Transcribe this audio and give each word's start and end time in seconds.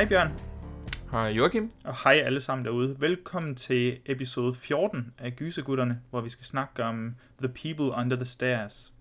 Hej 0.00 0.08
Bjørn, 0.08 0.32
Hej 1.10 1.26
Joachim. 1.28 1.70
og 1.84 1.94
hej 2.04 2.22
alle 2.26 2.40
sammen 2.40 2.64
derude. 2.64 2.96
Velkommen 3.00 3.54
til 3.54 3.98
episode 4.06 4.54
14 4.54 5.12
af 5.18 5.36
Gysegutterne, 5.36 6.00
hvor 6.10 6.20
vi 6.20 6.28
skal 6.28 6.44
snakke 6.46 6.84
om 6.84 7.14
The 7.42 7.48
People 7.48 7.84
Under 7.96 8.16
the 8.16 8.24
Stairs. 8.24 8.92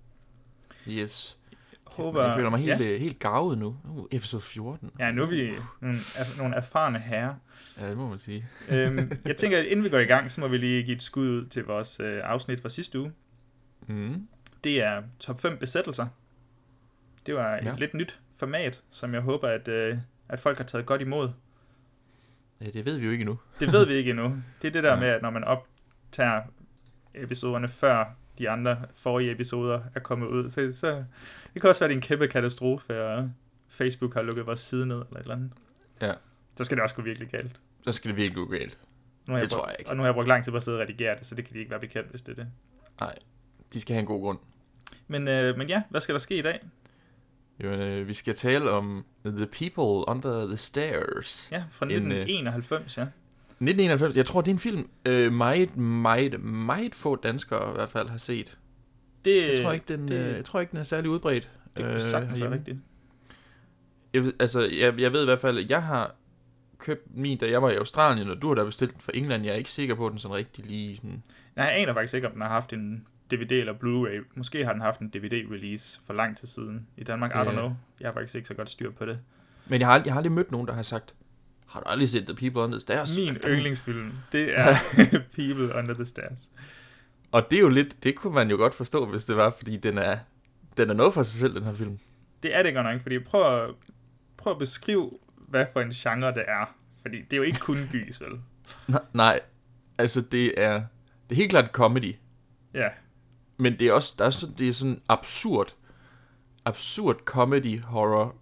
Yes. 0.88 1.38
Håber, 1.86 2.24
jeg 2.24 2.36
føler 2.36 2.50
mig 2.50 2.60
helt, 2.60 2.82
ja, 2.82 2.98
helt 2.98 3.20
gavet 3.20 3.58
nu. 3.58 3.76
Uh, 3.84 4.06
episode 4.12 4.42
14. 4.42 4.90
ja, 5.00 5.12
nu 5.12 5.24
er 5.24 5.28
vi 5.28 5.52
nogle, 5.82 5.98
er, 6.18 6.38
nogle 6.38 6.56
erfarne 6.56 7.00
herrer. 7.00 7.36
Ja, 7.80 7.90
det 7.90 7.98
må 7.98 8.10
man 8.10 8.20
sige. 8.20 8.48
øhm, 8.70 9.12
jeg 9.26 9.38
tænker, 9.38 9.58
at 9.60 9.66
inden 9.66 9.86
vi 9.86 9.90
går 9.90 10.00
i 10.00 10.06
gang, 10.06 10.32
så 10.32 10.42
må 10.42 10.48
vi 10.48 10.58
lige 10.58 10.84
give 10.84 10.96
et 10.96 11.04
skud 11.04 11.30
ud 11.30 11.46
til 11.46 11.64
vores 11.66 12.00
øh, 12.00 12.22
afsnit 12.24 12.62
fra 12.62 12.70
sidste 12.70 13.00
uge. 13.00 13.12
Mm. 13.88 14.28
Det 14.64 14.84
er 14.84 15.04
top 15.20 15.42
5 15.42 15.58
besættelser. 15.58 16.08
Det 17.26 17.36
var 17.36 17.58
et 17.58 17.66
Ja. 17.66 17.74
lidt 17.78 17.94
nyt 17.94 18.20
format, 18.36 18.84
som 18.90 19.14
jeg 19.14 19.22
håber, 19.22 19.48
at, 19.48 19.68
øh, 19.68 19.98
at 20.30 20.40
folk 20.40 20.58
har 20.58 20.66
taget 20.66 20.86
godt 20.86 21.02
imod. 21.02 21.30
Ja, 22.62 22.66
det 22.66 22.86
ved 22.86 22.98
vi 22.98 23.06
jo 23.06 23.12
ikke 23.12 23.22
endnu. 23.22 23.40
Det 23.60 23.72
ved 23.72 23.86
vi 23.88 23.94
ikke 23.94 24.10
endnu. 24.10 24.28
Det 24.62 24.68
er 24.68 24.72
det 24.72 24.84
der 24.84 24.94
Ja. 24.94 25.00
med, 25.00 25.08
at 25.08 25.22
når 25.22 25.30
man 25.30 25.44
optager 25.44 26.42
episoderne 27.16 27.68
før 27.68 28.06
de 28.38 28.50
andre 28.50 28.78
forrige 28.94 29.32
episoder 29.32 29.82
er 29.96 30.00
kommet 30.00 30.28
ud, 30.28 30.50
så, 30.50 30.72
så 30.74 31.04
det 31.54 31.62
kan 31.62 31.70
også 31.70 31.82
være, 31.82 31.86
at 31.86 31.90
det 31.90 31.96
er 31.96 31.98
en 31.98 32.02
kæmpe 32.02 32.28
katastrofe, 32.28 33.04
og 33.04 33.32
Facebook 33.68 34.14
har 34.14 34.22
lukket 34.22 34.48
vores 34.48 34.60
side 34.60 34.86
ned, 34.86 34.96
eller 34.96 35.16
et 35.18 35.22
eller 35.22 35.36
andet. 35.36 35.52
Ja. 36.02 36.14
Så 36.58 36.64
skal 36.64 36.78
det 36.78 36.84
også 36.84 36.96
gå 36.96 37.02
virkelig 37.02 37.28
galt. 37.30 37.60
Så 37.86 37.92
skal 37.92 38.10
det 38.10 38.18
virkelig 38.18 38.36
gå 38.36 38.46
galt. 38.52 38.78
Nu 39.28 39.34
har 39.34 39.40
Det 39.42 39.50
brugt, 39.50 39.62
tror 39.62 39.68
jeg 39.70 39.76
ikke. 39.80 39.90
Og 39.92 39.96
nu 39.98 40.02
har 40.02 40.08
jeg 40.08 40.14
brugt 40.14 40.28
lang 40.28 40.44
tid 40.44 40.52
på 40.52 40.58
at 40.58 40.64
sidde 40.64 40.78
og 40.78 40.82
redigere 40.82 41.16
det, 41.20 41.26
så 41.26 41.36
det 41.36 41.46
kan 41.46 41.54
de 41.54 41.60
ikke 41.60 41.72
være 41.72 41.80
bekendt, 41.80 42.10
hvis 42.10 42.22
det 42.22 42.32
er 42.32 42.44
det. 42.44 42.52
Nej, 43.00 43.16
de 43.74 43.82
skal 43.82 43.94
have 43.94 44.00
en 44.00 44.06
god 44.06 44.22
grund. 44.22 44.40
Men, 45.08 45.28
øh, 45.28 45.58
men 45.58 45.68
ja, 45.68 45.82
hvad 45.90 46.02
skal 46.02 46.14
der 46.14 46.20
ske 46.20 46.36
i 46.38 46.42
dag? 46.42 46.60
Jo, 47.64 47.70
øh, 47.70 48.08
vi 48.08 48.14
skal 48.14 48.36
tale 48.36 48.72
om 48.72 49.06
The 49.26 49.46
People 49.46 50.08
Under 50.08 50.48
the 50.48 50.58
Stairs. 50.58 51.50
Ja, 51.52 51.64
fra 51.72 51.86
En, 51.86 51.92
øh, 51.92 51.98
1991, 51.98 52.98
ja. 52.98 53.02
1991. 53.02 54.16
Jeg 54.18 54.26
tror, 54.26 54.42
det 54.42 54.48
er 54.48 54.54
en 54.54 54.60
film, 54.60 54.90
øh, 55.06 55.34
meget, 55.34 55.78
meget, 55.78 56.44
meget 56.44 56.96
få 56.96 57.16
danskere 57.16 57.70
i 57.72 57.74
hvert 57.74 57.90
fald 57.92 58.10
har 58.10 58.18
set. 58.18 58.58
Det, 59.26 59.52
Jeg 59.52 59.62
tror 59.64 59.72
ikke, 59.72 59.86
den, 59.88 60.08
det, 60.08 60.20
øh, 60.20 60.36
jeg 60.36 60.46
tror 60.46 60.60
ikke, 60.60 60.72
den 60.72 60.80
er 60.80 60.84
særlig 60.84 61.10
udbredt. 61.10 61.50
det 61.78 61.86
kunne 61.86 61.94
øh, 61.94 62.00
sagtens 62.02 62.42
være 62.42 62.52
rigtigt. 62.52 62.78
Jeg, 64.14 64.32
altså, 64.40 64.62
jeg, 64.62 65.00
jeg 65.00 65.14
ved 65.14 65.22
i 65.22 65.26
hvert 65.26 65.40
fald, 65.40 65.58
at 65.58 65.70
jeg 65.70 65.84
har 65.84 66.16
købt 66.78 67.16
min, 67.16 67.38
da 67.38 67.50
jeg 67.50 67.62
var 67.62 67.70
i 67.70 67.76
Australien, 67.76 68.30
og 68.30 68.42
du 68.42 68.48
har 68.48 68.56
da 68.56 68.64
bestilt 68.64 68.92
den 68.92 69.02
fra 69.02 69.12
England. 69.16 69.44
Jeg 69.46 69.52
er 69.52 69.56
ikke 69.58 69.72
sikker 69.72 69.96
på, 69.96 70.06
at 70.06 70.12
den 70.12 70.20
sådan 70.20 70.36
rigtig 70.36 70.66
lige 70.66 70.96
sådan... 70.96 71.24
Nej, 71.56 71.66
jeg 71.66 71.78
aner 71.82 71.94
faktisk 71.94 72.14
ikke, 72.14 72.28
om 72.28 72.34
den 72.34 72.42
har 72.42 72.50
haft 72.50 72.74
en 72.74 73.08
DVD 73.32 73.52
eller 73.52 73.74
Blu-ray. 73.74 74.32
Måske 74.36 74.66
har 74.66 74.74
den 74.74 74.82
haft 74.82 75.00
en 75.00 75.12
DVD-release 75.16 76.02
for 76.06 76.14
lang 76.14 76.38
tid 76.38 76.48
siden 76.48 76.88
i 76.98 77.04
Danmark. 77.04 77.32
I 77.32 77.34
don't 77.34 77.52
know. 77.52 77.72
Jeg 78.00 78.08
har 78.08 78.14
faktisk 78.14 78.36
ikke 78.36 78.48
så 78.48 78.54
godt 78.54 78.70
styr 78.70 78.92
på 78.92 79.06
det. 79.06 79.20
Men 79.68 79.80
jeg 79.80 79.88
har, 79.88 80.02
jeg 80.06 80.14
har 80.14 80.18
aldrig 80.18 80.32
mødt 80.32 80.52
nogen, 80.52 80.68
der 80.68 80.74
har 80.74 80.84
sagt, 80.84 81.16
har 81.68 81.80
du 81.80 81.90
aldrig 81.90 82.10
set 82.10 82.26
The 82.28 82.36
People 82.36 82.62
Under 82.62 82.78
the 82.78 82.82
Stairs? 82.82 83.18
Min 83.18 83.38
yndlingsfilm, 83.48 84.12
det 84.32 84.60
er 84.60 84.76
People 85.36 85.76
Under 85.76 85.94
the 85.94 86.06
Stairs. 86.06 86.52
Og 87.32 87.48
det 87.52 87.58
er 87.58 87.62
jo 87.62 87.70
lidt, 87.70 88.04
det 88.04 88.16
kunne 88.16 88.34
man 88.34 88.50
jo 88.50 88.58
godt 88.58 88.74
forstå, 88.74 89.06
hvis 89.06 89.26
det 89.26 89.36
var, 89.36 89.50
fordi 89.58 89.78
den 89.78 89.98
er, 89.98 90.18
den 90.78 90.90
er 90.90 90.94
noget 90.94 91.14
for 91.14 91.24
sig 91.24 91.40
selv, 91.40 91.56
den 91.56 91.64
her 91.64 91.74
film. 91.74 92.00
Det 92.44 92.56
er 92.56 92.64
det 92.64 92.74
godt 92.74 92.86
nok, 92.86 93.02
fordi 93.02 93.20
prøv 93.20 93.64
at, 93.64 93.70
prøv 94.38 94.54
at 94.54 94.60
beskrive, 94.60 95.12
hvad 95.36 95.66
for 95.74 95.82
en 95.82 95.92
genre 95.92 96.34
det 96.34 96.44
er. 96.48 96.76
Fordi 97.02 97.22
det 97.22 97.34
er 97.34 97.38
jo 97.38 97.44
ikke 97.44 97.60
kun 97.60 97.90
gys, 97.92 98.22
vel? 98.22 98.40
Nej, 98.88 99.02
nej 99.14 99.40
altså 99.98 100.22
det 100.22 100.64
er, 100.64 100.74
det 101.30 101.32
er 101.32 101.36
helt 101.36 101.50
klart 101.50 101.72
comedy, 101.72 102.16
Ja, 102.74 102.88
men 103.60 103.80
det 103.80 103.88
er 103.88 103.94
også, 103.94 104.14
der 104.20 104.26
er 104.26 104.30
sådan, 104.30 104.56
det 104.58 104.70
er 104.70 104.74
sådan 104.74 105.02
absurd, 105.10 105.76
absurd 106.66 107.16
comedy 107.26 107.82
horror. 107.82 108.36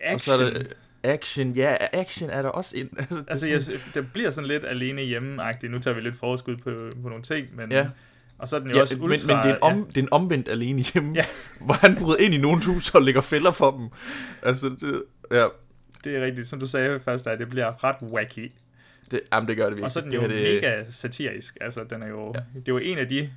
action. 0.00 0.14
Og 0.14 0.20
så 0.20 0.44
er 0.44 0.50
der 0.50 0.64
action, 1.02 1.52
ja, 1.52 1.76
action 1.92 2.30
er 2.30 2.42
der 2.42 2.48
også 2.48 2.76
ind. 2.76 2.90
Altså, 2.98 3.18
det 3.18 3.26
Altså, 3.28 3.46
sådan, 3.64 3.80
jeg, 3.86 3.94
det 3.94 4.12
bliver 4.12 4.30
sådan 4.30 4.48
lidt 4.48 4.64
alene 4.64 5.02
hjemme 5.02 5.42
-agtigt. 5.50 5.68
Nu 5.68 5.78
tager 5.78 5.94
vi 5.94 6.00
lidt 6.00 6.16
forskud 6.16 6.56
på, 6.56 6.70
på 7.02 7.08
nogle 7.08 7.22
ting, 7.22 7.56
men... 7.56 7.72
Ja. 7.72 7.88
Og 8.38 8.48
så 8.48 8.56
er 8.56 8.60
den 8.60 8.70
jo 8.70 8.76
ja, 8.76 8.82
også 8.82 8.96
men, 8.96 9.04
ultra... 9.04 9.36
men 9.36 9.44
det, 9.44 9.50
er 9.50 9.56
en 9.56 9.62
om, 9.78 9.84
det 9.86 9.96
er 9.98 10.02
en 10.02 10.08
omvendt 10.12 10.48
alene 10.48 10.82
hjemme, 10.82 11.12
Ja. 11.14 11.24
hvor 11.66 11.74
han 11.74 11.96
bryder 11.96 12.16
ind 12.18 12.34
i 12.34 12.38
nogen 12.38 12.62
hus 12.62 12.94
og 12.94 13.02
lægger 13.02 13.20
fælder 13.20 13.52
for 13.52 13.70
dem. 13.70 13.88
Altså, 14.42 14.68
det, 14.68 15.02
ja, 15.30 15.36
ja, 15.40 15.46
det 16.04 16.16
er 16.16 16.24
rigtigt. 16.24 16.48
Som 16.48 16.60
du 16.60 16.66
sagde 16.66 17.00
først, 17.00 17.26
at 17.26 17.38
det 17.38 17.48
bliver 17.48 17.84
ret 17.84 17.96
wacky. 18.02 18.52
det, 19.10 19.20
jamen, 19.32 19.48
det 19.48 19.56
gør 19.56 19.64
det 19.64 19.70
virkelig. 19.70 19.84
Og 19.84 19.92
så 19.92 19.98
er 19.98 20.02
den 20.02 20.12
jo 20.12 20.22
det, 20.22 20.28
mega 20.62 20.84
satirisk. 20.90 21.56
Altså, 21.60 21.84
den 21.90 22.02
er 22.02 22.08
jo, 22.08 22.32
Ja. 22.34 22.40
ja. 22.54 22.60
det 22.60 22.68
er 22.68 22.72
jo 22.72 22.78
en 22.78 22.98
af 22.98 23.08
de 23.08 23.30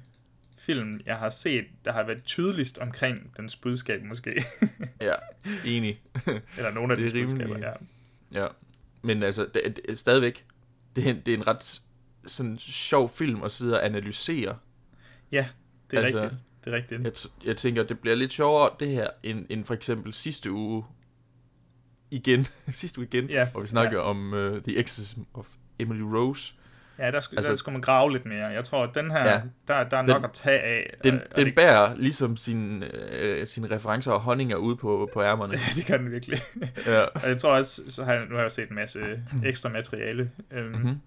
film, 0.61 0.99
jeg 1.05 1.17
har 1.17 1.29
set, 1.29 1.66
der 1.85 1.91
har 1.91 2.03
været 2.03 2.23
tydeligst 2.23 2.77
omkring 2.77 3.38
dens 3.38 3.55
budskab, 3.55 4.03
måske. 4.03 4.44
Ja, 5.01 5.13
enig. 5.66 6.01
Eller 6.57 6.72
nogle 6.72 6.94
af 6.94 6.97
dens 6.97 7.13
budskaber, 7.13 7.55
rimelig- 7.55 7.73
ja. 8.33 8.41
Ja, 8.44 8.47
men 9.01 9.23
altså, 9.23 9.47
det, 9.53 9.79
det, 9.88 9.99
stadigvæk, 9.99 10.45
det 10.95 11.05
er, 11.05 11.09
en- 11.09 11.22
det 11.25 11.33
er 11.33 11.38
en 11.38 11.47
ret 11.47 11.81
sådan 12.27 12.57
sjov 12.59 13.09
film 13.09 13.44
at 13.44 13.51
sidde 13.51 13.73
og 13.79 13.85
analysere. 13.85 14.57
Ja, 15.31 15.47
det 15.91 15.99
er 15.99 16.03
Altså, 16.03 16.22
rigtigt. 16.22 16.41
Det 16.66 16.73
er 16.73 16.78
rigtigt. 16.78 17.01
Jeg, 17.03 17.47
jeg 17.47 17.57
tænker, 17.57 17.83
det 17.83 17.99
bliver 17.99 18.16
lidt 18.16 18.33
sjovere 18.33 18.69
det 18.79 18.88
her, 18.88 19.07
end, 19.23 19.45
end 19.49 19.66
for 19.66 19.73
eksempel 19.73 20.13
sidste 20.13 20.51
uge 20.51 20.83
igen, 22.11 22.45
sidste 22.73 22.99
uge 22.99 23.07
igen, 23.13 23.29
Ja, 23.29 23.49
hvor 23.51 23.61
vi 23.61 23.67
snakker 23.67 23.97
ja. 23.97 24.03
om 24.03 24.33
uh, 24.33 24.39
The 24.61 24.78
Exorcism 24.78 25.22
of 25.33 25.47
Emily 25.79 26.01
Rose. 26.01 26.53
Ja, 27.01 27.12
der, 27.12 27.19
skulle, 27.19 27.38
altså- 27.38 27.51
der 27.51 27.57
skulle 27.57 27.73
man 27.73 27.81
grave 27.81 28.12
lidt 28.12 28.25
mere. 28.25 28.45
Jeg 28.47 28.63
tror, 28.63 28.84
at 28.84 28.95
den 28.95 29.12
her, 29.12 29.19
Ja. 29.25 29.31
ja. 29.31 29.41
der, 29.67 29.84
der 29.84 29.97
er 29.97 30.01
Den- 30.01 30.09
nok 30.09 30.23
at 30.23 30.31
tage 30.34 30.59
af. 30.59 30.94
Den, 31.03 31.13
og- 31.31 31.35
den 31.35 31.45
det, 31.45 31.56
bærer 31.56 31.95
ligesom 31.95 32.38
sin, 32.38 32.84
øh, 33.12 33.47
sine 33.47 33.75
referencer 33.75 34.12
og 34.12 34.19
honninger 34.22 34.56
ude 34.56 34.75
på, 34.75 35.09
på 35.13 35.22
ærmerne. 35.23 35.53
det 35.78 35.85
kan 35.85 36.00
den 36.03 36.11
virkelig. 36.11 36.40
ja. 36.88 37.01
og 37.03 37.28
jeg 37.29 37.38
tror 37.38 37.51
også, 37.51 37.81
så 37.88 38.03
har 38.03 38.13
jeg, 38.13 38.25
nu 38.29 38.35
har 38.35 38.41
jeg 38.41 38.51
set 38.51 38.69
en 38.69 38.75
masse 38.75 39.23
ekstra 39.45 39.69
materiale. 39.69 40.31
Mhm. 40.51 40.61
mm-hmm. 40.63 41.01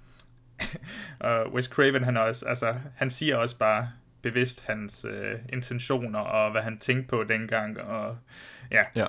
og 1.20 1.52
Wes 1.54 1.64
Craven, 1.64 2.04
han, 2.04 2.16
også, 2.16 2.46
altså, 2.46 2.74
han 2.96 3.10
siger 3.10 3.36
også 3.36 3.58
bare 3.58 3.88
bevidst 4.22 4.64
hans 4.66 5.06
øh, 5.10 5.34
intentioner 5.52 6.18
og 6.18 6.50
hvad 6.52 6.62
han 6.62 6.78
tænkte 6.78 7.08
på 7.08 7.24
dengang. 7.28 7.80
Og 7.80 8.16
ja, 8.70 8.82
Ja. 8.96 9.06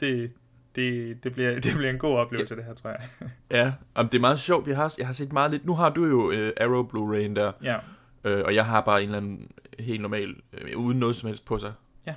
Det, 0.00 0.32
det, 0.78 1.24
det, 1.24 1.32
bliver, 1.32 1.60
det 1.60 1.74
bliver 1.76 1.90
en 1.90 1.98
god 1.98 2.16
oplevelse, 2.16 2.56
det 2.56 2.64
her, 2.64 2.74
tror 2.74 2.90
jeg. 2.90 3.00
Ja, 3.58 3.72
om 3.94 4.08
det 4.08 4.16
er 4.16 4.20
meget 4.20 4.40
sjovt. 4.40 4.68
Jeg 4.68 4.76
har, 4.76 4.94
jeg 4.98 5.06
har 5.06 5.14
set 5.14 5.32
meget 5.32 5.50
lidt. 5.50 5.66
Nu 5.66 5.74
har 5.74 5.90
du 5.90 6.04
jo 6.04 6.30
øh, 6.30 6.52
Arrow 6.60 6.88
Blu-ray'en 6.88 7.34
der, 7.34 7.52
ja. 7.62 7.76
øh, 8.24 8.44
og 8.44 8.54
jeg 8.54 8.66
har 8.66 8.80
bare 8.80 9.02
en 9.02 9.08
eller 9.08 9.18
anden 9.18 9.50
helt 9.78 10.00
normal, 10.00 10.36
øh, 10.52 10.78
uden 10.78 10.98
noget 10.98 11.16
som 11.16 11.26
helst 11.26 11.44
på 11.44 11.58
sig. 11.58 11.72
Ja. 12.06 12.14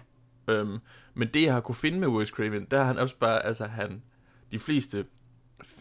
Øhm, 0.47 0.77
men 1.13 1.27
det, 1.33 1.44
jeg 1.44 1.53
har 1.53 1.61
kunne 1.61 1.75
finde 1.75 1.99
med 1.99 2.07
Wes 2.07 2.29
Craven, 2.29 2.66
der 2.72 2.79
er 2.79 2.83
han 2.83 2.97
også 2.97 3.16
bare, 3.17 3.45
altså 3.45 3.66
han, 3.66 4.01
de 4.51 4.59
fleste 4.59 5.05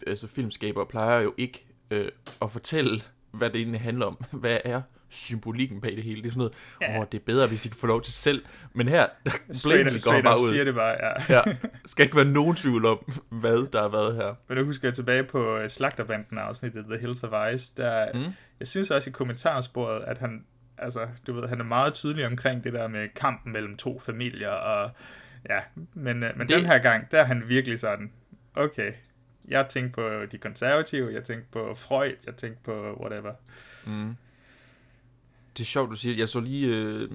altså, 0.07 0.27
filmskaber 0.27 0.85
plejer 0.85 1.19
jo 1.19 1.33
ikke 1.37 1.67
øh, 1.91 2.09
at 2.41 2.51
fortælle, 2.51 3.01
hvad 3.31 3.49
det 3.49 3.61
egentlig 3.61 3.81
handler 3.81 4.05
om. 4.05 4.23
Hvad 4.41 4.57
er 4.65 4.81
symbolikken 5.11 5.81
bag 5.81 5.95
det 5.95 6.03
hele? 6.03 6.21
Det 6.21 6.27
er 6.27 6.31
sådan 6.31 6.39
noget, 6.39 6.53
åh, 6.95 6.99
Ja. 7.01 7.05
det 7.11 7.17
er 7.19 7.23
bedre, 7.25 7.47
hvis 7.47 7.61
de 7.61 7.69
kan 7.69 7.77
få 7.77 7.87
lov 7.87 8.01
til 8.01 8.13
selv. 8.13 8.45
Men 8.73 8.87
her, 8.87 9.07
der 9.25 9.31
Straight, 9.51 9.89
går 9.89 9.97
straight 9.97 10.23
bare 10.23 10.35
up 10.35 10.41
ud. 10.41 10.49
siger 10.49 10.63
det 10.63 10.75
bare, 10.75 10.95
ja. 11.29 11.35
Ja, 11.35 11.41
skal 11.85 12.03
ikke 12.03 12.15
være 12.15 12.25
nogen 12.25 12.55
tvivl 12.55 12.85
om, 12.85 13.11
hvad 13.29 13.71
der 13.71 13.81
har 13.81 13.89
været 13.89 14.15
her. 14.15 14.35
Men 14.49 14.57
nu 14.57 14.63
husker 14.65 14.87
jeg 14.87 14.93
tilbage 14.95 15.23
på 15.23 15.57
øh, 15.57 15.69
Slagterbanden 15.69 16.37
afsnittet 16.37 16.85
The 16.89 16.97
Hills 16.99 17.23
of 17.23 17.53
Ice, 17.53 17.71
der, 17.77 18.07
Mm. 18.13 18.33
jeg 18.59 18.67
synes 18.67 18.91
også 18.91 19.09
i 19.09 19.13
kommentarsporet, 19.13 20.03
at 20.03 20.17
han, 20.17 20.45
altså, 20.77 21.07
du 21.27 21.33
ved, 21.33 21.47
han 21.47 21.59
er 21.59 21.63
meget 21.63 21.93
tydelig 21.93 22.25
omkring 22.25 22.63
det 22.63 22.73
der 22.73 22.87
med 22.87 23.07
kampen 23.15 23.53
mellem 23.53 23.77
to 23.77 23.99
familier, 23.99 24.49
og 24.49 24.91
ja, 25.49 25.59
men, 25.93 26.23
øh, 26.23 26.37
men 26.37 26.47
det... 26.47 26.57
den 26.57 26.65
her 26.65 26.77
gang, 26.79 27.11
der 27.11 27.19
er 27.19 27.23
han 27.23 27.43
virkelig 27.47 27.79
sådan, 27.79 28.11
okay, 28.55 28.91
jeg 29.47 29.65
tænkte 29.69 29.91
på 29.93 30.09
de 30.31 30.37
konservative, 30.37 31.13
jeg 31.13 31.23
tænkte 31.23 31.47
på 31.51 31.73
Freud, 31.75 32.11
jeg 32.25 32.35
tænkte 32.35 32.59
på 32.63 32.97
whatever. 33.01 33.31
Mm. 33.85 34.15
Det 35.57 35.63
er 35.63 35.65
sjovt, 35.65 35.91
du 35.91 35.95
siger. 35.95 36.17
Jeg 36.17 36.29
så 36.29 36.39
lige 36.39 36.93
uh, 37.03 37.09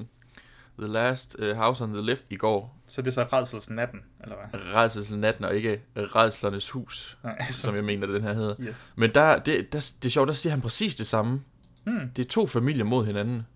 The 0.79 0.93
Last 0.93 1.37
uh, 1.43 1.49
House 1.57 1.85
on 1.85 1.93
the 1.93 2.03
Left 2.03 2.25
i 2.31 2.37
går. 2.37 2.83
Så 2.89 3.03
det 3.03 3.09
er 3.09 3.13
så 3.13 3.23
redselsnatten, 3.33 4.01
eller 4.23 4.37
hvad? 4.37 4.61
Redselsnatten 4.75 5.45
og 5.45 5.57
ikke 5.57 5.81
Redslernes 5.97 6.71
Hus, 6.71 7.19
Nej, 7.25 7.51
som 7.63 7.75
jeg 7.75 7.85
mener, 7.85 8.07
den 8.07 8.23
her 8.23 8.33
hedder. 8.33 8.55
yes. 8.61 8.93
Men 8.97 9.15
der, 9.15 9.39
det, 9.39 9.73
der, 9.73 9.93
det 10.03 10.05
er 10.05 10.11
sjovt, 10.11 10.29
der 10.29 10.35
siger 10.35 10.51
han 10.51 10.61
præcis 10.61 10.95
det 10.95 11.07
samme. 11.07 11.43
Hmm. 11.85 12.11
Det 12.17 12.25
er 12.25 12.29
to 12.29 12.47
familier 12.47 12.85
mod 12.85 13.07
hinanden. 13.07 13.47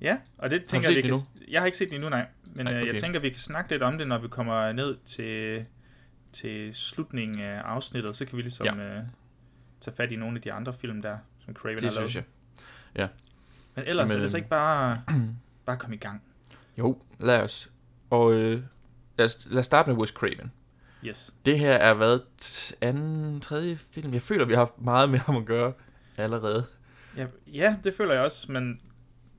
Ja, 0.00 0.16
og 0.38 0.50
det 0.50 0.64
tænker 0.64 0.88
jeg, 0.88 0.96
vi 0.96 1.08
kan, 1.08 1.18
jeg 1.48 1.60
har 1.60 1.66
ikke 1.66 1.78
set 1.78 1.88
den 1.88 1.94
endnu, 1.94 2.08
nej. 2.08 2.26
Men 2.54 2.68
øh, 2.68 2.74
jeg 2.74 2.82
okay. 2.82 2.98
tænker, 2.98 3.20
vi 3.20 3.28
kan 3.28 3.38
snakke 3.38 3.70
lidt 3.70 3.82
om 3.82 3.98
det, 3.98 4.08
når 4.08 4.18
vi 4.18 4.28
kommer 4.28 4.72
ned 4.72 4.96
til, 5.06 5.64
til 6.32 6.74
slutningen 6.74 7.40
af 7.40 7.60
afsnittet. 7.60 8.16
Så 8.16 8.24
kan 8.26 8.36
vi 8.36 8.42
ligesom 8.42 8.66
ja. 8.66 8.84
øh, 8.98 9.02
tage 9.80 9.96
fat 9.96 10.12
i 10.12 10.16
nogle 10.16 10.36
af 10.36 10.42
de 10.42 10.52
andre 10.52 10.72
film 10.72 11.02
der, 11.02 11.16
som 11.44 11.54
Craven 11.54 11.78
har 11.78 11.86
Det 11.86 11.94
lavet. 11.94 12.10
synes 12.10 12.26
jeg. 12.94 13.08
Men 13.76 13.84
ellers 13.86 14.08
Men, 14.08 14.16
er 14.16 14.20
det 14.20 14.30
så 14.30 14.36
ikke 14.36 14.48
bare, 14.48 15.02
bare 15.66 15.76
komme 15.76 15.96
i 15.96 15.98
gang. 15.98 16.22
Jo, 16.78 16.98
lad 17.18 17.42
os. 17.42 17.70
Og 18.10 18.32
øh, 18.34 18.62
lad, 19.18 19.26
os, 19.26 19.46
lad 19.50 19.58
os 19.58 19.66
starte 19.66 19.90
med 19.90 19.98
Wes 19.98 20.10
Craven. 20.10 20.52
Yes. 21.04 21.34
Det 21.46 21.58
her 21.58 21.72
er 21.72 21.94
hvad, 21.94 22.18
anden, 22.80 23.40
tredje 23.40 23.76
film? 23.90 24.12
Jeg 24.12 24.22
føler, 24.22 24.44
vi 24.44 24.52
har 24.52 24.60
haft 24.60 24.80
meget 24.80 25.10
med 25.10 25.18
ham 25.18 25.36
at 25.36 25.44
gøre 25.44 25.72
allerede. 26.16 26.66
Ja, 27.16 27.26
ja, 27.46 27.76
det 27.84 27.94
føler 27.94 28.14
jeg 28.14 28.22
også, 28.22 28.52
men 28.52 28.80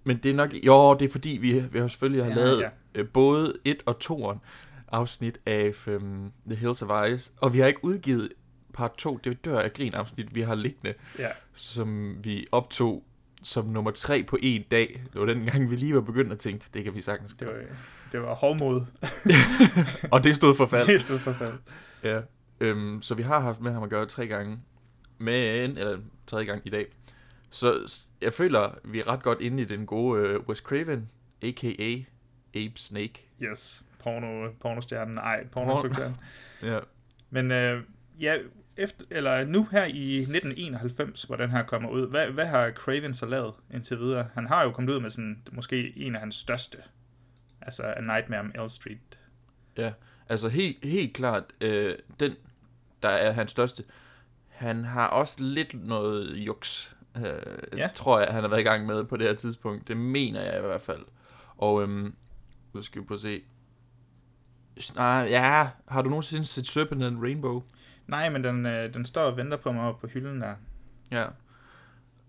Men 0.03 0.17
det 0.17 0.31
er 0.31 0.35
nok... 0.35 0.53
Jo, 0.53 0.93
det 0.93 1.05
er 1.07 1.11
fordi, 1.11 1.29
vi, 1.29 1.59
vi 1.59 1.79
har 1.79 1.87
selvfølgelig 1.87 2.23
har 2.25 2.29
Ja, 2.31 2.35
lavet 2.35 2.61
ja. 2.61 2.69
øh, 2.95 3.07
både 3.07 3.53
et 3.65 3.83
og 3.85 3.99
toeren 3.99 4.39
afsnit 4.87 5.39
af 5.45 5.87
um, 5.87 6.31
The 6.49 6.55
Hills 6.55 6.81
of 6.81 7.09
Ice. 7.09 7.31
Og 7.37 7.53
vi 7.53 7.59
har 7.59 7.67
ikke 7.67 7.83
udgivet 7.83 8.29
part 8.73 8.97
2, 8.97 9.17
det 9.23 9.45
dør 9.45 9.59
af 9.59 9.73
grin 9.73 9.93
afsnit, 9.93 10.35
vi 10.35 10.41
har 10.41 10.55
liggende, 10.55 10.93
ja, 11.19 11.29
som 11.53 12.17
vi 12.23 12.47
optog 12.51 13.03
som 13.47 13.65
nummer 13.65 13.91
tre 13.91 14.23
på 14.23 14.38
en 14.41 14.63
dag. 14.71 15.03
Det 15.13 15.21
var 15.21 15.27
den 15.27 15.45
gang, 15.45 15.69
vi 15.69 15.75
lige 15.75 15.95
var 15.95 16.01
begyndt 16.01 16.31
at 16.31 16.39
tænke, 16.39 16.65
det 16.73 16.83
kan 16.83 16.95
vi 16.95 17.01
sagtens 17.01 17.33
det 17.39 17.47
var, 17.47 17.53
gøre. 17.53 17.63
det 18.11 18.21
var 18.21 18.35
hårdmod. 18.35 18.81
Og 20.13 20.23
det 20.23 20.35
stod 20.35 20.55
for 20.55 20.65
fald. 20.65 20.88
det 20.88 21.01
stod 21.01 21.19
for 21.19 21.31
fald. 21.31 21.53
Ja. 22.03 22.21
Øhm, 22.59 23.01
så 23.01 23.15
vi 23.15 23.23
har 23.23 23.39
haft 23.39 23.61
med 23.61 23.71
ham 23.71 23.83
at 23.83 23.89
gøre 23.89 24.05
tre 24.05 24.27
gange. 24.27 24.59
Men, 25.17 25.77
eller 25.77 25.97
tredje 26.27 26.45
gang 26.45 26.61
i 26.65 26.69
dag. 26.69 26.85
Så 27.49 27.91
jeg 28.21 28.33
føler, 28.33 28.75
vi 28.83 28.99
er 28.99 29.07
ret 29.07 29.23
godt 29.23 29.41
inde 29.41 29.63
i 29.63 29.65
den 29.65 29.85
gode 29.85 30.21
øh, 30.21 30.39
Wes 30.39 30.57
Craven, 30.57 31.09
a.k.a. 31.44 31.95
Abe 32.59 32.73
Snake. 32.75 33.29
Yes. 33.41 33.83
Porno, 34.03 34.51
pornostjernen. 34.61 35.15
Nej, 35.15 35.47
pornoinstruktøren. 35.47 36.15
Ja. 36.63 36.79
Men 37.29 37.51
øh, 37.51 37.83
ja, 38.19 38.38
efter, 38.77 39.06
eller 39.12 39.45
nu 39.45 39.68
her 39.71 39.85
i 39.85 40.18
1991, 40.18 41.24
hvor 41.24 41.35
den 41.35 41.50
her 41.50 41.63
kommer 41.63 41.89
ud, 41.89 42.07
hvad, 42.09 42.27
hvad 42.27 42.45
har 42.45 42.71
Craven 42.71 43.13
så 43.13 43.25
lavet 43.25 43.53
indtil 43.74 44.00
videre? 44.00 44.27
Han 44.33 44.47
har 44.47 44.63
jo 44.63 44.71
kommet 44.71 44.94
ud 44.94 45.00
med 45.00 45.09
sådan, 45.09 45.44
måske 45.51 45.97
en 45.97 46.15
af 46.15 46.19
hans 46.21 46.35
største, 46.35 46.77
altså 47.62 47.83
A 47.83 48.01
Nightmare 48.01 48.39
on 48.39 48.51
Elm 48.56 48.69
Street. 48.69 49.19
Ja, 49.77 49.91
altså 50.29 50.50
helt, 50.50 50.85
helt 50.85 51.13
klart, 51.13 51.44
øh, 51.62 51.95
den, 52.19 52.35
der 53.03 53.09
er 53.09 53.31
hans 53.31 53.51
største, 53.51 53.83
han 54.47 54.85
har 54.85 55.07
også 55.07 55.35
lidt 55.44 55.88
noget 55.88 56.35
juks, 56.38 56.95
øh, 57.18 57.23
Ja. 57.77 57.89
tror 57.95 58.19
jeg, 58.19 58.33
han 58.33 58.41
har 58.41 58.47
været 58.50 58.62
i 58.62 58.63
gang 58.63 58.85
med 58.85 59.03
på 59.03 59.18
det 59.18 59.27
her 59.27 59.35
tidspunkt. 59.35 59.88
Det 59.88 59.97
mener 59.97 60.41
jeg 60.41 60.57
i 60.57 60.62
hvert 60.62 60.81
fald. 60.81 61.06
Og 61.57 61.83
øhm, 61.83 62.15
nu 62.73 62.81
skal 62.81 63.01
vi 63.01 63.06
prøve 63.07 63.15
at 63.15 63.21
se. 63.21 63.41
Nej, 64.95 65.27
ja, 65.30 65.69
har 65.88 66.01
du 66.01 66.09
nogensinde 66.09 66.45
set 66.45 66.68
Serpent 66.68 67.03
and 67.03 67.21
Rainbow? 67.21 67.63
Nej, 68.07 68.30
men 68.30 68.44
den, 68.44 68.65
øh, 68.65 68.94
den 68.94 69.06
står 69.06 69.21
og 69.24 69.38
venter 69.38 69.57
på 69.57 69.71
mig 69.71 69.94
på 70.01 70.07
hylden 70.07 70.42
der. 70.42 70.54
Ja. 71.12 71.25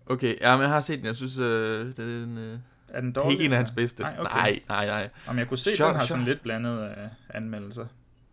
Okay, 0.05 0.35
ja, 0.41 0.55
men 0.55 0.61
jeg 0.61 0.69
har 0.69 0.79
set 0.81 0.97
den. 0.97 1.05
Jeg 1.05 1.15
synes, 1.15 1.37
øh, 1.37 1.85
det 1.97 2.19
er 2.19 2.23
en... 2.23 2.37
Øh, 2.37 2.57
Er 2.87 3.01
den 3.01 3.09
det 3.09 3.17
er 3.17 3.21
dårlig? 3.21 3.31
ikke 3.33 3.45
en 3.45 3.51
af 3.51 3.57
hans 3.57 3.71
bedste. 3.71 4.03
Nej, 4.03 4.15
okay. 4.19 4.35
nej, 4.37 4.59
nej, 4.69 4.85
nej. 4.85 5.09
Om 5.27 5.37
jeg 5.37 5.47
kunne 5.47 5.57
se, 5.57 5.75
Chok, 5.75 5.89
den 5.89 5.99
har 5.99 6.05
sådan 6.05 6.25
lidt 6.25 6.41
blandet 6.41 6.83
øh, 6.83 7.07
anmeldelser. 7.29 7.85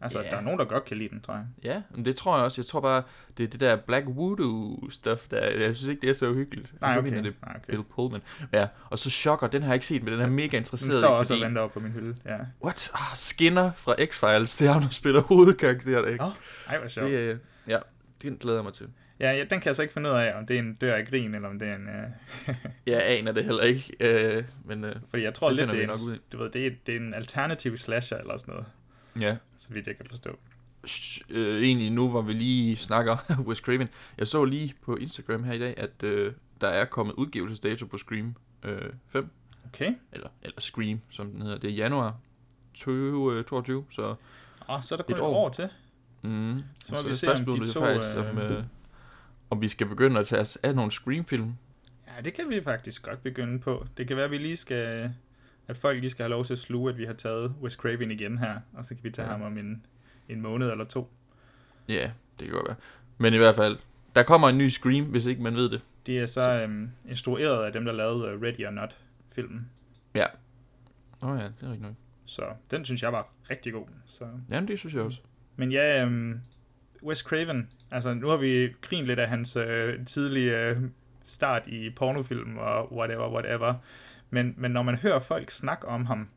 Altså, 0.06 0.22
Ja. 0.22 0.30
der 0.30 0.36
er 0.36 0.40
nogen, 0.40 0.58
der 0.58 0.64
godt 0.64 0.84
kan 0.84 0.96
lide 0.96 1.08
den, 1.08 1.20
tror 1.20 1.34
jeg. 1.34 1.44
Ja, 1.64 1.82
men 1.94 2.04
det 2.04 2.16
tror 2.16 2.36
jeg 2.36 2.44
også. 2.44 2.60
Jeg 2.60 2.66
tror 2.66 2.80
bare, 2.80 3.02
det 3.38 3.44
er 3.44 3.48
det 3.48 3.60
der 3.60 3.76
Black 3.76 4.06
Voodoo-stuff, 4.06 5.26
der... 5.30 5.50
Jeg 5.50 5.74
synes 5.76 5.88
ikke, 5.90 6.00
det 6.02 6.10
er 6.10 6.14
så 6.14 6.32
hyggeligt. 6.32 6.74
Nej, 6.80 6.92
så 6.92 6.98
okay. 6.98 7.08
mener 7.08 7.22
det 7.22 7.34
Nej, 7.42 7.56
okay. 7.56 7.70
Bill 7.72 7.82
Pullman. 7.94 8.20
Ja, 8.52 8.68
og 8.90 8.98
så 8.98 9.10
Shocker, 9.10 9.46
den 9.46 9.62
har 9.62 9.68
jeg 9.68 9.74
ikke 9.74 9.86
set, 9.86 10.02
men 10.04 10.12
den 10.12 10.20
er 10.20 10.26
mega 10.28 10.46
Den 10.46 10.56
interesseret 10.56 11.00
står 11.00 11.14
i, 11.16 11.18
også 11.18 11.32
fordi... 11.32 11.42
og 11.42 11.46
venter 11.48 11.62
op 11.62 11.72
på 11.72 11.80
min 11.80 11.92
hylde, 11.92 12.16
ja. 12.26 12.36
What? 12.64 12.90
Ah, 12.94 13.00
Skinner 13.16 13.70
fra 13.76 13.92
X-Files, 13.92 14.58
det 14.60 14.68
er 14.68 14.72
ham, 14.72 14.82
der 14.82 14.90
spiller 14.90 15.22
hovedkarakteren, 15.22 16.12
ikke? 16.12 16.24
Nå, 16.24 16.30
ej, 16.68 16.78
hvor 16.78 16.88
sjovt. 16.88 17.10
det, 17.10 17.18
øh, 17.18 17.38
ja, 17.68 17.78
den 18.22 18.36
glæder 18.36 18.56
jeg 18.58 18.64
mig 18.64 18.72
til. 18.72 18.86
Ja, 19.20 19.32
ja, 19.32 19.38
den 19.40 19.60
kan 19.60 19.62
jeg 19.66 19.76
så 19.76 19.82
ikke 19.82 19.94
finde 19.94 20.10
ud 20.10 20.14
af, 20.14 20.38
om 20.38 20.46
det 20.46 20.54
er 20.56 20.60
en 20.60 20.74
dør 20.74 20.94
af 20.94 21.06
grin, 21.06 21.34
eller 21.34 21.48
om 21.48 21.58
det 21.58 21.68
er 21.68 21.74
en... 21.74 21.88
Øh... 21.88 22.54
Jeg 22.86 23.02
aner 23.06 23.32
det 23.32 23.44
heller 23.44 23.62
ikke, 23.62 23.92
øh, 24.00 24.44
men 24.64 24.84
øh, 24.84 24.96
Fordi 25.10 25.22
jeg 25.22 25.34
tror 25.34 25.48
Det 25.48 25.56
lidt, 25.56 25.70
det 25.70 25.84
er, 25.84 26.12
en, 26.12 26.18
du 26.32 26.38
ved, 26.38 26.50
det, 26.50 26.66
er, 26.66 26.70
det 26.86 26.96
er 26.96 27.00
en 27.00 27.14
alternativ 27.14 27.76
slasher 27.76 28.18
eller 28.18 28.36
sådan 28.36 28.52
noget, 28.52 28.66
ja. 29.20 29.36
så 29.56 29.74
vidt 29.74 29.86
jeg 29.86 29.96
kan 29.96 30.06
forstå. 30.08 30.38
Øh, 31.30 31.62
egentlig 31.62 31.90
nu, 31.90 32.08
hvor 32.10 32.22
vi 32.22 32.32
lige 32.32 32.76
snakker 32.76 33.16
Wes 33.46 33.58
Craven, 33.58 33.88
jeg 34.18 34.28
så 34.28 34.44
lige 34.44 34.74
på 34.82 34.96
Instagram 34.96 35.44
her 35.44 35.52
i 35.52 35.58
dag, 35.58 35.74
at 35.76 36.02
øh, 36.02 36.32
der 36.60 36.68
er 36.68 36.84
kommet 36.84 37.14
udgivelsesdato 37.14 37.86
på 37.86 37.96
Scream 37.96 38.34
øh, 38.62 38.90
5, 39.08 39.30
Okay, 39.66 39.94
eller, 40.12 40.28
eller 40.42 40.60
Scream, 40.60 41.00
som 41.10 41.30
den 41.30 41.42
hedder. 41.42 41.58
Det 41.58 41.70
er 41.70 41.74
januar 41.74 42.16
2022, 42.74 43.84
så 43.90 44.14
og 44.60 44.84
så 44.84 44.94
er 44.94 44.96
der 44.96 45.04
kun 45.04 45.14
Et 45.14 45.20
år. 45.20 45.34
år 45.34 45.48
til. 45.48 45.68
Mm. 46.22 46.62
Så 46.84 46.94
må 46.94 47.00
så 47.00 47.08
vi 47.08 47.14
se, 47.14 47.32
om 47.32 47.44
de 47.44 47.72
to, 47.72 47.80
faktisk, 47.80 48.16
øh, 48.16 48.30
om, 48.30 48.38
øh, 48.38 48.64
om 49.50 49.60
vi 49.60 49.68
skal 49.68 49.86
begynde 49.86 50.20
at 50.20 50.26
tage 50.26 50.40
os 50.40 50.56
af 50.56 50.74
nogle 50.74 50.92
Scream-film. 50.92 51.54
Ja, 52.06 52.22
det 52.22 52.34
kan 52.34 52.48
vi 52.48 52.62
faktisk 52.62 53.02
godt 53.02 53.22
begynde 53.22 53.58
på. 53.58 53.86
Det 53.96 54.08
kan 54.08 54.16
være, 54.16 54.24
at 54.24 54.30
vi 54.30 54.38
lige 54.38 54.56
skal... 54.56 55.14
At 55.68 55.76
folk 55.76 56.00
lige 56.00 56.10
skal 56.10 56.22
have 56.22 56.30
lov 56.30 56.44
til 56.44 56.52
at 56.52 56.58
sluge, 56.58 56.90
at 56.90 56.98
vi 56.98 57.04
har 57.04 57.12
taget 57.12 57.54
Wes 57.62 57.72
Craven 57.72 58.10
igen 58.10 58.38
her, 58.38 58.58
og 58.72 58.84
så 58.84 58.94
kan 58.94 59.04
vi 59.04 59.10
tage 59.10 59.26
Ja. 59.28 59.32
ham 59.32 59.42
om 59.42 59.58
en, 59.58 59.86
en 60.28 60.40
måned 60.40 60.70
eller 60.70 60.84
to. 60.84 61.10
Ja, 61.88 62.10
det 62.38 62.46
kan 62.46 62.54
godt 62.54 62.66
være. 62.68 62.76
Men 63.18 63.34
i 63.34 63.36
hvert 63.36 63.54
fald, 63.56 63.76
der 64.16 64.22
kommer 64.22 64.48
en 64.48 64.58
ny 64.58 64.68
Scream, 64.68 65.04
hvis 65.04 65.26
ikke 65.26 65.42
man 65.42 65.54
ved 65.54 65.70
det. 65.70 65.80
Det 66.06 66.18
er 66.18 66.26
så 66.26 66.62
øhm, 66.62 66.90
instrueret 67.08 67.64
af 67.64 67.72
dem, 67.72 67.84
der 67.84 67.92
lavede 67.92 68.34
uh, 68.36 68.42
Ready 68.42 68.66
or 68.66 68.70
Not-filmen. 68.70 69.70
Ja. 70.14 70.26
Åh 71.22 71.28
oh, 71.30 71.38
ja, 71.38 71.44
det 71.44 71.52
er 71.62 71.66
rigtig 71.66 71.82
nok. 71.82 71.94
Så 72.24 72.42
den 72.70 72.84
synes 72.84 73.02
jeg 73.02 73.12
var 73.12 73.28
rigtig 73.50 73.72
god. 73.72 73.86
Så. 74.06 74.24
Jamen, 74.50 74.68
det 74.68 74.78
synes 74.78 74.94
jeg 74.94 75.02
også. 75.02 75.18
Men 75.56 75.72
ja, 75.72 76.02
øhm, 76.02 76.40
Wes 77.02 77.18
Craven, 77.18 77.68
altså 77.90 78.14
nu 78.14 78.28
har 78.28 78.36
vi 78.36 78.74
grint 78.80 79.06
lidt 79.06 79.18
af 79.18 79.28
hans 79.28 79.56
øh, 79.56 80.06
tidlige 80.06 80.58
øh, 80.58 80.76
start 81.24 81.66
i 81.66 81.90
pornofilm 81.90 82.58
og 82.58 82.92
whatever, 82.96 83.32
whatever. 83.32 83.74
Men, 84.30 84.54
men 84.56 84.70
når 84.70 84.82
man 84.82 84.94
hører 84.94 85.18
folk 85.18 85.50
snakke 85.50 85.88
om 85.88 86.06
ham, 86.06 86.28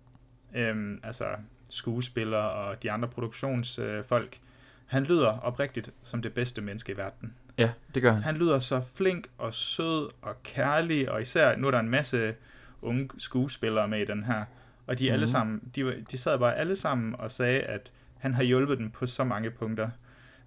øhm, 0.55 0.99
altså 1.03 1.25
skuespillere 1.69 2.51
og 2.51 2.83
de 2.83 2.91
andre 2.91 3.07
produktionsfolk, 3.07 4.33
øh, 4.33 4.39
han 4.85 5.03
lyder 5.03 5.39
oprigtigt 5.39 5.91
som 6.01 6.21
det 6.21 6.33
bedste 6.33 6.61
menneske 6.61 6.91
i 6.91 6.97
verden. 6.97 7.33
Ja, 7.57 7.71
det 7.93 8.01
gør 8.01 8.11
han. 8.11 8.23
Han 8.23 8.35
lyder 8.37 8.59
så 8.59 8.81
flink 8.95 9.27
og 9.37 9.53
sød 9.53 10.09
og 10.21 10.43
kærlig, 10.43 11.11
og 11.11 11.21
især 11.21 11.55
nu 11.55 11.67
er 11.67 11.71
der 11.71 11.79
en 11.79 11.89
masse 11.89 12.35
unge 12.81 13.09
skuespillere 13.17 13.87
med 13.87 14.01
i 14.01 14.05
den 14.05 14.23
her, 14.23 14.45
og 14.87 14.99
de 14.99 15.07
mm. 15.09 15.13
alle 15.13 15.23
Mhm. 15.23 15.31
sammen, 15.31 15.61
de, 15.75 16.05
de 16.11 16.17
sad 16.17 16.39
bare 16.39 16.55
alle 16.55 16.75
sammen 16.75 17.15
og 17.19 17.31
sagde, 17.31 17.59
at 17.61 17.91
han 18.17 18.33
har 18.33 18.43
hjulpet 18.43 18.77
dem 18.77 18.89
på 18.91 19.05
så 19.05 19.23
mange 19.23 19.51
punkter. 19.51 19.89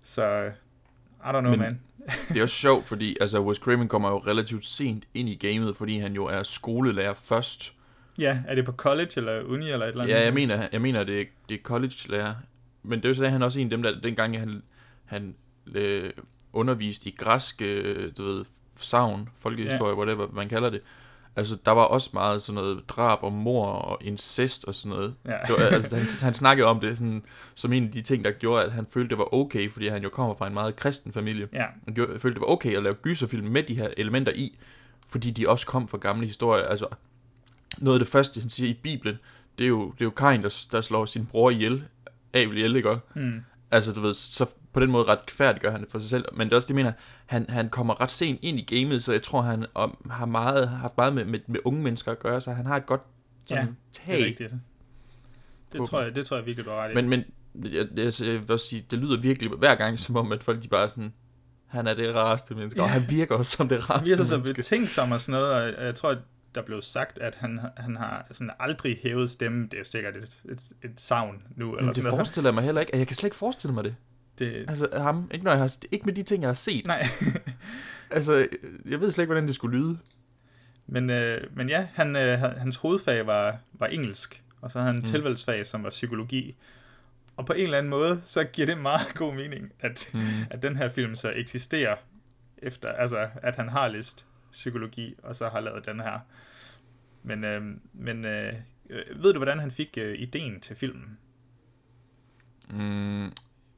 Så, 0.04 0.52
I 1.24 1.28
don't 1.28 1.40
know, 1.40 1.50
Men- 1.50 1.60
man. 1.60 1.80
Det 2.28 2.36
er 2.36 2.42
også 2.42 2.54
sjovt, 2.56 2.86
fordi 2.86 3.16
altså, 3.20 3.40
Wes 3.40 3.58
Craven 3.58 3.88
kommer 3.88 4.08
jo 4.08 4.18
relativt 4.18 4.66
sent 4.66 5.04
ind 5.14 5.28
i 5.28 5.34
gamet, 5.34 5.76
fordi 5.76 5.98
han 5.98 6.14
jo 6.14 6.24
er 6.26 6.42
skolelærer 6.42 7.14
først. 7.14 7.72
Ja, 8.18 8.38
er 8.48 8.54
det 8.54 8.64
på 8.64 8.72
college 8.72 9.10
eller 9.16 9.42
uni 9.42 9.70
eller 9.70 9.86
et 9.86 9.90
eller 9.90 10.02
andet? 10.02 10.14
Ja, 10.14 10.24
jeg 10.24 10.34
mener, 10.34 10.68
jeg 10.72 10.80
mener 10.80 11.04
det, 11.04 11.20
er, 11.20 11.24
det 11.48 11.54
er 11.54 11.62
college-lærer. 11.62 12.34
Men 12.82 13.02
det 13.02 13.16
sagde 13.16 13.30
han 13.32 13.42
også 13.42 13.58
en 13.60 13.66
af 13.66 13.70
dem, 13.70 13.82
der 13.82 14.00
dengang 14.00 14.38
han, 14.38 14.62
han 15.04 15.34
øh, 15.74 16.10
underviste 16.52 17.08
i 17.08 17.14
græsk, 17.18 17.62
øh, 17.62 18.12
du 18.18 18.24
ved, 18.24 18.44
savn, 18.76 19.28
folkehistorie, 19.40 19.92
ja. 19.92 19.96
whatever 19.96 20.28
man 20.32 20.48
kalder 20.48 20.70
det. 20.70 20.80
Altså, 21.36 21.56
der 21.64 21.72
var 21.72 21.82
også 21.82 22.10
meget 22.12 22.42
sådan 22.42 22.54
noget 22.54 22.82
drab 22.88 23.22
og 23.22 23.32
mor 23.32 23.66
og 23.66 23.98
incest 24.00 24.64
og 24.64 24.74
sådan 24.74 24.96
noget. 24.96 25.14
Ja. 25.26 25.30
Det 25.46 25.50
var, 25.58 25.64
altså, 25.64 25.96
han, 25.96 26.06
han 26.20 26.34
snakkede 26.34 26.68
om 26.68 26.80
det 26.80 26.98
sådan, 26.98 27.22
som 27.54 27.72
en 27.72 27.84
af 27.84 27.92
de 27.92 28.02
ting, 28.02 28.24
der 28.24 28.30
gjorde, 28.30 28.64
at 28.64 28.72
han 28.72 28.86
følte, 28.90 29.08
det 29.08 29.18
var 29.18 29.34
okay, 29.34 29.70
fordi 29.70 29.88
han 29.88 30.02
jo 30.02 30.08
kommer 30.08 30.34
fra 30.34 30.46
en 30.46 30.54
meget 30.54 30.76
kristen 30.76 31.12
familie. 31.12 31.48
Ja, 31.52 31.64
Han 31.84 31.94
gjorde, 31.94 32.18
følte, 32.18 32.34
det 32.34 32.40
var 32.40 32.52
okay 32.52 32.76
at 32.76 32.82
lave 32.82 32.94
gyserfilm 32.94 33.46
med 33.46 33.62
de 33.62 33.74
her 33.74 33.88
elementer 33.96 34.32
i, 34.32 34.58
fordi 35.08 35.30
de 35.30 35.48
også 35.48 35.66
kom 35.66 35.88
fra 35.88 35.98
gamle 35.98 36.26
historier. 36.26 36.64
Altså, 36.64 36.86
noget 37.78 37.98
af 37.98 38.04
det 38.04 38.12
første, 38.12 38.40
han 38.40 38.50
siger 38.50 38.70
i 38.70 38.78
Bibelen, 38.82 39.18
det 39.58 39.64
er 39.64 39.68
jo, 39.68 39.90
det 39.90 40.00
er 40.00 40.04
jo 40.04 40.10
Kain, 40.10 40.42
der, 40.42 40.66
der 40.72 40.80
slår 40.80 41.06
sin 41.06 41.26
bror 41.26 41.50
ihjel. 41.50 41.84
Abel 42.34 42.56
ihjel, 42.56 42.76
ikke? 42.76 42.90
også? 42.90 43.02
hmm. 43.14 43.40
Altså, 43.70 43.92
du 43.92 44.00
ved, 44.00 44.14
så 44.14 44.46
på 44.72 44.80
den 44.80 44.90
måde 44.90 45.04
retfærdiggør 45.04 45.70
han 45.70 45.80
det 45.80 45.90
for 45.90 45.98
sig 45.98 46.08
selv. 46.08 46.24
Men 46.32 46.46
det 46.46 46.52
er 46.52 46.56
også 46.56 46.66
det, 46.66 46.76
mener, 46.76 46.92
han, 47.32 47.46
han 47.48 47.68
kommer 47.68 48.00
ret 48.00 48.10
sent 48.10 48.38
ind 48.42 48.58
i 48.58 48.74
gamet, 48.76 49.02
så 49.02 49.12
jeg 49.12 49.22
tror, 49.22 49.42
han 49.42 49.66
om, 49.74 50.06
har 50.10 50.26
meget, 50.26 50.68
haft 50.68 50.96
meget 50.96 51.14
med, 51.14 51.24
med, 51.24 51.40
med 51.46 51.60
unge 51.64 51.82
mennesker 51.82 52.12
at 52.12 52.18
gøre, 52.18 52.40
så 52.40 52.52
han 52.52 52.66
har 52.66 52.76
et 52.76 52.86
godt 52.86 53.00
sådan, 53.46 53.64
Ja, 53.64 53.70
det 53.70 53.76
tag. 53.92 54.20
er 54.20 54.24
rigtigt. 54.26 54.50
Det 55.72 55.78
På 55.78 55.84
tror, 55.84 56.00
jeg, 56.00 56.14
det 56.14 56.26
tror 56.26 56.36
jeg 56.36 56.46
virkelig, 56.46 56.64
du 56.66 56.70
har 56.70 56.76
ret 56.84 56.90
i. 56.90 56.94
Men, 56.94 57.08
men 57.08 57.24
jeg, 57.72 57.86
jeg, 57.96 58.12
jeg 58.20 58.40
vil 58.40 58.50
også 58.50 58.66
sige, 58.66 58.86
det 58.90 58.98
lyder 58.98 59.20
virkelig 59.20 59.50
hver 59.58 59.74
gang, 59.74 59.98
som 59.98 60.16
om, 60.16 60.32
at 60.32 60.42
folk 60.42 60.62
de 60.62 60.68
bare 60.68 60.82
er 60.84 60.88
sådan, 60.88 61.12
han 61.66 61.86
er 61.86 61.94
det 61.94 62.14
rareste 62.14 62.54
menneske, 62.54 62.78
ja. 62.80 62.84
og 62.84 62.90
han 62.90 63.04
virker 63.10 63.34
også 63.34 63.56
som 63.56 63.68
det 63.68 63.82
han 63.82 63.90
rareste 63.90 64.10
virker 64.10 64.24
så 64.24 64.36
menneske. 64.36 64.54
betænksom 64.54 65.12
og 65.12 65.20
sådan 65.20 65.40
noget, 65.40 65.76
og 65.76 65.84
jeg 65.84 65.94
tror, 65.94 66.16
der 66.54 66.62
blev 66.62 66.82
sagt, 66.82 67.18
at 67.18 67.34
han, 67.34 67.60
han 67.76 67.96
har 67.96 68.26
sådan 68.30 68.50
aldrig 68.60 68.98
hævet 69.02 69.30
stemme. 69.30 69.64
Det 69.64 69.74
er 69.74 69.78
jo 69.78 69.84
sikkert 69.84 70.16
et, 70.16 70.40
et, 70.50 70.60
et 70.84 71.00
savn 71.00 71.42
nu, 71.56 71.70
eller 71.70 71.82
Men 71.82 71.88
det 71.88 71.96
sådan 71.96 72.08
noget. 72.08 72.18
forestiller 72.18 72.50
jeg 72.50 72.54
mig 72.54 72.64
heller 72.64 72.80
ikke. 72.80 72.96
Jeg 72.96 73.06
kan 73.06 73.16
slet 73.16 73.26
ikke 73.26 73.36
forestille 73.36 73.74
mig 73.74 73.84
det. 73.84 73.94
Det, 74.38 74.64
Altså 74.68 74.88
ham, 75.00 75.30
ikke, 75.34 75.44
når 75.44 75.52
jeg 75.52 75.60
har, 75.60 75.76
ikke 75.92 76.04
med 76.06 76.12
de 76.14 76.22
ting, 76.22 76.42
jeg 76.42 76.48
har 76.48 76.54
set. 76.54 76.86
nej. 76.86 77.02
Altså, 78.10 78.48
jeg 78.88 79.00
ved 79.00 79.12
slet 79.12 79.22
ikke, 79.22 79.32
hvordan 79.32 79.46
det 79.46 79.54
skulle 79.54 79.78
lyde. 79.78 79.98
Men, 80.86 81.10
øh, 81.10 81.56
men 81.56 81.68
ja, 81.68 81.88
han, 81.94 82.16
øh, 82.16 82.38
han- 82.38 82.58
hans 82.58 82.76
hovedfag 82.76 83.26
var, 83.26 83.58
var 83.72 83.86
engelsk, 83.86 84.42
og 84.60 84.70
så 84.70 84.78
havde 84.78 84.86
han 84.86 84.96
en 84.96 85.00
Mm. 85.00 85.06
tilvalgsfag, 85.06 85.66
som 85.66 85.82
var 85.84 85.90
psykologi. 85.90 86.56
Og 87.36 87.46
på 87.46 87.52
en 87.52 87.62
eller 87.64 87.78
anden 87.78 87.90
måde, 87.90 88.20
så 88.24 88.44
giver 88.44 88.66
det 88.66 88.78
meget 88.78 89.14
god 89.14 89.34
mening, 89.34 89.72
at, 89.80 90.10
Mm. 90.14 90.20
at 90.50 90.62
den 90.62 90.76
her 90.76 90.88
film 90.88 91.14
så 91.16 91.32
eksisterer 91.36 91.96
efter, 92.58 92.88
altså 92.88 93.28
at 93.42 93.56
han 93.56 93.68
har 93.68 93.88
læst 93.88 94.26
psykologi, 94.52 95.14
og 95.22 95.36
så 95.36 95.48
har 95.48 95.60
lavet 95.60 95.86
den 95.86 96.00
her. 96.00 96.18
Men, 97.22 97.44
øh, 97.44 97.62
men 97.92 98.24
øh, 98.24 98.52
øh, 98.90 99.22
ved 99.24 99.32
du, 99.32 99.38
hvordan 99.38 99.58
han 99.58 99.70
fik 99.70 99.98
øh, 100.00 100.18
ideen 100.18 100.60
til 100.60 100.76
filmen? 100.76 101.18
Mm, 102.70 103.32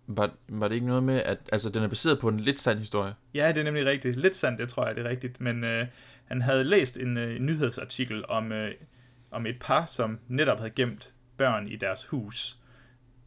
var, 0.07 0.31
var 0.49 0.69
det 0.69 0.75
ikke 0.75 0.87
noget 0.87 1.03
med, 1.03 1.23
at 1.23 1.39
altså, 1.53 1.71
den 1.71 1.83
er 1.83 1.89
baseret 1.89 2.21
på 2.21 2.29
en 2.29 2.41
lidt 2.41 2.61
sand 2.61 2.79
historie? 2.79 3.15
Ja, 3.35 3.49
det 3.49 3.59
er 3.59 3.65
nemlig 3.65 3.87
rigtigt. 3.87 4.17
Lidt 4.17 4.37
sandt, 4.37 4.61
det 4.61 4.69
tror 4.69 4.87
jeg, 4.87 4.97
det 4.97 5.07
er 5.07 5.11
rigtigt. 5.11 5.41
Men 5.41 5.65
øh, 5.65 5.87
han 6.25 6.43
havde 6.43 6.65
læst 6.65 6.97
en 6.97 7.17
øh, 7.17 7.39
nyhedsartikel 7.41 8.25
om, 8.29 8.53
øh, 8.53 8.71
om 9.31 9.47
et 9.47 9.57
par, 9.61 9.85
som 9.87 10.19
netop 10.29 10.59
havde 10.59 10.71
gemt 10.71 11.13
børn 11.37 11.69
i 11.69 11.77
deres 11.77 12.05
hus. 12.07 12.59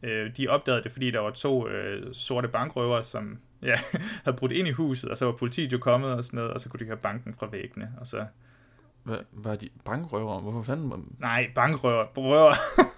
Øh, 0.02 0.30
de 0.36 0.48
opdagede 0.48 0.82
det, 0.82 0.92
fordi 0.92 1.10
der 1.10 1.20
var 1.20 1.30
to 1.30 1.68
øh, 1.68 2.14
sorte 2.14 2.48
bankrøvere, 2.48 3.04
som 3.04 3.38
ja, 3.62 3.74
havde 4.24 4.36
brudt 4.36 4.52
ind 4.52 4.68
i 4.68 4.72
huset, 4.72 5.10
og 5.10 5.18
så 5.18 5.24
var 5.24 5.32
politiet 5.32 5.72
jo 5.72 5.78
kommet 5.78 6.10
og 6.12 6.24
sådan 6.24 6.36
noget, 6.36 6.52
og 6.52 6.60
så 6.60 6.68
kunne 6.68 6.80
de 6.80 6.84
høre 6.84 6.96
banken 6.96 7.34
fra 7.38 7.48
væggene. 7.52 7.92
Og 8.00 8.06
så, 8.06 8.26
Hvad, 9.02 9.18
var 9.32 9.56
de 9.56 9.68
bankrøver? 9.84 10.40
Hvorfor 10.40 10.62
fanden? 10.62 10.90
var- 10.90 11.00
nej, 11.18 11.50
bankrøver, 11.54 12.04
røver. 12.16 12.54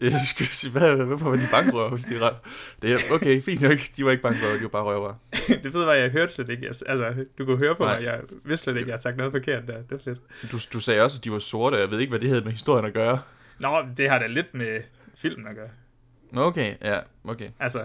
Jeg 0.04 0.12
skulle 0.34 0.48
sige, 0.48 0.70
hvad, 0.70 0.96
hvorfor 0.96 1.30
var 1.30 1.36
de 1.36 1.42
bankrøver 1.52 1.88
hos 1.88 2.02
de 2.02 2.20
røv? 2.20 2.34
Det 2.82 2.92
er, 2.92 2.98
okay, 3.12 3.42
fint 3.42 3.60
nok. 3.60 3.78
De 3.96 4.04
var 4.04 4.10
ikke 4.10 4.22
bankrøver, 4.22 4.56
de 4.56 4.62
var 4.62 4.68
bare 4.68 4.82
røver. 4.82 5.14
det 5.64 5.74
ved 5.74 5.88
jeg, 5.90 6.00
jeg 6.00 6.10
hørte 6.10 6.32
slet 6.32 6.48
ikke. 6.48 6.66
Altså, 6.66 7.24
du 7.38 7.44
kunne 7.44 7.58
høre 7.58 7.74
på 7.74 7.84
Nej. 7.84 7.96
mig, 7.96 8.04
jeg 8.04 8.20
vidste 8.44 8.64
slet 8.64 8.76
ikke, 8.76 8.88
jeg 8.88 8.94
har 8.94 9.00
sagt 9.00 9.16
noget 9.16 9.32
forkert 9.32 9.66
der. 9.66 9.82
Det 9.82 9.92
er 9.92 10.04
fedt. 10.04 10.18
Du, 10.52 10.58
du 10.72 10.80
sagde 10.80 11.00
også, 11.02 11.18
at 11.18 11.24
de 11.24 11.32
var 11.32 11.38
sorte, 11.38 11.76
jeg 11.76 11.90
ved 11.90 11.98
ikke, 11.98 12.10
hvad 12.10 12.20
det 12.20 12.28
havde 12.28 12.44
med 12.44 12.52
historien 12.52 12.86
at 12.86 12.92
gøre. 12.92 13.20
Nå, 13.58 13.84
det 13.96 14.10
har 14.10 14.18
da 14.18 14.26
lidt 14.26 14.54
med 14.54 14.80
filmen 15.14 15.46
at 15.46 15.54
gøre. 15.54 15.68
Okay, 16.36 16.74
ja, 16.82 16.98
okay. 17.24 17.48
Altså, 17.58 17.84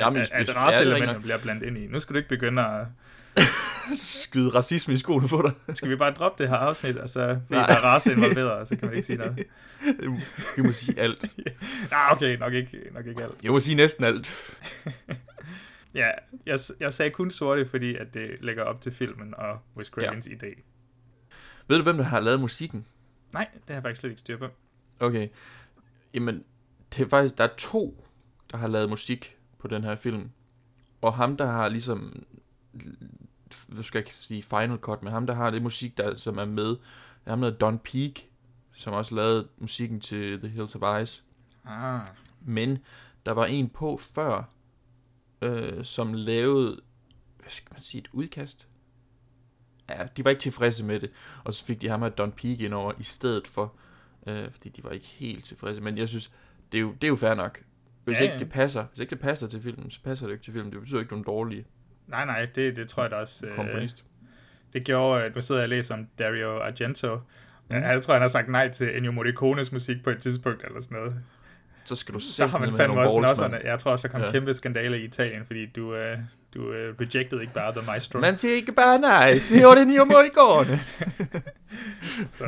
Jamen, 0.00 0.22
at, 0.22 0.30
at 0.32 0.56
raceelementerne 0.56 1.20
bliver 1.20 1.38
blandet 1.38 1.66
ind 1.66 1.78
i. 1.78 1.86
Nu 1.86 2.00
skal 2.00 2.14
du 2.14 2.16
ikke 2.18 2.28
begynde 2.28 2.62
at... 2.62 2.86
Skyde 3.94 4.48
racisme 4.48 4.94
i 4.94 4.96
skoene 4.96 5.28
på 5.28 5.42
dig. 5.42 5.76
Skal 5.76 5.90
vi 5.90 5.96
bare 5.96 6.12
droppe 6.14 6.42
det 6.42 6.50
her 6.50 6.56
afsnit, 6.56 6.96
og 6.96 7.08
så 7.08 7.40
fordi 7.46 7.60
der 7.60 7.66
er 7.66 7.84
race 7.84 8.12
involveret, 8.12 8.68
så 8.68 8.76
kan 8.76 8.88
man 8.88 8.96
ikke 8.96 9.06
sige 9.06 9.16
noget. 9.16 9.46
Vi 10.56 10.62
må 10.62 10.72
sige 10.72 11.00
alt. 11.00 11.24
Nej, 11.90 12.08
okay, 12.12 12.36
nok 12.36 12.52
ikke, 12.52 12.78
nok 12.94 13.06
ikke 13.06 13.22
alt. 13.22 13.34
Jeg 13.42 13.52
må 13.52 13.60
sige 13.60 13.74
næsten 13.74 14.04
alt. 14.04 14.28
Ja, 15.96 16.10
jeg, 16.46 16.58
jeg 16.80 16.92
sagde 16.92 17.10
kun 17.10 17.30
sorte, 17.30 17.68
fordi 17.68 17.96
at 17.96 18.14
det 18.14 18.30
lægger 18.40 18.64
op 18.64 18.80
til 18.80 18.92
filmen 18.92 19.34
og 19.34 19.58
Wes 19.76 19.86
Cravens 19.86 20.28
ja. 20.28 20.32
idé. 20.32 20.62
Ved 21.68 21.76
du, 21.76 21.82
hvem 21.82 21.96
der 21.96 22.04
har 22.04 22.20
lavet 22.20 22.40
musikken? 22.40 22.86
Nej, 23.32 23.48
det 23.52 23.62
har 23.66 23.74
jeg 23.74 23.82
faktisk 23.82 24.00
slet 24.00 24.10
ikke 24.10 24.20
styr 24.20 24.38
på. 24.38 24.46
Okay. 25.00 25.28
Jamen, 26.14 26.44
det 26.92 27.04
er 27.04 27.08
faktisk, 27.08 27.38
der 27.38 27.44
er 27.44 27.54
to, 27.58 28.06
der 28.50 28.56
har 28.56 28.68
lavet 28.68 28.90
musik 28.90 29.36
på 29.58 29.68
den 29.68 29.84
her 29.84 29.96
film. 29.96 30.30
Og 31.00 31.14
ham, 31.14 31.36
der 31.36 31.46
har 31.46 31.68
ligesom, 31.68 32.22
nu 33.68 33.82
skal 33.82 33.98
jeg 33.98 34.06
ikke 34.06 34.14
sige 34.14 34.42
Final 34.42 34.78
Cut, 34.78 35.02
men 35.02 35.12
ham, 35.12 35.26
der 35.26 35.34
har 35.34 35.50
det 35.50 35.62
musik, 35.62 35.96
der 35.98 36.14
som 36.14 36.38
er 36.38 36.44
med, 36.44 36.68
det 36.68 36.78
er 37.26 37.30
ham, 37.30 37.40
der 37.40 37.46
hedder 37.46 37.58
Don 37.58 37.78
Peak, 37.78 38.12
som 38.72 38.92
også 38.92 39.14
lavede 39.14 39.48
musikken 39.58 40.00
til 40.00 40.38
The 40.38 40.48
Hills 40.48 40.74
of 40.74 41.02
Ice. 41.02 41.22
Ah, 41.64 42.00
Men 42.40 42.78
der 43.26 43.32
var 43.32 43.44
en 43.46 43.68
på 43.68 43.96
før, 43.96 44.42
øh, 45.42 45.84
som 45.84 46.14
lavede, 46.14 46.80
hvad 47.40 47.50
skal 47.50 47.68
man 47.72 47.80
sige, 47.82 48.00
et 48.00 48.08
udkast? 48.12 48.68
Ja, 49.88 50.06
de 50.16 50.24
var 50.24 50.30
ikke 50.30 50.40
tilfredse 50.40 50.84
med 50.84 51.00
det, 51.00 51.10
og 51.44 51.54
så 51.54 51.64
fik 51.64 51.80
de 51.80 51.88
ham 51.88 52.02
her 52.02 52.08
Don 52.08 52.32
Peak 52.32 52.60
ind 52.60 52.74
over 52.74 52.92
i 52.98 53.02
stedet 53.02 53.46
for, 53.46 53.74
øh, 54.26 54.50
fordi 54.52 54.68
de 54.68 54.84
var 54.84 54.90
ikke 54.90 55.06
helt 55.06 55.44
tilfredse, 55.44 55.80
men 55.80 55.98
jeg 55.98 56.08
synes, 56.08 56.30
det 56.72 56.78
er 56.78 56.82
jo, 56.82 56.92
det 56.92 57.04
er 57.04 57.08
jo 57.08 57.16
fair 57.16 57.34
nok. 57.34 57.62
Hvis 58.04 58.18
Ja, 58.18 58.22
ikke 58.22 58.32
ja. 58.32 58.38
det 58.38 58.50
passer, 58.50 58.84
hvis 58.84 58.98
ikke 59.00 59.10
det 59.10 59.20
passer 59.20 59.46
til 59.46 59.62
filmen, 59.62 59.90
så 59.90 60.00
passer 60.02 60.26
det 60.26 60.32
ikke 60.32 60.44
til 60.44 60.52
filmen. 60.52 60.72
Det 60.72 60.80
betyder 60.80 61.00
ikke, 61.00 61.10
du 61.14 61.18
er 61.20 61.22
dårlig 61.24 61.66
nej, 62.06 62.24
nej, 62.24 62.46
det, 62.54 62.76
det 62.76 62.88
tror 62.88 63.02
jeg 63.02 63.10
da 63.10 63.16
også. 63.16 63.46
Øh, 63.46 63.56
komponist. 63.56 64.04
det 64.72 64.84
gjorde, 64.84 65.24
at 65.24 65.34
nu 65.34 65.40
sidder 65.40 65.60
jeg 65.60 65.64
og 65.64 65.68
læser 65.68 65.94
om 65.94 66.06
Dario 66.18 66.60
Argento. 66.62 67.16
Mm. 67.70 67.76
Jeg 67.76 68.02
tror, 68.02 68.14
han 68.14 68.20
har 68.22 68.28
sagt 68.28 68.48
nej 68.48 68.68
til 68.68 68.96
Ennio 68.96 69.12
Morricones 69.12 69.72
musik 69.72 70.04
på 70.04 70.10
et 70.10 70.18
tidspunkt, 70.18 70.64
eller 70.64 70.80
sådan 70.80 70.96
noget. 70.98 71.14
Så 71.84 71.96
skal 71.96 72.14
du 72.14 72.20
se 72.20 72.32
Så 72.32 72.46
har 72.46 72.58
man 72.58 72.76
fandme 72.76 73.00
også 73.00 73.20
nosserne. 73.20 73.60
Jeg 73.64 73.78
tror 73.78 73.90
også, 73.92 74.08
der 74.08 74.12
kom 74.12 74.20
Ja. 74.22 74.30
kæmpe 74.30 74.54
skandaler 74.54 74.96
i 74.96 75.04
Italien, 75.04 75.46
fordi 75.46 75.66
du, 75.66 75.90
uh, 75.90 76.18
du 76.54 76.62
uh, 76.68 76.72
rejected 76.74 77.40
ikke 77.40 77.52
bare 77.52 77.72
The 77.72 77.86
Maestro. 77.86 78.18
Man 78.18 78.36
siger 78.36 78.54
ikke 78.54 78.72
bare 78.72 78.98
nej 78.98 79.38
til 79.38 79.64
Ennio 79.78 80.04
Morricone. 80.04 80.80
Så, 82.28 82.44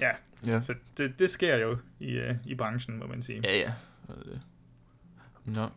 ja, 0.00 0.10
ja. 0.46 0.60
så 0.60 0.74
det, 0.96 1.18
det 1.18 1.30
sker 1.30 1.56
jo 1.56 1.76
i, 2.00 2.18
uh, 2.18 2.36
i 2.46 2.54
branchen, 2.54 2.98
må 2.98 3.06
man 3.06 3.22
sige. 3.22 3.40
Ja, 3.44 3.56
ja. 3.58 3.72
Nå. 5.44 5.68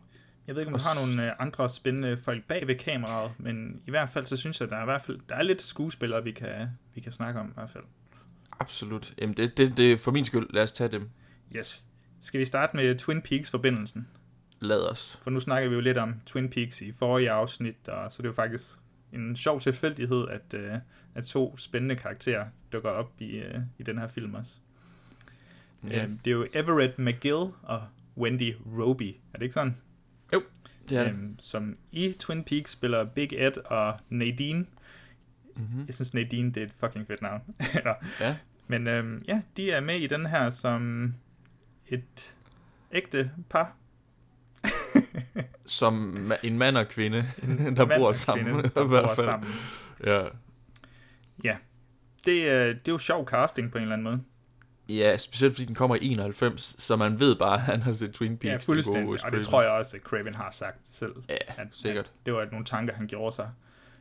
Jeg 0.50 0.56
ved 0.56 0.62
ikke, 0.62 0.72
om 0.72 0.78
du 0.78 0.84
har 0.84 0.94
nogle 0.94 1.30
uh, 1.30 1.36
andre 1.38 1.70
spændende 1.70 2.16
folk 2.16 2.44
bag 2.44 2.66
ved 2.66 2.74
kameraet, 2.74 3.32
men 3.38 3.82
i 3.86 3.90
hvert 3.90 4.08
fald, 4.08 4.26
så 4.26 4.36
synes 4.36 4.60
jeg, 4.60 4.68
der 4.68 4.76
er 4.76 4.82
i 4.82 4.84
hvert 4.84 5.02
fald 5.02 5.18
der 5.28 5.34
er 5.34 5.42
lidt 5.42 5.62
skuespillere, 5.62 6.24
vi 6.24 6.30
kan, 6.30 6.68
vi 6.94 7.00
kan 7.00 7.12
snakke 7.12 7.40
om 7.40 7.48
i 7.48 7.52
hvert 7.54 7.70
fald. 7.70 7.84
Absolut. 8.60 9.14
Jamen, 9.18 9.36
det, 9.36 9.56
det, 9.56 9.76
det 9.76 9.92
er 9.92 9.98
for 9.98 10.10
min 10.10 10.24
skyld. 10.24 10.46
Lad 10.50 10.62
os 10.62 10.72
tage 10.72 10.90
dem. 10.92 11.10
Yes. 11.56 11.86
Skal 12.20 12.40
vi 12.40 12.44
starte 12.44 12.76
med 12.76 12.98
Twin 12.98 13.22
Peaks-forbindelsen? 13.22 14.08
Lad 14.60 14.90
os. 14.90 15.18
For 15.22 15.30
nu 15.30 15.40
snakker 15.40 15.68
vi 15.68 15.74
jo 15.74 15.80
lidt 15.80 15.98
om 15.98 16.14
Twin 16.26 16.50
Peaks 16.50 16.82
i 16.82 16.92
forrige 16.92 17.30
afsnit, 17.30 17.88
og 17.88 18.12
så 18.12 18.20
er 18.20 18.22
det 18.22 18.28
jo 18.28 18.34
faktisk 18.34 18.78
en 19.12 19.36
sjov 19.36 19.60
tilfældighed, 19.60 20.28
at, 20.28 20.54
uh, 20.54 20.78
at 21.14 21.24
to 21.24 21.56
spændende 21.56 21.96
karakterer 21.96 22.46
dukker 22.72 22.90
op 22.90 23.12
i, 23.18 23.38
uh, 23.38 23.60
i 23.78 23.82
den 23.82 23.98
her 23.98 24.08
film 24.08 24.34
også. 24.34 24.60
Ja. 25.88 26.04
Øhm, 26.04 26.18
det 26.18 26.30
er 26.30 26.34
jo 26.34 26.46
Everett 26.54 26.98
McGill 26.98 27.52
og 27.62 27.82
Wendy 28.16 28.54
Roby. 28.78 29.16
Er 29.32 29.38
det 29.38 29.42
ikke 29.42 29.54
sådan? 29.54 29.76
Jo, 30.32 30.42
det 30.88 30.98
er 30.98 31.04
det. 31.04 31.12
Øhm, 31.12 31.36
som 31.38 31.76
i 31.92 32.12
Twin 32.18 32.44
Peaks 32.44 32.70
spiller 32.70 33.04
Big 33.04 33.32
Ed 33.32 33.56
og 33.66 33.94
Nadine. 34.08 34.66
Mm-hmm. 35.56 35.84
Jeg 35.86 35.94
synes, 35.94 36.14
Nadine 36.14 36.52
det 36.52 36.60
er 36.62 36.66
et 36.66 36.72
fucking 36.80 37.06
fedt 37.06 37.22
navn. 37.22 37.40
Ja. 38.20 38.36
Men 38.66 38.86
øhm, 38.86 39.24
ja, 39.28 39.42
de 39.56 39.70
er 39.72 39.80
med 39.80 39.96
i 40.00 40.06
den 40.06 40.26
her 40.26 40.50
som 40.50 41.14
et 41.86 42.34
ægte 42.92 43.30
par. 43.48 43.76
Som 45.66 46.14
ma- 46.30 46.46
en 46.46 46.58
mand 46.58 46.76
og 46.76 46.88
kvinde, 46.88 47.16
der 47.76 47.86
Mand 47.86 48.00
bor 48.00 48.08
og 48.08 48.14
sammen. 48.16 48.44
kvinde, 48.46 48.62
der 48.74 48.86
bor 48.86 49.14
sammen. 49.22 49.48
Ja. 50.04 50.24
Ja. 51.44 51.56
Det, 52.24 52.50
er, 52.50 52.64
det 52.66 52.88
er 52.88 52.92
jo 52.92 52.98
sjov 52.98 53.26
casting 53.26 53.72
på 53.72 53.78
en 53.78 53.82
eller 53.82 53.92
anden 53.92 54.04
måde. 54.04 54.22
Ja, 54.96 55.16
specielt 55.16 55.54
fordi 55.54 55.64
den 55.66 55.74
kommer 55.74 55.96
i 55.96 55.98
91, 56.12 56.74
så 56.78 56.96
man 56.96 57.20
ved 57.20 57.36
bare, 57.36 57.54
at 57.54 57.60
han 57.60 57.82
har 57.82 57.92
set 57.92 58.12
Twin 58.12 58.36
Peaks. 58.38 58.68
Ja, 58.68 58.72
fuldstændig. 58.72 59.06
gode 59.06 59.18
Og 59.24 59.32
det 59.32 59.44
tror 59.44 59.62
jeg 59.62 59.70
også, 59.70 59.96
at 59.96 60.02
Craven 60.02 60.34
har 60.34 60.50
sagt 60.50 60.78
selv. 60.88 61.12
Ja, 61.28 61.36
at, 61.56 61.66
sikkert. 61.72 62.04
At 62.04 62.26
det 62.26 62.34
var 62.34 62.46
nogle 62.50 62.64
tanker, 62.64 62.94
han 62.94 63.06
gjorde 63.06 63.34
sig. 63.34 63.48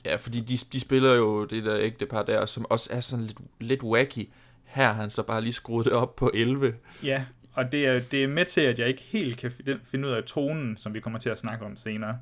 Ja, 0.05 0.15
fordi 0.15 0.39
de, 0.39 0.57
de 0.73 0.79
spiller 0.79 1.13
jo 1.13 1.45
det 1.45 1.63
der 1.63 1.77
ægte 1.79 2.05
par 2.05 2.23
der, 2.23 2.45
som 2.45 2.65
også 2.69 2.89
er 2.91 2.99
sådan 2.99 3.25
lidt, 3.25 3.37
lidt 3.59 3.83
wacky. 3.83 4.29
Her 4.65 4.85
har 4.85 4.93
han 4.93 5.09
så 5.09 5.23
bare 5.23 5.41
lige 5.41 5.53
skruet 5.53 5.85
det 5.85 5.93
op 5.93 6.15
på 6.15 6.31
11. 6.33 6.73
Ja, 7.03 7.23
og 7.53 7.71
det 7.71 7.87
er, 7.87 7.99
det 7.99 8.23
er 8.23 8.27
med 8.27 8.45
til, 8.45 8.61
at 8.61 8.79
jeg 8.79 8.87
ikke 8.87 9.01
helt 9.01 9.37
kan 9.37 9.51
fi- 9.51 9.77
finde 9.83 10.07
ud 10.07 10.13
af 10.13 10.23
tonen, 10.23 10.77
som 10.77 10.93
vi 10.93 10.99
kommer 10.99 11.19
til 11.19 11.29
at 11.29 11.39
snakke 11.39 11.65
om 11.65 11.75
senere. 11.75 12.19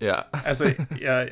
Ja. 0.00 0.14
Altså, 0.44 0.74
jeg, 1.00 1.30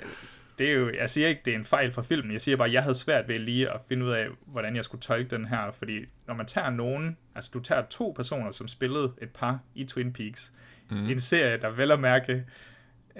det 0.63 0.71
er 0.71 0.75
jo, 0.75 0.93
jeg 0.95 1.11
siger 1.11 1.29
ikke, 1.29 1.41
det 1.45 1.55
er 1.55 1.59
en 1.59 1.65
fejl 1.65 1.93
fra 1.93 2.03
filmen. 2.03 2.33
Jeg 2.33 2.41
siger 2.41 2.57
bare, 2.57 2.69
at 2.69 2.75
jeg 2.75 2.83
havde 2.83 2.95
svært 2.95 3.29
ved 3.29 3.39
lige 3.39 3.71
at 3.71 3.81
finde 3.89 4.05
ud 4.07 4.11
af, 4.11 4.27
hvordan 4.47 4.77
jeg 4.77 4.85
skulle 4.85 5.01
tolke 5.03 5.31
den 5.37 5.45
her. 5.47 5.71
Fordi 5.73 6.05
når 6.27 6.35
man 6.35 6.47
tager 6.47 6.71
nogen, 6.71 7.17
altså 7.35 7.51
du 7.55 7.61
tager 7.61 7.83
to 7.83 8.13
personer, 8.17 8.51
som 8.51 8.69
spillede 8.69 9.13
et 9.23 9.31
par 9.31 9.59
i 9.75 9.85
Twin 9.85 10.13
Peaks, 10.13 10.53
mm. 10.91 10.97
en 11.11 11.21
serie, 11.21 11.57
der 11.61 11.71
vel 11.71 11.91
at 11.91 12.01
mærke 12.01 12.45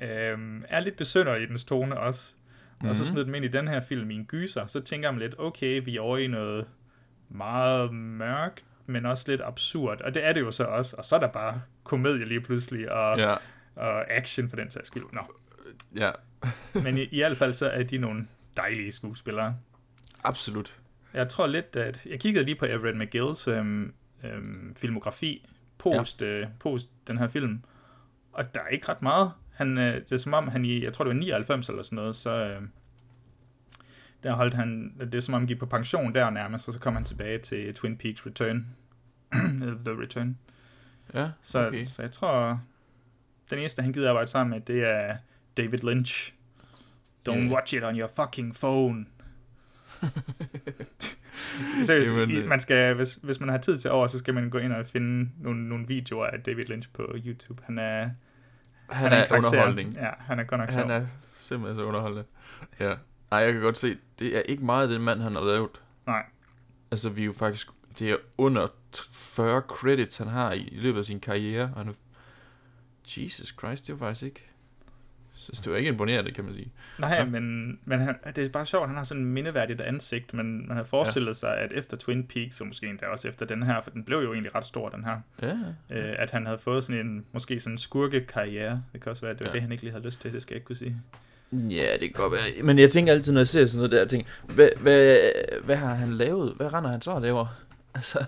øhm, 0.03 0.65
er 0.69 0.81
lidt 0.81 0.97
besønderlig 0.97 1.43
i 1.43 1.47
dens 1.47 1.65
tone 1.65 1.99
også, 1.99 2.35
mm. 2.83 2.89
og 2.89 2.97
så 2.97 3.03
Mhm. 3.03 3.07
smider 3.07 3.25
dem 3.25 3.35
ind 3.35 3.45
i 3.45 3.49
den 3.49 3.69
her 3.69 3.81
film 3.81 4.11
i 4.11 4.15
en 4.15 4.25
gyser, 4.25 4.67
så 4.67 4.81
tænker 4.81 5.11
man 5.11 5.21
lidt, 5.21 5.35
okay, 5.39 5.83
vi 5.85 5.97
er 5.97 6.01
over 6.01 6.19
i 6.19 6.27
noget 6.27 6.67
meget 7.29 7.95
mørkt, 7.95 8.65
men 8.87 9.07
også 9.07 9.25
lidt 9.31 9.41
absurd. 9.45 10.01
Og 10.01 10.15
det 10.15 10.27
er 10.27 10.33
det 10.33 10.41
jo 10.41 10.51
så 10.51 10.65
også. 10.65 10.97
Og 10.99 11.05
så 11.05 11.17
er 11.17 11.21
der 11.21 11.29
bare 11.29 11.63
komedie 11.85 12.25
lige 12.25 12.41
pludselig, 12.41 12.93
og, 12.93 13.19
Ja. 13.19 13.35
og 13.77 14.11
action 14.11 14.49
for 14.49 14.57
den 14.57 14.71
sags 14.71 14.87
skyld. 14.87 15.03
Nå. 15.13 15.21
Ja, 15.97 16.11
Men 16.85 16.99
i, 16.99 17.03
i 17.03 17.19
hvert 17.19 17.37
fald 17.39 17.53
så 17.53 17.69
er 17.69 17.83
de 17.83 17.99
nogle 17.99 18.27
dejlige 18.57 18.93
skuespillere. 18.93 19.57
absolut. 20.25 20.79
Jeg 21.15 21.29
tror 21.29 21.47
lidt, 21.47 21.77
at... 21.77 22.07
Jeg 22.07 22.21
kiggede 22.21 22.45
lige 22.45 22.55
på 22.55 22.65
Everett 22.67 22.99
McGills 22.99 23.49
øhm, 23.49 23.95
øhm, 24.25 24.75
filmografi 24.77 25.47
post, 25.79 26.23
ja. 26.23 26.27
øh, 26.27 26.47
post 26.61 26.89
den 27.07 27.19
her 27.19 27.29
film, 27.29 27.63
og 28.33 28.55
der 28.55 28.61
er 28.61 28.69
ikke 28.69 28.89
ret 28.89 29.03
meget. 29.03 29.33
Han, 29.55 29.79
øh, 29.79 29.95
det 29.95 30.13
er 30.13 30.17
som 30.17 30.35
om, 30.35 30.49
han 30.49 30.65
i, 30.65 30.85
jeg 30.85 30.93
tror 30.93 31.05
det 31.05 31.15
var 31.15 31.21
99 31.21 31.69
eller 31.69 31.83
sådan 31.83 31.97
noget, 31.97 32.17
så 32.17 32.31
øh, 32.31 32.63
der 34.23 34.33
holdt 34.33 34.55
han, 34.55 34.95
det 35.01 35.15
er 35.15 35.21
som 35.21 35.35
om 35.35 35.41
han 35.41 35.47
gik 35.47 35.59
på 35.59 35.67
pension 35.67 36.15
der 36.15 36.31
nærmest, 36.31 36.69
og 36.69 36.75
så 36.75 36.81
kom 36.81 36.95
han 36.95 37.05
tilbage 37.05 37.39
til 37.39 37.75
Twin 37.75 37.97
Peaks 37.97 38.27
Return. 38.27 38.67
The 39.85 40.01
Return. 40.03 40.39
Ja, 41.15 41.31
Så, 41.43 41.67
okay. 41.67 41.85
så 41.85 42.03
jeg 42.03 42.11
tror, 42.11 42.61
den 43.51 43.59
eneste, 43.59 43.83
han 43.83 43.93
gider 43.93 44.09
arbejde 44.09 44.31
sammen 44.31 44.51
med, 44.51 44.61
det 44.61 44.89
er 44.89 45.17
David 45.57 45.79
Lynch. 45.79 46.35
Don't 47.29 47.33
Ja. 47.49 47.55
watch 47.55 47.75
it 47.75 47.85
on 47.85 47.99
your 47.99 48.11
fucking 48.17 48.55
phone. 48.55 49.07
Seriøst, 51.83 52.15
Jamen, 52.15 52.37
øh. 52.37 52.49
man 52.49 52.61
skal, 52.61 52.95
hvis, 52.95 53.15
hvis 53.15 53.41
man 53.41 53.49
har 53.49 53.59
tid 53.59 53.79
til 53.79 53.91
over, 53.91 54.07
så 54.07 54.19
skal 54.19 54.35
man 54.35 54.51
gå 54.51 54.59
ind 54.59 54.73
og 54.73 54.87
finde 54.87 55.31
nogle, 55.41 55.69
nogle 55.69 55.87
videoer 55.89 56.27
af 56.27 56.41
David 56.41 56.65
Lynch 56.65 56.89
på 56.93 57.15
YouTube. 57.27 57.63
Han 57.67 57.79
er, 57.79 58.11
Han, 58.91 59.07
en 59.07 59.13
er 59.19 59.27
karakter. 59.27 59.37
underholdning. 59.37 59.95
Ja, 59.95 60.11
han 60.19 60.39
er 60.39 60.45
godt 60.45 60.61
nok 60.61 60.71
Han 60.71 60.81
sjov. 60.89 60.91
er 60.91 61.07
simpelthen 61.39 61.77
så 61.77 61.83
underholdende. 61.85 62.25
Ja. 62.81 62.95
Ej, 63.33 63.39
jeg 63.39 63.53
kan 63.53 63.63
godt 63.63 63.79
se, 63.79 63.97
det 64.19 64.37
er 64.37 64.41
ikke 64.43 64.65
meget, 64.65 64.91
den 64.91 65.03
mand, 65.03 65.21
han 65.21 65.33
har 65.33 65.45
lavet. 65.45 65.71
Nej. 66.07 66.23
Altså, 66.91 67.09
vi 67.09 67.21
er 67.23 67.27
jo 67.27 67.33
faktisk... 67.33 67.69
Det 67.99 68.11
er 68.11 68.17
under 68.39 68.67
t- 68.97 69.09
40 69.13 69.61
credits, 69.61 70.17
han 70.17 70.27
har 70.27 70.53
i, 70.53 70.61
i 70.61 70.79
løbet 70.79 70.99
af 70.99 71.05
sin 71.05 71.21
karriere. 71.21 71.73
Han 71.77 71.89
er, 71.89 71.93
Jesus 73.17 73.55
Christ, 73.59 73.87
det 73.87 74.01
var 74.01 74.07
faktisk 74.07 74.23
ikke... 74.23 74.49
Så 75.53 75.63
det 75.65 75.73
var 75.73 75.79
ikke 75.79 75.89
imponerende, 75.91 76.31
kan 76.31 76.45
man 76.45 76.55
sige. 76.55 76.73
Nej, 76.99 77.15
Ja. 77.19 77.25
men, 77.25 77.79
men 77.85 77.99
han, 78.01 78.15
det 78.37 78.45
er 78.45 78.49
bare 78.49 78.67
sjovt, 78.67 78.87
han 78.89 78.97
har 78.97 79.05
sådan 79.05 79.23
et 79.23 79.29
mindeværdigt 79.29 79.81
ansigt, 79.81 80.35
men 80.35 80.69
man 80.69 80.77
havde 80.77 80.87
forestillet 80.89 81.29
ja. 81.29 81.35
sig, 81.35 81.59
at 81.59 81.73
efter 81.73 81.97
Twin 81.97 82.25
Peaks, 82.25 82.61
og 82.61 82.67
måske 82.67 82.87
endda 82.87 83.07
også 83.07 83.29
efter 83.29 83.47
den 83.47 83.63
her, 83.63 83.81
for 83.83 83.91
den 83.91 84.05
blev 84.05 84.19
jo 84.19 84.33
egentlig 84.33 84.55
ret 84.55 84.65
stor, 84.67 84.89
den 84.89 85.05
her, 85.05 85.17
Ja, 85.43 85.57
øh, 85.91 86.15
at 86.19 86.31
han 86.31 86.47
havde 86.47 86.59
fået 86.59 86.85
sådan 86.85 87.07
en, 87.07 87.25
måske 87.33 87.61
sådan 87.61 87.75
en 87.75 87.79
skurkekarriere. 87.79 88.83
Det 88.93 89.01
kan 89.01 89.11
også 89.11 89.23
være, 89.23 89.31
at 89.33 89.39
det 89.39 89.45
var 89.45 89.51
Ja. 89.51 89.53
det, 89.53 89.63
han 89.63 89.73
ikke 89.73 89.85
lige 89.85 89.93
havde 89.93 90.05
lyst 90.07 90.21
til, 90.21 90.33
det 90.33 90.43
skal 90.43 90.55
jeg 90.55 90.57
ikke 90.57 90.67
kunne 90.67 90.77
sige. 90.77 90.97
Ja, 91.53 91.87
det 91.93 92.01
kan 92.01 92.13
godt 92.13 92.33
være. 92.33 92.63
Men 92.63 92.79
jeg 92.79 92.91
tænker 92.91 93.13
altid, 93.13 93.33
når 93.33 93.41
jeg 93.41 93.49
ser 93.49 93.67
sådan 93.67 93.77
noget 93.79 93.91
der, 93.91 93.99
jeg 93.99 94.09
tænker, 94.09 94.29
hvad, 94.55 94.69
hvad, 94.81 95.19
hvad 95.65 95.77
har 95.77 95.95
han 95.95 96.13
lavet? 96.13 96.55
Hvad 96.57 96.73
render 96.73 96.91
han 96.91 97.03
så 97.03 97.11
og 97.11 97.23
laver? 97.23 97.47
Altså, 97.95 98.19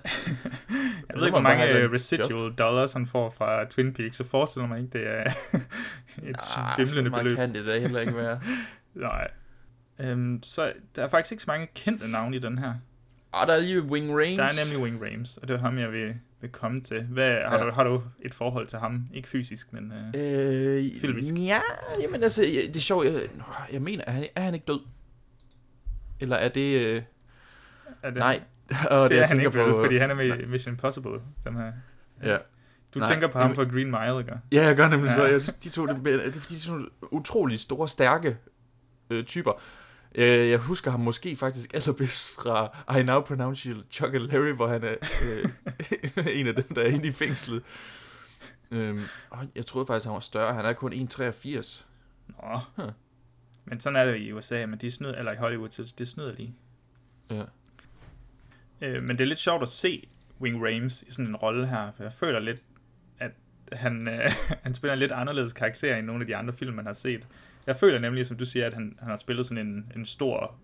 Jeg 1.09 1.17
ved 1.17 1.23
ikke, 1.27 1.31
hvor 1.31 1.41
mange 1.41 1.79
øh, 1.79 1.93
residual 1.93 2.53
dollars 2.55 2.93
han 2.93 3.07
får 3.07 3.31
fra 3.31 3.65
Twin 3.65 3.93
Peaks, 3.93 4.17
så 4.17 4.25
forestiller 4.25 4.67
mig 4.69 4.79
ikke, 4.81 4.99
det 4.99 5.09
er 5.09 5.23
et 6.31 6.43
svimlende 6.43 6.87
så 6.87 7.11
meget 7.11 7.23
beløb. 7.23 7.37
kan 7.37 7.55
det 7.55 7.67
da 7.67 7.79
heller 7.81 8.01
ikke 8.01 8.17
være. 8.17 8.41
Nej. 8.95 9.29
Øhm, 9.99 10.43
så 10.43 10.73
der 10.97 11.05
er 11.05 11.09
faktisk 11.09 11.33
ikke 11.33 11.43
så 11.43 11.51
mange 11.51 11.69
kendte 11.75 12.09
navne 12.11 12.37
i 12.37 12.39
den 12.39 12.59
her. 12.59 12.75
Ah, 13.33 13.47
der 13.47 13.55
er 13.55 13.61
lige 13.61 13.83
Wing 13.83 14.11
Rames. 14.11 14.37
Der 14.39 14.45
er 14.45 14.65
nemlig 14.65 14.83
Wing 14.85 15.03
Rames, 15.13 15.37
og 15.37 15.49
det 15.49 15.55
er 15.55 15.61
ham, 15.61 15.79
jeg 15.79 15.93
vil, 15.93 16.15
vil 16.41 16.51
komme 16.51 16.81
til. 16.81 17.03
Hvad, 17.05 17.37
har, 17.49 17.59
Ja. 17.59 17.65
du, 17.65 17.71
har 17.71 17.85
du 17.85 18.03
et 18.23 18.35
forhold 18.35 18.67
til 18.67 18.79
ham? 18.79 19.07
Ikke 19.15 19.29
fysisk, 19.29 19.73
men... 19.73 19.93
Øh, 19.93 20.85
Øh, 20.85 21.01
Filmisk. 21.01 21.35
Ja, 21.39 21.61
jamen 22.03 22.23
altså, 22.23 22.43
jeg- 22.43 22.63
det 22.67 22.77
er 22.77 22.81
sjovt, 22.81 23.07
jeg, 23.07 23.23
jeg 23.73 23.83
mener, 23.83 24.05
er 24.07 24.11
han, 24.13 24.27
er 24.35 24.41
han 24.43 24.55
ikke 24.55 24.67
død? 24.67 24.81
Eller 26.21 26.37
er 26.37 26.49
det... 26.49 26.81
Øh, 26.81 27.03
er 28.03 28.11
det, 28.11 28.19
nej, 28.19 28.41
og 28.91 29.09
det, 29.09 29.17
er 29.17 29.21
jeg 29.21 29.29
han 29.29 29.39
ikke, 29.41 29.55
vel, 29.55 29.71
på- 29.73 29.81
fordi 29.81 29.97
han 29.97 30.11
er 30.11 30.15
med 30.15 30.39
i 30.41 30.47
Mission 30.47 30.73
Impossible, 30.75 31.21
den 31.47 31.57
her. 31.57 31.73
Ja. 32.23 32.39
Du 32.95 32.99
Nej, 32.99 33.09
tænker 33.09 33.29
på 33.29 33.39
ham 33.39 33.55
for 33.55 33.71
Green 33.73 33.91
Mile, 33.91 34.19
ikke? 34.19 34.33
Ja, 34.53 34.67
jeg 34.67 34.77
gør 34.77 34.89
nemlig 34.89 35.09
Ja. 35.09 35.15
så. 35.15 35.25
Jeg 35.25 35.41
synes, 35.41 35.55
de 35.55 35.69
to, 35.71 35.87
det, 35.87 36.05
det 36.05 36.15
er 36.37 36.41
fordi, 36.41 36.55
de 36.55 36.55
er 36.55 36.59
sådan 36.61 36.89
utrolig 37.11 37.61
store, 37.61 37.89
stærke 37.89 38.37
øh, 39.11 39.25
typer. 39.25 39.53
Øh, 40.15 40.49
jeg 40.51 40.59
husker 40.59 40.91
ham 40.91 41.01
måske 41.01 41.37
faktisk 41.37 41.75
allerbedst 41.75 42.35
fra 42.35 42.79
I 42.99 43.03
Now 43.03 43.21
Pronounce 43.21 43.71
You 43.71 43.79
Chuck 43.91 44.15
and 44.15 44.23
Larry, 44.23 44.53
hvor 44.55 44.67
han 44.69 44.85
er 44.85 44.95
øh, 45.25 46.27
en 46.41 46.47
af 46.47 46.55
dem, 46.55 46.75
der 46.75 46.83
er 46.83 46.87
inde 46.89 47.07
i 47.09 47.13
fængslet. 47.13 47.63
Øhm, 48.71 49.01
jeg 49.55 49.67
troede 49.67 49.87
faktisk, 49.87 50.07
han 50.07 50.15
var 50.15 50.21
større. 50.21 50.55
Han 50.55 50.65
er 50.65 50.73
kun 50.73 50.93
1,83. 50.93 51.85
Nå. 52.29 52.61
Huh. 52.77 52.91
Men 53.65 53.81
sådan 53.81 53.97
er 53.97 54.05
det 54.05 54.17
i 54.17 54.33
USA, 54.33 54.67
men 54.67 54.79
de 54.79 54.91
snyder, 54.91 55.13
eller 55.15 55.33
i 55.33 55.37
Hollywood, 55.37 55.71
så 55.71 55.95
det 55.99 56.09
snyder 56.09 56.33
lige. 56.35 56.55
Ja. 57.31 57.43
Øh, 58.85 59.03
men 59.03 59.19
det 59.19 59.25
er 59.25 59.29
lidt 59.29 59.39
sjovt 59.39 59.63
at 59.63 59.69
se 59.69 60.09
Wing 60.41 60.65
Rames 60.65 61.03
i 61.03 61.11
sådan 61.11 61.27
en 61.27 61.37
rolle 61.37 61.67
her, 61.67 61.93
for 61.97 62.03
jeg 62.03 62.13
føler 62.13 62.41
lidt, 62.41 62.63
at 63.19 63.31
han, 63.73 64.09
øh, 64.09 64.31
han 64.65 64.75
spiller 64.75 64.93
en 64.93 64.99
lidt 64.99 65.13
anderledes 65.13 65.53
karakter 65.53 65.97
end 65.97 66.07
nogle 66.07 66.23
af 66.23 66.27
de 66.27 66.37
andre 66.37 66.53
film, 66.53 66.75
man 66.75 66.87
har 66.87 66.93
set. 66.93 67.27
Jeg 67.67 67.77
føler 67.77 67.99
nemlig, 67.99 68.27
som 68.27 68.37
du 68.37 68.45
siger, 68.45 68.67
at 68.67 68.75
han, 68.75 68.97
han 69.01 69.09
har 69.09 69.17
spillet 69.17 69.47
sådan 69.47 69.67
en, 69.67 69.93
en 69.97 70.05
stor 70.05 70.55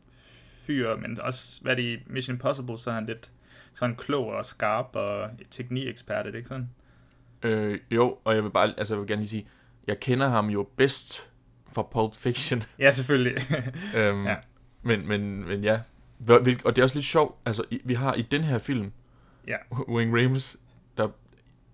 fyr, 0.67 0.97
men 0.97 1.21
også, 1.21 1.63
hvad 1.63 1.77
det 1.77 1.83
i 1.83 1.99
Mission 2.07 2.35
Impossible, 2.35 2.79
så 2.79 2.91
er 2.91 2.95
han 2.95 3.07
lidt 3.07 3.31
sådan 3.75 3.97
klog 3.97 4.27
og 4.27 4.45
skarp 4.45 4.87
og 4.93 5.31
teknikekspert, 5.51 6.27
er 6.27 6.31
det 6.31 6.39
ikke 6.39 6.49
sådan? 6.49 6.71
Øh, 7.43 7.81
jo, 7.91 8.19
og 8.25 8.35
jeg 8.35 8.45
vil 8.45 8.51
bare, 8.51 8.75
altså 8.79 8.95
jeg 8.95 9.01
vil 9.01 9.09
gerne 9.09 9.23
lige 9.23 9.29
sige, 9.29 9.49
jeg 9.87 10.01
kender 10.01 10.29
ham 10.29 10.47
jo 10.47 10.69
bedst 10.77 11.31
fra 11.73 11.83
Pulp 11.83 12.15
Fiction. 12.15 12.63
Ja, 12.79 12.93
selvfølgelig. 12.93 13.37
øhm, 13.99 14.27
Ja. 14.27 14.37
Men, 14.83 15.09
men, 15.09 15.49
men 15.49 15.65
ja, 15.65 15.81
hvil- 16.41 16.61
og 16.65 16.77
det 16.77 16.83
er 16.83 16.85
også 16.85 16.97
lidt 16.97 17.07
sjovt, 17.07 17.39
altså 17.47 17.65
i- 17.71 17.81
vi 17.85 17.95
har 17.95 18.15
i 18.15 18.23
den 18.23 18.45
her 18.45 18.59
film, 18.59 18.93
Ja. 19.49 19.57
Wing 19.89 20.17
Rames, 20.17 20.57
der 20.97 21.09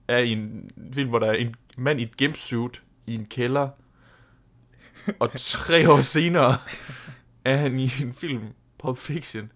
er 0.09 0.19
i 0.19 0.31
en 0.31 0.71
film, 0.95 1.09
hvor 1.09 1.19
der 1.19 1.27
er 1.27 1.33
en 1.33 1.55
mand 1.77 2.01
i 2.01 2.03
et 2.03 2.17
gimpsuit 2.17 2.83
i 3.07 3.15
en 3.15 3.27
kælder, 3.27 3.69
og 5.21 5.31
tre 5.37 5.91
år 5.91 6.01
senere 6.01 6.59
er 7.45 7.57
han 7.57 7.79
i 7.79 7.91
en 8.03 8.15
film, 8.15 8.43
Pulp 8.79 8.99
Fiction, 8.99 9.53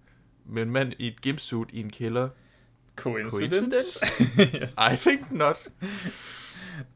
med 0.47 0.63
en 0.63 0.71
mand 0.71 0.93
i 0.99 1.07
et 1.07 1.21
gimpsuit 1.23 1.69
i 1.73 1.81
en 1.81 1.91
kælder. 1.91 2.29
Coincidence? 2.97 3.99
yes. 4.63 4.73
I 4.93 4.97
think 4.97 5.31
not. 5.33 5.69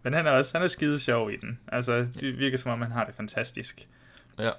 Men 0.03 0.13
han 0.13 0.27
er 0.27 0.31
også 0.31 0.53
han 0.59 0.63
er 0.65 0.69
skide 0.69 1.01
sjov 1.01 1.31
i 1.31 1.37
den. 1.37 1.59
Altså, 1.69 2.07
det 2.21 2.39
virker 2.39 2.59
som 2.59 2.71
om, 2.73 2.83
han 2.83 2.91
har 2.91 3.05
det 3.05 3.15
fantastisk. 3.15 3.89
Ja. 4.39 4.51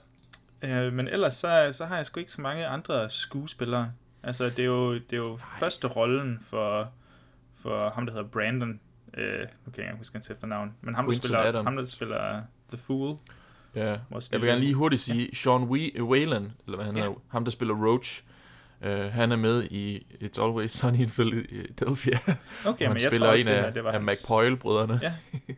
Øh, 0.62 0.94
men 0.94 1.08
ellers 1.08 1.34
så, 1.34 1.70
så 1.72 1.86
har 1.86 1.96
jeg 1.96 2.06
sgu 2.06 2.20
ikke 2.20 2.32
så 2.32 2.42
mange 2.42 2.68
andre 2.68 3.10
skuespillere. 3.10 3.92
Altså, 4.24 4.46
det 4.46 4.60
er 4.60 4.64
jo, 4.66 4.94
det 4.94 5.14
er 5.14 5.18
jo 5.18 5.40
første 5.60 5.88
rollen 5.88 6.40
for, 6.50 6.92
for 7.62 7.90
ham, 7.90 8.06
der 8.06 8.14
hedder 8.14 8.28
Brandon. 8.28 8.80
Øh, 9.18 9.40
nu 9.66 9.72
kan 9.72 9.84
jeg 9.84 9.86
ikke 9.86 9.98
huske 9.98 10.16
hans 10.16 10.30
efternavn. 10.30 10.74
Men 10.82 10.96
ham, 10.96 11.06
der 11.06 11.12
spiller, 11.14 11.40
Adam. 11.40 11.66
ham, 11.66 11.76
der 11.76 11.86
spiller 11.86 12.42
The 12.70 12.78
Fool. 12.78 13.18
Ja. 13.76 13.98
Vores 14.10 14.32
Jeg 14.32 14.42
vil 14.42 14.48
gerne 14.50 14.62
lige 14.62 14.74
hurtigt 14.74 15.02
sige, 15.02 15.36
Sean 15.36 15.64
Whe- 15.64 16.02
Whalen, 16.04 16.52
eller 16.66 16.76
hvad 16.78 16.86
han 16.86 16.96
Ja. 16.96 17.02
hedder, 17.02 17.16
ham 17.28 17.44
der 17.46 17.52
spiller 17.52 17.76
Roach, 17.88 18.24
øh, 18.82 19.00
han 19.14 19.32
er 19.32 19.36
med 19.36 19.64
i 19.64 20.08
It's 20.22 20.44
Always 20.44 20.72
Sunny 20.72 20.98
in 21.00 21.10
Philadelphia. 21.10 22.18
Okay, 22.66 22.86
men 22.86 22.92
han 22.92 23.02
jeg 23.02 23.12
spiller 23.12 23.28
tror 23.28 23.32
også, 23.34 23.42
en 23.44 23.48
det 23.48 23.54
af, 23.54 23.62
her, 23.64 23.70
det 23.70 23.84
var 23.84 23.92
af 23.92 24.00
hans- 24.02 24.12
McPoyle-brødrene. 24.24 25.00
Ja. 25.04 25.14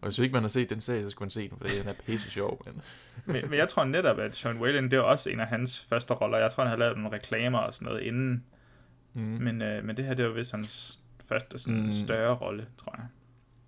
og 0.00 0.06
hvis 0.08 0.18
ikke 0.18 0.32
man 0.32 0.42
har 0.42 0.48
set 0.48 0.70
den 0.70 0.80
serie, 0.80 1.04
så 1.04 1.10
skulle 1.10 1.26
man 1.26 1.30
se 1.30 1.48
den, 1.48 1.58
fordi 1.58 1.78
den 1.78 1.88
er 1.88 1.92
pisse 2.06 2.30
sjov. 2.30 2.62
Men... 2.66 2.82
men, 3.34 3.50
men 3.50 3.58
jeg 3.58 3.68
tror 3.68 3.84
netop, 3.84 4.18
at 4.18 4.36
Sean 4.36 4.56
Whalen, 4.60 4.84
det 4.90 4.92
er 4.96 5.00
også 5.00 5.30
en 5.30 5.40
af 5.40 5.46
hans 5.46 5.84
første 5.88 6.14
roller. 6.14 6.38
Jeg 6.38 6.50
tror, 6.52 6.62
han 6.64 6.70
har 6.70 6.76
lavet 6.76 6.98
nogle 6.98 7.16
reklamer 7.16 7.58
og 7.58 7.74
sådan 7.74 7.86
noget 7.86 8.02
inden. 8.02 8.44
Mm. 9.14 9.20
Men, 9.22 9.62
øh, 9.62 9.84
men 9.84 9.96
det 9.96 10.04
her, 10.04 10.14
det 10.14 10.24
var 10.24 10.30
vist 10.32 10.50
hans 10.50 10.98
første 11.24 11.58
sådan 11.58 11.82
Mm. 11.86 11.92
større 11.92 12.34
rolle, 12.34 12.66
tror 12.78 12.94
jeg. 12.98 13.06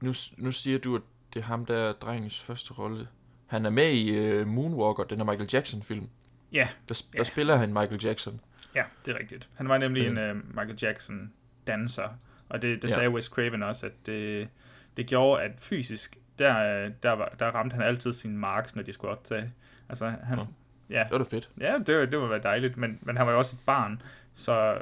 Nu, 0.01 0.12
nu 0.37 0.53
siger 0.53 0.79
du, 0.79 0.97
at 0.97 1.03
det 1.35 1.40
er 1.40 1.45
ham, 1.45 1.66
der 1.66 1.77
er 1.77 1.93
drengens 1.93 2.40
første 2.40 2.73
rolle. 2.73 3.09
Han 3.47 3.66
er 3.66 3.71
med 3.71 3.93
i 3.93 4.40
uh, 4.40 4.47
Moonwalker, 4.47 5.05
den 5.05 5.21
er 5.21 5.25
Michael 5.25 5.49
Jackson-film. 5.53 6.09
Ja. 6.53 6.69
Der, 6.88 6.95
der 7.12 7.19
Ja. 7.19 7.25
spiller 7.25 7.57
han 7.57 7.69
Michael 7.73 8.05
Jackson. 8.05 8.40
Ja, 8.75 8.85
det 9.07 9.14
er 9.14 9.19
rigtigt. 9.19 9.49
Han 9.55 9.69
var 9.69 9.79
nemlig 9.79 10.11
Mm. 10.12 10.19
en 10.19 10.31
uh, 10.31 10.37
Michael 10.57 10.79
Jackson-danser, 10.83 12.09
og 12.49 12.62
det, 12.62 12.83
det 12.83 12.88
Ja. 12.88 12.95
sagde 12.95 13.11
Wes 13.11 13.25
Craven 13.25 13.62
også, 13.62 13.87
at 13.87 13.93
det, 14.07 14.49
det 14.96 15.07
gjorde, 15.07 15.42
at 15.42 15.53
fysisk, 15.61 16.16
der, 16.38 16.85
øh, 16.85 16.90
der, 17.03 17.11
var, 17.12 17.35
der 17.38 17.46
ramte 17.46 17.74
han 17.74 17.83
altid 17.83 18.12
sin 18.12 18.37
marks, 18.38 18.76
når 18.76 18.83
de 18.83 18.92
skulle 18.92 19.11
optage. 19.11 19.53
Altså, 19.88 20.09
han, 20.22 20.38
Nå. 20.38 20.46
ja, 20.90 21.03
Det 21.05 21.11
var 21.11 21.18
da 21.18 21.24
fedt. 21.24 21.50
ja 21.61 21.79
det, 21.87 21.98
var- 21.98 22.07
det 22.07 22.18
må 22.18 22.26
være 22.26 22.42
dejligt, 22.42 22.76
men, 22.76 22.98
men 23.03 23.16
han 23.16 23.26
var 23.26 23.33
jo 23.33 23.38
også 23.38 23.57
et 23.57 23.61
barn, 23.66 24.03
så 24.35 24.79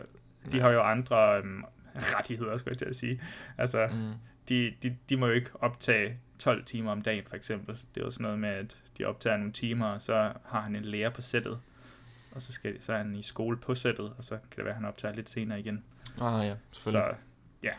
de 0.53 0.61
har 0.61 0.71
jo 0.71 0.83
andre 0.83 1.41
um, 1.43 1.65
rettigheder, 1.97 2.57
skulle 2.57 2.73
jeg 2.73 2.79
til 2.79 2.85
at 2.87 2.97
sige. 2.97 3.21
Altså, 3.59 3.87
Mm. 3.93 4.13
de, 4.49 4.75
de, 4.83 4.97
de 5.09 5.17
må 5.17 5.27
jo 5.27 5.33
ikke 5.33 5.51
optage 5.55 6.19
12 6.39 6.65
timer 6.65 6.93
om 6.93 7.03
dagen, 7.03 7.25
for 7.29 7.37
eksempel. 7.37 7.75
Det 7.95 8.01
er 8.01 8.05
jo 8.05 8.11
sådan 8.11 8.23
noget 8.25 8.39
med, 8.39 8.49
at 8.49 8.77
de 8.99 9.05
optager 9.05 9.37
nogle 9.37 9.53
timer, 9.53 9.87
og 9.87 10.03
så 10.03 10.33
har 10.45 10.61
han 10.61 10.77
en 10.77 10.85
lærer 10.85 11.11
på 11.11 11.21
sættet, 11.21 11.59
og 12.33 12.43
så, 12.43 12.53
skal, 12.53 12.83
så 12.83 12.93
er 12.93 12.97
han 12.99 13.15
i 13.15 13.23
skole 13.23 13.57
på 13.57 13.75
sættet, 13.75 14.13
og 14.19 14.25
så 14.25 14.35
kan 14.35 14.57
det 14.57 14.65
være, 14.65 14.73
at 14.75 14.81
han 14.81 14.85
optager 14.85 15.15
lidt 15.15 15.29
senere 15.31 15.61
igen. 15.61 15.85
Ah 16.21 16.47
ja, 16.47 16.55
selvfølgelig. 16.73 17.15
Så 17.15 17.17
ja, 17.63 17.73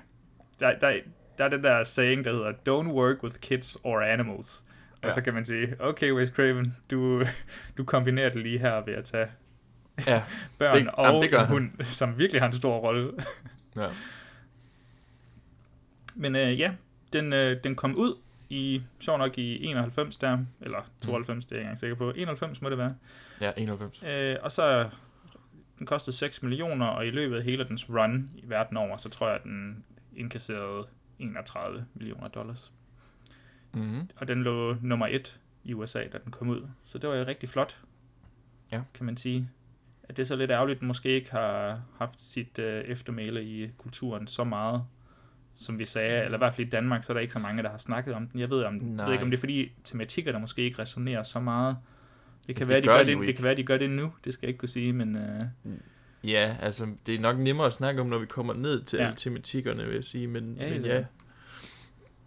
der, 0.59 0.79
der, 0.79 0.99
der 1.39 1.45
er 1.45 1.49
den 1.49 1.63
der 1.63 1.83
saying, 1.83 2.25
der 2.25 2.31
hedder, 2.31 2.51
don't 2.51 2.91
work 2.91 3.23
with 3.23 3.35
kids 3.39 3.77
or 3.83 3.99
animals. 4.01 4.63
Og 4.91 5.07
Ja. 5.09 5.13
så 5.13 5.21
kan 5.21 5.33
man 5.33 5.45
sige, 5.45 5.75
okay 5.79 6.11
Wes 6.11 6.29
Craven, 6.29 6.75
du, 6.91 7.23
du 7.77 7.83
kombinerer 7.83 8.29
det 8.29 8.41
lige 8.43 8.59
her 8.59 8.81
ved 8.85 8.93
at 8.93 9.05
tage 9.05 9.27
Ja, 10.07 10.23
børn 10.59 10.77
det- 10.85 10.87
og 10.93 11.05
jamen, 11.05 11.21
det 11.31 11.39
han. 11.39 11.47
hund, 11.47 11.71
som 11.83 12.17
virkelig 12.17 12.41
har 12.41 12.47
en 12.47 12.53
stor 12.53 12.77
rolle. 12.79 13.11
ja. 13.75 13.87
Men 16.15 16.35
øh, 16.35 16.59
ja, 16.59 16.71
den, 17.13 17.33
øh, 17.33 17.63
den 17.63 17.75
kom 17.75 17.95
ud 17.95 18.15
i, 18.49 18.81
sjov 18.99 19.17
nok 19.17 19.37
i 19.37 19.65
91 19.65 20.17
der, 20.17 20.37
eller 20.61 20.89
92, 21.01 21.45
det 21.45 21.51
er 21.51 21.55
jeg 21.55 21.59
ikke 21.61 21.65
engang 21.65 21.77
sikker 21.77 21.95
på. 21.95 22.11
91 22.11 22.61
må 22.61 22.69
det 22.69 22.77
være. 22.77 22.95
ja, 23.41 23.51
91. 23.57 24.03
Øh, 24.03 24.35
og 24.41 24.51
så 24.51 24.89
den 25.79 25.87
kostede 25.87 26.15
6 26.15 26.43
millioner, 26.43 26.85
og 26.85 27.07
i 27.07 27.09
løbet 27.09 27.37
af 27.37 27.43
hele 27.43 27.63
dens 27.63 27.89
run 27.89 28.29
i 28.35 28.43
verden 28.49 28.77
over, 28.77 28.97
så 28.97 29.09
tror 29.09 29.27
jeg, 29.27 29.35
at 29.35 29.43
den 29.43 29.83
indkasserede 30.15 30.87
31 31.19 31.85
millioner 31.93 32.27
dollars. 32.27 32.71
Mm-hmm. 33.73 34.09
Og 34.15 34.27
den 34.27 34.43
lå 34.43 34.75
nummer 34.81 35.07
et 35.07 35.39
i 35.63 35.73
USA, 35.73 35.99
da 36.13 36.17
den 36.23 36.31
kom 36.31 36.49
ud. 36.49 36.67
Så 36.83 36.97
det 36.97 37.09
var 37.09 37.15
jo 37.15 37.23
rigtig 37.23 37.49
flot, 37.49 37.77
Ja. 38.71 38.81
kan 38.93 39.05
man 39.05 39.17
sige. 39.17 39.49
At 40.03 40.17
det 40.17 40.23
er 40.23 40.27
så 40.27 40.35
lidt 40.35 40.51
ærgerligt, 40.51 40.77
at 40.77 40.79
den 40.79 40.87
måske 40.87 41.09
ikke 41.09 41.31
har 41.31 41.81
haft 41.97 42.21
sit 42.21 42.59
øh, 42.59 42.83
eftermæle 42.83 43.43
i 43.43 43.69
kulturen 43.77 44.27
så 44.27 44.43
meget, 44.43 44.83
som 45.53 45.79
vi 45.79 45.85
sagde. 45.85 46.23
Eller 46.25 46.37
i 46.37 46.39
hvert 46.39 46.53
fald 46.53 46.67
i 46.67 46.69
Danmark, 46.69 47.03
så 47.03 47.11
er 47.11 47.13
der 47.13 47.21
ikke 47.21 47.33
så 47.33 47.39
mange, 47.39 47.63
der 47.63 47.69
har 47.69 47.77
snakket 47.77 48.13
om 48.13 48.27
den. 48.27 48.39
Jeg 48.39 48.49
ved, 48.49 48.63
om, 48.63 48.73
Nej. 48.73 49.05
ved 49.05 49.13
ikke, 49.13 49.23
om 49.23 49.29
det 49.31 49.37
er 49.37 49.39
fordi 49.41 49.71
tematikkerne 49.83 50.39
måske 50.39 50.61
ikke 50.61 50.79
resonerer 50.79 51.23
så 51.23 51.39
meget. 51.39 51.77
Det 52.47 52.55
kan, 52.55 52.67
Det 52.67 52.69
være, 52.69 52.81
de 52.81 52.85
gør 52.87 52.91
gør 52.93 52.97
det, 53.03 53.17
det 53.17 53.23
ikke. 53.27 53.33
kan 53.33 53.43
være, 53.43 53.55
de 53.55 53.63
gør 53.63 53.77
det 53.77 53.89
nu. 53.89 54.13
Det 54.25 54.33
skal 54.33 54.47
jeg 54.47 54.49
ikke 54.49 54.59
kunne 54.59 54.69
sige, 54.69 54.93
men... 54.93 55.15
Øh, 55.15 55.41
Ja, 56.23 56.57
altså, 56.61 56.87
det 57.05 57.15
er 57.15 57.19
nok 57.19 57.37
nemmere 57.37 57.67
at 57.67 57.73
snakke 57.73 58.01
om, 58.01 58.07
når 58.07 58.17
vi 58.17 58.25
kommer 58.25 58.53
ned 58.53 58.83
til 58.83 58.97
Ja. 58.97 59.03
ja. 59.03 59.09
alle 59.09 59.19
tematikkerne, 59.19 59.85
vil 59.85 59.95
jeg 59.95 60.05
sige, 60.05 60.27
men 60.27 60.55
Ja, 60.59 60.67
ja, 60.67 60.73
men 60.73 60.85
ja. 60.85 60.95
ja 60.95 61.05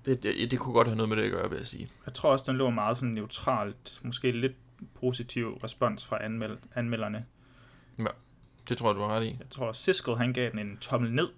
det, 0.07 0.23
det, 0.23 0.51
det 0.51 0.59
kunne 0.59 0.73
godt 0.75 0.89
have 0.89 0.97
noget 0.97 1.09
med 1.09 1.17
det 1.17 1.23
at 1.23 1.31
gøre, 1.31 1.51
vil 1.51 1.57
jeg 1.57 1.67
sige. 1.67 1.89
Jeg 2.07 2.15
tror 2.15 2.33
også, 2.33 2.45
den 2.49 2.57
lå 2.57 2.71
meget 2.71 2.97
sådan 2.97 3.15
neutralt, 3.15 4.01
måske 4.03 4.31
lidt 4.33 4.53
positiv 4.95 5.59
respons 5.65 6.05
fra 6.05 6.19
anmeld- 6.27 6.59
anmelderne. 6.75 7.25
Det 8.69 8.79
tror 8.79 8.89
jeg, 8.91 8.97
du 8.97 9.01
har 9.01 9.09
ret 9.17 9.25
i. 9.25 9.37
Jeg 9.41 9.51
tror, 9.51 9.73
Siskel 9.73 10.17
han 10.17 10.33
gav 10.33 10.51
den 10.51 10.59
en 10.59 10.77
tommel 10.81 11.13
ned, 11.13 11.29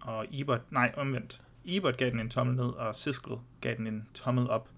og 0.00 0.26
Ebert, 0.32 0.72
nej, 0.72 0.92
omvendt. 0.96 1.40
Ebert 1.64 1.96
gav 1.96 2.10
den 2.10 2.20
en 2.20 2.30
tommel 2.30 2.56
ned, 2.56 2.64
og 2.64 2.94
Siskel 2.94 3.32
gav 3.60 3.76
den 3.76 3.86
en 3.86 4.08
tommel 4.14 4.50
op. 4.50 4.68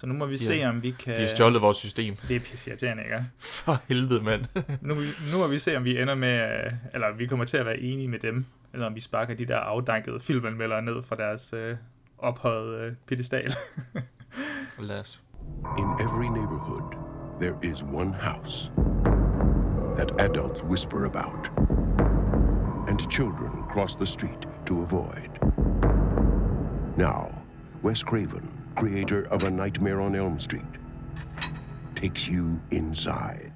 Så 0.00 0.06
nu 0.06 0.14
må 0.14 0.26
vi 0.26 0.32
Ja. 0.32 0.36
se, 0.38 0.64
om 0.64 0.82
vi 0.82 0.90
kan... 0.90 1.16
De 1.16 1.20
har 1.20 1.28
stjålet 1.28 1.62
vores 1.62 1.76
system. 1.76 2.16
Det 2.28 2.36
er 2.36 2.40
pisseirriterende, 2.40 3.02
ikke? 3.04 3.24
For 3.38 3.82
helvede, 3.88 4.22
mand. 4.22 4.44
Nu, 4.88 4.94
nu 5.32 5.38
må 5.38 5.46
vi 5.46 5.58
se, 5.58 5.76
om 5.76 5.84
vi 5.84 6.00
ender 6.02 6.14
med, 6.14 6.38
øh, 6.40 6.72
eller 6.94 7.12
vi 7.16 7.26
kommer 7.26 7.44
til 7.44 7.56
at 7.56 7.66
være 7.66 7.78
enige 7.78 8.08
med 8.08 8.18
dem, 8.18 8.44
eller 8.72 8.86
om 8.86 8.94
vi 8.94 9.00
sparker 9.00 9.34
de 9.34 9.44
der 9.46 9.56
afdankede 9.56 10.20
filmanmeldere 10.20 10.82
ned 10.82 11.02
fra 11.02 11.16
deres 11.16 11.52
øh, 11.52 11.76
ophøjet 12.18 12.80
øh, 12.80 12.92
pedestal. 13.06 13.54
Lad 14.78 15.00
os. 15.00 15.22
In 15.78 15.84
every 16.00 16.26
neighborhood, 16.38 16.94
there 17.40 17.54
is 17.72 17.82
one 17.82 18.12
house 18.14 18.70
that 19.96 20.12
adults 20.20 20.62
whisper 20.62 21.04
about, 21.04 21.50
and 22.88 22.98
children 23.10 23.50
cross 23.70 23.96
the 23.96 24.06
street 24.06 24.48
to 24.66 24.82
avoid. 24.82 25.30
Now, 26.96 27.34
Wes 27.84 27.98
Craven, 27.98 28.50
creator 28.78 29.24
of 29.32 29.42
A 29.42 29.50
Nightmare 29.50 30.00
on 30.00 30.14
Elm 30.14 30.38
Street, 30.38 30.62
takes 31.96 32.28
you 32.28 32.60
inside. 32.70 33.52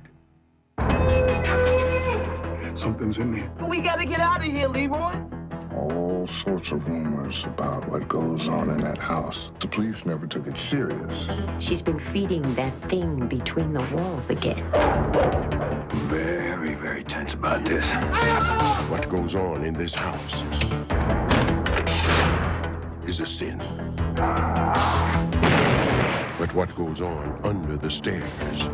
Something's 2.75 3.19
in 3.19 3.33
there. 3.33 3.51
We 3.69 3.81
gotta 3.81 4.05
get 4.05 4.19
out 4.19 4.39
of 4.39 4.47
here, 4.47 4.67
Leroy. 4.67 5.15
all 5.77 6.27
sorts 6.27 6.73
of 6.73 6.87
rumors 6.89 7.45
about 7.45 7.89
what 7.89 8.09
goes 8.09 8.49
on 8.49 8.71
in 8.71 8.81
that 8.81 8.99
house. 8.99 9.51
The 9.61 9.69
police 9.69 10.05
never 10.05 10.27
took 10.27 10.47
it 10.47 10.59
serious. 10.59 11.27
She's 11.59 11.83
been 11.83 11.99
feeding 11.99 12.55
that 12.55 12.73
thing 12.91 13.27
between 13.29 13.73
the 13.73 13.83
walls 13.95 14.31
again. 14.31 14.65
Very, 16.09 16.75
very 16.75 17.05
tense 17.05 17.35
about 17.35 17.65
this. 17.65 17.91
What 18.91 19.09
goes 19.09 19.35
on 19.35 19.65
in 19.65 19.75
this 19.75 19.95
house 19.95 20.45
is 23.07 23.21
a 23.21 23.27
sin. 23.27 23.61
But 26.39 26.55
what 26.55 26.75
goes 26.77 27.01
on 27.01 27.41
under 27.45 27.77
the 27.77 27.91
stairs 27.91 28.69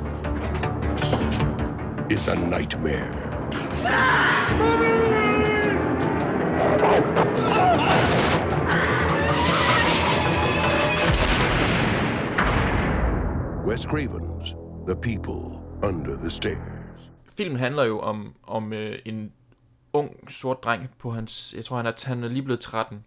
is 2.10 2.28
a 2.28 2.34
nightmare. 2.34 3.12
Wes 13.64 13.86
Craven's 13.86 14.54
The 14.86 14.96
People 14.96 15.60
Under 15.82 16.16
the 16.16 16.30
Stairs. 16.30 17.10
Filmen 17.36 17.58
handler 17.58 17.84
jo 17.84 18.00
om, 18.00 18.34
om 18.42 18.72
øh, 18.72 18.98
en 19.04 19.32
ung 19.92 20.30
sort 20.30 20.64
dreng 20.64 20.90
på 20.98 21.10
hans... 21.10 21.54
Jeg 21.56 21.64
tror, 21.64 21.76
han 21.76 21.86
er, 21.86 21.92
han 22.06 22.24
er 22.24 22.28
lige 22.28 22.42
blevet 22.42 22.60
13. 22.60 23.04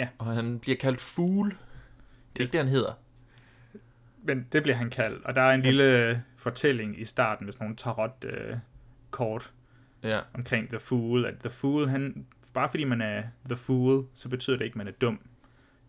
Ja. 0.00 0.08
Og 0.18 0.26
han 0.26 0.58
bliver 0.58 0.76
kaldt 0.76 1.00
Fool. 1.00 1.46
Det 1.46 1.54
er 1.54 2.40
Yes. 2.40 2.40
ikke 2.40 2.52
det, 2.52 2.60
han 2.60 2.68
hedder. 2.68 2.92
Men 4.22 4.46
det 4.52 4.62
bliver 4.62 4.76
han 4.76 4.90
kaldt, 4.90 5.24
og 5.24 5.34
der 5.34 5.42
er 5.42 5.54
en 5.54 5.62
lille 5.62 6.22
fortælling 6.36 7.00
i 7.00 7.04
starten 7.04 7.44
med 7.44 7.52
sådan 7.52 7.64
nogle 7.64 7.76
tarot-kort 7.76 9.52
Ja. 10.02 10.20
omkring 10.34 10.68
The 10.68 10.78
Fool, 10.78 11.24
at 11.24 11.34
The 11.40 11.50
Fool, 11.50 11.88
han, 11.88 12.26
bare 12.54 12.68
fordi 12.68 12.84
man 12.84 13.00
er 13.00 13.22
The 13.46 13.56
Fool, 13.56 14.06
så 14.14 14.28
betyder 14.28 14.56
det 14.56 14.64
ikke, 14.64 14.72
at 14.74 14.76
man 14.78 14.88
er 14.88 14.92
dum. 15.00 15.20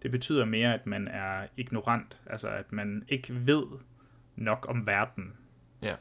Det 0.01 0.11
betyder 0.11 0.45
mere, 0.45 0.73
at 0.73 0.87
man 0.87 1.07
er 1.07 1.47
ignorant, 1.57 2.19
altså 2.25 2.47
at 2.49 2.71
man 2.71 3.03
ikke 3.07 3.45
ved 3.45 3.63
nok 4.35 4.65
om 4.69 4.87
verden. 4.87 5.33
Ja. 5.81 5.95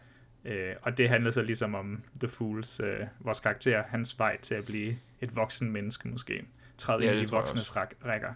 Øh, 0.45 0.77
og 0.83 0.99
det 0.99 1.09
handler 1.09 1.31
så 1.31 1.43
ligesom 1.43 1.75
om 1.75 2.03
The 2.21 2.29
Fools, 2.29 2.81
øh, 2.81 3.01
vores 3.21 3.41
karakter, 3.41 3.83
hans 3.89 4.19
vej 4.19 4.41
til 4.41 4.55
at 4.55 4.65
blive 4.65 4.97
et 5.21 5.37
voksen 5.37 5.71
menneske 5.71 6.09
måske. 6.09 6.45
Træde 6.81 7.05
Ja, 7.05 7.11
ind 7.13 7.21
i 7.21 7.25
de 7.25 7.31
voksnes 7.31 7.77
ræk- 7.77 8.07
rækker. 8.07 8.33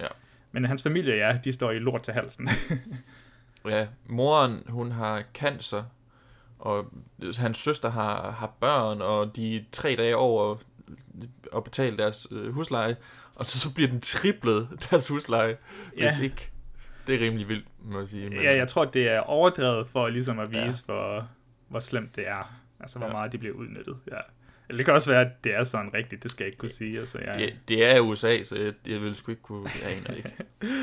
Ja. 0.00 0.06
Men 0.52 0.64
hans 0.64 0.82
familie, 0.82 1.14
ja, 1.14 1.38
de 1.44 1.52
står 1.52 1.70
i 1.70 1.78
lort 1.78 2.02
til 2.02 2.14
halsen. 2.14 2.48
Ja, 3.68 3.86
moren, 4.06 4.62
hun 4.68 4.92
har 4.92 5.22
cancer, 5.34 5.84
og 6.58 6.92
hans 7.36 7.58
søster 7.58 7.90
har, 7.90 8.30
har 8.30 8.52
børn, 8.60 9.02
og 9.02 9.36
de 9.36 9.56
er 9.56 9.60
tre 9.72 9.96
dage 9.96 10.16
over 10.16 10.56
at 11.56 11.64
betale 11.64 11.96
deres 11.96 12.26
øh, 12.30 12.52
husleje, 12.54 12.96
og 13.34 13.46
så, 13.46 13.60
så 13.60 13.74
bliver 13.74 13.90
den 13.90 14.00
triplet, 14.00 14.68
deres 14.90 15.08
husleje, 15.08 15.56
Ja. 15.96 16.02
hvis 16.04 16.18
ikke. 16.18 16.50
Det 17.06 17.14
er 17.14 17.20
rimelig 17.20 17.48
vildt, 17.48 17.66
må 17.84 17.98
jeg 17.98 18.08
sige. 18.08 18.30
Men, 18.30 18.40
Ja, 18.42 18.56
jeg 18.56 18.68
tror, 18.68 18.84
det 18.84 19.08
er 19.08 19.20
overdrevet 19.20 19.86
for 19.88 20.08
ligesom 20.08 20.38
at 20.38 20.50
vise, 20.50 20.84
Ja. 20.88 20.94
hvor, 20.94 21.28
hvor 21.68 21.78
slemt 21.80 22.16
det 22.16 22.28
er. 22.28 22.58
Altså, 22.80 22.98
hvor 22.98 23.06
ja. 23.06 23.12
meget 23.12 23.32
de 23.32 23.38
bliver 23.38 23.54
udnyttet. 23.54 23.96
Ja. 24.10 24.18
Eller 24.68 24.76
det 24.76 24.84
kan 24.84 24.94
også 24.94 25.10
være, 25.10 25.20
at 25.20 25.44
det 25.44 25.54
er 25.54 25.64
sådan 25.64 25.94
rigtigt. 25.94 26.22
Det 26.22 26.30
skal 26.30 26.44
jeg 26.44 26.48
ikke 26.48 26.58
kunne 26.58 26.68
sige. 26.70 26.98
Altså, 27.00 27.18
jeg, 27.18 27.34
det, 27.34 27.54
det 27.68 27.84
er 27.84 28.00
USA, 28.00 28.42
så 28.44 28.56
jeg, 28.56 28.72
jeg 28.86 29.00
vil 29.02 29.14
sgu 29.14 29.30
ikke 29.30 29.42
kunne... 29.42 29.68
Jeg 29.82 29.92
aner 29.96 30.08
det 30.08 30.16
ikke. 30.16 30.30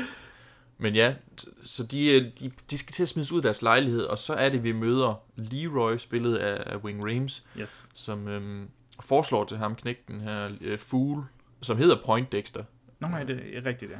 Men 0.78 0.94
ja, 0.94 1.14
så 1.62 1.82
de, 1.84 2.14
øh, 2.14 2.22
de, 2.40 2.52
de 2.70 2.78
skal 2.78 2.92
til 2.92 3.02
at 3.02 3.08
smides 3.08 3.32
ud 3.32 3.38
af 3.38 3.42
deres 3.42 3.62
lejlighed, 3.62 4.02
og 4.02 4.18
så 4.18 4.32
er 4.34 4.48
det, 4.48 4.62
vi 4.62 4.72
møder 4.72 5.22
Leroy, 5.36 5.96
spillet 5.96 6.36
af, 6.36 6.72
af 6.72 6.76
Wing 6.76 7.04
Rames, 7.04 7.44
Yes. 7.60 7.84
som 7.94 8.28
øhm, 8.28 8.68
foreslår 9.00 9.44
til 9.44 9.56
ham 9.56 9.74
knægten 9.74 10.20
her, 10.20 10.50
øh, 10.60 10.78
Fool, 10.78 11.24
som 11.62 11.76
hedder 11.78 11.96
Point 12.04 12.32
Dexter. 12.32 12.64
Nå, 13.00 13.08
nej, 13.08 13.24
det 13.24 13.56
er 13.56 13.66
rigtigt, 13.66 13.90
ja. 13.90 13.96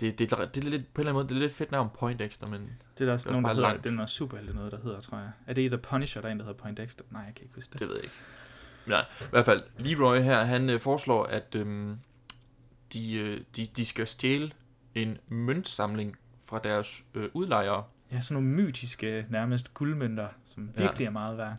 Det, 0.00 0.18
det, 0.18 0.30
det, 0.54 0.64
er 0.64 0.68
lidt, 0.68 0.94
på 0.94 1.00
en 1.00 1.06
eller 1.08 1.12
anden 1.12 1.12
måde, 1.12 1.28
det 1.28 1.34
er 1.34 1.38
lidt 1.38 1.52
fedt 1.52 1.70
navn, 1.72 1.88
Point 1.98 2.20
Dexter, 2.20 2.46
men 2.46 2.60
Det 2.98 3.00
er 3.00 3.04
der 3.04 3.12
også 3.12 3.24
Det 3.24 3.28
er 3.28 3.32
nogen, 3.40 3.44
der 3.44 3.54
hedder, 3.54 3.68
langt. 3.68 3.84
det 3.84 3.90
er 3.90 3.94
noget 3.94 4.10
superhelte 4.10 4.54
noget, 4.54 4.72
der 4.72 4.78
hedder, 4.82 5.00
tror 5.00 5.18
jeg. 5.18 5.30
Er 5.46 5.52
det 5.52 5.62
i 5.62 5.68
The 5.68 5.78
Punisher, 5.78 6.20
der 6.20 6.28
er 6.28 6.32
en, 6.32 6.38
der 6.38 6.44
hedder 6.44 6.58
Poindexter? 6.58 7.04
Nej, 7.10 7.22
jeg 7.22 7.34
kan 7.34 7.44
ikke 7.44 7.54
huske 7.54 7.72
det. 7.72 7.80
det 7.80 7.88
ved 7.88 7.94
jeg 7.94 8.04
ikke. 8.04 8.14
Nej, 8.88 9.04
i 9.20 9.24
hvert 9.30 9.44
fald, 9.44 9.62
Leroy 9.78 10.18
her, 10.18 10.44
han 10.44 10.70
øh, 10.70 10.80
foreslår, 10.80 11.24
at 11.24 11.54
øhm, 11.54 11.98
de, 12.92 13.14
øh, 13.14 13.40
de, 13.56 13.66
de 13.76 13.84
skal 13.86 14.06
stjæle 14.06 14.52
en 14.94 15.18
møntsamling 15.28 16.16
fra 16.44 16.60
deres 16.64 17.04
øh, 17.14 17.28
udlejere, 17.34 17.84
Ja, 18.12 18.20
sådan 18.20 18.42
nogle 18.42 18.48
mytiske, 18.62 19.26
nærmest 19.30 19.74
guldmønter, 19.74 20.28
som 20.44 20.70
Ja. 20.76 20.82
virkelig 20.82 21.06
er 21.06 21.10
meget 21.10 21.38
værd. 21.38 21.56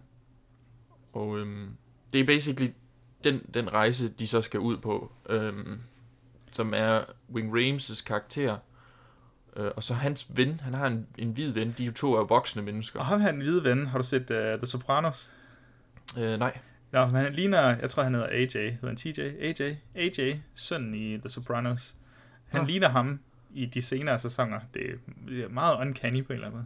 Og 1.14 1.40
øhm, 1.40 1.70
det 2.14 2.22
er 2.22 2.26
basically 2.26 2.72
den, 3.24 3.42
den 3.54 3.74
rejse, 3.74 4.08
de 4.10 4.28
så 4.28 4.42
skal 4.42 4.60
ud 4.60 4.78
på, 4.78 5.12
øhm, 5.30 5.80
som 6.52 6.74
er 6.74 7.02
Wing 7.34 7.54
Rames' 7.54 8.04
karakter, 8.04 8.58
øh, 9.56 9.72
og 9.76 9.84
så 9.84 9.94
hans 9.94 10.28
ven, 10.30 10.60
han 10.60 10.74
har 10.74 10.88
en, 10.88 11.08
en 11.18 11.32
hvid 11.32 11.52
ven, 11.52 11.76
de 11.78 11.92
to 11.92 12.14
er 12.14 12.24
voksne 12.24 12.62
mennesker. 12.62 13.00
Og 13.00 13.06
ham 13.06 13.22
her, 13.22 13.30
en 13.30 13.38
hvide 13.42 13.64
ven, 13.64 13.88
har 13.88 13.98
du 13.98 14.04
set 14.04 14.22
uh, 14.32 14.60
The 14.60 14.66
Sopranos? 14.66 15.32
Øh, 16.18 16.40
nej, 16.40 16.58
Nå, 16.92 17.06
men 17.06 17.16
han 17.16 17.34
ligner, 17.34 17.78
jeg 17.78 17.90
tror 17.90 18.04
han 18.04 18.14
hedder 18.14 18.28
AJ, 18.28 18.70
hedder 18.70 18.88
han 18.88 18.96
TJ? 18.96 19.20
AJ? 19.20 19.76
AJ, 19.96 20.36
sønnen 20.56 20.94
i 20.96 21.18
The 21.18 21.30
Sopranos. 21.30 21.96
Han 22.48 22.62
Nå. 22.62 22.68
ligner 22.68 22.90
ham 22.90 23.20
i 23.54 23.66
de 23.66 23.82
senere 23.82 24.20
sæsoner. 24.20 24.60
Det 24.74 25.00
er 25.44 25.50
meget 25.50 25.78
uncanny 25.82 26.24
på 26.26 26.34
en 26.34 26.36
eller 26.36 26.48
anden 26.48 26.58
måde. 26.58 26.66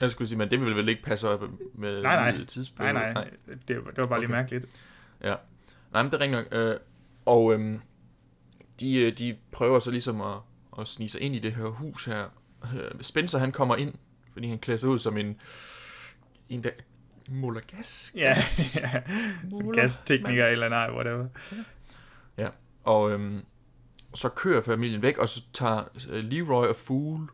jeg 0.00 0.10
skulle 0.10 0.28
sige, 0.28 0.38
men 0.38 0.50
det 0.50 0.60
vil 0.60 0.76
vel 0.76 0.88
ikke 0.88 1.02
passe 1.02 1.28
op 1.28 1.42
med 1.74 2.02
Nej, 2.02 2.30
nej. 2.32 2.44
tidspunkt. 2.44 2.92
Nej, 2.94 3.12
nej, 3.12 3.30
det, 3.46 3.68
det 3.68 3.78
var 3.96 4.06
bare 4.06 4.20
lige 4.20 4.28
Okay. 4.28 4.36
mærkeligt. 4.38 4.66
Ja. 5.22 5.34
Nej, 5.92 6.02
men 6.02 6.12
det 6.12 6.18
er 6.18 6.24
rigtigt 6.24 6.52
nok. 6.52 6.60
Øh, 6.60 6.76
og 7.24 7.54
øhm, 7.54 7.80
de, 8.80 8.96
øh, 8.96 9.18
de 9.18 9.36
prøver 9.52 9.78
så 9.78 9.90
ligesom 9.90 10.20
at, 10.20 10.36
at 10.80 10.88
snige 10.88 11.08
sig 11.08 11.20
ind 11.20 11.34
i 11.34 11.38
det 11.38 11.52
her 11.52 11.64
hus 11.64 12.04
her. 12.04 12.24
Øh, 12.64 12.90
Spencer, 13.00 13.38
han 13.38 13.52
kommer 13.52 13.76
ind, 13.76 13.94
fordi 14.32 14.48
han 14.48 14.58
klæder 14.58 14.78
sig 14.78 14.88
ud 14.88 14.98
som 14.98 15.16
en, 15.16 15.40
en 16.48 16.64
der 16.64 16.70
måler 17.30 17.60
gas. 17.76 18.12
Ja, 18.16 18.34
ja. 18.74 19.00
Gastekniker 19.74 20.46
eller 20.46 20.68
nej, 20.68 20.90
whatever. 20.90 21.26
Ja, 22.38 22.48
og 22.84 23.10
øhm, 23.12 23.40
så 24.14 24.28
kører 24.28 24.62
familien 24.62 25.02
væk, 25.02 25.18
og 25.18 25.28
så 25.28 25.42
tager 25.52 25.82
øh, 26.10 26.24
Leroy 26.24 26.66
og 26.66 26.76
Fool 26.76 27.28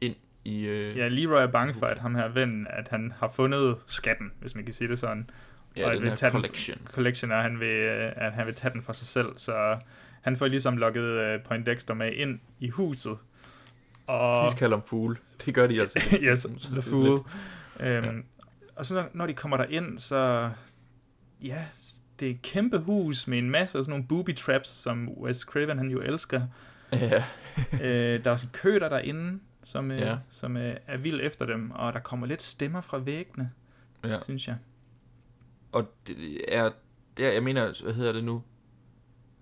ind 0.00 0.14
i... 0.44 0.60
Øh, 0.60 0.96
Ja, 0.96 1.08
Leroy 1.08 1.42
er 1.42 1.46
bange 1.46 1.74
for, 1.74 1.86
at 1.86 1.98
ham 1.98 2.14
her 2.14 2.28
ven, 2.28 2.66
at 2.70 2.88
han 2.88 3.12
har 3.18 3.28
fundet 3.28 3.76
skatten, 3.86 4.32
hvis 4.40 4.54
man 4.54 4.64
kan 4.64 4.74
sige 4.74 4.88
det 4.88 4.98
sådan. 4.98 5.30
ja 5.76 5.86
og 5.88 5.94
den 5.94 6.02
vil 6.02 6.12
tage 6.16 6.32
collection. 6.32 6.78
Den, 6.78 6.86
collection, 6.86 7.30
og 7.32 7.42
han 7.42 7.60
vil, 7.60 7.68
øh, 7.68 8.12
at 8.16 8.32
han 8.32 8.46
vil 8.46 8.54
tage 8.54 8.72
den 8.74 8.82
for 8.82 8.92
sig 8.92 9.06
selv. 9.06 9.28
Så 9.36 9.78
han 10.22 10.36
får 10.36 10.46
ligesom 10.46 10.76
lukket 10.76 11.02
øh, 11.02 11.40
Point 11.42 11.66
Dexter 11.66 11.94
med 11.94 12.12
ind 12.12 12.40
i 12.60 12.68
huset. 12.68 13.18
Og, 14.06 14.50
De 14.50 14.56
kalder 14.56 14.76
ham 14.76 14.86
Fool. 14.86 15.18
Det 15.44 15.54
gør 15.54 15.66
de 15.66 15.80
altså. 15.82 15.98
yes, 16.22 16.42
The 16.42 16.70
det 16.70 16.78
er 16.78 16.82
Fool. 16.82 17.20
Øhm, 17.80 18.24
Og 18.80 18.86
så 18.86 19.08
når, 19.14 19.26
de 19.26 19.34
kommer 19.34 19.56
derind, 19.56 19.98
så... 19.98 20.50
Ja, 21.42 21.66
det 22.20 22.26
er 22.26 22.30
et 22.30 22.42
kæmpe 22.42 22.78
hus 22.78 23.26
med 23.26 23.38
en 23.38 23.50
masse 23.50 23.78
af 23.78 23.84
sådan 23.84 23.90
nogle 23.90 24.06
booby 24.06 24.36
traps, 24.36 24.68
som 24.68 25.08
Wes 25.08 25.38
Craven 25.40 25.78
han 25.78 25.90
jo 25.90 26.00
elsker. 26.00 26.42
Ja, 26.92 27.24
øh, 27.82 28.24
der 28.24 28.30
er 28.30 28.30
også 28.30 28.46
en 28.46 28.50
kø 28.52 28.80
der 28.80 28.88
derinde, 28.88 29.40
som, 29.62 29.90
øh, 29.90 29.98
Ja. 30.00 30.18
som 30.28 30.56
øh, 30.56 30.76
er 30.86 30.96
vild 30.96 31.20
efter 31.22 31.46
dem, 31.46 31.70
og 31.70 31.92
der 31.92 32.00
kommer 32.00 32.26
lidt 32.26 32.42
stemmer 32.42 32.80
fra 32.80 32.98
væggene, 32.98 33.50
ja. 34.04 34.20
synes 34.20 34.48
jeg. 34.48 34.56
Og 35.72 35.86
det 36.06 36.54
er, 36.56 36.70
der, 37.16 37.32
jeg 37.32 37.42
mener, 37.42 37.82
hvad 37.82 37.94
hedder 37.94 38.12
det 38.12 38.24
nu? 38.24 38.42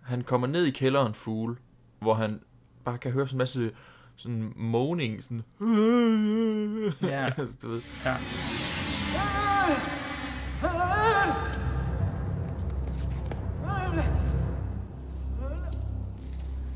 Han 0.00 0.22
kommer 0.22 0.46
ned 0.46 0.64
i 0.64 0.70
kælderen 0.70 1.14
fugle, 1.14 1.56
hvor 2.00 2.14
han 2.14 2.40
bare 2.84 2.98
kan 2.98 3.12
høre 3.12 3.26
sådan 3.28 3.36
en 3.36 3.38
masse 3.38 3.70
sådan 4.16 4.52
moaning, 4.56 5.22
sådan... 5.22 5.44
Ja. 7.12 7.32
altså, 7.38 7.58
du 7.62 7.68
ved. 7.68 7.82
Ja. 8.04 8.16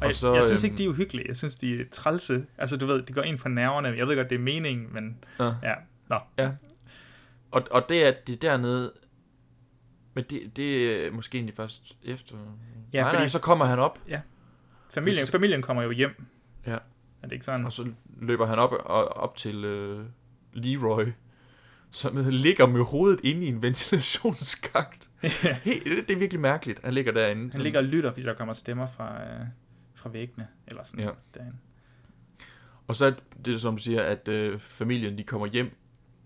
Og, 0.01 0.09
og 0.09 0.15
så, 0.15 0.29
jeg, 0.29 0.37
jeg 0.37 0.45
synes 0.45 0.65
ikke, 0.65 0.73
øhm, 0.75 0.77
de 0.77 0.85
er 0.85 0.89
uhyggelige. 0.89 1.29
Jeg 1.29 1.37
synes, 1.37 1.57
de 1.57 1.81
er 1.81 1.85
trælse. 1.93 2.47
Altså, 2.59 2.77
du 2.77 2.87
ved, 2.87 3.03
det 3.03 3.15
går 3.15 3.23
ind 3.23 3.39
på 3.39 3.49
nerverne. 3.49 3.89
Jeg 3.89 4.07
ved 4.09 4.17
godt, 4.17 4.31
det 4.31 4.35
er 4.37 4.41
meningen, 4.43 4.89
men... 4.93 5.25
Ja. 5.41 5.45
ja. 5.63 5.75
Nå. 6.09 6.19
Ja. 6.39 6.51
Og, 7.51 7.63
og 7.71 7.85
det 7.89 8.07
er 8.07 8.13
det 8.27 8.33
er 8.33 8.39
dernede... 8.39 8.93
Men 10.15 10.25
det, 10.31 10.57
det 10.57 10.93
er 11.07 11.11
måske 11.11 11.37
egentlig 11.37 11.57
først 11.57 11.97
efter... 12.05 12.37
Ja, 12.93 13.01
nej, 13.01 13.11
fordi- 13.11 13.21
nej, 13.23 13.29
så 13.29 13.39
kommer 13.39 13.65
han 13.65 13.79
op. 13.79 13.99
Ja. 14.09 14.21
Familien, 14.95 15.27
familien 15.27 15.63
kommer 15.63 15.83
jo 15.83 15.91
hjem. 15.91 16.25
Ja. 16.67 16.73
Er 16.73 16.79
det 17.25 17.33
ikke 17.33 17.45
sådan? 17.45 17.65
Og 17.67 17.73
så 17.73 17.89
løber 18.21 18.47
han 18.47 18.59
op, 18.59 18.73
og, 18.73 19.09
op 19.09 19.37
til 19.37 19.65
øh, 19.65 20.05
Leroy, 20.53 21.13
som 21.93 22.17
ligger 22.31 22.67
med 22.67 22.85
hovedet 22.85 23.21
inde 23.25 23.45
i 23.47 23.49
en 23.49 23.63
ventilationsskagt. 23.63 25.11
Helt, 25.65 25.85
det, 25.85 26.09
det 26.09 26.15
er 26.15 26.19
virkelig 26.19 26.41
mærkeligt. 26.41 26.81
Han 26.85 26.95
ligger 26.95 27.13
derinde. 27.13 27.53
Han 27.53 27.61
ligger 27.61 27.79
og 27.81 27.85
lytter, 27.85 28.11
fordi 28.13 28.23
der 28.27 28.35
kommer 28.35 28.55
stemmer 28.55 28.87
fra, 28.87 29.23
øh, 29.25 29.47
fra 29.95 30.11
væggene. 30.11 30.49
Eller 30.67 30.85
sådan 30.85 31.05
Ja. 31.05 31.11
derinde. 31.35 31.57
Og 32.87 32.97
så 32.97 33.07
er 33.07 33.13
det, 33.45 33.61
som 33.61 33.77
du 33.77 33.83
siger, 33.83 34.03
at 34.03 34.29
øh, 34.29 34.59
familien 34.59 35.19
de 35.19 35.23
kommer 35.25 35.47
hjem. 35.47 35.77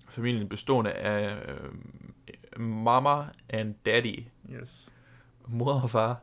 Familien 0.09 0.49
bestående 0.49 0.93
af 0.93 1.37
øh, 1.49 2.61
mama 2.61 3.25
and 3.49 3.75
daddy. 3.87 4.23
Yes. 4.61 4.93
Mor 5.49 5.81
og 5.81 5.91
far. 5.91 6.21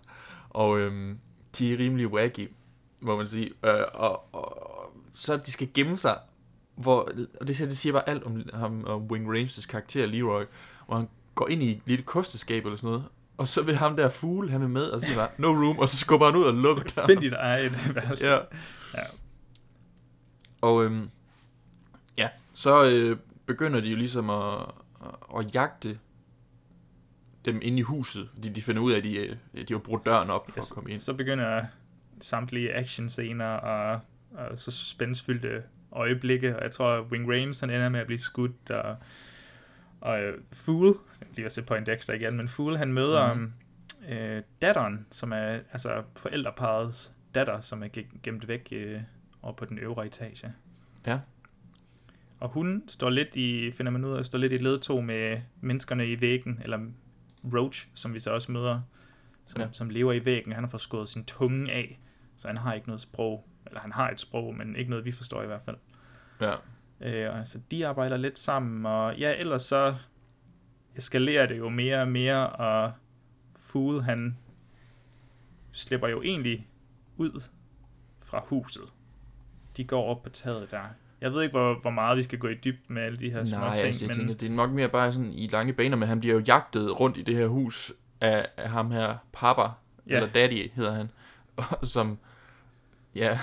Og 0.49 0.79
øh, 0.79 1.15
de 1.57 1.73
er 1.73 1.77
rimelig 1.77 2.07
wacky, 2.07 2.51
må 2.99 3.17
man 3.17 3.27
sige. 3.27 3.51
Øh, 3.65 3.73
og, 3.93 4.35
og, 4.35 4.57
og 4.73 4.91
så 5.13 5.37
de 5.37 5.51
skal 5.51 5.69
gemme 5.73 5.97
sig. 5.97 6.17
Hvor, 6.83 7.11
og 7.41 7.47
det, 7.47 7.57
det 7.59 7.77
siger 7.77 7.93
bare 7.93 8.09
alt 8.09 8.23
om 8.23 8.43
ham 8.53 8.83
og 8.83 9.01
Wing 9.01 9.37
Rames' 9.37 9.67
karakter, 9.67 10.05
Leroy. 10.05 10.43
Hvor 10.85 10.95
han 10.95 11.07
går 11.35 11.47
ind 11.47 11.63
i 11.63 11.71
et 11.71 11.81
lille 11.85 12.03
kosteskab 12.03 12.65
eller 12.65 12.77
sådan 12.77 12.87
noget. 12.87 13.03
Og 13.37 13.47
så 13.47 13.61
vil 13.63 13.75
ham 13.75 13.95
der 13.95 14.09
fugle, 14.09 14.51
han 14.51 14.61
vil 14.61 14.69
med, 14.69 14.83
og 14.85 15.01
siger 15.01 15.15
bare, 15.17 15.29
no 15.37 15.47
room, 15.47 15.79
og 15.79 15.89
så 15.89 15.97
skubber 15.97 16.25
han 16.25 16.35
ud 16.35 16.43
og 16.43 16.53
lukker 16.53 16.83
døren. 16.83 17.07
Find 17.09 17.19
dit 17.21 17.33
eget 17.33 17.95
værelse. 17.95 18.27
Ja. 18.27 18.35
ja. 18.93 19.03
Og 20.61 20.83
øhm, 20.85 21.09
ja, 22.17 22.29
så 22.53 22.85
øh, 22.85 23.17
begynder 23.45 23.79
de 23.81 23.89
jo 23.89 23.95
ligesom 23.95 24.29
at, 24.29 24.53
at, 25.01 25.39
at 25.39 25.55
jagte 25.55 25.99
dem 27.45 27.59
inde 27.61 27.77
i 27.77 27.81
huset, 27.81 28.29
fordi 28.33 28.49
de 28.49 28.61
finder 28.61 28.81
ud 28.81 28.91
af, 28.91 28.97
at 28.97 29.03
de, 29.03 29.15
øh, 29.15 29.35
de 29.67 29.73
har 29.73 29.77
brudt 29.79 30.05
døren 30.05 30.29
op 30.29 30.45
for 30.51 30.59
Yes. 30.59 30.71
at 30.71 30.75
komme 30.75 30.91
ind. 30.91 30.99
Så 30.99 31.13
begynder 31.13 31.65
samtlige 32.21 32.73
actionscener 32.73 33.45
og, 33.47 33.99
og 34.37 34.59
så 34.59 34.71
spændsfyldte 34.71 35.63
øjeblikke, 35.95 36.57
og 36.57 36.63
jeg 36.63 36.71
tror, 36.71 37.01
Wing 37.01 37.31
Rames 37.31 37.59
han 37.59 37.69
ender 37.69 37.89
med 37.89 37.99
at 37.99 38.05
blive 38.05 38.19
skudt, 38.19 38.69
og, 38.69 38.97
og 40.01 40.21
øh, 40.21 40.41
Fool, 40.51 40.97
jeg 41.37 41.45
at 41.45 41.51
se 41.51 41.61
Point 41.61 41.87
Dexter 41.87 42.13
igen, 42.13 42.37
men 42.37 42.47
Fool 42.47 42.75
han 42.75 42.93
møder 42.93 43.33
mm. 43.33 43.51
øh, 44.09 44.41
datteren, 44.61 45.05
som 45.11 45.31
er 45.31 45.59
altså 45.71 46.03
forældreparets 46.15 47.13
datter, 47.35 47.61
som 47.61 47.83
er 47.83 47.87
ge- 47.97 48.19
gemt 48.23 48.47
væk 48.47 48.69
øh, 48.71 49.01
over 49.41 49.53
på 49.53 49.65
den 49.65 49.79
øvre 49.79 50.05
etage. 50.05 50.53
Ja. 51.07 51.19
Og 52.39 52.49
hun 52.49 52.83
står 52.87 53.09
lidt 53.09 53.35
i, 53.35 53.71
finder 53.71 53.91
man 53.91 54.05
ud 54.05 54.17
af, 54.17 54.25
står 54.25 54.39
lidt 54.39 54.53
i 54.53 54.57
ledtog 54.57 55.03
med 55.03 55.41
menneskerne 55.61 56.07
i 56.07 56.21
væggen, 56.21 56.59
eller 56.63 56.79
Roach, 57.53 57.87
som 57.93 58.13
vi 58.13 58.19
så 58.19 58.31
også 58.31 58.51
møder, 58.51 58.81
som, 59.45 59.61
ja. 59.61 59.67
som 59.71 59.89
lever 59.89 60.13
i 60.13 60.25
væggen. 60.25 60.53
Han 60.53 60.63
har 60.63 60.69
fået 60.69 60.81
skåret 60.81 61.09
sin 61.09 61.25
tunge 61.25 61.71
af, 61.71 61.99
så 62.37 62.47
han 62.47 62.57
har 62.57 62.73
ikke 62.73 62.87
noget 62.87 63.01
sprog. 63.01 63.47
Eller 63.65 63.79
han 63.79 63.91
har 63.91 64.09
et 64.09 64.19
sprog, 64.19 64.55
men 64.55 64.75
ikke 64.75 64.89
noget, 64.89 65.05
vi 65.05 65.11
forstår 65.11 65.43
i 65.43 65.45
hvert 65.45 65.61
fald. 65.61 65.77
Ja. 66.41 66.55
Øh, 67.01 67.39
og 67.39 67.47
så 67.47 67.59
de 67.71 67.87
arbejder 67.87 68.17
lidt 68.17 68.39
sammen, 68.39 68.85
og 68.85 69.15
ja, 69.15 69.33
ellers 69.39 69.61
så 69.61 69.95
eskalerer 70.95 71.45
det 71.45 71.57
jo 71.57 71.69
mere 71.69 72.01
og 72.01 72.07
mere, 72.07 72.49
og 72.49 72.91
Fool, 73.55 74.01
han 74.01 74.37
slipper 75.71 76.07
jo 76.07 76.21
egentlig 76.21 76.67
ud 77.17 77.41
fra 78.21 78.43
huset. 78.47 78.83
De 79.77 79.83
går 79.83 80.03
op 80.03 80.23
på 80.23 80.29
taget 80.29 80.71
der. 80.71 80.83
Jeg 81.21 81.33
ved 81.33 81.41
ikke, 81.41 81.51
hvor, 81.51 81.79
hvor 81.81 81.91
meget 81.91 82.17
vi 82.17 82.23
skal 82.23 82.39
gå 82.39 82.47
i 82.47 82.55
dybden 82.55 82.95
med 82.95 83.01
alle 83.03 83.17
de 83.17 83.31
her 83.31 83.45
små 83.45 83.59
Nej, 83.59 83.75
ting, 83.75 83.87
altså, 83.87 84.05
jeg 84.05 84.07
men 84.07 84.17
tænker, 84.17 84.33
det 84.33 84.51
er 84.51 84.55
nok 84.55 84.71
mere 84.71 84.89
bare 84.89 85.13
sådan 85.13 85.33
i 85.33 85.47
lange 85.47 85.73
baner, 85.73 85.97
men 85.97 86.07
han 86.07 86.19
bliver 86.19 86.35
jo 86.35 86.43
jagtet 86.47 86.99
rundt 86.99 87.17
i 87.17 87.21
det 87.21 87.35
her 87.35 87.47
hus 87.47 87.93
af, 88.21 88.47
af 88.57 88.69
ham 88.69 88.91
her, 88.91 89.17
Papa, 89.33 89.61
ja. 89.61 90.15
eller 90.15 90.29
Daddy 90.29 90.71
hedder 90.71 90.93
han, 90.93 91.11
som, 91.83 92.17
ja, 93.15 93.39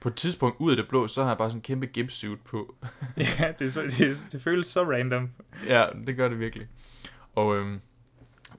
på 0.00 0.08
et 0.08 0.14
tidspunkt 0.14 0.56
ud 0.58 0.70
af 0.70 0.76
det 0.76 0.88
blå, 0.88 1.08
så 1.08 1.20
har 1.22 1.28
han 1.28 1.36
bare 1.36 1.50
sådan 1.50 1.58
en 1.58 1.62
kæmpe 1.62 1.86
gimpsuit 1.86 2.40
på. 2.40 2.74
ja, 3.16 3.52
det, 3.58 3.66
er 3.66 3.70
så, 3.70 3.82
det, 3.82 4.00
er- 4.00 4.26
det 4.32 4.42
føles 4.42 4.66
så 4.66 4.84
random. 4.84 5.30
Ja, 5.68 5.84
det 6.06 6.16
gør 6.16 6.28
det 6.28 6.38
virkelig. 6.38 6.66
Og, 7.34 7.56
øhm, 7.56 7.80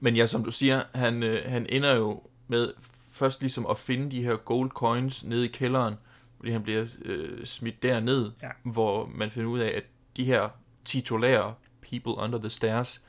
men 0.00 0.16
ja, 0.16 0.26
som 0.26 0.44
du 0.44 0.50
siger, 0.50 0.82
han, 0.94 1.22
øh, 1.22 1.50
han 1.50 1.66
ender 1.68 1.94
jo 1.96 2.22
med 2.48 2.72
først 3.10 3.40
ligesom 3.40 3.66
at 3.66 3.78
finde 3.78 4.10
de 4.10 4.22
her 4.22 4.36
gold 4.36 4.70
coins 4.70 5.24
nede 5.24 5.44
i 5.44 5.48
kælderen, 5.48 5.94
fordi 6.36 6.50
han 6.50 6.62
bliver 6.62 6.86
øh, 7.04 7.44
smidt 7.46 7.82
derned, 7.82 8.30
Ja. 8.42 8.48
hvor 8.62 9.06
man 9.14 9.30
finder 9.30 9.48
ud 9.50 9.58
af, 9.58 9.72
at 9.76 9.84
de 10.16 10.24
her 10.24 10.48
titulære 10.84 11.54
people 11.90 12.22
under 12.22 12.38
the 12.38 12.50
stairs 12.50 13.02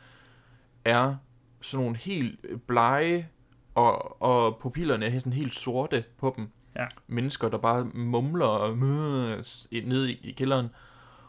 er 0.86 1.16
sådan 1.62 1.84
nogle 1.86 1.98
helt 1.98 2.40
blege, 2.68 3.30
og, 3.76 4.22
og 4.22 4.58
pupillerne 4.62 5.06
er 5.06 5.20
sådan 5.20 5.34
helt 5.34 5.54
sorte 5.54 6.04
på 6.18 6.34
dem. 6.38 6.50
Ja. 6.78 6.88
Mennesker, 7.08 7.50
der 7.50 7.58
bare 7.58 7.84
mumler 7.94 8.46
og 8.46 8.78
nede 8.78 10.12
i, 10.12 10.20
i 10.24 10.32
kælderen. 10.32 10.70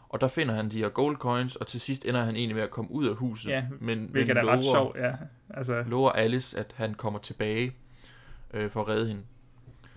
Og 0.09 0.21
der 0.21 0.27
finder 0.27 0.53
han 0.53 0.69
de 0.69 0.77
her 0.77 0.89
gold 0.89 1.17
coins, 1.17 1.55
og 1.55 1.67
til 1.67 1.79
sidst 1.79 2.05
ender 2.05 2.23
han 2.23 2.35
egentlig 2.35 2.55
med 2.55 2.63
at 2.63 2.69
komme 2.69 2.91
ud 2.91 3.07
af 3.07 3.15
huset. 3.15 3.49
Ja, 3.49 3.65
men, 3.79 4.07
hvilket 4.11 4.35
men 4.35 4.45
er 4.45 4.51
ret 4.51 4.65
sjovt, 4.65 4.97
ja. 4.97 5.11
Altså, 5.49 5.83
lover 5.87 6.11
Alice, 6.11 6.59
at 6.59 6.73
han 6.77 6.93
kommer 6.93 7.19
tilbage 7.19 7.75
øh, 8.53 8.71
for 8.71 8.81
at 8.81 8.87
redde 8.87 9.07
hende. 9.07 9.21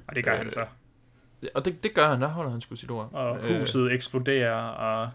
og 0.08 0.14
det 0.14 0.24
gør 0.24 0.36
han 0.36 0.50
så. 0.50 0.66
Og 1.54 1.64
det, 1.64 1.82
det 1.82 1.94
gør 1.94 2.08
han, 2.08 2.20
der 2.20 2.28
holder 2.28 2.50
han 2.50 2.60
sgu 2.60 2.76
sit 2.76 2.90
ord. 2.90 3.08
Og 3.12 3.38
Øh, 3.38 3.58
huset 3.58 3.92
eksploderer, 3.92 4.54
og 4.54 5.10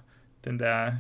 den 0.45 0.60
der 0.60 0.93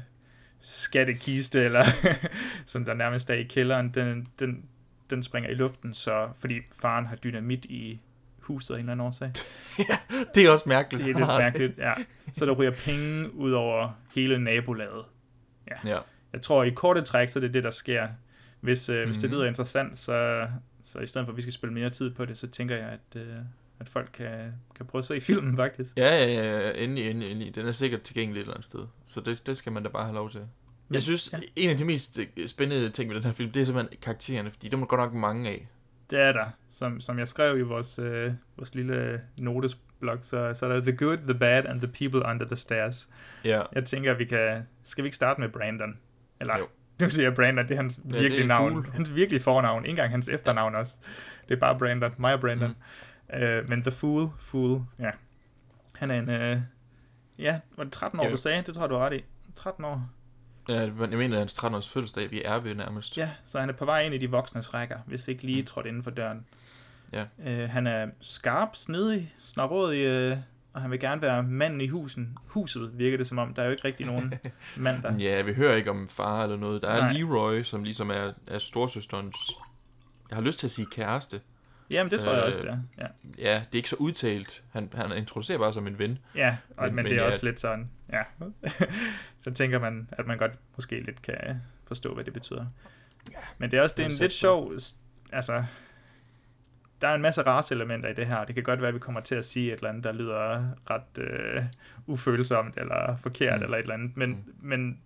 skattekiste, 0.59 1.63
eller 1.63 1.83
som 2.65 2.85
der 2.85 2.93
nærmest 2.93 3.29
er 3.29 3.33
i 3.33 3.43
kælderen, 3.43 3.89
den, 3.89 4.27
den, 4.39 4.65
den 5.09 5.23
springer 5.23 5.49
i 5.49 5.53
luften, 5.53 5.93
så 5.93 6.29
fordi 6.35 6.59
faren 6.71 7.05
har 7.05 7.15
dynamit 7.15 7.65
i 7.65 8.01
huset 8.47 8.73
af 8.73 8.77
en 8.77 8.79
eller 8.79 8.91
anden 8.91 9.07
årsag. 9.07 9.31
det 10.35 10.45
er 10.45 10.49
også 10.49 10.69
mærkeligt. 10.69 11.05
Det 11.05 11.11
er 11.15 11.17
lidt 11.19 11.27
mærkeligt, 11.45 11.77
ja. 11.77 11.93
Så 12.33 12.45
der 12.45 12.51
ryger 12.51 12.71
penge 12.71 13.33
ud 13.33 13.51
over 13.51 13.89
hele 14.15 14.39
nabolaget. 14.39 15.05
Ja. 15.67 15.89
Ja. 15.89 15.99
Jeg 16.33 16.41
tror, 16.41 16.63
i 16.63 16.69
korte 16.69 17.01
træk, 17.01 17.29
så 17.29 17.39
er 17.39 17.41
det 17.41 17.53
det, 17.53 17.63
der 17.63 17.71
sker. 17.71 18.07
Hvis, 18.61 18.89
øh, 18.89 19.05
hvis 19.05 19.17
det 19.17 19.29
Mhm. 19.29 19.33
lyder 19.37 19.47
interessant, 19.47 19.97
så, 19.97 20.47
så 20.83 20.99
i 20.99 21.07
stedet 21.07 21.25
for, 21.25 21.31
at 21.33 21.37
vi 21.37 21.41
skal 21.41 21.53
spille 21.53 21.73
mere 21.73 21.89
tid 21.89 22.09
på 22.09 22.25
det, 22.25 22.37
så 22.37 22.47
tænker 22.47 22.75
jeg, 22.75 22.87
at, 22.89 23.21
øh, 23.21 23.33
at 23.79 23.89
folk 23.89 24.09
kan, 24.13 24.53
kan 24.75 24.85
prøve 24.85 24.99
at 24.99 25.05
se 25.05 25.21
filmen, 25.21 25.55
faktisk. 25.55 25.97
Ja, 25.97 26.15
ja, 26.25 26.25
ja, 26.33 26.59
ja, 26.67 26.71
endelig, 26.83 27.09
endelig, 27.09 27.31
endelig. 27.31 27.55
Den 27.55 27.65
er 27.67 27.71
sikkert 27.71 28.01
tilgængelig 28.01 28.39
et 28.39 28.43
eller 28.43 28.53
andet 28.53 28.65
sted. 28.65 28.79
Så 29.05 29.21
det, 29.21 29.47
det 29.47 29.57
skal 29.57 29.71
man 29.71 29.83
da 29.83 29.89
bare 29.89 30.03
have 30.03 30.15
lov 30.15 30.29
til. 30.29 30.39
Men- 30.39 30.93
Jeg 30.93 31.01
synes, 31.01 31.33
ja. 31.33 31.37
ja. 31.37 31.43
en 31.55 31.69
af 31.69 31.77
de 31.77 31.85
mest 31.85 32.19
øh, 32.37 32.47
spændende 32.47 32.89
ting 32.89 33.09
ved 33.09 33.15
den 33.15 33.23
her 33.25 33.31
film, 33.31 33.51
det 33.51 33.61
er 33.61 33.65
simpelthen 33.65 33.97
karaktererne, 34.01 34.51
fordi 34.51 34.69
dem 34.69 34.81
er 34.81 34.85
godt 34.85 35.01
nok 35.01 35.13
mange 35.13 35.49
af. 35.49 35.67
Det 36.09 36.19
er 36.19 36.31
der. 36.31 36.45
Som, 36.69 36.99
som 36.99 37.19
jeg 37.19 37.27
skrev 37.27 37.57
i 37.57 37.61
vores, 37.61 37.99
øh, 37.99 38.33
vores 38.57 38.75
lille 38.75 39.21
notesblog, 39.37 40.17
så, 40.21 40.53
så 40.53 40.65
er 40.65 40.69
der 40.73 40.81
The 40.81 40.97
Good, 40.97 41.17
The 41.17 41.33
Bad 41.33 41.65
and 41.65 41.81
The 41.81 41.87
People 42.09 42.29
Under 42.29 42.45
the 42.45 42.55
Stairs. 42.55 43.09
Ja. 43.43 43.61
Jeg 43.73 43.85
tænker, 43.85 44.11
at 44.11 44.19
vi 44.19 44.25
kan... 44.25 44.67
Skal 44.83 45.03
vi 45.03 45.07
ikke 45.07 45.15
starte 45.15 45.41
med 45.41 45.49
Brandon? 45.49 45.97
Eller, 46.39 46.57
Jo. 46.57 46.67
nu 47.01 47.09
siger 47.09 47.25
jeg 47.25 47.35
Brandon, 47.35 47.67
det 47.67 47.71
er 47.73 47.75
hans 47.81 47.99
Ja, 48.05 48.19
virkelige 48.19 48.43
er 48.43 48.47
navn. 48.47 48.71
Fool. 48.73 48.93
Hans 48.93 49.15
virkelige 49.15 49.41
fornavn, 49.43 49.83
ikke 49.85 49.89
engang 49.89 50.11
hans 50.11 50.27
efternavn 50.27 50.75
også. 50.75 50.97
Det 51.47 51.53
er 51.55 51.59
bare 51.59 51.79
Brandon, 51.79 52.11
mig 52.17 52.33
og 52.33 52.39
Brandon. 52.39 52.75
Mm. 53.33 53.35
Øh, 53.39 53.69
men 53.69 53.81
The 53.81 53.91
Fool, 53.91 54.29
Fool, 54.39 54.81
ja. 54.99 55.11
Han 55.95 56.11
er 56.11 56.19
en... 56.19 56.29
Øh, 56.29 56.57
ja, 57.39 57.59
var 57.77 57.83
det 57.83 57.93
13 57.93 58.19
år, 58.19 58.23
Ja. 58.25 58.31
du 58.31 58.37
sagde? 58.37 58.61
Det 58.65 58.73
tror 58.75 58.83
jeg, 58.83 58.89
du 58.89 58.95
har 58.95 59.05
ret 59.05 59.13
i. 59.13 59.25
13 59.55 59.85
år. 59.85 60.09
Ja, 60.69 60.85
men 60.91 61.09
jeg 61.09 61.17
mener, 61.17 61.35
at 61.35 61.41
hans 61.41 61.53
13 61.53 61.77
års 61.77 61.89
fødselsdag, 61.89 62.31
vi 62.31 62.41
er 62.45 62.59
ved 62.59 62.75
nærmest. 62.75 63.17
Ja, 63.17 63.29
så 63.45 63.59
han 63.59 63.69
er 63.69 63.73
på 63.73 63.85
vej 63.85 64.01
ind 64.01 64.13
i 64.13 64.17
de 64.17 64.31
voksnes 64.31 64.73
rækker, 64.73 64.97
hvis 65.05 65.27
ikke 65.27 65.43
lige 65.43 65.63
trådt 65.63 65.85
inden 65.85 66.03
for 66.03 66.11
døren. 66.11 66.45
Ja. 67.13 67.25
Øh, 67.45 67.69
han 67.69 67.87
er 67.87 68.07
skarp, 68.21 68.75
snedig, 68.75 69.33
snarådig, 69.37 70.05
øh, 70.05 70.37
og 70.73 70.81
han 70.81 70.91
vil 70.91 70.99
gerne 70.99 71.21
være 71.21 71.43
manden 71.43 71.81
i 71.81 71.87
husen. 71.87 72.37
Huset 72.45 72.91
virker 72.99 73.17
det 73.17 73.27
som 73.27 73.37
om. 73.37 73.53
Der 73.53 73.61
er 73.61 73.65
jo 73.65 73.71
ikke 73.71 73.85
rigtig 73.85 74.05
nogen 74.05 74.33
mand 74.77 75.03
der. 75.03 75.17
Ja, 75.17 75.41
vi 75.41 75.53
hører 75.53 75.75
ikke 75.75 75.89
om 75.89 76.07
far 76.07 76.43
eller 76.43 76.57
noget. 76.57 76.81
Der 76.81 76.89
er 76.89 76.99
Nej. 76.99 77.11
Leroy, 77.11 77.63
som 77.63 77.83
ligesom 77.83 78.09
er, 78.09 78.31
er 78.47 78.59
storsøsterens... 78.59 79.37
Jeg 80.29 80.35
har 80.35 80.43
lyst 80.43 80.59
til 80.59 80.67
at 80.67 80.71
sige 80.71 80.87
kæreste. 80.91 81.41
Jamen, 81.89 82.11
det 82.11 82.19
tror 82.19 82.31
jeg 82.31 82.41
Øh, 82.41 82.47
også, 82.47 82.61
det 82.61 82.69
er. 82.69 82.79
Ja, 82.97 83.07
Ja, 83.37 83.59
det 83.59 83.71
er 83.71 83.75
ikke 83.75 83.89
så 83.89 83.95
udtalt. 83.95 84.63
Han, 84.71 84.89
han 84.95 85.17
introducerer 85.17 85.57
bare 85.57 85.73
som 85.73 85.87
en 85.87 85.99
ven. 85.99 86.19
ja 86.35 86.57
og, 86.77 86.85
men, 86.85 86.95
men 86.95 87.05
det 87.05 87.11
er 87.11 87.15
ja, 87.15 87.23
også 87.27 87.45
lidt 87.45 87.59
sådan, 87.59 87.89
ja. 88.13 88.23
så 89.43 89.51
tænker 89.53 89.79
man, 89.79 90.09
at 90.11 90.27
man 90.27 90.37
godt 90.37 90.51
måske 90.75 90.99
lidt 90.99 91.21
kan 91.21 91.61
forstå, 91.87 92.13
hvad 92.13 92.23
det 92.23 92.33
betyder. 92.33 92.65
Men 93.57 93.71
det 93.71 93.77
er 93.77 93.81
også 93.81 93.95
det 93.97 94.03
er 94.03 94.07
en 94.07 94.11
Jeg 94.11 94.21
lidt 94.21 94.33
sjov... 94.33 94.73
Altså, 95.31 95.63
der 97.01 97.07
er 97.07 97.15
en 97.15 97.21
masse 97.21 97.41
raceelementer 97.41 98.09
i 98.09 98.13
det 98.13 98.27
her. 98.27 98.45
Det 98.45 98.55
kan 98.55 98.63
godt 98.63 98.81
være, 98.81 98.87
at 98.87 98.93
vi 98.93 98.99
kommer 98.99 99.21
til 99.21 99.35
at 99.35 99.45
sige 99.45 99.67
et 99.67 99.77
eller 99.77 99.89
andet, 99.89 100.03
der 100.03 100.11
lyder 100.11 100.69
ret 100.89 101.17
øh, 101.17 101.63
ufølsomt 102.07 102.77
eller 102.77 103.17
forkert 103.17 103.59
mm. 103.59 103.63
eller 103.63 103.77
et 103.77 103.81
eller 103.81 103.93
andet. 103.93 104.17
Men, 104.17 104.29
mm. 104.29 104.53
men 104.61 105.01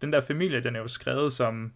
den 0.00 0.12
der 0.12 0.20
familie, 0.20 0.60
den 0.60 0.76
er 0.76 0.80
jo 0.80 0.88
skrevet 0.88 1.32
som 1.32 1.72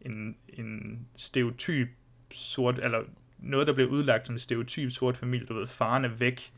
en, 0.00 0.36
en 0.48 1.00
stereotyp 1.16 1.88
sort, 2.32 2.78
eller 2.78 3.02
noget, 3.38 3.66
der 3.66 3.72
bliver 3.72 3.88
udlagt 3.90 4.26
som 4.26 4.34
en 4.34 4.38
stereotyp 4.38 4.90
sort 4.92 5.16
familie. 5.16 5.46
Du 5.46 5.54
ved, 5.54 5.66
faren 5.66 6.04
er 6.04 6.08
væk, 6.08 6.52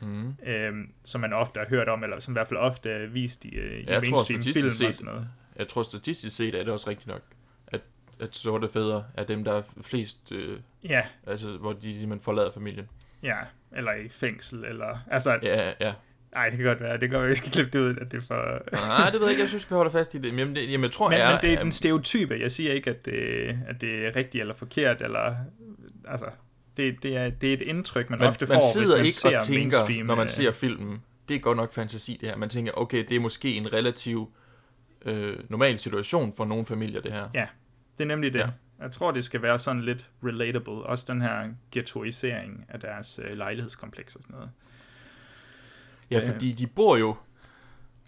Mm. 0.00 0.34
øhm, 0.46 0.90
som 1.04 1.20
man 1.20 1.32
ofte 1.32 1.58
har 1.60 1.66
hørt 1.68 1.88
om, 1.88 2.02
eller 2.04 2.18
som 2.20 2.32
i 2.32 2.36
hvert 2.36 2.48
fald 2.48 2.58
ofte 2.60 2.90
er 2.90 3.06
vist 3.06 3.44
i, 3.44 3.48
øh, 3.54 3.72
i 3.72 3.84
Jeg 3.86 3.86
tror 3.86 4.00
mainstream 4.00 4.40
statistisk 4.42 4.76
film 4.78 4.88
og 4.88 4.94
sådan 4.94 5.12
noget. 5.12 5.28
jeg 5.56 5.68
tror 5.68 5.82
statistisk 5.82 6.36
set 6.36 6.54
er 6.54 6.58
det 6.58 6.68
også 6.72 6.90
rigtigt 6.90 7.06
nok, 7.08 7.20
at, 7.66 7.80
at 8.20 8.36
sorte 8.36 8.68
fædre 8.68 9.04
er 9.14 9.24
dem, 9.24 9.44
der 9.44 9.52
er 9.52 9.62
flest, 9.82 10.32
øh, 10.32 10.58
Ja, 10.88 11.02
altså 11.26 11.56
hvor 11.56 11.72
de 11.72 11.80
simpelthen 11.82 12.20
forlader 12.20 12.50
familien. 12.52 12.88
ja, 13.22 13.36
eller 13.72 13.92
i 13.92 14.08
fængsel, 14.08 14.64
eller... 14.64 14.98
Altså, 15.10 15.38
Ja, 15.42 15.72
ja. 15.80 15.92
Nej, 16.34 16.48
det 16.48 16.56
kan 16.56 16.66
godt 16.66 16.80
være. 16.80 16.92
Det 16.92 17.10
kan 17.10 17.18
godt 17.18 17.30
vi 17.30 17.34
skal 17.34 17.52
klippe 17.52 17.78
det 17.78 17.84
ud, 17.84 17.96
at 18.00 18.12
det 18.12 18.22
er 18.22 18.26
for... 18.26 18.72
Nej, 18.88 19.10
det 19.10 19.20
ved 19.20 19.26
jeg 19.26 19.30
ikke. 19.30 19.40
Jeg 19.40 19.48
synes, 19.48 19.70
vi 19.70 19.74
holder 19.74 19.90
fast 19.90 20.14
i 20.14 20.18
det. 20.18 20.30
Men 20.34 20.38
jamen, 20.38 20.54
det, 20.54 20.70
jamen 20.70 20.84
jeg 20.84 20.92
tror, 20.92 21.08
men, 21.10 21.18
er, 21.18 21.30
men 21.30 21.38
det 21.42 21.52
er 21.52 21.58
den 21.58 21.72
stereotype. 21.72 22.38
Jeg 22.40 22.50
siger 22.50 22.72
ikke, 22.72 22.90
at 22.90 23.04
det, 23.04 23.58
at 23.68 23.80
det 23.80 24.06
er 24.06 24.16
rigtigt 24.16 24.40
eller 24.40 24.54
forkert, 24.54 25.02
eller... 25.02 25.34
Altså, 26.08 26.26
det, 26.76 27.02
det, 27.02 27.16
er, 27.16 27.30
det 27.30 27.48
er 27.48 27.52
et 27.52 27.62
indtryk, 27.62 28.10
man, 28.10 28.18
man, 28.18 28.28
ofte 28.28 28.46
man 28.46 28.56
får, 28.56 28.72
sidder 28.72 28.86
hvis 29.02 29.24
man 29.24 29.36
ikke 29.36 29.46
ser 29.50 29.66
og 29.70 29.78
tænker, 29.82 30.04
når 30.04 30.14
man 30.14 30.24
øh, 30.24 30.30
ser 30.30 30.52
filmen, 30.52 31.02
det 31.28 31.36
er 31.36 31.40
godt 31.40 31.56
nok 31.56 31.72
fantasi 31.72 32.18
det 32.20 32.28
her. 32.28 32.36
Man 32.36 32.48
tænker, 32.48 32.72
okay, 32.74 33.04
det 33.08 33.16
er 33.16 33.20
måske 33.20 33.54
en 33.54 33.72
relativ 33.72 34.32
øh, 35.04 35.36
normal 35.48 35.78
situation 35.78 36.32
for 36.36 36.44
nogle 36.44 36.66
familier, 36.66 37.00
det 37.00 37.12
her. 37.12 37.28
Ja, 37.34 37.46
det 37.98 38.04
er 38.04 38.08
nemlig 38.08 38.34
det. 38.34 38.40
Ja. 38.40 38.46
Jeg 38.80 38.92
tror, 38.92 39.10
det 39.10 39.24
skal 39.24 39.42
være 39.42 39.58
sådan 39.58 39.82
lidt 39.82 40.10
relatable. 40.24 40.72
Også 40.72 41.04
den 41.08 41.22
her 41.22 41.48
ghettoisering 41.72 42.64
af 42.68 42.80
deres 42.80 43.20
øh, 43.24 43.36
lejlighedskompleks 43.36 44.16
og 44.16 44.22
sådan 44.22 44.34
noget. 44.34 44.50
Ja, 46.10 46.16
Øh. 46.16 46.32
fordi 46.32 46.52
de 46.52 46.66
bor 46.66 46.96
jo, 46.96 47.08
og 47.08 47.16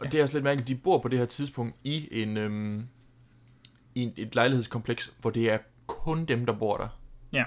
Ja. 0.05 0.09
det 0.11 0.19
er 0.19 0.23
også 0.23 0.35
lidt 0.35 0.45
mærkeligt, 0.45 0.69
de 0.69 0.75
bor 0.75 0.99
på 0.99 1.09
det 1.09 1.19
her 1.19 1.27
tidspunkt 1.27 1.77
i 1.85 2.09
en, 2.23 2.37
øhm, 2.37 2.87
i 3.95 4.01
en, 4.03 4.13
et 4.17 4.35
lejlighedskompleks, 4.35 5.13
hvor 5.21 5.31
det 5.31 5.51
er 5.53 5.59
kun 5.87 6.25
dem, 6.25 6.47
der 6.47 6.53
bor 6.53 6.77
der. 6.77 6.89
Ja. 7.33 7.45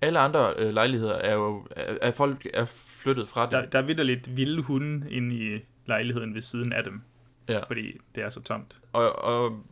Alle 0.00 0.18
andre 0.18 0.54
øh, 0.56 0.74
lejligheder 0.74 1.14
er 1.14 1.34
jo, 1.34 1.66
er, 1.70 1.96
er 2.02 2.12
folk 2.12 2.46
er 2.54 2.64
flyttet 2.64 3.28
fra 3.28 3.42
det. 3.44 3.52
Der, 3.52 3.66
der 3.66 3.78
er 3.78 3.82
vidderligt 3.82 4.36
vilde 4.36 4.62
hunde 4.62 5.10
inde 5.10 5.36
i 5.36 5.60
lejligheden 5.86 6.34
ved 6.34 6.42
siden 6.42 6.72
af 6.72 6.84
dem. 6.84 7.02
Ja. 7.48 7.60
Fordi 7.64 7.98
det 8.14 8.22
er 8.22 8.28
så 8.28 8.40
tomt. 8.42 8.80
Og, 8.92 9.12
og 9.24 9.62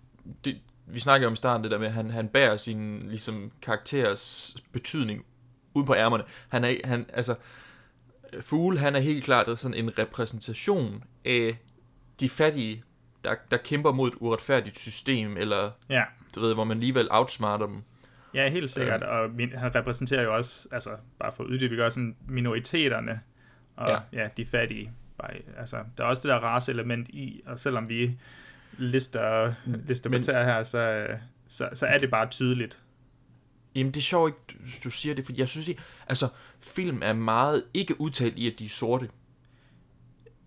det, 0.45 0.59
vi 0.87 1.01
snakker 1.01 1.27
om 1.27 1.33
i 1.33 1.37
starten 1.37 1.63
det 1.65 1.71
der 1.71 1.79
med, 1.79 1.87
at 1.87 1.93
han, 1.93 2.11
han 2.11 2.29
bærer 2.29 2.57
sin 2.57 3.09
ligesom, 3.09 3.53
karakteres 3.63 4.57
betydning 4.73 5.25
ud 5.75 5.85
på 5.85 5.95
ærmerne. 5.95 6.25
Han 6.49 6.65
er, 6.65 6.75
han, 6.85 7.07
altså, 7.13 7.35
Fugle, 8.41 8.79
han 8.79 8.97
er 8.97 9.01
helt 9.01 9.25
klart 9.25 9.59
sådan 9.59 9.75
en 9.75 9.99
repræsentation 9.99 11.05
af 11.25 11.57
de 12.21 12.29
fattige, 12.29 12.83
der, 13.25 13.35
der 13.51 13.57
kæmper 13.57 13.93
mod 13.93 14.09
et 14.09 14.15
uretfærdigt 14.21 14.79
system, 14.79 15.37
eller 15.37 15.71
Ja. 15.89 16.05
du 16.35 16.41
ved, 16.41 16.55
hvor 16.55 16.65
man 16.65 16.77
alligevel 16.77 17.09
outsmarter 17.11 17.67
dem. 17.67 17.83
Ja, 18.35 18.49
helt 18.49 18.71
sikkert. 18.71 19.03
Øh. 19.03 19.09
Og 19.09 19.31
min, 19.31 19.53
han 19.53 19.75
repræsenterer 19.75 20.23
jo 20.23 20.35
også, 20.37 20.69
altså 20.73 20.91
bare 21.21 21.33
for 21.33 21.45
at 21.45 21.49
uddybe, 21.51 21.85
også 21.85 21.95
sådan 21.95 22.17
minoriteterne 22.29 23.21
og 23.77 23.91
Ja. 24.13 24.23
ja. 24.23 24.29
de 24.37 24.47
fattige. 24.47 24.93
Bare, 25.19 25.31
altså, 25.59 25.77
der 25.99 26.05
er 26.05 26.09
også 26.09 26.23
det 26.23 26.29
der 26.29 26.39
race-element 26.41 27.09
i, 27.09 27.43
og 27.47 27.59
selvom 27.59 27.89
vi 27.89 28.19
lister, 28.79 29.53
lister 29.67 30.11
Men- 30.11 30.25
her, 30.25 30.65
så, 30.65 31.07
så, 31.49 31.69
så 31.73 31.87
er 31.87 31.99
det 31.99 32.11
bare 32.11 32.29
tydeligt. 32.29 32.79
Jamen, 33.79 33.93
det 33.93 34.01
er 34.01 34.05
sjovt 34.05 34.29
ikke, 34.29 34.81
du- 34.85 34.91
siger 34.91 35.15
det, 35.15 35.25
fordi 35.25 35.41
jeg 35.41 35.49
synes, 35.49 35.69
ikke, 35.69 35.81
altså, 36.09 36.29
film 36.61 37.01
er 37.03 37.13
meget 37.13 37.65
ikke 37.75 38.01
udtalt 38.01 38.39
i, 38.39 38.47
at 38.47 38.59
de 38.59 38.65
er 38.65 38.69
sorte. 38.69 39.09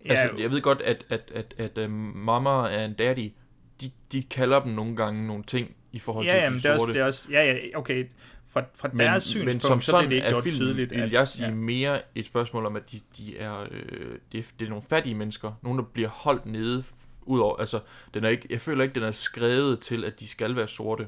Ja, 0.04 0.10
Altså, 0.10 0.36
jeg 0.38 0.50
ved 0.50 0.60
godt, 0.62 0.82
at, 0.82 1.06
at, 1.08 1.32
at, 1.34 1.54
at, 1.58 1.78
at 1.78 1.90
mama 1.90 2.68
and 2.68 2.94
daddy, 2.94 3.32
de, 3.80 3.90
de 4.12 4.22
kalder 4.22 4.60
dem 4.64 4.72
nogle 4.72 4.96
gange 4.96 5.26
nogle 5.26 5.42
ting 5.44 5.74
i 5.92 5.98
forhold 5.98 6.26
til, 6.26 6.30
ja, 6.30 6.36
at 6.38 6.42
jamen, 6.44 6.58
de 6.58 6.62
det 6.62 6.70
er 6.70 6.78
sorte. 6.78 6.88
også, 6.88 6.92
det 6.92 7.00
er 7.00 7.04
også, 7.04 7.28
ja, 7.30 7.52
ja, 7.52 7.58
okay, 7.78 8.06
fra, 8.48 8.64
fra 8.74 8.88
men, 8.88 8.98
deres 8.98 9.14
men 9.14 9.20
synspunkt, 9.42 9.64
som 9.64 9.80
så 9.80 9.90
sådan 9.90 10.06
bliver 10.08 10.22
det 10.22 10.28
ikke 10.28 10.40
gjort 10.42 10.54
tydeligt. 10.54 10.90
vil 10.90 11.00
at- 11.00 11.12
jeg 11.12 11.28
sige 11.28 11.48
ja. 11.48 11.54
mere 11.54 12.00
et 12.14 12.26
spørgsmål 12.26 12.66
om, 12.66 12.76
at 12.76 12.92
de, 12.92 13.00
de 13.16 13.38
er, 13.38 13.60
øh, 13.70 14.18
det, 14.32 14.38
er, 14.40 14.44
det 14.58 14.64
er 14.64 14.68
nogle 14.68 14.84
fattige 14.88 15.14
mennesker. 15.14 15.52
Nogle, 15.62 15.78
der 15.82 15.88
bliver 15.92 16.08
holdt 16.08 16.46
nede. 16.46 16.84
Udover, 17.22 17.56
altså, 17.56 17.80
den 18.14 18.24
er 18.24 18.28
ikke, 18.28 18.46
jeg 18.50 18.60
føler 18.60 18.82
ikke, 18.82 18.94
den 18.94 19.02
er 19.02 19.10
skrevet 19.10 19.80
til, 19.80 20.04
at 20.04 20.20
de 20.20 20.28
skal 20.28 20.56
være 20.56 20.68
sorte. 20.68 21.06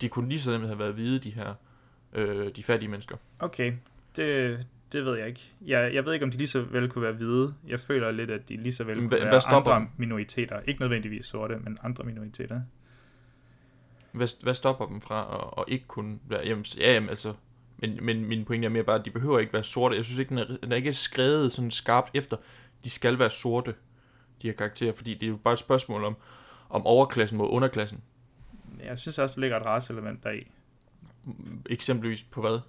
De 0.00 0.08
kunne 0.08 0.28
lige 0.28 0.40
så 0.40 0.50
nemt 0.50 0.66
have 0.66 0.78
været 0.78 0.94
hvide, 0.94 1.18
de 1.18 1.30
her, 1.30 1.54
øh, 2.12 2.50
de 2.56 2.62
fattige 2.62 2.90
mennesker. 2.90 3.16
Okay, 3.38 3.72
det, 4.16 4.58
det 4.92 5.04
ved 5.04 5.18
jeg 5.18 5.28
ikke. 5.28 5.52
Jeg, 5.66 5.94
jeg 5.94 6.04
ved 6.04 6.12
ikke, 6.12 6.24
om 6.24 6.30
de 6.30 6.36
lige 6.36 6.48
så 6.48 6.60
vel 6.62 6.88
kunne 6.88 7.02
være 7.02 7.12
hvide. 7.12 7.54
Jeg 7.68 7.80
føler 7.80 8.10
lidt, 8.10 8.30
at 8.30 8.48
de 8.48 8.56
lige 8.56 8.72
så 8.72 8.84
vel 8.84 8.94
kunne 8.98 9.08
hvad- 9.08 9.18
være 9.18 9.28
hvad 9.28 9.40
stopper 9.40 9.70
andre 9.72 9.84
dem? 9.86 9.90
minoriteter. 9.96 10.60
Ikke 10.66 10.80
nødvendigvis 10.80 11.26
sorte, 11.26 11.56
men 11.58 11.78
andre 11.82 12.04
minoriteter. 12.04 12.60
Hvad, 14.12 14.28
hvad 14.42 14.54
stopper 14.54 14.86
dem 14.86 15.00
fra 15.00 15.50
at, 15.58 15.62
at 15.62 15.72
ikke 15.72 15.84
kunne 15.86 16.18
være... 16.28 16.40
Jamen, 16.46 16.64
ja, 16.78 16.92
jamen, 16.92 17.08
altså... 17.08 17.34
Men, 17.78 17.98
men 18.04 18.24
min 18.24 18.44
pointe 18.44 18.66
er 18.66 18.70
mere 18.70 18.84
bare, 18.84 18.98
at 18.98 19.04
de 19.04 19.10
behøver 19.10 19.38
ikke 19.38 19.52
være 19.52 19.64
sorte. 19.64 19.96
Jeg 19.96 20.04
synes 20.04 20.18
ikke, 20.18 20.28
den 20.28 20.38
er, 20.38 20.56
den 20.62 20.72
er 20.72 20.76
ikke 20.76 20.92
skrevet 20.92 21.52
sådan 21.52 21.70
skarpt 21.70 22.10
efter. 22.14 22.36
De 22.84 22.90
skal 22.90 23.18
være 23.18 23.30
sorte, 23.30 23.74
de 24.42 24.46
her 24.48 24.52
karakterer, 24.54 24.92
fordi 24.92 25.14
det 25.14 25.22
er 25.22 25.30
jo 25.30 25.36
bare 25.36 25.52
et 25.52 25.58
spørgsmål 25.58 26.04
om, 26.04 26.16
om 26.70 26.86
overklassen 26.86 27.38
mod 27.38 27.48
underklassen. 27.50 28.00
Jeg 28.84 28.98
synes 28.98 29.18
også, 29.18 29.34
der 29.34 29.40
ligger 29.40 29.60
et 29.60 29.66
raceelement 29.66 30.24
deri. 30.24 30.52
Eksempelvis 31.70 32.22
på 32.22 32.40
hvad? 32.40 32.60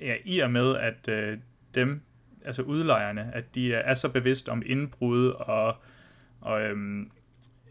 Ja, 0.00 0.14
i 0.24 0.38
og 0.38 0.50
med, 0.50 0.76
at 0.76 1.08
øh, 1.08 1.38
dem, 1.74 2.02
altså 2.44 2.62
udlejerne, 2.62 3.30
at 3.34 3.54
de 3.54 3.74
er, 3.74 3.78
er 3.78 3.94
så 3.94 4.08
bevidst 4.08 4.48
om 4.48 4.62
indbrud, 4.66 5.28
og, 5.28 5.76
og 6.40 6.62
øhm, 6.62 7.10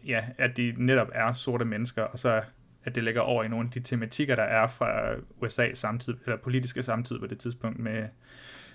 ja, 0.06 0.24
at 0.38 0.56
de 0.56 0.74
netop 0.76 1.08
er 1.12 1.32
sorte 1.32 1.64
mennesker, 1.64 2.02
og 2.02 2.18
så 2.18 2.42
at 2.84 2.94
det 2.94 3.04
ligger 3.04 3.20
over 3.20 3.44
i 3.44 3.48
nogle 3.48 3.66
af 3.66 3.70
de 3.70 3.80
tematikker, 3.80 4.36
der 4.36 4.42
er 4.42 4.66
fra 4.66 5.14
USA 5.42 5.74
samtidig, 5.74 6.20
eller 6.24 6.36
politiske 6.36 6.82
samtidig 6.82 7.20
på 7.20 7.26
det 7.26 7.38
tidspunkt 7.38 7.78
med, 7.78 8.08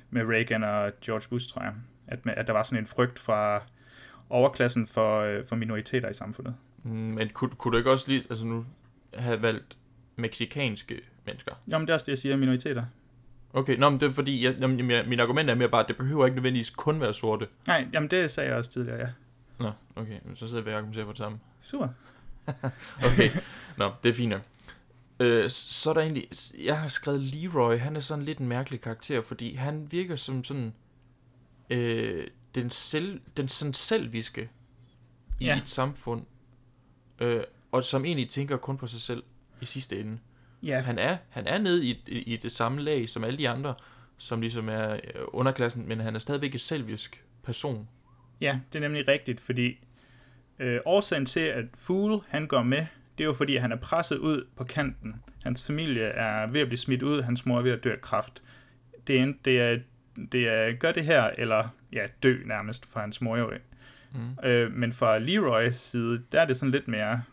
med 0.09 0.23
Reagan 0.25 0.63
og 0.63 0.91
George 1.01 1.29
Bush, 1.29 1.53
tror 1.53 1.61
jeg. 1.61 1.73
At, 2.07 2.25
med, 2.25 2.33
at 2.37 2.47
der 2.47 2.53
var 2.53 2.63
sådan 2.63 2.83
en 2.83 2.87
frygt 2.87 3.19
fra 3.19 3.61
overklassen 4.29 4.87
for, 4.87 5.19
øh, 5.19 5.45
for 5.45 5.55
minoriteter 5.55 6.09
i 6.09 6.13
samfundet. 6.13 6.55
Mm, 6.83 6.91
Men 6.91 7.29
kunne, 7.29 7.49
kunne 7.49 7.71
du 7.71 7.77
ikke 7.77 7.91
også 7.91 8.05
lige 8.07 8.23
altså 8.29 8.45
nu 8.45 8.65
have 9.15 9.41
valgt 9.41 9.77
meksikanske 10.15 11.01
mennesker? 11.25 11.51
Jamen, 11.67 11.87
det 11.87 11.91
er 11.91 11.95
også 11.95 12.03
det, 12.05 12.11
jeg 12.11 12.17
siger, 12.17 12.37
minoriteter. 12.37 12.85
Okay, 13.53 13.77
nå, 13.77 13.89
men 13.89 13.99
det 13.99 14.09
er 14.09 14.13
fordi, 14.13 14.45
jeg, 14.45 14.55
jamen, 14.59 14.77
min, 14.87 15.09
min 15.09 15.19
argument 15.19 15.49
er 15.49 15.55
mere 15.55 15.69
bare, 15.69 15.81
at 15.81 15.87
det 15.87 15.97
behøver 15.97 16.25
ikke 16.25 16.35
nødvendigvis 16.35 16.69
kun 16.69 17.01
være 17.01 17.13
sorte. 17.13 17.47
Nej, 17.67 17.87
jamen 17.93 18.09
det 18.11 18.31
sagde 18.31 18.49
jeg 18.49 18.57
også 18.57 18.71
tidligere, 18.71 18.99
ja. 18.99 19.07
Nå, 19.59 19.71
okay, 19.95 20.19
så 20.35 20.47
sidder 20.47 20.63
vi 20.63 20.69
og 20.71 20.75
argumenterer 20.77 21.05
på 21.05 21.11
det 21.11 21.17
samme. 21.17 21.39
Super. 21.61 21.87
Okay, 23.05 23.29
nå, 23.77 23.91
det 24.03 24.09
er 24.09 24.13
fint 24.13 24.29
nok. 24.29 24.41
Øh, 25.19 25.49
så 25.49 25.89
er 25.89 25.93
der 25.93 26.01
egentlig, 26.01 26.27
jeg 26.63 26.79
har 26.79 26.87
skrevet 26.87 27.21
Leroy, 27.21 27.77
han 27.77 27.95
er 27.95 27.99
sådan 27.99 28.25
lidt 28.25 28.37
en 28.39 28.47
mærkelig 28.47 28.81
karakter, 28.81 29.21
fordi 29.21 29.53
han 29.53 29.87
virker 29.91 30.15
som 30.15 30.43
sådan, 30.43 30.73
øh, 31.69 32.27
den, 32.55 32.69
selv, 32.69 33.21
den 33.37 33.47
sådan 33.47 33.73
selviske 33.73 34.49
i 35.39 35.45
Ja. 35.45 35.57
et 35.57 35.69
samfund, 35.69 36.25
øh, 37.19 37.43
og 37.75 37.83
som 37.83 38.05
egentlig 38.05 38.29
tænker 38.29 38.57
kun 38.57 38.77
på 38.77 38.87
sig 38.87 39.01
selv 39.01 39.23
i 39.61 39.65
sidste 39.65 39.99
ende. 39.99 40.17
Ja. 40.63 40.79
Han 40.81 40.99
er, 40.99 41.17
han 41.29 41.47
er 41.47 41.57
nede 41.57 41.85
i, 41.85 42.03
i, 42.07 42.17
i 42.33 42.37
det 42.37 42.51
samme 42.51 42.81
lag 42.81 43.09
som 43.09 43.23
alle 43.23 43.37
de 43.37 43.49
andre, 43.49 43.73
som 44.17 44.41
ligesom 44.41 44.69
er 44.69 44.93
øh, 44.93 44.99
underklassen, 45.27 45.87
men 45.87 45.99
han 45.99 46.15
er 46.15 46.19
stadigvæk 46.19 46.55
et 46.55 46.61
selvisk 46.61 47.23
person. 47.43 47.87
Ja, 48.41 48.59
det 48.73 48.79
er 48.79 48.81
nemlig 48.87 49.07
rigtigt, 49.07 49.39
fordi 49.39 49.77
øh, 50.59 50.79
årsagen 50.85 51.25
til, 51.25 51.39
at 51.39 51.65
Fool 51.73 52.21
han 52.27 52.47
går 52.47 52.63
med, 52.63 52.85
det 53.17 53.23
er 53.23 53.25
jo 53.25 53.33
fordi, 53.33 53.55
han 53.55 53.71
er 53.71 53.75
presset 53.77 54.17
ud 54.17 54.47
på 54.55 54.63
kanten. 54.63 55.15
Hans 55.43 55.67
familie 55.67 56.03
er 56.03 56.47
ved 56.47 56.61
at 56.61 56.67
blive 56.67 56.77
smidt 56.79 57.03
ud, 57.03 57.21
hans 57.21 57.45
mor 57.45 57.57
er 57.57 57.61
ved 57.61 57.71
at 57.71 57.83
dø 57.83 57.91
af 57.91 58.01
kræft. 58.01 58.43
Det 59.07 59.19
er, 59.19 59.23
en- 59.23 59.39
det 59.45 59.61
er, 59.61 59.79
det 60.31 60.47
er 60.47 60.73
gør 60.73 60.91
det 60.91 61.05
her, 61.05 61.23
eller 61.23 61.67
ja, 61.93 62.07
dø 62.23 62.37
nærmest 62.45 62.85
for 62.85 62.99
hans 62.99 63.21
mor 63.21 63.37
jo. 63.37 63.51
Mm. 64.13 64.47
Øh, 64.49 64.71
men 64.71 64.93
fra 64.93 65.17
Leroys 65.17 65.75
side, 65.75 66.23
der 66.31 66.41
er 66.41 66.45
det 66.45 66.57
sådan 66.57 66.71
lidt 66.71 66.87
mere, 66.87 67.23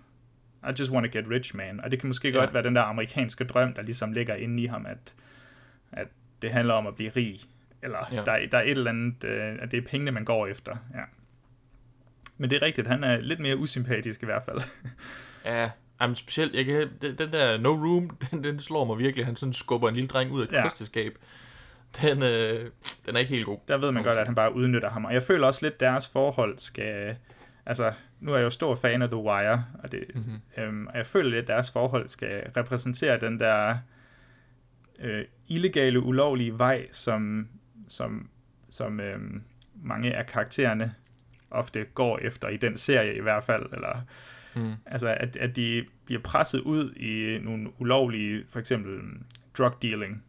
I 0.69 0.73
just 0.79 0.91
want 0.93 1.13
to 1.13 1.19
get 1.19 1.31
rich, 1.31 1.57
man. 1.57 1.81
Og 1.81 1.91
det 1.91 2.01
kan 2.01 2.07
måske 2.07 2.31
ja. 2.31 2.39
godt 2.39 2.55
være 2.55 2.63
den 2.63 2.77
der 2.77 2.83
amerikanske 2.83 3.45
drøm, 3.45 3.73
der 3.75 3.83
ligesom 3.83 4.13
ligger 4.13 4.35
inde 4.35 4.63
i 4.63 4.67
ham, 4.67 4.87
at, 4.87 5.15
at 5.93 6.09
det 6.43 6.51
handler 6.51 6.75
om 6.75 6.87
at 6.87 6.95
blive 6.97 7.11
rig. 7.17 7.41
Eller 7.83 7.99
Ja. 8.13 8.17
der, 8.17 8.33
er- 8.33 8.47
der 8.47 8.59
er 8.59 8.63
et 8.63 8.71
eller 8.71 8.91
andet, 8.91 9.25
øh, 9.25 9.55
at 9.61 9.71
det 9.71 9.77
er 9.77 9.83
pengene, 9.89 10.11
man 10.11 10.25
går 10.25 10.47
efter. 10.47 10.77
Ja. 10.95 11.01
Men 12.39 12.51
det 12.51 12.57
er 12.57 12.63
rigtigt, 12.67 12.87
han 12.87 13.05
er 13.05 13.21
lidt 13.21 13.41
mere 13.41 13.57
usympatisk 13.57 14.23
i 14.23 14.27
hvert 14.27 14.43
fald. 14.45 14.59
Ja, 15.45 15.71
jamen 16.01 16.17
specielt, 16.17 16.55
jeg 16.55 16.65
kan, 16.65 16.89
den, 17.03 17.19
den 17.19 17.33
der 17.33 17.59
No 17.59 17.69
Room, 17.69 18.11
den, 18.31 18.45
den 18.45 18.59
slår 18.59 18.85
mig 18.85 18.99
virkelig. 18.99 19.27
Han 19.27 19.37
sådan 19.37 19.53
skubber 19.53 19.89
en 19.89 19.95
lille 19.95 20.09
dreng 20.09 20.31
ud 20.33 20.41
af 20.43 20.45
et 20.47 20.53
Ja. 20.53 20.63
kosteskab. 20.63 21.19
Den, 22.03 22.23
øh, 22.23 22.71
den 23.07 23.15
er 23.17 23.19
ikke 23.19 23.31
helt 23.35 23.47
god. 23.47 23.59
Der 23.69 23.79
ved 23.79 23.93
man 23.93 24.03
godt, 24.03 24.19
at 24.19 24.27
han 24.27 24.35
bare 24.35 24.55
udnytter 24.55 24.91
ham. 24.91 25.05
Og 25.05 25.15
jeg 25.15 25.23
føler 25.23 25.47
også 25.47 25.61
lidt, 25.63 25.75
at 25.75 25.81
deres 25.81 26.09
forhold 26.09 26.59
skal... 26.59 27.17
altså, 27.67 27.93
nu 28.23 28.33
er 28.33 28.37
jeg 28.37 28.45
jo 28.45 28.51
stor 28.51 28.75
fan 28.75 29.03
af 29.03 29.09
The 29.11 29.17
Wire, 29.21 29.65
og, 29.83 29.93
det, 29.93 30.05
Mhm. 30.15 30.23
øhm, 30.57 30.87
og 30.87 30.97
jeg 30.97 31.07
føler 31.07 31.31
lidt, 31.31 31.43
at 31.43 31.49
deres 31.49 31.71
forhold 31.71 32.09
skal 32.09 32.51
repræsentere 32.57 33.21
den 33.21 33.41
der 33.41 33.77
øh, 34.99 35.25
illegale, 35.49 36.01
ulovlige 36.01 36.59
vej, 36.59 36.87
som, 36.93 37.49
som, 37.89 38.29
som 38.69 39.01
øhm, 39.01 39.43
mange 39.83 40.15
af 40.17 40.27
karaktererne 40.27 40.95
ofte 41.51 41.85
går 41.95 42.19
efter, 42.19 42.49
i 42.49 42.57
den 42.57 42.77
serie 42.77 43.17
i 43.17 43.21
hvert 43.21 43.43
fald, 43.43 43.67
eller 43.73 44.01
Mm. 44.55 44.73
altså 44.87 45.09
at, 45.21 45.37
at 45.37 45.57
de 45.57 45.85
bliver 46.05 46.21
presset 46.23 46.61
ud 46.61 46.95
i 46.95 47.39
nogle 47.43 47.69
ulovlige, 47.79 48.45
for 48.49 48.59
eksempel 48.59 49.01
drug 49.59 49.83
dealing, 49.83 50.25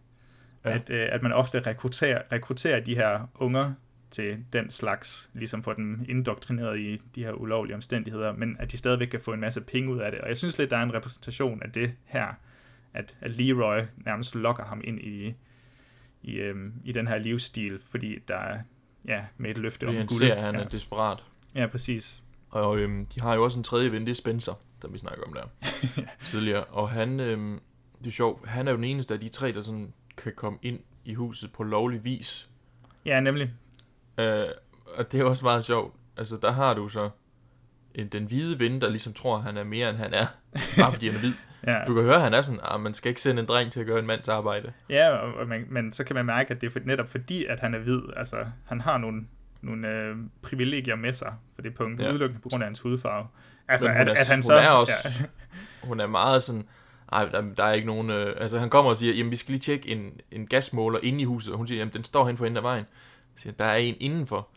ja. 0.66 0.70
at, 0.76 0.90
øh, 0.90 1.08
at 1.12 1.24
man 1.24 1.32
ofte 1.34 1.60
rekrutterer, 1.60 2.22
rekrutterer 2.32 2.80
de 2.80 2.96
her 2.96 3.30
unger 3.36 3.74
til 4.14 4.46
den 4.54 4.70
slags, 4.70 5.30
ligesom 5.34 5.64
får 5.64 5.74
dem 5.74 6.06
indoktrineret 6.10 6.80
i 6.80 7.02
de 7.16 7.24
her 7.24 7.32
ulovlige 7.32 7.76
omstændigheder, 7.76 8.34
men 8.34 8.56
at 8.60 8.72
de 8.72 8.78
stadigvæk 8.78 9.08
kan 9.08 9.20
få 9.20 9.34
en 9.34 9.40
masse 9.40 9.62
penge 9.62 9.90
ud 9.90 10.00
af 10.00 10.12
det. 10.12 10.22
Og 10.22 10.30
jeg 10.30 10.38
synes 10.38 10.58
lidt, 10.58 10.70
der 10.70 10.78
er 10.78 10.84
en 10.84 10.94
repræsentation 10.94 11.64
af 11.64 11.72
det 11.72 11.94
her, 12.06 12.28
at, 12.94 13.16
at 13.22 13.32
Leroy 13.32 13.80
nærmest 14.06 14.36
lokker 14.36 14.66
ham 14.66 14.82
ind 14.84 15.00
i, 15.00 15.34
i, 16.22 16.36
øhm, 16.36 16.74
i 16.84 16.92
den 16.92 17.08
her 17.08 17.18
livsstil, 17.18 17.80
fordi 17.90 18.20
der 18.28 18.36
er 18.38 18.60
ja, 19.08 19.26
med 19.38 19.50
et 19.52 19.58
løfte 19.58 19.86
Fordi 19.86 20.00
om 20.00 20.08
guld. 20.08 20.20
ser, 20.20 20.36
at 20.36 20.42
han 20.42 20.56
ja. 20.56 20.62
er 20.62 20.68
desperat. 20.68 21.24
ja, 21.56 21.68
præcis. 21.68 22.24
Og 22.50 22.80
øhm, 22.80 23.06
de 23.06 23.22
har 23.22 23.36
jo 23.36 23.44
også 23.44 23.60
en 23.60 23.64
tredje 23.64 23.92
ven, 23.92 24.02
det 24.02 24.12
er 24.12 24.16
Spencer, 24.16 24.54
der 24.82 24.88
vi 24.88 24.98
snakker 24.98 25.24
om 25.24 25.34
der 25.34 25.44
tidligere. 26.32 26.64
Og 26.64 26.90
han, 26.90 27.20
øhm, 27.20 27.60
det 28.00 28.08
er 28.08 28.12
sjovt, 28.12 28.48
han 28.50 28.68
er 28.68 28.72
jo 28.72 28.76
den 28.76 28.84
eneste 28.84 29.14
af 29.14 29.20
de 29.20 29.30
tre, 29.30 29.52
der 29.52 29.62
sådan 29.62 29.94
kan 30.18 30.34
komme 30.36 30.60
ind 30.62 30.80
i 31.06 31.14
huset 31.14 31.52
på 31.52 31.64
lovlig 31.64 32.04
vis. 32.04 32.50
Ja, 33.06 33.20
nemlig. 33.20 33.52
Øh, 34.18 34.46
og 34.98 35.12
det 35.12 35.20
er 35.20 35.24
også 35.24 35.46
meget 35.46 35.66
sjovt. 35.66 35.96
Altså, 36.18 36.38
der 36.42 36.52
har 36.52 36.74
du 36.74 36.90
så 36.90 37.10
en, 37.96 38.08
den 38.08 38.26
hvide 38.26 38.60
ven, 38.60 38.82
der 38.82 38.90
ligesom 38.90 39.14
tror, 39.14 39.38
han 39.38 39.58
er 39.58 39.64
mere, 39.64 39.90
end 39.90 39.98
han 39.98 40.14
er. 40.14 40.26
Bare 40.82 40.94
fordi 40.94 41.08
han 41.08 41.16
er 41.16 41.20
hvid. 41.20 41.34
Ja. 41.68 41.80
Du 41.88 41.94
kan 41.94 42.04
høre, 42.04 42.20
han 42.20 42.34
er 42.34 42.42
sådan, 42.42 42.60
at 42.74 42.82
man 42.82 42.94
skal 42.94 43.10
ikke 43.10 43.22
sende 43.22 43.42
en 43.42 43.48
dreng 43.48 43.72
til 43.72 43.80
at 43.80 43.86
gøre 43.86 44.00
en 44.00 44.08
mands 44.08 44.28
arbejde. 44.28 44.72
Ja, 44.90 45.10
og, 45.10 45.48
man, 45.48 45.66
men 45.70 45.94
så 45.94 46.04
kan 46.04 46.16
man 46.16 46.26
mærke, 46.26 46.52
at 46.54 46.62
det 46.62 46.68
er 46.68 46.72
for, 46.72 46.80
netop 46.86 47.10
fordi, 47.10 47.46
at 47.46 47.60
han 47.60 47.74
er 47.74 47.80
hvid. 47.80 48.02
Altså, 48.18 48.46
han 48.66 48.82
har 48.82 48.98
nogle, 48.98 49.22
nogle 49.62 49.90
øh, 49.90 50.16
privilegier 50.42 50.96
med 50.96 51.14
sig 51.14 51.34
for 51.56 51.62
det 51.62 51.74
punkt, 51.74 52.02
Ja. 52.02 52.10
udelukkende 52.12 52.42
på 52.42 52.50
grund 52.50 52.64
af 52.64 52.68
hans 52.68 52.80
hudfarve. 52.80 53.28
Altså, 53.68 53.88
Men 53.88 53.98
at, 53.98 54.02
hun 54.08 54.16
er, 54.16 54.20
at 54.22 54.28
han 54.28 54.38
hun 54.38 54.44
så... 54.44 54.54
er 54.54 54.70
også, 54.70 54.94
Ja, 55.06 55.26
hun 55.88 56.00
er 56.00 56.08
meget 56.08 56.44
sådan, 56.44 56.68
ej, 57.12 57.26
der, 57.26 57.42
der 57.58 57.64
er 57.64 57.74
ikke 57.74 57.88
nogen, 57.88 58.10
øh, 58.10 58.36
altså 58.38 58.60
han 58.60 58.70
kommer 58.70 58.90
og 58.92 58.98
siger, 58.98 59.14
jamen 59.14 59.32
vi 59.32 59.36
skal 59.36 59.52
lige 59.52 59.60
tjekke 59.62 59.90
en, 59.90 60.12
en 60.32 60.48
gasmåler 60.48 61.00
inde 61.04 61.22
i 61.22 61.24
huset, 61.26 61.52
og 61.52 61.58
hun 61.58 61.68
siger, 61.68 61.80
jamen 61.80 61.94
den 61.94 62.04
står 62.04 62.28
hen 62.28 62.38
for 62.38 62.46
enden 62.46 62.58
af 62.58 62.64
vejen. 62.64 62.86
Siger, 63.36 63.54
der 63.54 63.66
er 63.66 63.76
en 63.76 63.96
indenfor, 64.00 64.48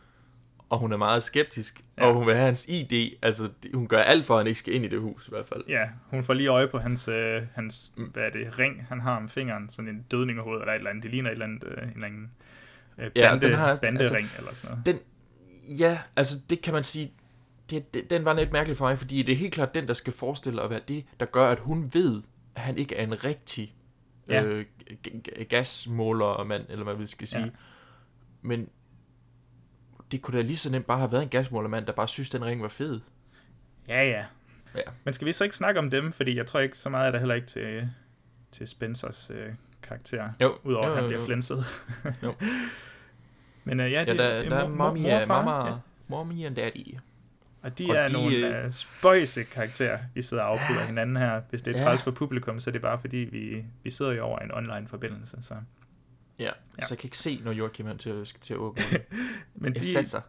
og 0.69 0.79
hun 0.79 0.93
er 0.93 0.97
meget 0.97 1.23
skeptisk, 1.23 1.81
ja. 1.97 2.03
Ja. 2.03 2.07
og 2.09 2.15
hun 2.15 2.25
vil 2.27 2.33
have 2.35 2.45
hans 2.45 2.65
ID, 2.69 3.17
altså 3.21 3.49
hun 3.73 3.87
gør 3.87 3.99
alt 4.01 4.25
for, 4.25 4.33
at 4.33 4.39
han 4.39 4.47
ikke 4.47 4.59
skal 4.59 4.73
ind 4.73 4.85
i 4.85 4.87
det 4.87 4.99
hus 5.01 5.27
i 5.27 5.31
hvert 5.31 5.45
fald. 5.45 5.63
ja, 5.67 5.83
hun 6.09 6.23
får 6.23 6.33
lige 6.33 6.49
øje 6.49 6.67
på 6.67 6.77
hans, 6.77 7.07
øh, 7.07 7.41
hans 7.55 7.93
hvad 7.97 8.23
er 8.23 8.29
det, 8.29 8.59
ring, 8.59 8.85
han 8.89 8.99
har 9.01 9.17
om 9.17 9.29
fingeren, 9.29 9.69
sådan 9.69 9.89
en 9.89 10.05
dødningehoved 10.11 10.59
eller 10.59 10.73
et 10.73 10.77
eller 10.77 10.89
andet. 10.89 11.03
Det 11.03 11.11
ligner 11.11 11.29
et 11.29 11.33
eller 11.33 11.45
andet, 11.45 11.63
øh, 11.63 11.83
en 11.83 11.89
eller 11.93 12.07
anden 12.07 12.31
øh, 12.97 13.11
Ja, 13.15 13.29
bande, 13.31 13.47
den 13.47 13.55
har- 13.55 13.79
bandering 13.83 14.23
altså, 14.25 14.37
eller 14.37 14.53
sådan 14.53 14.69
noget. 14.69 14.85
Den, 14.85 14.99
ja, 15.79 15.99
altså 16.15 16.39
det 16.49 16.61
kan 16.61 16.73
man 16.73 16.83
sige, 16.83 17.11
det, 17.69 17.93
det, 17.93 18.09
den 18.09 18.25
var 18.25 18.33
lidt 18.33 18.51
mærkelig 18.51 18.77
for 18.77 18.85
mig, 18.87 18.99
fordi 18.99 19.23
det 19.23 19.31
er 19.33 19.37
helt 19.37 19.53
klart 19.53 19.75
den, 19.75 19.87
der 19.87 19.93
skal 19.93 20.13
forestille 20.13 20.61
at 20.61 20.69
være 20.69 20.81
det, 20.87 21.05
der 21.19 21.25
gør, 21.25 21.47
at 21.47 21.59
hun 21.59 21.89
ved, 21.93 22.21
at 22.55 22.61
han 22.61 22.77
ikke 22.77 22.95
er 22.95 23.03
en 23.03 23.23
rigtig 23.23 23.73
Ja. 24.29 24.43
øh, 24.43 24.65
g- 25.07 25.09
g- 25.29 25.43
gasmålermand, 25.43 26.65
eller 26.69 26.83
hvad 26.83 26.95
vi 26.95 27.07
skal 27.07 27.27
sige. 27.27 27.41
Ja. 27.43 27.49
Men 28.47 28.69
det 30.11 30.21
kunne 30.21 30.37
da 30.37 30.43
lige 30.43 30.57
så 30.57 30.69
nemt 30.69 30.85
bare 30.85 30.97
have 30.97 31.11
været 31.11 31.23
en 31.23 31.29
gasmålermand, 31.29 31.85
der 31.85 31.91
bare 31.93 32.07
synes, 32.07 32.29
den 32.29 32.45
ring 32.45 32.61
var 32.61 32.67
fed. 32.67 32.99
Ja, 33.87 34.03
ja. 34.09 34.25
Ja. 34.75 34.81
Men 35.03 35.13
skal 35.13 35.27
vi 35.27 35.31
så 35.31 35.43
ikke 35.43 35.55
snakke 35.55 35.79
om 35.79 35.89
dem? 35.89 36.11
Fordi 36.11 36.37
jeg 36.37 36.45
tror 36.47 36.59
ikke, 36.59 36.77
så 36.77 36.89
meget 36.89 37.07
er 37.07 37.11
der 37.11 37.19
heller 37.19 37.35
ikke 37.35 37.47
til, 37.47 37.89
til 38.51 38.67
Spencers 38.67 39.31
øh, 39.35 39.53
karakter. 39.83 40.29
Jo, 40.41 40.57
Udover 40.63 40.85
jo, 40.87 40.91
at 40.93 40.99
han 40.99 41.07
bliver 41.09 41.25
flænset. 41.25 41.63
Jo. 42.23 42.33
Men 43.63 43.79
øh, 43.79 43.91
ja, 43.91 43.99
Ja, 43.99 44.05
det, 44.05 44.19
der, 44.19 44.41
det 44.41 44.51
der 44.51 44.57
er 44.57 44.67
mor- 44.67 44.75
mommy, 44.75 44.99
mor- 44.99 45.11
og 45.13 45.19
morfar, 45.19 45.45
mama, 45.45 45.69
ja. 45.71 45.75
mommy 46.07 46.45
and 46.45 46.55
daddy. 46.55 46.95
Og 47.61 47.77
de 47.79 47.85
Og 47.89 47.95
er 47.95 48.07
de, 48.07 48.13
nogle 48.13 48.35
øh, 48.57 48.65
øh, 48.65 48.71
spøjse 48.71 49.43
karakterer, 49.43 49.99
vi 50.13 50.21
sidder 50.21 50.43
og 50.43 50.49
afbryder 50.49 50.85
hinanden 50.85 51.15
her. 51.15 51.41
Hvis 51.49 51.61
det 51.61 51.75
er 51.75 51.79
Ja. 51.83 51.85
træls 51.89 52.03
for 52.03 52.11
publikum, 52.11 52.59
så 52.59 52.69
er 52.69 52.71
det 52.71 52.81
bare 52.81 52.99
fordi, 52.99 53.17
vi, 53.17 53.65
vi 53.83 53.91
sidder 53.91 54.11
jo 54.11 54.23
over 54.23 54.39
en 54.39 54.51
online 54.53 54.87
forbindelse. 54.87 55.37
Så. 55.41 55.55
Ja, 56.39 56.43
Ja. 56.45 56.51
så 56.81 56.87
jeg 56.93 56.97
kan 56.97 57.07
ikke 57.07 57.17
se, 57.17 57.41
når 57.43 57.51
Joachim 57.51 57.85
han 57.85 57.97
til, 57.97 58.25
til 58.41 58.53
at 58.53 58.57
åbne. 58.59 58.83
Men 59.55 59.73
de, 59.73 59.79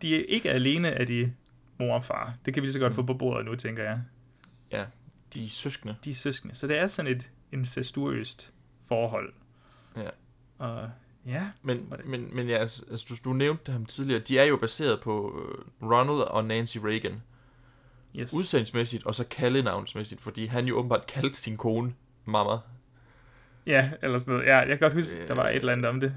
de 0.02 0.16
er 0.20 0.24
ikke 0.28 0.50
alene 0.50 0.90
af 0.90 1.06
de 1.06 1.32
mor 1.78 1.94
og 1.94 2.02
far. 2.04 2.34
Det 2.44 2.54
kan 2.54 2.62
vi 2.62 2.66
lige 2.66 2.72
så 2.72 2.78
godt 2.78 2.94
få 2.94 3.02
på 3.02 3.14
bordet 3.14 3.44
nu, 3.46 3.54
tænker 3.54 3.82
jeg. 3.82 4.00
ja, 4.72 4.84
de 5.34 5.44
er 5.44 5.48
søskende. 5.48 5.96
De 6.04 6.11
er 6.11 6.14
søskende. 6.14 6.54
Så 6.54 6.66
det 6.66 6.78
er 6.78 6.86
sådan 6.86 7.11
et 7.12 7.30
incestuøst 7.52 8.52
forhold. 8.88 9.32
Ja. 9.96 10.09
Og 10.59 10.90
ja, 11.26 11.50
Men, 11.62 11.92
men, 12.04 12.36
men 12.36 12.48
ja, 12.48 12.56
altså, 12.56 12.84
altså, 12.90 13.06
du, 13.24 13.30
du 13.30 13.34
nævnte 13.34 13.72
ham 13.72 13.86
tidligere, 13.86 14.20
de 14.20 14.38
er 14.38 14.44
jo 14.44 14.56
baseret 14.56 15.00
på 15.00 15.42
øh, 15.42 15.88
Ronald 15.90 16.20
og 16.28 16.44
Nancy 16.44 16.78
Reagan. 16.78 17.22
yes. 18.16 18.32
Udsendingsmæssigt, 18.34 19.04
og 19.06 19.14
så 19.14 19.24
kaldenavnsmæssigt, 19.24 20.20
fordi 20.20 20.46
han 20.46 20.66
jo 20.66 20.76
åbenbart 20.78 21.06
kaldte 21.06 21.38
sin 21.38 21.56
kone 21.56 21.94
mamma. 22.24 22.52
Ja, 23.68 23.90
eller 24.02 24.18
sådan 24.18 24.32
noget. 24.34 24.46
Ja, 24.46 24.56
jeg 24.58 24.68
kan 24.68 24.78
godt 24.78 24.92
huske, 24.92 25.28
der 25.28 25.34
var 25.34 25.44
et 25.48 25.50
Øh, 25.50 25.56
eller 25.56 25.72
andet 25.72 25.86
om 25.86 26.00
det. 26.00 26.14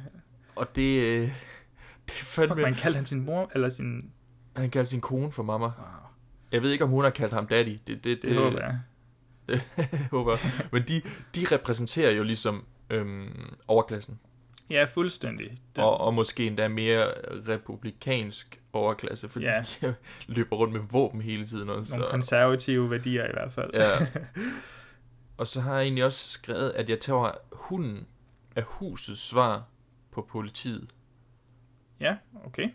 Og 0.56 0.76
det, 0.76 1.04
øh, 1.04 1.22
det 1.22 1.30
er 1.30 1.32
Fuck, 2.08 2.48
fandme... 2.48 2.62
man 2.62 2.76
kaldte 2.76 2.96
han 2.98 3.06
sin 3.06 3.22
mor, 3.26 3.52
eller 3.54 3.70
sin... 3.70 4.12
Han 4.56 4.70
kaldte 4.70 4.90
sin 4.90 5.02
kone 5.02 5.32
for 5.32 5.44
mamma. 5.44 5.66
Wow, 5.66 5.74
Jeg 6.52 6.62
ved 6.62 6.72
ikke, 6.72 6.84
om 6.84 6.90
hun 6.90 7.04
har 7.04 7.12
kaldt 7.12 7.34
ham 7.34 7.48
daddy. 7.48 7.70
Det, 7.70 7.88
det, 7.88 8.04
det, 8.04 8.22
det, 8.22 8.36
håber 8.44 8.60
jeg. 8.60 8.80
Det 9.50 9.62
håber 10.12 10.32
jeg. 10.32 10.52
Men 10.72 10.84
de, 10.88 11.02
de 11.36 11.46
repræsenterer 11.56 12.12
jo 12.12 12.24
ligesom 12.24 12.66
øhm, 12.90 13.30
overklassen. 13.68 14.20
Ja, 14.70 14.84
fuldstændig. 14.84 15.62
Den, 15.76 15.84
Og, 15.84 16.02
og 16.02 16.14
måske 16.14 16.48
endda 16.48 16.68
mere 16.68 17.08
republikansk 17.48 18.62
overklasse, 18.74 19.30
fordi 19.30 19.46
Ja. 19.46 19.64
de 19.82 19.94
løber 20.34 20.56
rundt 20.56 20.74
med 20.74 20.82
våben 20.92 21.22
hele 21.22 21.46
tiden. 21.46 21.70
Også, 21.70 21.98
nogle 21.98 22.12
konservative 22.12 22.90
værdier 22.92 23.26
i 23.26 23.32
hvert 23.34 23.52
fald. 23.52 23.70
Ja. 23.74 23.90
Og 25.38 25.48
så 25.48 25.62
har 25.62 25.76
jeg 25.76 25.84
egentlig 25.84 26.06
også 26.06 26.30
skrevet, 26.30 26.70
at 26.70 26.90
jeg 26.90 27.00
tager 27.00 27.32
hunden 27.52 28.08
af 28.56 28.64
husets 28.64 29.22
svar 29.22 29.64
på 30.12 30.28
politiet. 30.32 30.90
ja, 32.00 32.18
okay. 32.46 32.70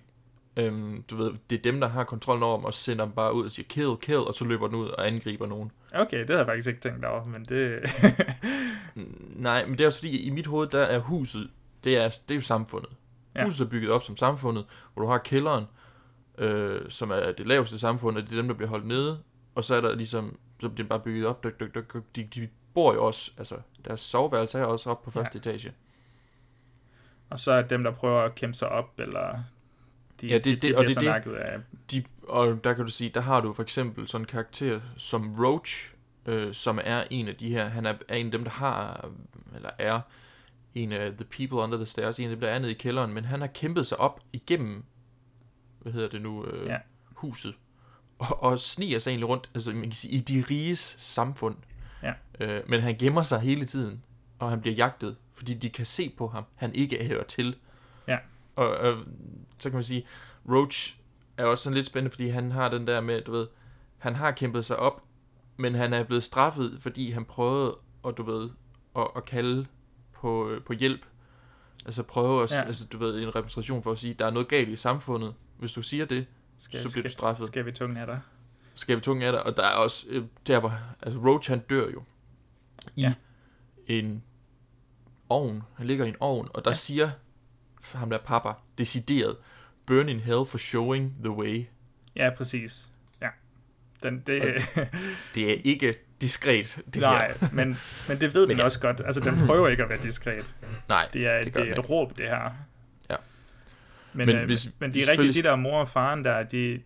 Øhm, 0.56 1.02
du 1.02 1.16
ved, 1.16 1.32
det 1.50 1.58
er 1.58 1.62
dem, 1.62 1.80
der 1.80 1.88
har 1.88 2.04
kontrollen 2.04 2.42
over 2.42 2.56
dem, 2.56 2.64
og 2.64 2.74
sender 2.74 3.04
dem 3.04 3.14
bare 3.14 3.34
ud 3.34 3.44
og 3.44 3.50
siger, 3.50 3.66
kill, 3.68 3.96
kill, 4.00 4.18
og 4.18 4.34
så 4.34 4.44
løber 4.44 4.66
den 4.66 4.76
ud 4.76 4.88
og 4.88 5.06
angriber 5.06 5.46
nogen. 5.46 5.70
Okay, 5.94 6.18
det 6.18 6.28
havde 6.28 6.38
jeg 6.38 6.46
faktisk 6.46 6.68
ikke 6.68 6.80
tænkt 6.80 7.04
over, 7.04 7.24
men 7.24 7.44
det... 7.44 7.80
Nej, 9.46 9.66
men 9.66 9.78
det 9.78 9.84
er 9.84 9.86
også 9.86 9.98
fordi, 9.98 10.22
i 10.22 10.30
mit 10.30 10.46
hoved, 10.46 10.68
der 10.68 10.80
er 10.80 10.98
huset, 10.98 11.50
det 11.84 11.96
er, 11.96 12.08
det 12.08 12.30
er 12.30 12.34
jo 12.34 12.42
samfundet. 12.42 12.90
Ja. 13.34 13.44
Huset 13.44 13.64
er 13.64 13.70
bygget 13.70 13.90
op 13.90 14.02
som 14.02 14.16
samfundet, 14.16 14.64
hvor 14.94 15.02
du 15.02 15.08
har 15.08 15.18
kælderen, 15.18 15.64
øh, 16.38 16.80
som 16.88 17.10
er 17.10 17.32
det 17.32 17.46
laveste 17.46 17.78
samfund, 17.78 18.16
og 18.16 18.22
det 18.22 18.32
er 18.32 18.36
dem, 18.36 18.48
der 18.48 18.54
bliver 18.54 18.70
holdt 18.70 18.86
nede, 18.86 19.18
og 19.54 19.64
så 19.64 19.74
er 19.74 19.80
der 19.80 19.94
ligesom, 19.94 20.36
så 20.60 20.68
bliver 20.68 20.84
det 20.84 20.88
bare 20.88 21.00
bygget 21.00 21.26
op, 21.26 21.44
dyk, 21.44 21.60
dyk, 21.60 21.74
dyk, 21.74 21.94
dyk. 21.94 22.02
de, 22.16 22.24
de 22.34 22.48
bor 22.74 22.94
jo 22.94 23.04
også, 23.06 23.30
altså 23.38 23.56
deres 23.84 24.00
soveværelse 24.00 24.58
er 24.58 24.64
også 24.64 24.90
op 24.90 25.02
på 25.02 25.10
første 25.10 25.40
ja. 25.44 25.50
etage. 25.50 25.72
og 27.30 27.40
så 27.40 27.52
er 27.52 27.62
dem, 27.62 27.84
der 27.84 27.90
prøver 27.90 28.22
at 28.22 28.34
kæmpe 28.34 28.54
sig 28.54 28.68
op, 28.68 28.94
eller... 29.00 29.38
De, 30.20 30.26
Ja, 30.26 30.34
det- 30.34 30.44
de, 30.44 30.50
det- 30.50 30.62
de 30.62 30.76
og 30.76 30.84
bliver 30.84 30.84
det- 30.84 30.94
så 30.94 31.00
det- 31.00 31.06
nakket 31.08 31.32
af... 31.34 31.58
De, 31.90 32.04
og 32.22 32.64
der 32.64 32.74
kan 32.74 32.84
du 32.84 32.90
sige, 32.90 33.10
der 33.10 33.20
har 33.20 33.40
du 33.40 33.52
for 33.52 33.62
eksempel 33.62 34.08
sådan 34.08 34.22
en 34.22 34.26
karakter 34.26 34.80
som 34.96 35.44
Roach, 35.44 35.94
øh, 36.26 36.54
som 36.54 36.78
er 36.84 37.04
en 37.10 37.28
af 37.28 37.34
de 37.34 37.48
her, 37.50 37.64
han 37.68 37.86
er, 37.86 37.94
er 38.08 38.14
en 38.16 38.26
af 38.26 38.32
dem, 38.32 38.44
der 38.44 38.50
har, 38.50 39.08
eller 39.54 39.70
er 39.78 40.00
en 40.74 40.92
af 40.92 41.12
The 41.12 41.24
People 41.24 41.58
Under 41.58 41.76
the 41.76 41.86
Stairs, 41.86 42.18
en 42.18 42.24
af 42.24 42.30
dem, 42.30 42.40
der 42.40 42.48
er 42.48 42.58
nede 42.58 42.70
i 42.70 42.74
kælderen, 42.74 43.12
men 43.14 43.24
han 43.24 43.40
har 43.40 43.46
kæmpet 43.46 43.86
sig 43.86 44.00
op 44.00 44.20
igennem, 44.32 44.84
hvad 45.78 45.92
hedder 45.92 46.08
det 46.08 46.22
nu, 46.22 46.44
øh, 46.44 46.66
Ja. 46.66 46.78
huset, 47.14 47.54
og, 48.18 48.42
og 48.42 48.60
sniger 48.60 48.98
sig 48.98 49.10
egentlig 49.10 49.28
rundt, 49.28 49.50
altså 49.54 49.72
man 49.72 49.82
kan 49.82 49.92
sige, 49.92 50.12
i 50.12 50.20
de 50.20 50.44
riges 50.50 50.96
samfund. 50.98 51.56
Ja. 52.02 52.12
Øh, 52.40 52.62
men 52.68 52.80
han 52.80 52.98
gemmer 52.98 53.22
sig 53.22 53.40
hele 53.40 53.64
tiden, 53.64 54.02
og 54.38 54.50
han 54.50 54.60
bliver 54.60 54.74
jagtet, 54.74 55.16
fordi 55.32 55.54
de 55.54 55.70
kan 55.70 55.86
se 55.86 56.14
på 56.18 56.28
ham, 56.28 56.44
han 56.54 56.74
ikke 56.74 57.06
hører 57.06 57.24
til. 57.24 57.56
Ja. 58.08 58.18
Og 58.56 58.86
øh, 58.86 59.06
så 59.58 59.70
kan 59.70 59.76
man 59.76 59.84
sige, 59.84 60.06
Roach 60.48 60.96
er 61.36 61.44
også 61.44 61.64
sådan 61.64 61.74
lidt 61.74 61.86
spændende, 61.86 62.10
fordi 62.10 62.28
han 62.28 62.52
har 62.52 62.68
den 62.68 62.86
der 62.86 63.00
med, 63.00 63.22
du 63.22 63.32
ved, 63.32 63.46
han 63.98 64.14
har 64.14 64.30
kæmpet 64.30 64.64
sig 64.64 64.76
op, 64.76 65.02
men 65.56 65.74
han 65.74 65.92
er 65.92 66.04
blevet 66.04 66.24
straffet, 66.24 66.78
fordi 66.80 67.10
han 67.10 67.24
prøvede 67.24 67.78
at, 68.06 68.16
du 68.16 68.22
ved, 68.22 68.50
at, 68.96 69.08
at 69.16 69.24
kalde 69.24 69.66
på, 70.12 70.48
øh, 70.48 70.62
på 70.64 70.72
hjælp. 70.72 71.06
Altså 71.86 72.02
prøve 72.02 72.42
at, 72.42 72.52
ja. 72.52 72.56
Ja. 72.56 72.62
altså 72.62 72.86
du 72.86 72.98
ved, 72.98 73.22
en 73.22 73.36
repræsentation 73.36 73.82
for 73.82 73.92
at 73.92 73.98
sige, 73.98 74.14
der 74.14 74.26
er 74.26 74.30
noget 74.30 74.48
galt 74.48 74.68
i 74.68 74.76
samfundet. 74.76 75.34
Hvis 75.58 75.72
du 75.72 75.82
siger 75.82 76.04
det, 76.04 76.26
Skal, 76.58 76.78
så 76.78 76.92
bliver 76.92 77.02
du 77.02 77.10
straffet. 77.10 77.46
Skal 77.46 77.64
vi 77.66 77.72
tunge 77.72 78.00
af 78.00 78.06
dig? 78.06 78.20
skal 78.74 78.96
vi 78.96 79.00
tunge 79.00 79.26
af 79.26 79.32
dig. 79.32 79.42
Og 79.42 79.56
der 79.56 79.62
er 79.62 79.70
også, 79.74 80.06
øh, 80.08 80.24
der 80.46 80.60
hvor, 80.60 80.72
altså 81.02 81.20
Roach 81.20 81.50
han 81.50 81.58
dør 81.58 81.88
jo 81.90 82.02
i 82.96 83.00
Ja. 83.00 83.14
en 83.86 84.22
ovn. 85.28 85.62
Han 85.76 85.86
ligger 85.86 86.04
i 86.04 86.08
en 86.08 86.16
ovn, 86.20 86.48
og 86.54 86.64
der 86.64 86.70
ja. 86.70 86.74
Siger 86.74 87.10
ham 87.94 88.10
der 88.10 88.18
pappa, 88.18 88.52
decideret, 88.78 89.36
burn 89.86 90.08
in 90.08 90.20
hell 90.20 90.46
for 90.46 90.58
showing 90.58 91.14
the 91.24 91.30
way. 91.30 91.64
Ja, 92.16 92.30
præcis. 92.36 92.92
Ja. 93.20 93.28
Den, 94.02 94.20
det, 94.26 94.42
det 95.34 95.50
er 95.52 95.60
ikke 95.64 95.94
diskret, 96.20 96.78
det 96.94 97.02
nej, 97.02 97.32
her. 97.40 97.48
men, 97.52 97.76
men 98.08 98.20
det 98.20 98.34
ved 98.34 98.42
Men 98.46 98.50
den 98.50 98.58
ja. 98.58 98.64
også 98.64 98.80
godt. 98.80 99.00
Altså, 99.04 99.20
den 99.20 99.46
prøver 99.46 99.68
ikke 99.68 99.82
at 99.82 99.88
være 99.88 100.02
diskret. 100.02 100.54
Nej, 100.88 101.08
Det 101.12 101.26
er, 101.26 101.44
det 101.44 101.54
det, 101.54 101.68
er 101.70 101.74
et 101.78 101.90
råb, 101.90 102.18
det 102.18 102.28
her. 102.28 102.50
Ja. 104.18 104.24
Men, 104.24 104.26
Men 104.26 104.36
øh, 104.36 104.44
hvis- 104.46 104.70
men 104.78 104.94
de 104.94 105.02
er 105.02 105.10
rigtigt, 105.10 105.36
de 105.36 105.42
der 105.42 105.56
mor 105.56 105.80
og 105.80 105.88
faren 105.88 106.24
der, 106.24 106.42
de, 106.42 106.80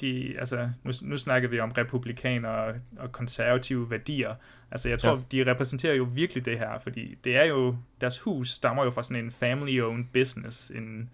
de 0.00 0.34
altså, 0.38 0.70
nu, 0.84 0.92
nu 1.02 1.16
snakker 1.16 1.48
vi 1.48 1.60
om 1.60 1.70
republikanere 1.70 2.50
og, 2.64 2.74
og 2.98 3.12
konservative 3.12 3.90
værdier. 3.90 4.34
Altså, 4.70 4.88
jeg 4.88 4.98
tror, 4.98 5.10
Ja. 5.10 5.16
ja. 5.38 5.44
de 5.44 5.50
repræsenterer 5.50 5.94
jo 5.94 6.08
virkelig 6.12 6.44
det 6.44 6.58
her, 6.58 6.78
fordi 6.82 7.14
det 7.24 7.36
er 7.36 7.44
jo, 7.44 7.76
deres 8.00 8.20
hus 8.20 8.48
stammer 8.50 8.84
jo 8.84 8.90
fra 8.90 9.02
sådan 9.02 9.24
en 9.24 9.30
family-owned 9.30 10.04
business, 10.12 10.70
en, 10.70 11.10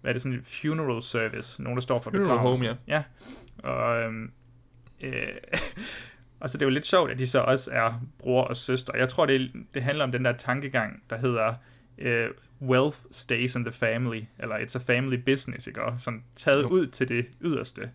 hvad 0.00 0.10
er 0.10 0.12
det, 0.12 0.22
sådan 0.22 0.38
en 0.38 0.44
funeral 0.44 1.02
service, 1.02 1.62
nogen 1.62 1.76
der 1.76 1.80
står 1.82 1.98
for 2.00 2.10
Funeral 2.10 2.38
home, 2.38 2.78
ja. 2.88 3.02
Og, 3.58 4.02
øhm, 4.02 4.30
øh, 5.04 5.12
og 6.40 6.50
så 6.50 6.58
det 6.58 6.62
er 6.62 6.66
jo 6.66 6.70
lidt 6.70 6.86
sjovt, 6.86 7.10
at 7.10 7.18
de 7.18 7.26
så 7.26 7.40
også 7.40 7.70
er 7.72 8.00
bror 8.18 8.44
og 8.44 8.56
søster. 8.56 8.92
Jeg 8.96 9.08
tror, 9.08 9.26
det, 9.26 9.52
det 9.74 9.82
handler 9.82 10.04
om 10.04 10.12
den 10.12 10.24
der 10.24 10.32
tankegang, 10.32 11.02
der 11.10 11.16
hedder 11.18 11.54
øh, 11.98 12.28
wealth 12.62 12.98
stays 13.10 13.54
in 13.56 13.64
the 13.64 13.72
family, 13.72 14.20
eller 14.38 14.56
it's 14.56 14.76
a 14.76 14.80
family 14.94 15.16
business, 15.16 15.66
ikke? 15.66 15.82
Og 15.82 16.00
sådan 16.00 16.22
taget 16.36 16.62
Jo. 16.62 16.68
ud 16.68 16.86
til 16.86 17.08
det 17.08 17.26
yderste. 17.40 17.90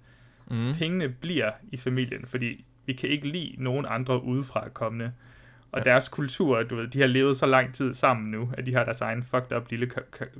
Mm. 0.52 0.74
Pengene 0.74 1.10
bliver 1.10 1.52
i 1.72 1.78
familien, 1.78 2.26
fordi 2.26 2.66
vi 2.86 2.94
kan 2.94 3.10
ikke 3.10 3.28
lide 3.28 3.56
nogen 3.58 3.86
andre 3.90 4.24
udefra 4.24 4.70
kommende. 4.70 5.12
Og 5.72 5.80
Ja. 5.80 5.84
deres 5.84 6.10
kultur, 6.10 6.64
du 6.64 6.76
ved, 6.76 6.88
de 6.88 7.00
har 7.00 7.08
levet 7.08 7.38
så 7.38 7.46
lang 7.46 7.74
tid 7.74 7.94
sammen 7.94 8.32
nu, 8.32 8.50
at 8.58 8.66
de 8.66 8.74
har 8.74 8.84
deres 8.84 9.02
egen 9.02 9.24
fucked 9.24 9.58
up 9.58 9.70
lille 9.72 9.90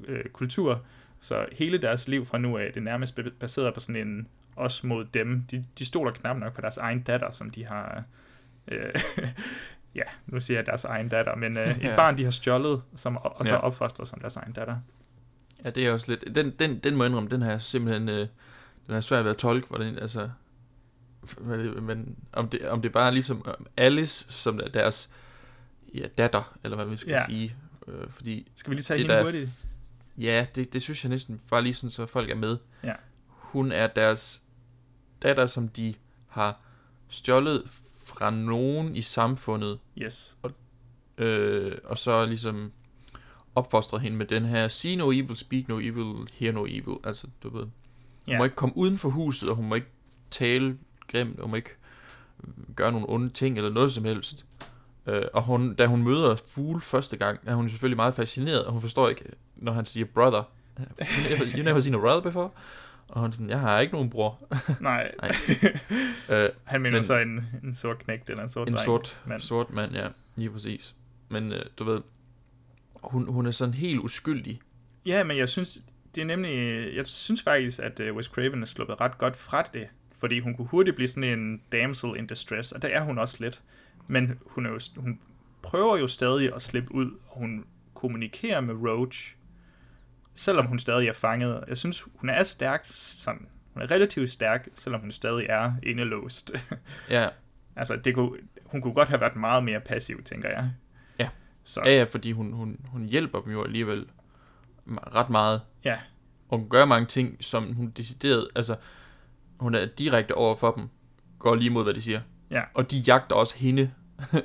øh, 0.08 0.24
kultur. 0.26 0.86
Så 1.20 1.46
hele 1.52 1.78
deres 1.78 2.08
liv 2.08 2.26
fra 2.26 2.38
nu 2.38 2.58
af, 2.58 2.68
det 2.74 2.78
er 2.80 2.84
nærmest 2.84 3.20
baseret 3.40 3.74
på 3.74 3.80
sådan 3.80 4.08
en 4.08 4.28
os 4.56 4.84
mod 4.84 5.06
dem. 5.06 5.44
De, 5.52 5.66
de 5.80 5.86
stoler 5.86 6.12
knap 6.12 6.38
nok 6.38 6.54
på 6.54 6.62
deres 6.62 6.78
egen 6.78 7.02
datter, 7.02 7.32
som 7.32 7.50
de 7.50 7.66
har... 7.66 8.04
Øh, 8.68 8.94
ja, 9.96 10.02
nu 10.26 10.40
siger 10.40 10.58
jeg 10.58 10.66
deres 10.66 10.84
egen 10.84 11.10
datter, 11.10 11.36
men 11.36 11.58
øh, 11.58 11.68
et 11.78 11.84
Ja. 11.84 11.96
barn, 11.96 12.18
de 12.18 12.24
har 12.24 12.32
stjålet, 12.32 12.82
som, 12.96 13.18
og 13.18 13.46
så 13.46 13.54
Ja. 13.54 13.60
opfostret 13.60 14.08
som 14.08 14.20
deres 14.20 14.36
egen 14.36 14.54
datter. 14.54 14.78
Ja, 15.64 15.70
det 15.70 15.88
er 15.88 15.92
også 15.92 16.12
lidt... 16.12 16.36
Den, 16.36 16.50
den, 16.50 16.80
den 16.80 16.96
må 16.96 17.04
jeg 17.04 17.10
indrømme, 17.10 17.30
den 17.30 17.42
har 17.42 17.58
simpelthen... 17.58 18.10
Øh, 18.10 18.28
den 18.88 18.96
er 18.96 19.02
svært 19.02 19.24
ved 19.24 19.32
at 19.32 19.38
tolke, 19.38 19.68
hvordan... 19.68 20.00
Altså, 20.00 20.30
men 21.82 22.16
om 22.34 22.50
det, 22.50 22.70
om 22.70 22.82
det 22.82 22.92
bare 22.92 23.08
er 23.08 23.12
ligesom 23.12 23.44
øh, 23.48 23.54
Alice, 23.78 24.32
som 24.32 24.60
er 24.64 24.68
deres 24.68 25.10
ja, 25.94 26.08
datter, 26.18 26.58
eller 26.64 26.76
hvad 26.76 26.86
vi 26.86 26.98
skal 26.98 27.12
Ja. 27.12 27.26
sige. 27.26 27.56
Øh, 27.88 28.10
fordi 28.10 28.52
Skal 28.56 28.70
vi 28.72 28.76
lige 28.76 28.84
tage 28.84 28.98
det 29.04 29.08
hende 29.12 29.24
hurtigt? 29.24 29.50
Ja, 30.18 30.46
det, 30.56 30.74
det 30.74 30.82
synes 30.82 31.04
jeg 31.04 31.10
næsten 31.10 31.42
bare 31.50 31.62
lige 31.62 31.74
sådan, 31.74 31.90
så 31.90 32.06
folk 32.06 32.30
er 32.30 32.36
med. 32.36 32.58
Ja. 32.84 32.94
Hun 33.28 33.72
er 33.72 33.88
deres 33.88 34.42
datter, 35.22 35.46
som 35.46 35.68
de 35.68 35.94
har 36.28 36.60
stjålet 37.10 37.64
fra 38.08 38.30
nogen 38.30 38.96
i 38.96 39.02
samfundet, 39.02 39.80
Yes. 39.98 40.38
øh, 41.18 41.72
og 41.84 41.98
så 41.98 42.26
ligesom 42.26 42.72
opfostret 43.56 44.02
hende 44.02 44.18
med 44.18 44.26
den 44.26 44.46
her 44.46 44.68
see 44.68 44.96
no 44.96 45.12
evil, 45.12 45.36
speak 45.36 45.68
no 45.68 45.80
evil, 45.80 46.28
hear 46.34 46.52
no 46.52 46.66
evil. 46.66 46.96
Altså, 47.04 47.28
du 47.44 47.50
ved. 47.58 47.62
Hun 47.64 47.72
Ja. 48.28 48.38
må 48.38 48.44
ikke 48.44 48.56
komme 48.56 48.78
uden 48.78 48.98
for 48.98 49.10
huset, 49.10 49.50
og 49.50 49.56
hun 49.56 49.70
må 49.70 49.76
ikke 49.76 49.88
tale 50.32 50.78
grimt, 51.12 51.36
og 51.40 51.44
hun 51.44 51.50
må 51.50 51.56
ikke 51.56 51.76
øh, 52.44 52.54
gøre 52.76 52.92
nogle 52.92 53.10
onde 53.10 53.30
ting, 53.30 53.58
eller 53.58 53.70
noget 53.72 53.92
som 53.94 54.06
helst. 54.06 54.46
Øh, 55.08 55.24
og 55.34 55.44
hun, 55.44 55.74
da 55.76 55.86
hun 55.88 56.04
møder 56.04 56.36
Fugle 56.48 56.82
første 56.82 57.18
gang, 57.18 57.40
er 57.46 57.56
hun 57.56 57.70
selvfølgelig 57.70 57.96
meget 57.98 58.14
fascineret, 58.16 58.64
og 58.66 58.72
hun 58.72 58.82
forstår 58.82 59.10
ikke, 59.10 59.24
når 59.56 59.72
han 59.72 59.86
siger 59.86 60.06
brother. 60.06 60.44
You 60.80 60.84
never, 61.30 61.58
you 61.58 61.64
never 61.64 61.80
seen 61.80 61.96
a 61.96 61.98
brother 61.98 62.20
before? 62.22 62.50
Og 63.08 63.22
hun 63.22 63.34
sådan, 63.34 63.50
jeg 63.50 63.60
har 63.60 63.80
ikke 63.80 63.94
nogen 63.94 64.10
bror. 64.10 64.48
Nej. 64.82 65.12
Nej. 65.22 65.32
Øh, 66.30 66.50
Han 66.64 66.82
mener 66.82 66.98
men- 66.98 67.04
så 67.04 67.18
en, 67.20 67.46
en 67.64 67.74
sort 67.74 68.00
knægt 68.00 68.30
eller 68.30 68.44
en 68.44 68.50
sort 68.50 68.68
en 68.68 68.74
dreng. 68.74 68.86
sort 68.86 69.22
mand. 69.26 69.42
sort 69.42 69.74
mand, 69.74 69.92
ja, 69.94 70.08
lige 70.36 70.50
præcis. 70.50 70.96
Men 71.30 71.52
øh, 71.52 71.62
du 71.78 71.84
ved, 71.84 72.02
hun, 73.04 73.28
hun 73.28 73.46
er 73.46 73.52
sådan 73.52 73.74
helt 73.74 74.00
uskyldig. 74.00 74.60
Ja, 75.06 75.24
men 75.24 75.38
jeg 75.38 75.50
synes, 75.50 75.78
det 76.16 76.22
er 76.22 76.26
nemlig, 76.26 76.56
jeg 76.96 77.08
synes 77.08 77.44
faktisk, 77.44 77.80
at 77.80 78.00
uh, 78.00 78.16
Wes 78.16 78.26
Craven 78.26 78.62
er 78.62 78.66
sluppet 78.66 79.02
ret 79.02 79.18
godt 79.18 79.36
fra 79.36 79.62
det, 79.74 79.88
fordi 80.20 80.40
hun 80.40 80.56
kunne 80.56 80.68
hurtigt 80.68 80.96
blive 80.96 81.08
sådan 81.08 81.40
en 81.40 81.62
damsel 81.72 82.10
in 82.18 82.28
distress, 82.28 82.72
og 82.72 82.82
der 82.82 82.88
er 82.88 83.02
hun 83.04 83.18
også 83.18 83.38
lidt. 83.40 83.62
Men 84.08 84.40
hun, 84.46 84.66
er 84.66 84.70
jo, 84.70 84.80
hun 84.98 85.20
prøver 85.62 85.98
jo 85.98 86.08
stadig 86.08 86.56
at 86.56 86.62
slippe 86.62 86.96
ud, 86.96 87.12
og 87.28 87.40
hun 87.40 87.66
kommunikerer 87.94 88.62
med 88.62 88.76
Roach, 88.76 89.36
selvom 90.38 90.66
hun 90.66 90.80
stadig 90.80 91.08
er 91.08 91.14
fanget. 91.14 91.64
Jeg 91.68 91.78
synes, 91.78 92.06
hun 92.16 92.30
er 92.30 92.44
stærk, 92.44 92.82
sådan, 92.84 93.48
hun 93.74 93.82
er 93.82 93.92
relativt 93.92 94.30
stærk, 94.30 94.68
selvom 94.76 95.02
hun 95.02 95.12
stadig 95.12 95.46
er 95.50 95.74
indelåst. 95.84 96.52
Ja, 97.10 97.28
altså, 97.76 97.96
det 97.96 98.16
kunne, 98.16 98.32
hun 98.66 98.82
kunne 98.82 98.94
godt 98.94 99.10
have 99.10 99.22
været 99.22 99.36
meget 99.36 99.64
mere 99.64 99.80
passiv, 99.80 100.24
tænker 100.24 100.50
jeg. 100.50 100.72
Ja. 101.20 101.30
Så, 101.64 101.82
ja, 101.86 101.92
ja 101.98 102.04
fordi 102.04 102.32
hun, 102.32 102.54
hun, 102.54 102.80
hun 102.86 103.04
hjælper 103.06 103.42
dem 103.42 103.52
jo 103.52 103.64
alligevel 103.64 104.06
ret 104.88 105.30
meget. 105.30 105.62
ja, 105.86 105.98
Og 106.50 106.60
hun 106.60 106.70
gør 106.70 106.86
mange 106.86 107.06
ting, 107.06 107.38
som 107.42 107.74
hun 107.74 107.90
decideret, 107.90 108.48
altså, 108.56 108.76
hun 109.60 109.76
er 109.76 109.86
direkte 109.86 110.36
over 110.36 110.56
for 110.56 110.72
dem, 110.72 110.90
går 111.40 111.56
lige 111.56 111.70
mod, 111.70 111.84
hvad 111.84 111.94
de 111.94 112.02
siger. 112.02 112.22
ja, 112.52 112.62
Og 112.74 112.92
de 112.92 112.98
jagter 112.98 113.36
også 113.36 113.58
hende, 113.58 113.92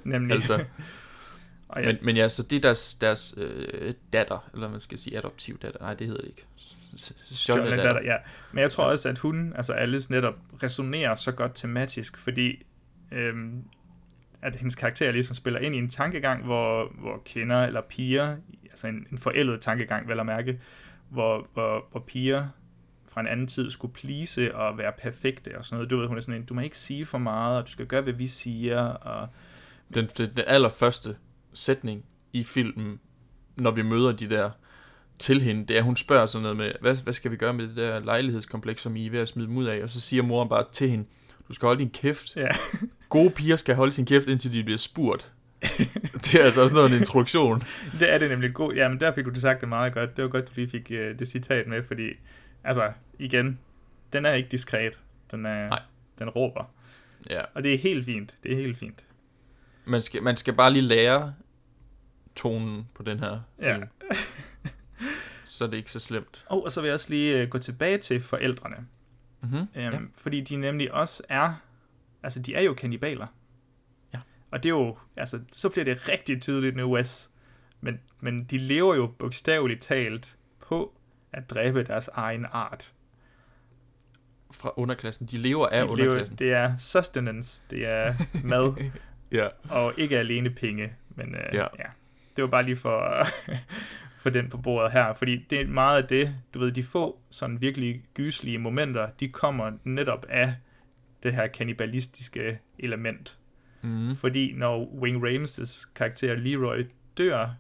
nemlig. 0.04 0.34
altså. 0.36 0.64
og 1.72 1.82
ja, 1.82 1.86
Men, 1.86 1.98
men 2.02 2.16
ja, 2.16 2.28
så 2.28 2.42
det 2.42 2.56
er 2.56 2.60
deres, 2.60 2.94
deres 2.94 3.34
øh, 3.36 3.94
datter, 4.12 4.50
eller 4.54 4.70
man 4.70 4.80
skal 4.80 4.98
sige 4.98 5.18
adoptiv 5.18 5.58
datter. 5.58 5.80
Nej, 5.80 5.94
det 5.94 6.06
hedder 6.06 6.20
det 6.20 6.28
ikke. 6.28 6.46
Stjålne 7.30 7.76
datter, 7.76 8.02
ja. 8.02 8.16
Men 8.52 8.62
jeg 8.62 8.70
tror 8.70 8.84
også, 8.84 9.08
at 9.08 9.18
hun, 9.18 9.52
altså 9.56 9.72
Alice 9.72 10.12
netop, 10.12 10.34
resonerer 10.62 11.14
så 11.14 11.32
godt 11.32 11.52
tematisk, 11.54 12.18
fordi 12.18 12.62
øhm, 13.12 13.64
at 14.42 14.56
hendes 14.56 14.74
karakter 14.74 15.12
ligesom 15.12 15.34
spiller 15.34 15.60
ind 15.60 15.74
i 15.74 15.78
en 15.78 15.90
tankegang, 15.90 16.44
hvor, 16.44 16.92
hvor 16.98 17.22
kvinder 17.24 17.64
eller 17.64 17.80
piger, 17.80 18.36
altså 18.70 18.86
en, 18.86 19.06
en 19.12 19.18
forældet 19.18 19.60
tankegang, 19.60 20.08
vel 20.08 20.20
at 20.20 20.26
mærke, 20.26 20.60
hvor, 21.08 21.48
hvor, 21.52 21.86
hvor 21.90 22.00
piger 22.00 22.48
fra 23.08 23.20
en 23.20 23.26
anden 23.26 23.46
tid 23.46 23.70
skulle 23.70 23.94
please 23.94 24.54
og 24.54 24.78
være 24.78 24.92
perfekte 24.98 25.58
og 25.58 25.64
sådan 25.64 25.76
noget. 25.76 25.90
Du 25.90 25.98
ved, 25.98 26.06
hun 26.06 26.16
er 26.16 26.20
sådan 26.20 26.40
en, 26.40 26.46
du 26.46 26.54
må 26.54 26.60
ikke 26.60 26.78
sige 26.78 27.06
for 27.06 27.18
meget, 27.18 27.58
og 27.58 27.66
du 27.66 27.70
skal 27.70 27.86
gøre, 27.86 28.02
hvad 28.02 28.12
vi 28.12 28.26
siger, 28.26 28.80
og 28.80 29.28
Den, 29.94 30.06
den, 30.18 30.30
den 30.36 30.44
allerførste 30.46 31.16
sætning 31.54 32.04
i 32.32 32.44
filmen, 32.44 33.00
når 33.56 33.70
vi 33.70 33.82
møder 33.82 34.12
de 34.12 34.30
der 34.30 34.50
til 35.18 35.42
hende, 35.42 35.66
det 35.66 35.74
er, 35.74 35.78
at 35.78 35.84
hun 35.84 35.96
spørger 35.96 36.26
sådan 36.26 36.42
noget 36.42 36.56
med, 36.56 36.72
hvad, 36.80 36.96
hvad 36.96 37.12
skal 37.12 37.30
vi 37.30 37.36
gøre 37.36 37.52
med 37.52 37.68
det 37.68 37.76
der 37.76 38.00
lejlighedskompleks, 38.00 38.82
som 38.82 38.96
I 38.96 39.06
er 39.06 39.10
ved 39.10 39.20
at 39.20 39.28
smide 39.28 39.46
dem 39.48 39.56
ud 39.56 39.64
af? 39.64 39.82
Og 39.82 39.90
så 39.90 40.00
siger 40.00 40.22
moren 40.22 40.48
bare 40.48 40.64
til 40.72 40.90
hende, 40.90 41.04
du 41.48 41.52
skal 41.52 41.66
holde 41.66 41.80
din 41.80 41.90
kæft. 41.90 42.36
ja, 42.36 42.48
Gode 43.08 43.30
piger 43.30 43.56
skal 43.56 43.74
holde 43.74 43.92
sin 43.92 44.06
kæft, 44.06 44.28
indtil 44.28 44.52
de 44.52 44.64
bliver 44.64 44.78
spurgt. 44.78 45.32
det 46.24 46.34
er 46.34 46.44
altså 46.44 46.62
også 46.62 46.74
noget 46.74 46.92
en 46.92 46.98
introduktion. 46.98 47.62
det 48.00 48.12
er 48.12 48.18
det 48.18 48.30
nemlig 48.30 48.54
god. 48.54 48.74
Ja, 48.74 48.88
men 48.88 49.00
der 49.00 49.14
fik 49.14 49.24
du 49.24 49.30
det 49.30 49.40
sagt 49.40 49.60
det 49.60 49.68
meget 49.68 49.92
godt. 49.92 50.16
Det 50.16 50.24
var 50.24 50.30
godt, 50.30 50.48
du 50.48 50.52
lige 50.56 50.68
fik 50.68 50.90
øh, 50.90 51.18
det 51.18 51.28
citat 51.28 51.66
med, 51.66 51.82
fordi, 51.82 52.08
altså, 52.64 52.92
igen, 53.18 53.58
den 54.12 54.26
er 54.26 54.32
ikke 54.32 54.48
diskret. 54.48 54.98
Den, 55.30 55.46
er, 55.46 55.68
Nej. 55.68 55.80
den 56.18 56.28
råber. 56.28 56.70
Ja. 57.30 57.40
Og 57.54 57.62
det 57.62 57.74
er 57.74 57.78
helt 57.78 58.04
fint. 58.04 58.36
Det 58.42 58.52
er 58.52 58.56
helt 58.56 58.78
fint. 58.78 59.04
Man 59.84 60.02
skal, 60.02 60.22
man 60.22 60.36
skal 60.36 60.54
bare 60.54 60.72
lige 60.72 60.82
lære 60.82 61.34
tonen 62.36 62.88
på 62.94 63.02
den 63.02 63.18
her 63.18 63.40
Ja. 63.60 63.74
film. 63.76 63.88
så 65.44 65.64
er 65.64 65.68
det 65.68 65.76
ikke 65.76 65.90
så 65.90 66.00
slemt. 66.00 66.44
Og, 66.48 66.64
og 66.64 66.72
så 66.72 66.80
vil 66.80 66.88
jeg 66.88 66.94
også 66.94 67.10
lige 67.10 67.38
øh, 67.42 67.48
gå 67.48 67.58
tilbage 67.58 67.98
til 67.98 68.20
forældrene. 68.20 68.76
Mm-hmm. 69.42 69.56
Øhm, 69.58 69.66
Ja. 69.74 69.82
ja. 69.90 69.98
Fordi 70.16 70.40
de 70.40 70.56
nemlig 70.56 70.92
også 70.92 71.22
er, 71.28 71.54
altså 72.22 72.40
de 72.40 72.54
er 72.54 72.62
jo 72.62 72.74
kannibaler. 72.74 73.26
Ja. 74.14 74.18
Og 74.50 74.62
det 74.62 74.68
er 74.68 74.74
jo, 74.74 74.98
altså 75.16 75.40
så 75.52 75.68
bliver 75.68 75.84
det 75.84 76.08
rigtig 76.08 76.42
tydeligt 76.42 76.76
nu, 76.76 76.94
Wes. 76.94 77.30
Men, 77.80 78.00
men 78.20 78.44
de 78.44 78.58
lever 78.58 78.94
jo 78.94 79.06
bogstaveligt 79.18 79.82
talt 79.82 80.36
på 80.60 80.94
at 81.32 81.50
dræbe 81.50 81.84
deres 81.84 82.08
egen 82.08 82.46
art. 82.52 82.92
Fra 84.50 84.72
underklassen. 84.76 85.26
De 85.26 85.38
lever 85.38 85.66
af 85.68 85.84
de 85.86 85.90
underklassen. 85.92 86.36
Lever, 86.36 86.36
det 86.36 86.52
er 86.72 86.76
sustenance, 86.76 87.62
det 87.70 87.86
er 87.86 88.14
mad, 88.44 88.90
Ja. 89.32 89.48
og 89.70 89.94
ikke 89.96 90.18
alene 90.18 90.50
penge. 90.50 90.92
Men 91.08 91.34
øh, 91.34 91.40
Ja. 91.54 91.66
ja. 91.78 91.84
Det 92.36 92.42
var 92.44 92.50
bare 92.50 92.62
lige 92.64 92.76
for 92.76 93.26
få 94.22 94.30
den 94.30 94.48
på 94.48 94.56
bordet 94.56 94.92
her, 94.92 95.12
fordi 95.14 95.46
det 95.50 95.60
er 95.60 95.66
meget 95.66 96.02
af 96.02 96.08
det, 96.08 96.34
du 96.54 96.58
ved, 96.58 96.72
de 96.72 96.82
få 96.82 97.18
sådan 97.30 97.60
virkelig 97.60 98.02
gyslige 98.14 98.58
momenter, 98.58 99.08
de 99.20 99.28
kommer 99.28 99.72
netop 99.84 100.26
af 100.28 100.54
det 101.22 101.34
her 101.34 101.46
kannibalistiske 101.46 102.58
element. 102.78 103.38
Mm. 103.82 104.16
Fordi 104.16 104.52
når 104.56 104.84
Wing 105.00 105.24
Rames' 105.26 105.92
karakter 105.94 106.34
Leroy 106.34 106.86
dør, 107.18 107.54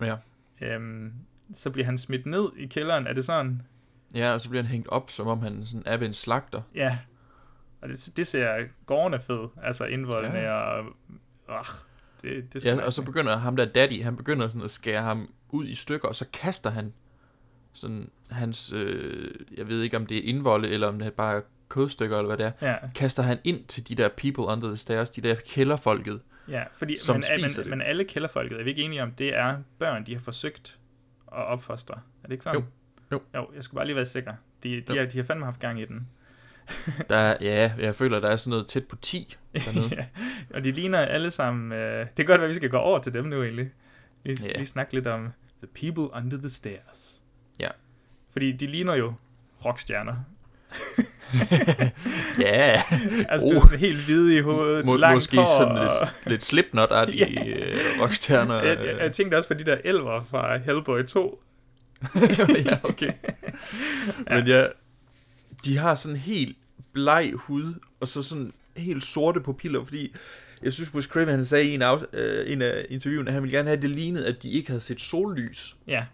Ja. 0.00 0.16
øhm, 0.60 1.12
så 1.54 1.70
bliver 1.70 1.86
han 1.86 1.98
smidt 1.98 2.26
ned 2.26 2.48
i 2.56 2.66
kælderen, 2.66 3.06
er 3.06 3.12
det 3.12 3.24
sådan? 3.24 3.62
ja, 4.14 4.32
og 4.32 4.40
så 4.40 4.48
bliver 4.48 4.62
han 4.62 4.70
hængt 4.70 4.88
op, 4.88 5.10
som 5.10 5.26
om 5.26 5.42
han 5.42 5.64
sådan 5.64 5.82
er 5.86 5.96
ved 5.96 6.06
en 6.06 6.14
slagter. 6.14 6.62
Ja. 6.74 6.98
Og 7.80 7.88
det, 7.88 8.12
det 8.16 8.26
ser 8.26 8.64
gårdene 8.86 9.20
fed, 9.20 9.48
altså 9.62 9.84
indvoldene 9.84 10.38
ja. 10.38 10.52
og... 10.52 10.84
Øh, 10.84 11.64
det, 12.22 12.52
det 12.52 12.64
Ja, 12.64 12.84
og 12.84 12.92
så 12.92 13.02
begynder 13.02 13.36
ham 13.36 13.56
der 13.56 13.64
daddy, 13.64 14.02
han 14.02 14.16
begynder 14.16 14.48
sådan 14.48 14.62
at 14.64 14.70
skære 14.70 15.02
ham 15.02 15.32
ud 15.48 15.66
i 15.66 15.74
stykker, 15.74 16.08
og 16.08 16.16
så 16.16 16.24
kaster 16.32 16.70
han 16.70 16.92
sådan 17.72 18.10
hans, 18.30 18.72
øh, 18.72 19.30
jeg 19.56 19.68
ved 19.68 19.82
ikke 19.82 19.96
om 19.96 20.06
det 20.06 20.16
er 20.18 20.22
indvolde, 20.24 20.68
eller 20.68 20.88
om 20.88 20.98
det 20.98 21.12
bare 21.12 21.36
er 21.36 21.40
kødstykker, 21.68 22.18
eller 22.18 22.36
hvad 22.36 22.46
det 22.46 22.52
er, 22.60 22.68
Ja. 22.70 22.76
kaster 22.94 23.22
han 23.22 23.38
ind 23.44 23.64
til 23.64 23.88
de 23.88 23.94
der 23.94 24.08
people 24.16 24.44
under 24.44 24.68
the 24.68 24.76
stairs, 24.76 25.10
de 25.10 25.20
der 25.20 25.34
kælderfolket. 25.48 26.20
Ja, 26.48 26.62
fordi, 26.76 26.96
som 26.98 27.16
men, 27.16 27.22
spiser 27.22 27.40
men, 27.60 27.64
det. 27.64 27.66
men 27.70 27.82
alle 27.82 28.04
kælderfolket, 28.04 28.60
er 28.60 28.64
vi 28.64 28.70
ikke 28.70 28.82
enige 28.82 29.02
om, 29.02 29.10
det 29.10 29.36
er 29.36 29.56
børn, 29.78 30.06
de 30.06 30.12
har 30.12 30.20
forsøgt 30.20 30.78
at 31.32 31.44
opfostre. 31.44 31.94
Er 32.22 32.26
det 32.26 32.32
ikke 32.32 32.44
sådan? 32.44 32.60
Jo. 32.60 32.66
Jo. 33.12 33.20
Jo, 33.34 33.50
jeg 33.54 33.64
skal 33.64 33.76
bare 33.76 33.86
lige 33.86 33.96
være 33.96 34.06
sikker. 34.06 34.34
De, 34.62 34.80
de, 34.80 34.94
Jo. 34.94 35.00
har, 35.00 35.06
de 35.08 35.16
har 35.18 35.24
fandme 35.24 35.44
haft 35.44 35.60
gang 35.60 35.80
i 35.80 35.84
den. 35.84 36.08
Der, 37.10 37.16
er- 37.16 37.36
ja, 37.40 37.72
jeg 37.78 37.94
føler, 37.94 38.20
der 38.20 38.28
er 38.28 38.36
sådan 38.36 38.50
noget 38.50 38.66
tæt 38.68 38.84
på 38.84 38.96
10 38.96 39.36
dernede. 39.54 39.88
ja, 39.98 40.04
og 40.54 40.64
de 40.64 40.72
ligner 40.72 40.98
alle 40.98 41.30
sammen... 41.30 41.72
Øh, 41.72 42.00
det 42.00 42.16
kan 42.16 42.26
godt 42.26 42.40
være, 42.40 42.48
vi 42.48 42.54
skal 42.54 42.70
gå 42.70 42.76
over 42.76 42.98
til 42.98 43.14
dem 43.14 43.24
nu 43.24 43.42
egentlig. 43.42 43.70
Lige, 44.24 44.44
yeah. 44.46 44.56
lige 44.56 44.66
snakke 44.66 44.94
lidt 44.94 45.06
om 45.06 45.28
The 45.62 45.92
People 45.92 46.16
Under 46.22 46.36
the 46.38 46.50
Stairs. 46.50 47.20
Ja. 47.60 47.68
Fordi 48.32 48.52
de 48.52 48.66
ligner 48.66 48.94
jo 48.94 49.12
rockstjerner. 49.64 50.14
Ja. 52.40 52.82
altså, 53.28 53.46
Oh. 53.46 53.52
du 53.54 53.58
er 53.74 53.76
helt 53.76 54.04
hvide 54.04 54.36
i 54.36 54.40
hovedet, 54.40 54.84
Må, 54.84 54.96
langt 54.96 55.14
måske 55.16 55.36
hår, 55.36 55.58
sådan 55.58 55.82
lidt, 55.82 56.26
lidt 56.26 56.42
slipknot-agtige 56.42 57.40
Ja. 57.40 57.46
yeah. 57.46 58.00
rockstjerner. 58.02 58.54
Jeg, 58.62 58.78
jeg, 58.84 58.96
jeg 59.00 59.12
tænkte 59.12 59.36
også 59.36 59.48
på 59.48 59.54
de 59.54 59.64
der 59.64 59.76
elver 59.84 60.20
fra 60.30 60.56
Hellboy 60.56 61.02
2. 61.06 61.42
ja, 62.66 62.78
okay. 62.82 63.12
Men 64.30 64.46
ja, 64.46 64.64
de 65.66 65.76
har 65.76 65.94
sådan 65.94 66.16
helt 66.16 66.56
bleg 66.92 67.32
hud, 67.34 67.74
og 68.00 68.08
så 68.08 68.22
sådan 68.22 68.52
helt 68.76 69.04
sorte 69.04 69.40
pupiller, 69.40 69.84
fordi 69.84 70.14
jeg 70.62 70.72
synes, 70.72 70.94
Wes 70.94 71.04
Craven 71.04 71.28
han 71.28 71.44
sagde 71.44 71.64
i 71.70 71.74
en, 71.74 71.82
af, 71.82 71.98
øh, 72.12 72.52
en 72.52 72.62
af 72.62 72.86
interviewene, 72.88 73.28
at 73.28 73.34
han 73.34 73.42
ville 73.42 73.56
gerne 73.58 73.68
have 73.68 73.82
det 73.82 73.90
lignede, 73.90 74.26
at 74.26 74.42
de 74.42 74.50
ikke 74.50 74.68
havde 74.68 74.80
set 74.80 75.00
sollys. 75.00 75.76
Ja. 75.86 76.06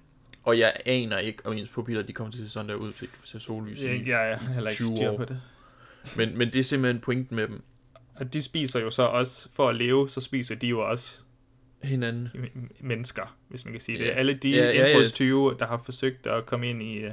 Og 0.43 0.59
jeg 0.59 0.73
aner 0.87 1.19
ikke, 1.19 1.47
om 1.47 1.53
ens 1.53 1.69
pupiller 1.71 2.03
de 2.03 2.13
kommer 2.13 2.33
til 2.33 2.39
at 2.43 2.47
se 2.47 2.53
sådan 2.53 2.69
der 2.69 2.75
ud 2.75 2.93
til 2.93 3.05
at 3.23 3.29
se 3.29 3.41
sollys 3.41 3.81
i 3.81 3.87
Jeg, 3.87 4.07
jeg 4.07 4.39
har 4.41 4.53
heller 4.53 4.71
ikke 4.71 4.83
20 4.85 4.97
styr 4.97 5.11
år. 5.11 5.17
på 5.17 5.25
det. 5.25 5.41
Men, 6.17 6.39
men 6.39 6.53
det 6.53 6.59
er 6.59 6.65
simpelthen 6.65 7.01
pointen 7.01 7.37
med 7.37 7.49
dem. 7.49 7.63
Og 8.15 8.33
de 8.33 8.43
spiser 8.43 8.81
jo 8.81 8.91
så 8.91 9.03
også, 9.03 9.49
for 9.53 9.69
at 9.69 9.77
leve, 9.77 10.09
så 10.09 10.21
spiser 10.21 10.55
de 10.55 10.67
jo 10.67 10.91
også 10.91 11.23
Hinanden. 11.83 12.29
mennesker, 12.81 13.37
hvis 13.49 13.65
man 13.65 13.73
kan 13.75 13.81
sige 13.81 13.99
det. 13.99 14.05
Ja. 14.05 14.11
Alle 14.11 14.35
de 14.35 14.51
Ja, 14.51 14.57
ja, 14.57 14.73
ja. 14.73 14.87
indbrudstyve, 14.87 15.57
der 15.59 15.67
har 15.67 15.83
forsøgt 15.85 16.27
at 16.27 16.47
komme 16.47 16.71
ind 16.71 16.83
i, 16.83 16.97
øh, 16.99 17.13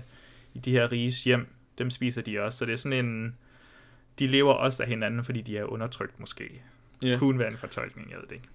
i 0.54 0.60
de 0.60 0.72
her 0.72 0.92
riges 0.92 1.24
hjem, 1.24 1.48
dem 1.80 1.90
spiser 1.90 2.22
de 2.22 2.40
også. 2.40 2.58
Så 2.58 2.66
det 2.66 2.74
er 2.74 2.78
sådan 2.78 3.06
en... 3.06 3.36
De 4.20 4.28
lever 4.28 4.54
også 4.54 4.84
af 4.84 4.90
hinanden, 4.90 5.24
fordi 5.24 5.42
de 5.42 5.58
er 5.58 5.64
undertrykt 5.64 6.20
måske. 6.20 6.62
Ja. 7.02 7.18
Kunne 7.18 7.40
være 7.40 7.52
en 7.52 7.58
fortolkning, 7.58 8.10
jeg 8.12 8.18
ved 8.20 8.28
det 8.28 8.36
ikke. 8.36 8.48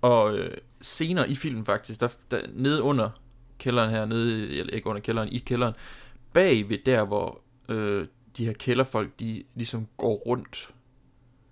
Og 0.00 0.38
øh, 0.38 0.56
senere 0.80 1.30
i 1.30 1.34
filmen 1.34 1.64
faktisk, 1.64 2.00
der, 2.00 2.16
der 2.30 2.40
nede 2.52 2.82
under 2.82 3.10
kælderen 3.58 3.90
her, 3.90 4.04
nede, 4.04 4.56
eller 4.58 4.72
ikke 4.74 4.86
under 4.86 5.02
kælderen, 5.02 5.28
i 5.28 5.38
kælderen, 5.38 5.74
bag 6.32 6.68
ved 6.68 6.78
der, 6.86 7.04
hvor 7.04 7.40
øh, 7.68 8.06
de 8.36 8.46
her 8.46 8.52
kælderfolk, 8.52 9.20
de 9.20 9.44
ligesom 9.54 9.88
går 9.96 10.14
rundt, 10.14 10.70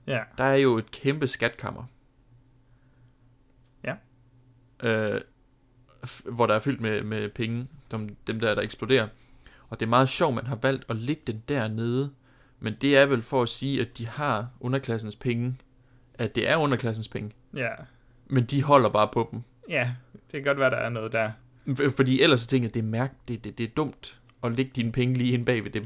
Ja. 0.07 0.20
der 0.38 0.44
er 0.44 0.57
jo 0.57 0.78
et 0.78 0.90
kæmpe 0.90 1.26
skatkammer. 1.26 1.84
Ja. 3.84 3.94
Øh, 4.82 5.20
hvor 6.24 6.46
der 6.46 6.55
er 6.55 6.59
fyldt 6.59 6.80
med, 6.80 7.03
med 7.03 7.28
penge, 7.28 7.66
dem, 7.90 8.16
dem 8.26 8.40
der, 8.40 8.55
der 8.55 8.62
eksploderer. 8.62 9.09
Og 9.70 9.80
det 9.80 9.86
er 9.86 9.90
meget 9.90 10.08
sjovt, 10.08 10.34
man 10.34 10.46
har 10.46 10.58
valgt 10.62 10.84
at 10.88 10.96
lægge 10.96 11.22
den 11.26 11.42
dernede, 11.48 12.10
men 12.60 12.74
det 12.80 12.96
er 12.98 13.06
vel 13.06 13.22
for 13.22 13.42
at 13.42 13.48
sige, 13.48 13.80
at 13.80 13.98
de 13.98 14.08
har 14.08 14.48
underklassens 14.60 15.16
penge, 15.16 15.56
at 16.14 16.34
det 16.34 16.48
er 16.50 16.56
underklassens 16.56 17.08
penge, 17.08 17.30
Ja. 17.54 17.68
men 18.26 18.44
de 18.44 18.62
holder 18.62 18.88
bare 18.88 19.08
på 19.12 19.28
dem. 19.32 19.40
Ja, 19.68 19.90
det 20.12 20.32
kan 20.32 20.42
godt 20.42 20.58
være, 20.58 20.70
der 20.70 20.76
er 20.76 20.88
noget 20.88 21.12
der. 21.12 21.30
Fordi 21.96 22.22
ellers 22.22 22.40
så 22.40 22.46
tænker 22.46 22.68
jeg, 22.68 22.74
det 22.74 22.80
er, 22.80 22.84
mærk, 22.84 23.14
det, 23.28 23.44
det, 23.44 23.58
det 23.58 23.64
er 23.64 23.70
dumt 23.76 24.20
at 24.44 24.52
lægge 24.52 24.70
dine 24.76 24.92
penge 24.92 25.18
lige 25.18 25.32
inde 25.32 25.44
bag 25.44 25.64
ved 25.64 25.70
dem. 25.70 25.84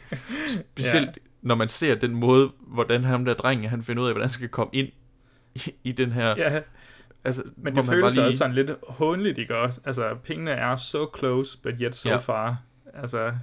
Specielt 0.48 1.08
ja. 1.16 1.22
når 1.42 1.54
man 1.54 1.68
ser 1.68 1.94
den 1.94 2.14
måde, 2.14 2.52
hvordan 2.60 3.04
ham 3.04 3.24
der 3.24 3.34
dreng, 3.34 3.70
han 3.70 3.82
finder 3.82 4.02
ud 4.02 4.08
af, 4.08 4.14
hvordan 4.14 4.24
han 4.24 4.30
skal 4.32 4.48
komme 4.48 4.70
ind 4.72 4.88
i, 5.54 5.60
i 5.84 5.92
den 5.92 6.12
her... 6.12 6.28
Ja. 6.38 6.60
Altså, 7.24 7.42
Men 7.56 7.76
det 7.76 7.84
føles 7.84 8.14
lige... 8.14 8.26
også 8.26 8.38
sådan 8.38 8.54
lidt 8.54 8.70
håndeligt, 8.88 9.38
ikke 9.38 9.56
også? 9.56 9.80
Altså, 9.84 10.14
pengene 10.24 10.50
er 10.50 10.76
so 10.76 10.98
close, 11.18 11.58
but 11.62 11.74
yet 11.80 11.94
so 11.94 12.08
ja. 12.08 12.16
far. 12.16 12.62
Altså, 12.96 13.34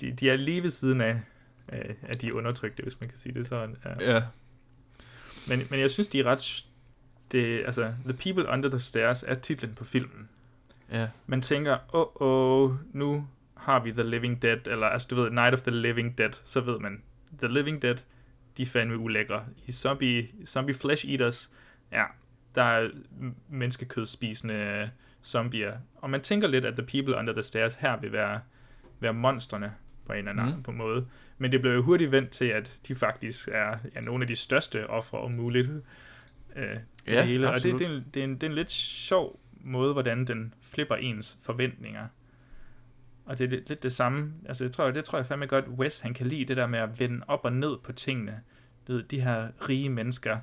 de, 0.00 0.12
de 0.12 0.30
er 0.30 0.36
lige 0.36 0.62
ved 0.62 0.70
siden 0.70 1.00
af, 1.00 1.20
øh, 1.72 1.94
af 2.02 2.14
de 2.14 2.34
undertrykte, 2.34 2.82
hvis 2.82 3.00
man 3.00 3.08
kan 3.08 3.18
sige 3.18 3.34
det 3.34 3.46
sådan. 3.46 3.76
Ja. 4.00 4.22
Men, 5.48 5.66
men 5.70 5.80
jeg 5.80 5.90
synes, 5.90 6.08
de 6.08 6.20
er 6.20 6.26
ret... 6.26 6.64
Det, 7.32 7.62
altså, 7.66 7.94
The 8.08 8.14
People 8.14 8.52
Under 8.52 8.68
the 8.68 8.80
Stairs 8.80 9.22
er 9.22 9.34
titlen 9.34 9.74
på 9.74 9.84
filmen. 9.84 10.28
Ja. 10.92 11.08
Man 11.26 11.42
tænker, 11.42 11.78
åh, 11.92 12.06
oh, 12.14 12.70
oh, 12.70 12.76
nu 12.92 13.28
har 13.54 13.80
vi 13.80 13.92
The 13.92 14.02
Living 14.02 14.42
Dead, 14.42 14.66
eller 14.66 14.86
altså 14.86 15.08
du 15.10 15.14
ved, 15.14 15.30
Night 15.30 15.54
of 15.54 15.62
the 15.62 15.70
Living 15.70 16.18
Dead, 16.18 16.30
så 16.44 16.60
ved 16.60 16.78
man, 16.78 17.02
The 17.38 17.48
Living 17.48 17.82
Dead, 17.82 17.96
de 18.56 18.62
er 18.62 18.66
fandme 18.66 18.98
ulækre. 18.98 19.44
I 19.66 19.72
zombie, 19.72 20.28
zombie 20.46 20.74
flesh 20.74 21.06
eaters, 21.08 21.50
ja, 21.92 22.04
der 22.54 22.62
er 22.62 22.90
menneskekødspisende 23.48 24.90
zombier. 25.24 25.78
Og 25.94 26.10
man 26.10 26.20
tænker 26.20 26.48
lidt, 26.48 26.64
at 26.64 26.74
The 26.74 26.86
People 26.86 27.16
Under 27.16 27.32
the 27.32 27.42
Stairs 27.42 27.74
her 27.74 28.00
vil 28.00 28.12
være, 28.12 28.40
være 29.04 29.14
monstrene 29.14 29.74
på 30.06 30.12
en 30.12 30.18
eller 30.18 30.30
anden 30.42 30.56
Mm. 30.56 30.62
på 30.62 30.72
måde. 30.72 31.06
Men 31.38 31.52
det 31.52 31.60
blev 31.60 31.72
jo 31.72 31.82
hurtigt 31.82 32.10
vendt 32.12 32.30
til, 32.30 32.44
at 32.44 32.78
de 32.88 32.94
faktisk 32.94 33.48
er 33.52 33.78
ja, 33.94 34.00
nogle 34.00 34.22
af 34.24 34.28
de 34.28 34.36
største 34.36 34.90
ofre 34.90 35.18
om 35.18 35.30
muligt. 35.30 35.70
Øh, 36.56 36.76
Ja, 37.06 37.16
det 37.18 37.26
hele. 37.26 37.48
Og 37.50 37.62
det, 37.62 37.72
absolut. 37.72 37.78
det, 37.80 37.86
er 37.86 37.90
en, 37.96 38.04
det, 38.14 38.20
er 38.20 38.24
en, 38.24 38.34
det 38.34 38.42
er 38.42 38.46
en 38.46 38.54
lidt 38.54 38.70
sjov 38.70 39.40
måde, 39.60 39.92
hvordan 39.92 40.24
den 40.24 40.54
flipper 40.62 40.94
ens 40.94 41.38
forventninger. 41.42 42.06
Og 43.26 43.38
det 43.38 43.44
er 43.44 43.48
lidt, 43.68 43.82
det 43.82 43.92
samme. 43.92 44.32
Altså, 44.48 44.64
jeg 44.64 44.72
tror, 44.72 44.90
det 44.90 45.04
tror 45.04 45.18
jeg 45.18 45.26
fandme 45.26 45.46
godt, 45.46 45.68
Wes 45.68 46.00
han 46.00 46.14
kan 46.14 46.26
lide, 46.26 46.44
det 46.44 46.56
der 46.56 46.66
med 46.66 46.78
at 46.78 47.00
vende 47.00 47.24
op 47.28 47.44
og 47.44 47.52
ned 47.52 47.76
på 47.84 47.92
tingene. 47.92 48.40
Du 48.88 48.92
ved, 48.92 49.02
de 49.02 49.20
her 49.20 49.48
rige 49.68 49.88
mennesker, 49.88 50.38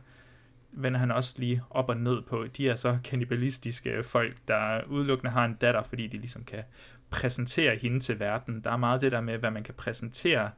vender 0.72 1.00
han 1.00 1.12
også 1.12 1.36
lige 1.38 1.62
op 1.70 1.90
og 1.90 1.98
ned 1.98 2.22
på. 2.22 2.46
De 2.58 2.70
er 2.70 2.76
så 2.76 2.98
kannibalistiske 3.04 4.04
folk, 4.04 4.38
der 4.48 4.84
udelukkende 4.88 5.32
har 5.32 5.46
en 5.46 5.54
datter, 5.54 5.84
fordi 5.84 6.08
de 6.08 6.18
ligesom 6.18 6.44
kan 6.44 6.64
præsentere 7.12 7.76
hende 7.76 8.00
til 8.00 8.20
verden. 8.20 8.62
Der 8.64 8.72
er 8.72 8.78
meget 8.78 9.02
det 9.02 9.12
der 9.12 9.22
med, 9.22 9.38
hvad 9.38 9.52
man 9.52 9.64
kan 9.64 9.74
præsentere, 9.74 10.52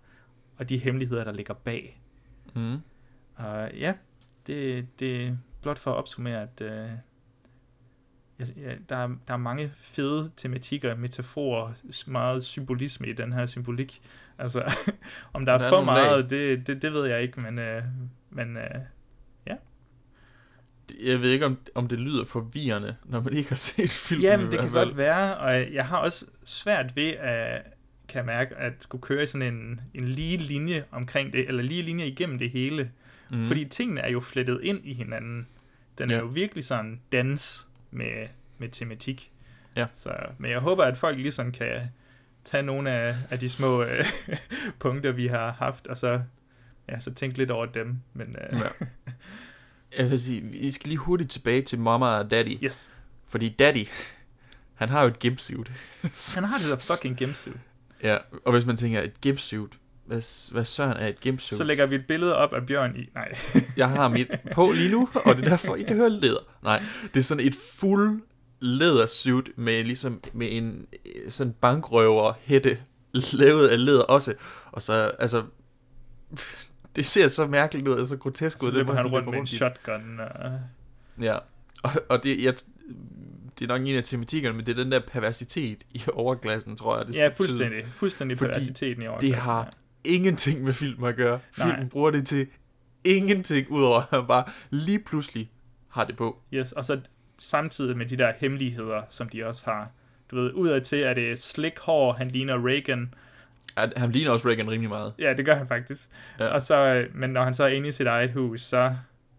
og 0.57 0.69
de 0.69 0.77
hemmeligheder, 0.77 1.23
der 1.23 1.31
ligger 1.31 1.53
bag. 1.53 2.01
Mm. 2.55 2.77
Og 3.35 3.73
ja, 3.73 3.93
det, 4.47 4.87
det 4.99 5.27
er 5.27 5.35
blot 5.61 5.79
for 5.79 5.91
at 5.91 5.97
opsummere, 5.97 6.41
at 6.41 6.61
øh, 6.61 6.89
ja, 8.39 8.75
der, 8.89 8.95
er, 8.95 9.07
der 9.27 9.33
er 9.33 9.37
mange 9.37 9.71
fede 9.75 10.31
tematikker, 10.37 10.95
metaforer, 10.95 11.71
meget 12.07 12.43
symbolisme 12.43 13.07
i 13.07 13.13
den 13.13 13.33
her 13.33 13.45
symbolik. 13.45 14.01
Altså, 14.37 14.63
om 15.33 15.45
der 15.45 15.53
er, 15.53 15.57
Der 15.57 15.65
er 15.65 15.69
for 15.69 15.83
meget, 15.83 16.29
det, 16.29 16.67
det, 16.67 16.81
det 16.81 16.93
ved 16.93 17.05
jeg 17.05 17.21
ikke, 17.21 17.41
men, 17.41 17.59
øh, 17.59 17.83
men 18.29 18.57
øh. 18.57 18.79
Jeg 21.03 21.21
ved 21.21 21.29
ikke, 21.31 21.45
om, 21.45 21.57
om 21.75 21.87
det 21.87 21.99
lyder 21.99 22.25
forvirrende, 22.25 22.95
når 23.05 23.21
man 23.21 23.33
ikke 23.33 23.49
har 23.49 23.55
set 23.55 23.89
filmen. 23.91 24.23
Jamen, 24.23 24.51
det 24.51 24.59
kan 24.59 24.71
fald. 24.71 24.85
godt 24.85 24.97
være, 24.97 25.37
og 25.37 25.73
jeg 25.73 25.85
har 25.85 25.97
også 25.97 26.25
svært 26.43 26.95
ved 26.95 27.09
at, 27.09 27.61
kan 28.07 28.17
jeg 28.17 28.25
mærke, 28.25 28.55
at 28.55 28.73
skulle 28.79 29.01
køre 29.01 29.23
i 29.23 29.25
sådan 29.27 29.53
en, 29.53 29.81
en 29.93 30.07
lige 30.07 30.37
linje 30.37 30.83
omkring 30.91 31.33
det, 31.33 31.47
eller 31.47 31.63
lige 31.63 31.81
linje 31.81 32.07
igennem 32.07 32.39
det 32.39 32.49
hele. 32.49 32.91
Mm. 33.31 33.45
Fordi 33.45 33.65
tingene 33.65 34.01
er 34.01 34.09
jo 34.09 34.19
flettet 34.19 34.59
ind 34.63 34.79
i 34.83 34.93
hinanden. 34.93 35.47
Den 35.97 36.09
er 36.11 36.15
Ja. 36.15 36.19
jo 36.21 36.27
virkelig 36.27 36.63
sådan 36.63 37.01
dans 37.11 37.67
med, 37.91 38.27
med 38.57 38.69
tematik. 38.69 39.31
Ja. 39.75 39.85
Så, 39.95 40.13
men 40.37 40.51
jeg 40.51 40.59
håber, 40.59 40.83
at 40.83 40.97
folk 40.97 41.17
ligesom 41.17 41.51
kan 41.51 41.81
tage 42.43 42.63
nogle 42.63 42.91
af, 42.91 43.15
af 43.29 43.39
de 43.39 43.49
små 43.49 43.83
øh, 43.83 44.05
punkter, 44.79 45.11
vi 45.11 45.27
har 45.27 45.51
haft, 45.51 45.87
og 45.87 45.97
så, 45.97 46.21
ja, 46.89 46.99
så 46.99 47.13
tænke 47.13 47.37
lidt 47.37 47.51
over 47.51 47.65
dem. 47.65 47.97
Men, 48.13 48.35
øh, 48.51 48.59
Ja. 48.59 48.85
Jeg 49.97 50.11
vil 50.11 50.21
sige, 50.21 50.41
vi 50.41 50.71
skal 50.71 50.87
lige 50.87 50.97
hurtigt 50.97 51.31
tilbage 51.31 51.61
til 51.61 51.79
Mama 51.79 52.05
og 52.05 52.31
Daddy. 52.31 52.63
Yes. 52.63 52.91
Fordi 53.27 53.49
Daddy, 53.49 53.87
han 54.73 54.89
har 54.89 55.01
jo 55.01 55.07
et 55.07 55.19
gimpsuit. 55.19 55.71
Han 56.35 56.43
har 56.43 56.57
det 56.57 56.67
der 56.67 56.95
fucking 56.95 57.17
gimpsuit. 57.17 57.57
Ja, 58.03 58.17
og 58.45 58.51
hvis 58.51 58.65
man 58.65 58.77
tænker, 58.77 59.01
et 59.01 59.21
gimpsuit, 59.21 59.71
hvad, 60.05 60.51
hvad 60.51 60.65
søren 60.65 60.97
er 60.97 61.07
et 61.07 61.19
gimpsuit? 61.19 61.57
Så 61.57 61.63
lægger 61.63 61.85
vi 61.85 61.95
et 61.95 62.05
billede 62.07 62.37
op 62.37 62.53
af 62.53 62.65
Bjørn 62.65 62.95
i. 62.95 63.09
Nej. 63.15 63.35
Jeg 63.77 63.89
har 63.89 64.07
mit 64.07 64.27
på 64.51 64.71
lige 64.71 64.91
nu, 64.91 65.09
og 65.25 65.35
det 65.35 65.45
er 65.45 65.49
derfor, 65.49 65.75
I 65.75 65.83
kan 65.83 65.95
høre 65.95 66.09
læder. 66.09 66.39
Nej, 66.63 66.83
det 67.13 67.19
er 67.19 67.23
sådan 67.23 67.47
et 67.47 67.55
fuld 67.55 68.21
lædersuit 68.59 69.49
med 69.55 69.83
ligesom 69.83 70.21
med 70.33 70.47
en 70.51 70.85
øh, 71.05 71.31
sådan 71.31 71.53
bankrøver 71.61 72.33
hætte 72.41 72.77
lavet 73.13 73.67
af 73.67 73.85
læder 73.85 74.03
også. 74.03 74.33
Og 74.71 74.81
så, 74.81 75.11
altså, 75.19 75.43
det 76.95 77.05
ser 77.05 77.27
så 77.27 77.47
mærkeligt 77.47 77.87
ud, 77.87 77.93
og 77.93 78.07
så 78.07 78.17
grotesk 78.17 78.59
Så 78.59 78.65
ud. 78.67 78.71
løber 78.71 78.85
måde, 78.87 78.97
han 78.97 79.07
rundt 79.07 79.29
med 79.29 79.39
en 79.39 79.47
shotgun. 79.47 80.19
Og... 80.19 80.59
Ja, 81.21 81.37
og, 81.83 81.91
og 82.09 82.23
det, 82.23 82.43
jeg, 82.43 82.53
det 83.59 83.65
er 83.65 83.67
nok 83.67 83.81
en 83.87 83.95
af 83.97 84.03
tematikkerne, 84.03 84.55
men 84.57 84.65
det 84.65 84.79
er 84.79 84.83
den 84.83 84.91
der 84.91 84.99
perversitet 85.07 85.77
i 85.91 86.03
overklassen, 86.13 86.75
tror 86.75 86.97
jeg. 86.97 87.07
Det 87.07 87.17
Ja, 87.17 87.27
fuldstændig. 87.27 87.69
betyde. 87.83 87.91
Fuldstændig 87.91 88.37
perversiteten 88.37 89.01
i 89.01 89.05
det 89.05 89.09
overklassen, 89.09 89.39
har 89.41 89.73
ingenting 90.03 90.63
med 90.63 90.73
film 90.73 91.03
at 91.03 91.15
gøre. 91.15 91.39
Nej. 91.57 91.67
Filmen 91.67 91.89
bruger 91.89 92.11
det 92.11 92.27
til 92.27 92.47
ingenting, 93.03 93.69
udover 93.71 94.13
at 94.13 94.27
bare 94.27 94.43
lige 94.69 94.99
pludselig 94.99 95.51
har 95.89 96.03
det 96.05 96.17
på. 96.17 96.39
Yes, 96.53 96.71
og 96.71 96.85
så 96.85 96.99
samtidig 97.37 97.97
med 97.97 98.05
de 98.05 98.17
der 98.17 98.33
hemmeligheder, 98.37 99.01
som 99.09 99.29
de 99.29 99.45
også 99.45 99.61
har. 99.65 99.89
Du 100.31 100.35
ved, 100.35 100.51
udad 100.53 100.81
til 100.81 100.99
er 101.01 101.13
det 101.13 101.39
slick 101.39 101.79
hår, 101.79 102.13
han 102.13 102.27
ligner 102.27 102.67
Reagan, 102.67 103.13
Ja, 103.77 103.87
han 103.97 104.11
ligner 104.11 104.31
også 104.31 104.47
Reagan 104.47 104.69
rimelig 104.71 104.89
meget. 104.89 105.13
Ja, 105.19 105.33
det 105.33 105.45
gør 105.45 105.53
han 105.55 105.67
faktisk. 105.67 106.09
Ja. 106.39 106.45
Og 106.47 106.61
så, 106.63 106.75
øh, 106.95 107.15
men 107.15 107.29
når 107.29 107.43
han 107.43 107.53
så 107.53 107.63
er 107.63 107.67
inde 107.67 107.89
i 107.89 107.91
sit 107.91 108.07
eget 108.07 108.31
hus, 108.31 108.61
så, 108.61 108.95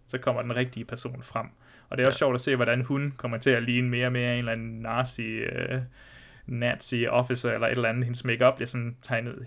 så 0.06 0.18
kommer 0.18 0.42
den 0.42 0.56
rigtige 0.56 0.84
person 0.84 1.22
frem. 1.22 1.46
Og 1.90 1.96
det 1.96 2.02
er 2.02 2.06
også 2.06 2.16
Ja. 2.16 2.18
sjovt 2.18 2.34
at 2.34 2.40
se, 2.40 2.56
hvordan 2.56 2.80
hun 2.82 3.14
kommer 3.16 3.38
til 3.38 3.50
at 3.50 3.62
ligne 3.62 3.88
mere 3.88 4.06
og 4.06 4.12
mere 4.12 4.32
en 4.32 4.38
eller 4.38 4.52
anden 4.52 4.80
nazi, 4.80 5.22
øh, 5.26 5.80
nazi 6.46 7.06
officer 7.06 7.52
eller 7.52 7.66
et 7.66 7.70
eller 7.70 7.88
andet. 7.88 8.04
Hendes 8.04 8.24
makeup 8.24 8.54
bliver 8.54 8.66
sådan 8.68 8.96
tegnet. 9.02 9.46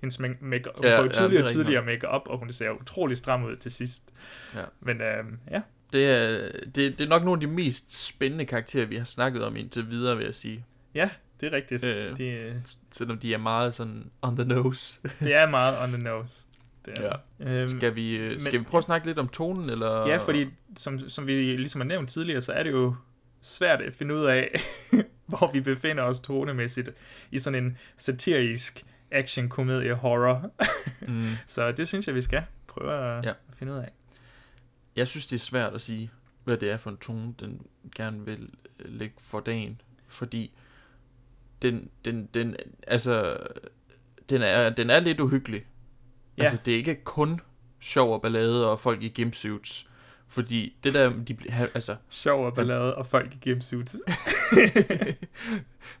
Hendes 0.00 0.18
make- 0.20 0.38
Ja, 0.42 0.58
ja, 0.58 0.62
får 0.82 0.88
ja, 0.88 0.96
jo 1.00 1.04
er 1.04 1.08
tydeligere 1.08 1.24
og 1.24 1.30
rigtigt 1.32 1.48
tydeligere 1.48 1.84
makeup, 1.84 2.22
og 2.26 2.38
hun 2.38 2.52
ser 2.52 2.70
utrolig 2.70 3.16
stram 3.16 3.44
ud 3.44 3.56
til 3.56 3.70
sidst. 3.72 4.10
Ja. 4.54 4.60
Men 4.80 5.00
øh, 5.00 5.24
ja, 5.50 5.60
Det 5.92 6.06
er, 6.10 6.48
det, 6.64 6.74
det 6.98 7.00
er 7.00 7.08
nok 7.08 7.24
nogle 7.24 7.42
af 7.42 7.48
de 7.48 7.54
mest 7.54 8.06
spændende 8.06 8.44
karakterer, 8.44 8.86
vi 8.86 8.96
har 8.96 9.04
snakket 9.04 9.44
om 9.44 9.56
indtil 9.56 9.90
videre, 9.90 10.16
vil 10.16 10.24
jeg 10.24 10.34
sige. 10.34 10.64
ja, 10.94 11.10
det 11.40 11.46
er 11.46 11.52
rigtigt. 11.52 11.84
Øh. 11.84 12.16
Det, 12.16 12.76
Selvom 12.90 13.18
de 13.18 13.34
er 13.34 13.38
meget 13.38 13.74
sådan 13.74 14.10
on 14.22 14.36
the 14.36 14.44
nose. 14.44 15.00
det 15.20 15.34
er 15.34 15.48
meget 15.50 15.78
on 15.82 15.88
the 15.88 16.02
nose. 16.02 16.44
Det 16.84 16.98
er, 16.98 17.16
Ja. 17.40 17.58
Øhm, 17.60 17.68
Skal 17.68 17.94
vi, 17.94 18.16
øh, 18.16 18.40
skal 18.40 18.52
men- 18.54 18.60
vi 18.60 18.64
prøve 18.70 18.78
at 18.78 18.84
snakke 18.84 19.06
lidt 19.06 19.18
om 19.18 19.28
tonen, 19.28 19.70
eller? 19.70 20.06
Ja, 20.06 20.16
fordi 20.16 20.46
som, 20.76 21.08
som 21.08 21.26
vi 21.26 21.56
ligesom 21.56 21.80
har 21.80 21.88
nævnt 21.88 22.08
tidligere, 22.10 22.42
så 22.42 22.52
er 22.52 22.62
det 22.62 22.70
jo 22.70 22.94
svært 23.42 23.80
at 23.80 23.92
finde 23.94 24.14
ud 24.14 24.24
af, 24.24 24.60
hvor 25.26 25.52
vi 25.52 25.60
befinder 25.60 26.02
os 26.02 26.20
tonemæssigt 26.20 26.90
i 27.30 27.38
sådan 27.38 27.64
en 27.64 27.78
satirisk 27.96 28.84
action 29.10 29.48
komedie 29.48 29.94
horror. 29.94 30.50
Mm. 31.08 31.24
så 31.46 31.72
det 31.72 31.88
synes 31.88 32.06
jeg, 32.06 32.14
vi 32.14 32.22
skal 32.22 32.42
prøve 32.66 32.92
at, 33.18 33.24
Ja. 33.24 33.32
finde 33.58 33.72
ud 33.72 33.78
af. 33.78 33.92
Jeg 34.96 35.08
synes, 35.08 35.26
det 35.26 35.36
er 35.36 35.40
svært 35.40 35.74
at 35.74 35.80
sige, 35.80 36.10
hvad 36.44 36.56
det 36.56 36.70
er 36.70 36.76
for 36.76 36.90
en 36.90 36.96
tone, 36.96 37.34
den 37.40 37.60
gerne 37.94 38.24
vil 38.24 38.48
øh, 38.80 38.92
lægge 38.98 39.14
for 39.18 39.40
dagen. 39.40 39.80
Fordi 40.08 40.52
den, 41.62 41.90
den, 42.04 42.28
den, 42.34 42.56
altså, 42.86 43.36
den 44.28 44.42
er, 44.42 44.70
den 44.70 44.90
er 44.90 45.00
lidt 45.00 45.20
uhyggelig. 45.20 45.64
Ja. 46.38 46.42
Altså, 46.42 46.58
det 46.64 46.72
er 46.72 46.78
ikke 46.78 47.04
kun 47.04 47.40
sjov 47.80 48.14
og 48.14 48.22
ballade 48.22 48.70
og 48.70 48.80
folk 48.80 49.02
i 49.02 49.08
gimpsuits. 49.08 49.88
Fordi 50.28 50.76
det 50.84 50.94
der, 50.94 51.12
de, 51.28 51.36
altså, 51.74 51.96
Sjov 52.08 52.46
og 52.46 52.54
ballade 52.54 52.94
og 52.94 53.06
folk 53.06 53.34
i 53.34 53.38
gimsuits. 53.40 53.94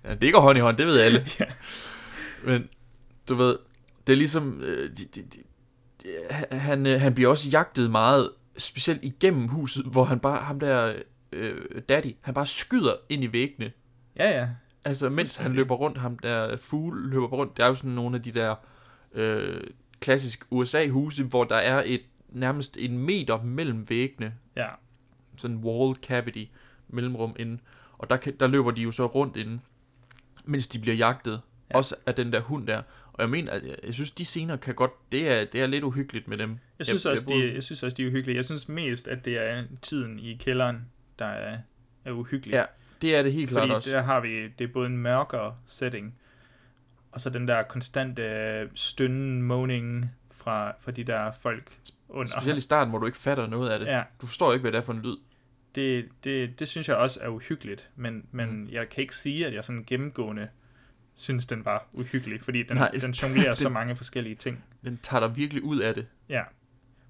ja, 0.04 0.14
det 0.14 0.32
går 0.32 0.40
hånd 0.40 0.58
i 0.58 0.60
hånd, 0.60 0.76
det 0.76 0.86
ved 0.86 1.00
alle. 1.00 1.26
Ja. 1.40 1.44
Men, 2.44 2.68
du 3.28 3.34
ved, 3.34 3.58
det 4.06 4.12
er 4.12 4.16
ligesom, 4.16 4.60
øh, 4.62 4.90
de, 4.90 5.04
de, 5.14 5.22
de, 5.22 5.42
de, 6.02 6.56
han, 6.56 6.86
øh, 6.86 7.00
han 7.00 7.14
bliver 7.14 7.30
også 7.30 7.48
jagtet 7.48 7.90
meget, 7.90 8.30
specielt 8.58 9.04
igennem 9.04 9.48
huset, 9.48 9.84
hvor 9.84 10.04
han 10.04 10.20
bare, 10.20 10.36
ham 10.36 10.60
der, 10.60 10.94
øh, 11.32 11.60
daddy, 11.88 12.14
han 12.20 12.34
bare 12.34 12.46
skyder 12.46 12.92
ind 13.08 13.24
i 13.24 13.32
væggene. 13.32 13.72
ja, 14.16 14.38
ja. 14.38 14.48
Altså, 14.84 15.08
mens 15.08 15.36
han 15.36 15.52
løber 15.52 15.74
rundt, 15.74 15.98
ham 15.98 16.18
der 16.18 16.56
fugle 16.56 17.10
løber 17.10 17.26
rundt, 17.26 17.56
det 17.56 17.62
er 17.62 17.68
jo 17.68 17.74
sådan 17.74 17.90
nogle 17.90 18.16
af 18.16 18.22
de 18.22 18.32
der 18.32 18.54
øh, 19.12 19.60
klassiske 20.00 20.44
USA-huse, 20.50 21.24
hvor 21.24 21.44
der 21.44 21.56
er 21.56 21.82
et 21.86 22.02
nærmest 22.28 22.76
en 22.80 22.98
meter 22.98 23.42
mellem 23.42 23.90
væggene, 23.90 24.34
Ja, 24.56 24.68
sådan 25.36 25.56
en 25.56 25.64
wall 25.64 25.96
cavity, 25.96 26.44
mellemrum 26.88 27.36
inden, 27.38 27.60
og 27.98 28.10
der, 28.10 28.16
kan, 28.16 28.36
der 28.40 28.46
løber 28.46 28.70
de 28.70 28.82
jo 28.82 28.92
så 28.92 29.06
rundt 29.06 29.36
inden, 29.36 29.62
mens 30.44 30.68
de 30.68 30.78
bliver 30.78 30.96
jagtet, 30.96 31.32
ja. 31.32 31.38
Ja. 31.70 31.76
også 31.76 31.94
af 32.06 32.14
den 32.14 32.32
der 32.32 32.40
hund 32.40 32.66
der. 32.66 32.82
Og 33.12 33.22
jeg 33.22 33.30
mener, 33.30 33.52
at 33.52 33.66
jeg, 33.66 33.76
jeg 33.84 33.94
synes, 33.94 34.10
de 34.10 34.24
scener 34.24 34.56
kan 34.56 34.74
godt, 34.74 34.90
det 35.12 35.32
er, 35.32 35.44
det 35.44 35.60
er 35.60 35.66
lidt 35.66 35.84
uhyggeligt 35.84 36.28
med 36.28 36.38
dem. 36.38 36.58
jeg 36.78 36.86
synes, 36.86 37.04
jeg, 37.04 37.12
også, 37.12 37.24
jeg, 37.28 37.48
de, 37.48 37.54
jeg 37.54 37.62
synes 37.62 37.82
også, 37.82 37.94
de 37.94 38.02
er 38.02 38.06
uhyggelige. 38.06 38.36
Jeg 38.36 38.44
synes 38.44 38.68
mest, 38.68 39.08
at 39.08 39.24
det 39.24 39.38
er 39.38 39.64
tiden 39.82 40.18
i 40.18 40.34
kælderen, 40.34 40.86
der 41.18 41.24
er, 41.24 41.58
er 42.04 42.12
uhyggelig. 42.12 42.52
Ja, 42.52 42.64
det 43.02 43.16
er 43.16 43.22
det 43.22 43.32
helt 43.32 43.48
klart 43.50 43.62
Fordi 43.62 43.72
også. 43.72 43.90
der 43.90 44.00
har 44.02 44.20
vi, 44.20 44.48
det 44.48 44.60
er 44.64 44.72
både 44.72 44.86
en 44.86 44.98
mørkere 44.98 45.56
setting, 45.66 46.14
og 47.12 47.20
så 47.20 47.30
den 47.30 47.48
der 47.48 47.62
konstante 47.62 48.22
øh, 48.22 48.68
stønnen, 48.74 49.42
moaning 49.42 50.10
fra, 50.30 50.72
fra 50.80 50.90
de 50.92 51.04
der 51.04 51.32
folk 51.32 51.78
under. 52.08 52.32
Specielt 52.32 52.58
i 52.58 52.62
starten, 52.62 52.90
hvor 52.90 52.98
du 52.98 53.06
ikke 53.06 53.18
fatter 53.18 53.46
noget 53.46 53.70
af 53.70 53.78
det. 53.78 53.86
Ja, 53.86 54.02
Du 54.20 54.26
forstår 54.26 54.52
ikke, 54.52 54.60
hvad 54.60 54.72
det 54.72 54.78
er 54.78 54.82
for 54.82 54.92
en 54.92 55.02
lyd. 55.02 55.16
det, 55.74 56.08
det, 56.24 56.58
det 56.58 56.68
synes 56.68 56.88
jeg 56.88 56.96
også 56.96 57.20
er 57.22 57.28
uhyggeligt, 57.28 57.90
men, 57.96 58.26
men 58.30 58.48
Mm. 58.60 58.68
jeg 58.72 58.88
kan 58.88 59.02
ikke 59.02 59.16
sige, 59.16 59.46
at 59.46 59.54
jeg 59.54 59.64
sådan 59.64 59.84
gennemgående 59.86 60.48
synes, 61.14 61.46
den 61.46 61.64
var 61.64 61.86
uhyggelig, 61.92 62.42
fordi 62.42 62.62
den, 62.62 62.76
Nej, 62.76 62.88
den 62.90 63.10
jonglerer 63.12 63.54
så 63.54 63.64
den- 63.64 63.72
mange 63.72 63.96
forskellige 63.96 64.34
ting. 64.34 64.64
Den 64.84 64.98
tager 65.02 65.26
dig 65.26 65.36
virkelig 65.36 65.62
ud 65.62 65.78
af 65.78 65.94
det. 65.94 66.06
Ja, 66.28 66.42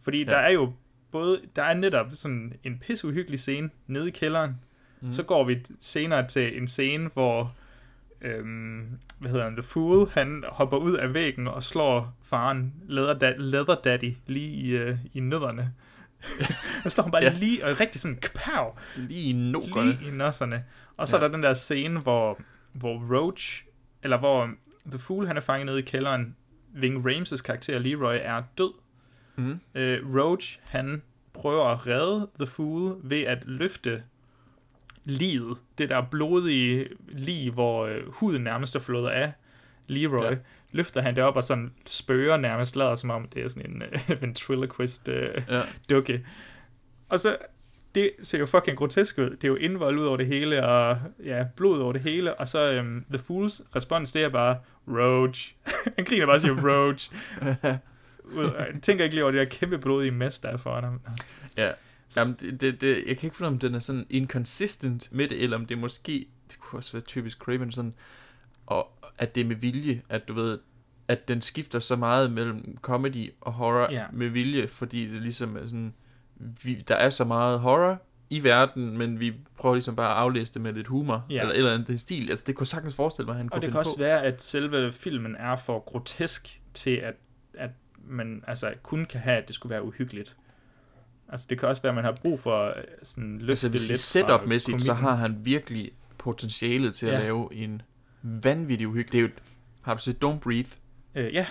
fordi 0.02 0.18
Ja. 0.24 0.30
der 0.30 0.36
er 0.36 0.50
jo 0.50 0.72
både, 1.10 1.40
der 1.56 1.62
er 1.62 1.74
netop 1.74 2.06
sådan 2.14 2.52
en 2.64 2.78
pisse 2.78 3.06
uhyggelig 3.08 3.40
scene 3.40 3.70
nede 3.86 4.08
i 4.08 4.10
kælderen, 4.10 4.60
Mm. 5.00 5.12
så 5.12 5.22
går 5.22 5.44
vi 5.44 5.64
senere 5.80 6.26
til 6.28 6.58
en 6.60 6.68
scene, 6.68 7.10
hvor, 7.14 7.54
øhm, 8.22 8.86
hvad 9.18 9.30
hedder 9.30 9.44
han, 9.44 9.52
The 9.54 9.62
Fool, 9.62 10.08
han 10.12 10.44
hopper 10.48 10.76
ud 10.76 10.94
af 10.94 11.14
væggen 11.14 11.48
og 11.48 11.62
slår 11.62 12.16
faren, 12.22 12.74
Leather, 12.86 13.14
da- 13.18 13.34
Leather 13.38 13.74
Daddy, 13.74 14.12
lige 14.26 14.50
i, 14.50 14.76
øh, 14.76 14.96
i 15.14 15.20
nødderne. 15.20 15.72
han 16.82 16.90
slår 16.90 17.02
ham 17.02 17.10
bare 17.10 17.22
Ja. 17.24 17.32
lige, 17.38 17.64
og 17.66 17.80
rigtig 17.80 18.00
sådan, 18.00 18.16
kapow, 18.16 18.74
Lige 18.96 19.30
i 19.30 19.32
nokerne. 19.32 19.90
lige 19.92 20.08
i 20.08 20.10
nosserne. 20.10 20.64
Og 20.96 21.08
så. 21.08 21.16
Ja. 21.16 21.22
er 21.22 21.28
der 21.28 21.34
den 21.34 21.42
der 21.42 21.54
scene, 21.54 22.00
hvor, 22.00 22.38
hvor 22.72 23.16
Roach, 23.18 23.64
eller 24.02 24.18
hvor 24.18 24.50
The 24.90 24.98
Fool, 24.98 25.26
han 25.26 25.36
er 25.36 25.40
fanget 25.40 25.66
nede 25.66 25.78
i 25.78 25.82
kælderen, 25.82 26.36
Ving 26.74 27.06
Rames' 27.06 27.42
karakter 27.42 27.78
Leroy 27.78 28.16
er 28.22 28.42
død. 28.58 28.72
Mm. 29.36 29.60
Øh, 29.74 30.16
Roach, 30.16 30.58
han 30.64 31.02
prøver 31.32 31.64
at 31.64 31.86
redde 31.86 32.28
The 32.38 32.46
Fool 32.46 32.96
ved 33.02 33.20
at 33.22 33.38
løfte 33.46 34.02
livet. 35.08 35.58
Det 35.78 35.88
der 35.88 36.02
blodige 36.10 36.88
lig, 37.08 37.50
hvor 37.50 37.86
øh, 37.86 38.00
huden 38.08 38.42
nærmest 38.44 38.76
er 38.76 38.80
flået 38.80 39.10
af 39.10 39.32
Leroy. 39.86 40.30
Ja. 40.30 40.36
Løfter 40.72 41.00
han 41.00 41.16
det 41.16 41.22
op 41.24 41.36
og 41.36 41.44
sådan 41.44 41.72
spørger 41.86 42.36
nærmest, 42.36 42.76
lader 42.76 42.96
som 42.96 43.10
om 43.10 43.28
det 43.34 43.44
er 43.44 43.48
sådan 43.48 43.70
en 43.70 43.82
øh, 43.82 44.20
ventriloquist 44.22 45.08
øh, 45.08 45.28
Ja. 45.48 45.60
dukke. 45.90 46.26
Og 47.08 47.20
så, 47.20 47.36
det 47.94 48.10
ser 48.20 48.38
jo 48.38 48.46
fucking 48.46 48.78
grotesk 48.78 49.18
ud. 49.18 49.30
Det 49.30 49.44
er 49.44 49.48
jo 49.48 49.54
indvold 49.56 49.98
ud 49.98 50.04
over 50.04 50.16
det 50.16 50.26
hele, 50.26 50.66
og 50.66 50.98
ja, 51.24 51.44
blod 51.56 51.78
over 51.80 51.92
det 51.92 52.02
hele. 52.02 52.34
Og 52.34 52.48
så 52.48 52.72
øhm, 52.72 53.04
The 53.10 53.18
Fools 53.18 53.62
respons, 53.76 54.12
det 54.12 54.24
er 54.24 54.28
bare, 54.28 54.58
Roach. 54.88 55.54
han 55.96 56.04
griner 56.04 56.26
bare 56.26 56.36
og 56.36 56.40
siger, 56.40 56.68
Roach. 56.68 57.10
Jeg 58.36 58.68
tænker 58.82 59.04
ikke 59.04 59.16
lige 59.16 59.24
over 59.24 59.32
det 59.32 59.38
der 59.38 59.56
kæmpe 59.58 59.78
blodige 59.78 60.10
mess, 60.10 60.38
der 60.38 60.48
er 60.48 60.56
foran 60.56 60.84
ham. 60.84 61.00
Ja. 61.56 61.70
Jamen, 62.16 62.34
det, 62.40 62.60
det, 62.60 62.80
det, 62.80 62.96
jeg 63.06 63.16
kan 63.18 63.26
ikke 63.26 63.36
finde, 63.36 63.48
om 63.48 63.58
den 63.58 63.74
er 63.74 63.78
sådan 63.78 64.06
inconsistent 64.10 65.08
med 65.12 65.28
det, 65.28 65.42
eller 65.42 65.56
om 65.56 65.66
det 65.66 65.78
måske, 65.78 66.26
det 66.50 66.58
kunne 66.60 66.78
også 66.78 66.92
være 66.92 67.02
typisk 67.02 67.38
Craven 67.38 67.72
sådan, 67.72 67.94
og 68.66 68.92
at 69.18 69.34
det 69.34 69.40
er 69.40 69.44
med 69.44 69.56
vilje, 69.56 70.02
at 70.08 70.28
du 70.28 70.32
ved, 70.34 70.58
at 71.08 71.28
den 71.28 71.42
skifter 71.42 71.78
så 71.78 71.96
meget 71.96 72.32
mellem 72.32 72.78
comedy 72.80 73.30
og 73.40 73.52
horror 73.52 73.88
Ja. 73.92 74.04
med 74.12 74.28
vilje, 74.28 74.68
fordi 74.68 75.08
det 75.08 75.22
ligesom 75.22 75.56
er 75.56 75.62
sådan, 75.64 75.94
vi, 76.62 76.74
der 76.88 76.94
er 76.94 77.10
så 77.10 77.24
meget 77.24 77.60
horror 77.60 78.02
i 78.30 78.42
verden, 78.42 78.98
men 78.98 79.20
vi 79.20 79.32
prøver 79.58 79.74
ligesom 79.74 79.96
bare 79.96 80.10
at 80.10 80.16
aflæse 80.16 80.54
det 80.54 80.62
med 80.62 80.72
lidt 80.72 80.86
humor, 80.86 81.26
Ja. 81.30 81.40
eller 81.40 81.54
eller 81.54 81.74
andet 81.74 82.00
stil. 82.00 82.30
Altså, 82.30 82.44
det 82.46 82.54
kunne 82.54 82.66
sagtens 82.66 82.94
forestille 82.94 83.26
mig, 83.26 83.32
at 83.32 83.36
han 83.36 83.46
Og 83.46 83.50
kunne 83.52 83.60
det 83.60 83.66
finde 83.66 83.72
kan 83.72 83.78
også 83.78 83.96
på. 83.96 84.02
være, 84.02 84.22
at 84.24 84.42
selve 84.42 84.92
filmen 84.92 85.36
er 85.36 85.56
for 85.56 85.78
grotesk 85.80 86.62
til, 86.74 86.90
at, 86.96 87.14
at 87.54 87.70
man 88.08 88.44
altså 88.46 88.74
kun 88.82 89.04
kan 89.04 89.20
have, 89.20 89.36
at 89.36 89.46
det 89.48 89.54
skulle 89.54 89.70
være 89.70 89.82
uhyggeligt. 89.84 90.36
Altså, 91.28 91.46
det 91.50 91.58
kan 91.58 91.68
også 91.68 91.82
være, 91.82 91.90
at 91.90 91.94
man 91.94 92.04
har 92.04 92.12
brug 92.12 92.40
for 92.40 92.66
øh, 92.66 92.74
sådan 93.02 93.38
løfte 93.38 93.50
Altså, 93.50 93.66
det 93.68 93.72
hvis 93.72 93.88
lidt 93.88 94.00
setup-mæssigt, 94.00 94.82
så 94.82 94.92
har 94.94 95.14
han 95.14 95.36
virkelig 95.44 95.90
potentialet 96.18 96.94
til 96.94 97.06
at 97.06 97.12
Ja. 97.12 97.18
lave 97.20 97.54
en 97.54 97.82
vanvittig 98.22 98.88
uhyggelig. 98.88 99.12
Det 99.12 99.18
er 99.18 99.22
jo, 99.22 99.28
har 99.82 99.94
du 99.94 100.00
set 100.00 100.16
Don't 100.24 100.38
Breathe? 100.38 100.70
Øh, 101.14 101.34
ja, 101.34 101.46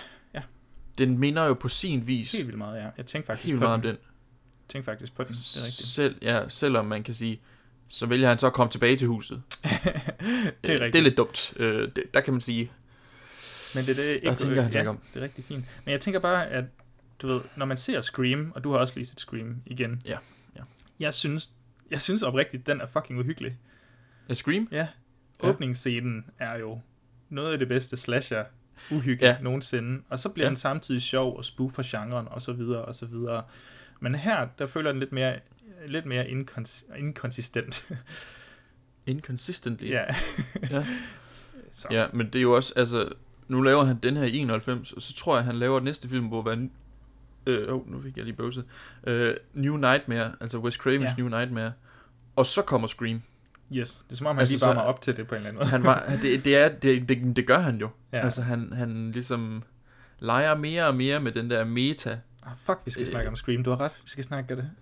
Den 0.98 1.18
minder 1.18 1.44
jo 1.44 1.54
på 1.54 1.68
sin 1.68 2.06
vis 2.06 2.32
helt 2.32 2.46
vildt 2.46 2.58
meget, 2.58 2.80
ja. 2.82 2.88
Jeg 2.96 3.06
tænkte 3.06 3.26
faktisk 3.26 3.46
helt 3.48 3.58
på 3.60 3.64
meget 3.66 3.74
om 3.74 3.80
den. 3.82 3.90
den. 3.90 3.98
Jeg 3.98 4.68
tænkte 4.68 4.84
faktisk 4.90 5.14
på 5.14 5.22
den, 5.24 5.32
det 5.32 5.56
er 5.62 5.66
rigtigt. 5.66 5.88
Selv, 5.88 6.16
ja, 6.22 6.48
selvom 6.48 6.86
man 6.86 7.02
kan 7.02 7.14
sige, 7.14 7.40
så 7.88 8.06
vælger 8.06 8.28
han 8.28 8.38
så 8.38 8.46
at 8.46 8.52
komme 8.52 8.70
tilbage 8.70 8.96
til 8.96 9.08
huset. 9.08 9.42
det 9.64 9.70
er 9.72 10.74
Øh, 10.74 10.80
rigtigt. 10.80 10.92
Det 10.92 10.98
er 10.98 11.02
lidt 11.02 11.16
dumt. 11.16 11.52
Øh, 11.56 11.88
det, 11.96 12.04
der 12.14 12.20
kan 12.20 12.34
man 12.34 12.40
sige, 12.40 12.70
Men 13.74 13.86
det, 13.86 13.96
det 13.96 14.10
er 14.10 14.14
ikke, 14.14 14.34
tænker 14.34 14.62
han 14.62 14.72
ja, 14.72 14.88
om. 14.88 14.98
det 15.14 15.20
er 15.20 15.24
rigtig 15.24 15.44
fint. 15.44 15.64
Men 15.84 15.92
jeg 15.92 16.00
tænker 16.00 16.20
bare, 16.20 16.46
at 16.48 16.64
du 17.22 17.26
ved, 17.28 17.40
når 17.56 17.66
man 17.66 17.76
ser 17.76 18.00
Scream, 18.00 18.52
og 18.54 18.64
du 18.64 18.70
har 18.70 18.78
også 18.78 18.94
lige 18.96 19.06
set 19.06 19.20
Scream 19.20 19.62
igen. 19.66 20.00
Ja, 20.04 20.18
ja. 20.56 20.62
Jeg 21.00 21.14
synes, 21.14 21.50
jeg 21.90 22.02
synes 22.02 22.22
oprigtigt, 22.22 22.66
den 22.66 22.80
er 22.80 22.86
fucking 22.86 23.18
uhyggelig. 23.20 23.58
A 24.28 24.34
Scream? 24.34 24.68
Ja. 24.72 24.88
Åbningsscenen 25.40 26.26
er 26.38 26.56
jo 26.58 26.80
noget 27.28 27.52
af 27.52 27.58
det 27.58 27.68
bedste 27.68 27.96
slasher 27.96 28.44
uhygge 28.90 29.26
Ja. 29.26 29.36
nogensinde. 29.40 30.02
Og 30.08 30.18
så 30.18 30.28
bliver 30.28 30.44
Ja. 30.46 30.48
den 30.48 30.56
samtidig 30.56 31.02
sjov 31.02 31.36
og 31.36 31.44
spoof 31.44 31.72
for 31.72 31.82
genren 31.90 32.28
og 32.28 32.42
så 32.42 32.52
videre 32.52 32.84
og 32.84 32.94
så 32.94 33.06
videre. 33.06 33.42
Men 34.00 34.14
her, 34.14 34.48
der 34.58 34.66
føler 34.66 34.90
den 34.92 35.00
lidt 35.00 35.12
mere 35.12 35.38
lidt 35.86 36.06
mere 36.06 36.26
inkons- 36.28 36.96
inkonsistent. 36.98 37.90
Inconsistently. 39.06 39.90
ja. 39.90 40.04
Ja. 40.70 40.86
så. 41.72 41.88
ja, 41.90 42.06
men 42.12 42.26
det 42.26 42.34
er 42.34 42.42
jo 42.42 42.52
også, 42.56 42.72
altså, 42.76 43.08
nu 43.48 43.60
laver 43.60 43.84
han 43.84 43.96
den 44.02 44.16
her 44.16 44.24
i 44.24 44.36
91, 44.36 44.92
og 44.92 45.02
så 45.02 45.14
tror 45.14 45.36
jeg, 45.36 45.44
han 45.44 45.54
laver 45.58 45.78
den 45.78 45.84
næste 45.84 46.08
film, 46.08 46.26
hvor 46.26 46.42
øh, 47.48 47.74
oh, 47.74 47.90
nu 47.92 48.02
fik 48.02 48.16
jeg 48.16 48.24
lige 48.24 48.36
bøvset, 48.36 48.64
øh, 49.06 49.34
New 49.54 49.76
Nightmare, 49.76 50.32
altså 50.40 50.58
Wes 50.58 50.74
Cravens 50.74 51.04
Ja. 51.18 51.22
New 51.22 51.38
Nightmare, 51.38 51.72
og 52.36 52.46
så 52.46 52.62
kommer 52.62 52.88
Scream. 52.88 53.22
Yes, 53.72 54.04
det 54.08 54.12
er 54.12 54.16
som 54.16 54.26
om, 54.26 54.36
han 54.36 54.40
Altså, 54.40 54.54
lige 54.54 54.66
varmer 54.66 54.80
op 54.80 55.00
til 55.00 55.16
det 55.16 55.26
på 55.26 55.34
en 55.34 55.36
eller 55.36 55.48
anden 55.48 55.58
måde. 55.58 55.68
Han 55.70 55.84
var, 55.84 56.04
det, 56.22 56.44
det, 56.44 56.56
er, 56.56 56.68
det, 56.68 57.08
det, 57.08 57.36
det 57.36 57.46
gør 57.46 57.58
han 57.58 57.76
jo. 57.76 57.88
Ja. 58.12 58.20
Altså, 58.24 58.42
han, 58.42 58.72
han 58.72 59.10
ligesom 59.12 59.62
leger 60.18 60.54
mere 60.56 60.86
og 60.86 60.94
mere 60.94 61.20
med 61.20 61.32
den 61.32 61.50
der 61.50 61.64
meta. 61.64 62.18
Ah, 62.46 62.52
fuck, 62.56 62.78
vi 62.84 62.90
skal 62.90 63.00
Øh. 63.02 63.06
snakke 63.06 63.28
om 63.28 63.36
Scream. 63.36 63.64
Du 63.64 63.70
har 63.70 63.80
ret, 63.80 63.92
vi 64.04 64.10
skal 64.10 64.24
snakke 64.24 64.54
om 64.54 64.60
det. 64.60 64.70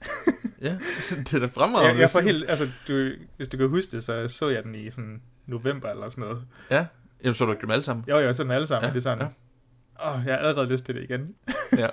Ja, 0.62 0.78
det 1.10 1.34
er 1.34 1.38
da 1.38 1.46
fremragende. 1.46 1.92
jeg, 1.92 2.00
jeg 2.00 2.10
får 2.10 2.20
helt, 2.20 2.50
altså, 2.50 2.68
du, 2.88 3.10
hvis 3.36 3.48
du 3.48 3.56
kan 3.56 3.68
huske 3.68 3.96
det, 3.96 4.04
så 4.04 4.28
så 4.28 4.48
jeg 4.48 4.62
den 4.64 4.74
i 4.74 4.90
sådan 4.90 5.22
november 5.46 5.88
eller 5.90 6.08
sådan 6.08 6.24
noget. 6.24 6.42
Ja, 6.70 6.86
Jamen, 7.24 7.34
så 7.34 7.44
du 7.44 7.56
dem 7.60 7.70
alle 7.70 7.82
sammen. 7.82 8.04
Jo, 8.08 8.18
jo, 8.18 8.32
så 8.32 8.42
den 8.42 8.50
alle 8.50 8.66
sammen. 8.66 8.88
Ja, 8.88 8.92
det 8.92 8.96
er 8.98 9.02
sådan, 9.02 9.18
ja. 9.22 9.28
Åh, 10.04 10.22
jeg 10.26 10.34
har 10.34 10.36
allerede 10.38 10.68
lyst 10.72 10.84
til 10.84 10.94
det 10.94 11.02
igen. 11.02 11.34
Ja. 11.78 11.88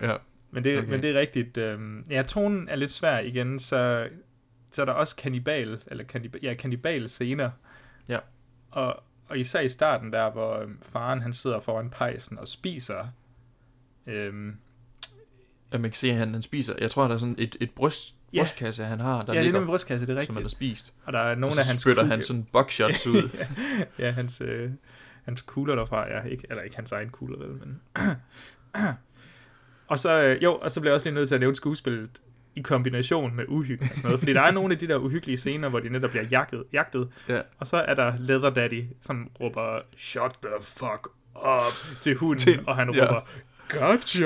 ja. 0.08 0.16
Men 0.50 0.64
det, 0.64 0.78
Okay. 0.78 0.88
men 0.90 1.02
det 1.02 1.10
er 1.16 1.20
rigtigt. 1.20 1.56
Øhm, 1.56 2.04
ja, 2.10 2.22
tonen 2.22 2.68
er 2.68 2.76
lidt 2.76 2.90
svær 2.90 3.18
igen, 3.18 3.58
så, 3.58 4.08
så 4.72 4.82
er 4.82 4.86
der 4.86 4.92
også 4.92 5.16
kannibal, 5.16 5.82
eller 5.86 6.04
kannibal, 6.04 6.40
ja, 6.42 6.54
kannibal 6.54 7.08
scener. 7.08 7.50
Ja. 8.08 8.18
Og, 8.70 9.02
og 9.28 9.38
især 9.38 9.60
i 9.60 9.68
starten 9.68 10.12
der, 10.12 10.30
hvor 10.30 10.56
øhm, 10.60 10.78
faren 10.82 11.22
han 11.22 11.32
sidder 11.32 11.60
foran 11.60 11.90
pejsen 11.90 12.38
og 12.38 12.48
spiser. 12.48 13.06
At 14.06 15.80
man 15.80 15.90
kan 15.90 15.92
se, 15.94 16.10
at 16.10 16.16
han, 16.16 16.32
han 16.32 16.42
spiser. 16.42 16.74
Jeg 16.80 16.90
tror, 16.90 17.06
der 17.08 17.14
er 17.14 17.18
sådan 17.18 17.34
et, 17.38 17.56
et 17.60 17.70
bryst, 17.70 18.12
Ja. 18.32 18.40
brystkasse, 18.40 18.84
han 18.84 19.00
har, 19.00 19.22
der 19.22 19.32
ja, 19.32 19.38
det 19.40 19.48
er 19.48 19.52
ligger, 19.52 19.66
brystkasse, 19.66 20.06
det 20.06 20.12
er 20.12 20.14
som 20.14 20.20
rigtigt. 20.20 20.34
han 20.36 20.42
har 20.44 20.48
spist. 20.48 20.92
Og 21.04 21.12
der 21.12 21.18
er 21.18 21.34
nogle 21.34 21.54
og 21.54 21.60
af 21.60 21.66
hans 21.66 21.82
spytter 21.82 22.02
kugler- 22.02 22.08
han 22.16 22.22
sådan 22.22 22.46
buckshots 22.52 23.06
ud. 23.06 23.30
ja, 23.98 24.10
hans, 24.10 24.40
øh, 24.40 24.70
hans 25.26 25.42
kugler 25.42 25.74
derfra, 25.74 26.08
ja. 26.08 26.22
Ikke, 26.22 26.46
eller 26.50 26.62
ikke 26.62 26.76
hans 26.76 26.92
egen 26.92 27.08
kugler, 27.10 27.38
vel, 27.38 27.48
men... 27.48 27.80
og 29.88 29.98
så, 29.98 30.22
øh, 30.22 30.42
jo, 30.42 30.54
og 30.56 30.70
så 30.70 30.80
bliver 30.80 30.90
jeg 30.90 30.94
også 30.94 31.06
lige 31.06 31.14
nødt 31.14 31.28
til 31.28 31.34
at 31.34 31.40
nævne 31.40 31.56
skuespillet 31.56 32.08
i 32.56 32.60
kombination 32.60 33.36
med 33.36 33.44
uhygge 33.48 33.84
og 33.84 33.88
sådan 33.96 34.02
noget. 34.04 34.18
Fordi 34.18 34.32
der 34.32 34.40
er 34.40 34.50
nogle 34.50 34.72
af 34.72 34.78
de 34.78 34.88
der 34.88 34.96
uhyggelige 34.96 35.36
scener, 35.36 35.68
hvor 35.68 35.80
de 35.80 35.88
netop 35.88 36.10
bliver 36.10 36.24
jagtet, 36.30 36.64
jagtet 36.72 37.08
Ja. 37.28 37.40
og 37.58 37.66
så 37.66 37.76
er 37.76 37.94
der 37.94 38.12
Leather 38.18 38.50
Daddy, 38.50 38.84
som 39.00 39.30
råber, 39.40 39.78
shut 39.96 40.32
the 40.42 40.52
fuck 40.60 41.08
up 41.36 42.00
til 42.00 42.16
hunden, 42.16 42.38
Til- 42.38 42.60
og 42.66 42.76
han 42.76 42.94
ja. 42.94 43.04
råber, 43.04 43.20
gotcha. 43.68 44.24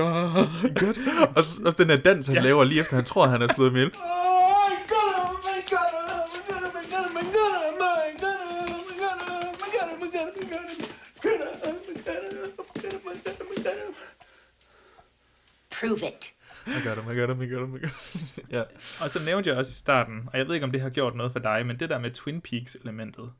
Godt. 0.84 0.98
og, 1.36 1.44
og 1.66 1.78
den 1.78 1.86
her 1.90 1.96
dans, 1.96 2.26
han 2.26 2.36
Ja. 2.36 2.42
laver 2.42 2.64
lige 2.64 2.80
efter, 2.80 2.96
han 2.96 3.05
tror, 3.05 3.26
han 3.26 3.42
er 3.42 3.48
slået 3.55 3.72
med. 3.72 3.86
Prove 15.81 16.09
it. 16.09 16.33
I 16.66 16.85
got 16.85 16.99
him, 16.99 17.11
I 17.11 17.14
got 17.20 17.31
him, 17.31 17.43
I 17.43 17.47
got 17.47 17.61
him, 17.61 17.76
I 17.76 17.78
got 17.78 17.91
him. 17.91 17.91
ja. 18.57 18.62
Og 19.03 19.11
så 19.11 19.22
nævnte 19.24 19.51
jeg 19.51 19.59
også 19.59 19.70
i 19.70 19.74
starten, 19.74 20.28
og 20.33 20.39
jeg 20.39 20.47
ved 20.47 20.55
ikke, 20.55 20.64
om 20.64 20.72
det 20.72 20.81
har 20.81 20.91
gjort 20.91 21.14
noget 21.14 21.33
for 21.33 21.39
dig, 21.39 21.66
men 21.66 21.81
det 21.81 21.91
der 21.91 21.99
med 21.99 22.11
Twin 22.11 22.41
Peaks-elementet. 22.41 23.33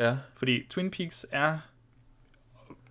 Ja. 0.00 0.18
Fordi 0.36 0.66
Twin 0.70 0.90
Peaks 0.90 1.26
er 1.32 1.58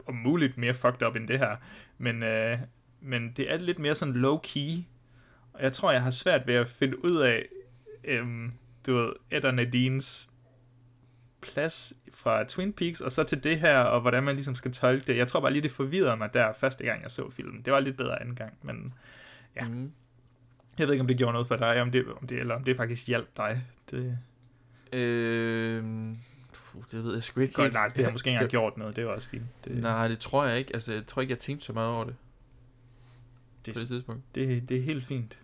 om 0.08 0.16
muligt 0.16 0.58
mere 0.58 0.74
fucked 0.74 1.08
up 1.08 1.16
end 1.16 1.28
det 1.28 1.40
her, 1.40 1.56
men, 1.98 2.24
øh, 2.24 2.58
men 3.02 3.32
det 3.38 3.52
er 3.52 3.58
lidt 3.58 3.80
mere 3.80 3.96
sådan 3.96 4.14
low-key, 4.14 4.84
og 5.54 5.64
jeg 5.64 5.74
tror, 5.74 5.92
jeg 5.92 6.02
har 6.02 6.12
svært 6.12 6.48
ved 6.48 6.54
at 6.54 6.68
finde 6.68 7.06
ud 7.06 7.18
af, 7.18 7.46
øhm, 8.04 8.52
du 8.88 8.96
ved, 8.96 9.14
Ed 9.32 9.46
og 9.46 9.54
Nadines 9.54 10.30
plads 11.54 11.94
fra 12.14 12.44
Twin 12.44 12.74
Peaks, 12.74 13.02
og 13.02 13.12
så 13.12 13.24
til 13.24 13.44
det 13.44 13.60
her, 13.60 13.80
og 13.80 14.02
hvordan 14.02 14.24
man 14.24 14.36
ligesom 14.36 14.56
skal 14.56 14.72
tolke 14.72 15.06
det. 15.08 15.18
Jeg 15.18 15.28
tror 15.28 15.40
bare 15.40 15.52
lige, 15.54 15.62
det 15.64 15.72
forvirrede 15.72 16.18
mig 16.18 16.34
der 16.34 16.54
første 16.54 16.84
gang, 16.86 17.02
jeg 17.04 17.12
så 17.12 17.30
filmen. 17.30 17.62
Det 17.62 17.74
var 17.74 17.80
lidt 17.80 17.98
bedre 17.98 18.22
anden 18.22 18.36
gang, 18.36 18.54
men 18.62 18.94
ja. 19.56 19.68
Mm. 19.68 19.92
Jeg 20.80 20.88
ved 20.88 20.94
ikke, 20.94 21.02
om 21.02 21.08
det 21.08 21.18
gjorde 21.18 21.34
noget 21.34 21.48
for 21.48 21.56
dig, 21.56 21.82
om 21.82 21.92
det, 21.92 22.06
om 22.22 22.28
det, 22.28 22.40
eller 22.40 22.56
om 22.56 22.64
det 22.64 22.78
faktisk 22.78 23.08
hjalp 23.08 23.38
dig. 23.38 23.64
Det, 23.92 24.18
Øhm, 24.94 26.18
puh, 26.54 26.84
det 26.92 27.04
ved 27.04 27.14
jeg 27.14 27.24
sgu 27.24 27.40
ikke 27.42 27.54
godt, 27.54 27.74
nej, 27.74 27.88
det 27.88 28.04
har 28.06 28.12
måske 28.16 28.28
ikke 28.30 28.36
engang 28.36 28.50
gjort 28.52 28.78
noget. 28.78 28.96
Det 28.96 29.06
var 29.06 29.12
også 29.12 29.28
fint. 29.30 29.44
Det, 29.66 29.82
Nej, 29.82 30.08
det 30.08 30.20
tror 30.20 30.46
jeg 30.46 30.58
ikke. 30.60 30.72
Altså, 30.74 30.94
jeg 30.94 31.06
tror 31.08 31.22
ikke, 31.22 31.32
jeg 31.32 31.40
tænkte 31.40 31.66
så 31.66 31.74
meget 31.74 31.90
over 31.90 32.04
det. 32.04 32.16
Det- 33.66 33.74
på 33.74 33.80
det 33.80 33.88
tidspunkt. 33.88 34.22
det, 34.36 34.70
det 34.70 34.78
er 34.78 34.82
helt 34.82 35.04
fint. 35.06 35.38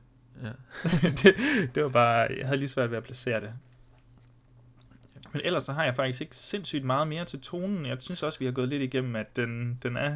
Ja. 0.44 0.50
det, 1.24 1.36
det 1.76 1.84
var 1.84 1.90
bare, 1.90 2.28
jeg 2.38 2.46
havde 2.46 2.58
lige 2.58 2.70
svært 2.70 2.90
ved 2.92 2.98
at 2.98 3.04
placere 3.04 3.42
det. 3.42 3.54
Men 5.34 5.42
ellers 5.46 5.64
så 5.64 5.74
har 5.74 5.84
jeg 5.84 5.96
faktisk 5.96 6.22
ikke 6.22 6.36
sindssygt 6.36 6.84
meget 6.86 7.08
mere 7.08 7.26
til 7.26 7.42
tonen. 7.42 7.86
Jeg 7.86 7.98
synes 8.00 8.24
også, 8.24 8.40
vi 8.40 8.46
har 8.46 8.52
gået 8.52 8.70
lidt 8.70 8.82
igennem, 8.82 9.16
at 9.16 9.36
den, 9.36 9.80
den 9.84 9.98
er 9.98 10.10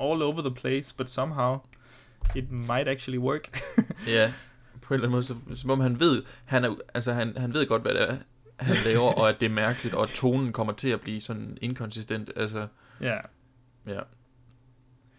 all 0.00 0.22
over 0.22 0.40
the 0.42 0.54
place, 0.54 0.94
but 0.96 1.10
somehow 1.10 1.58
it 2.34 2.50
might 2.50 2.88
actually 2.88 3.18
work. 3.18 3.58
Ja, 4.06 4.32
på 4.82 4.94
en 4.94 5.00
eller 5.00 5.08
anden 5.08 5.10
måde, 5.10 5.24
så, 5.24 5.56
som 5.56 5.70
om 5.70 5.80
han 5.80 6.00
ved, 6.00 6.22
han, 6.44 6.64
er, 6.64 6.74
altså, 6.94 7.12
han, 7.12 7.36
han 7.36 7.54
ved 7.54 7.66
godt, 7.66 7.82
hvad 7.82 7.94
det 7.94 8.10
er, 8.10 8.16
han 8.56 8.76
laver, 8.84 9.12
og 9.12 9.28
at 9.28 9.40
det 9.40 9.46
er 9.46 9.50
mærkeligt, 9.50 9.94
og 9.94 10.02
at 10.02 10.08
tonen 10.08 10.52
kommer 10.52 10.72
til 10.72 10.88
at 10.88 11.00
blive 11.00 11.20
sådan 11.20 11.58
inkonsistent. 11.60 12.30
Altså, 12.36 12.66
ja, 13.00 13.16
ja. 13.86 14.00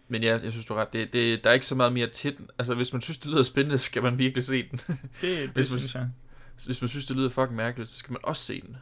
Men 0.08 0.22
ja, 0.22 0.38
jeg 0.42 0.52
synes, 0.52 0.66
du 0.66 0.74
har 0.74 0.80
ret. 0.80 0.92
Det, 0.92 1.12
det, 1.12 1.44
der 1.44 1.50
er 1.50 1.54
ikke 1.54 1.66
så 1.66 1.74
meget 1.74 1.92
mere 1.92 2.06
til 2.06 2.36
den. 2.38 2.48
Altså, 2.58 2.74
hvis 2.74 2.92
man 2.92 3.02
synes, 3.02 3.18
det 3.18 3.30
lyder 3.30 3.42
spændende, 3.42 3.78
skal 3.78 4.02
man 4.02 4.18
virkelig 4.18 4.44
se 4.44 4.68
den. 4.70 4.78
det, 4.88 4.96
det 5.20 5.48
Hvis 5.48 5.70
man- 5.72 5.78
synes 5.78 5.94
jeg. 5.94 6.08
Hvis 6.66 6.80
man 6.80 6.88
synes, 6.88 7.06
det 7.06 7.16
lyder 7.16 7.30
fucking 7.30 7.56
mærkeligt, 7.56 7.90
så 7.90 7.96
skal 7.96 8.12
man 8.12 8.20
også 8.22 8.42
se 8.44 8.60
den. 8.60 8.76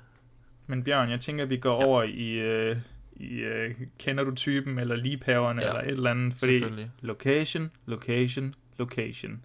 Men 0.70 0.84
Bjørn, 0.84 1.10
jeg 1.10 1.20
tænker, 1.20 1.44
vi 1.44 1.56
går 1.56 1.80
ja. 1.80 1.86
over 1.86 2.02
i, 2.02 2.32
øh, 2.32 2.76
i 3.16 3.28
øh, 3.38 3.74
kender 3.98 4.24
du 4.24 4.34
typen, 4.34 4.78
eller 4.78 4.96
ligepaverne, 4.96 5.62
Ja, 5.62 5.68
eller 5.68 5.80
et 5.80 5.88
eller 5.88 6.10
andet. 6.10 6.34
Fordi 6.38 6.52
Selvfølgelig. 6.52 6.90
location, 7.00 7.70
location, 7.86 8.54
location. 8.78 9.42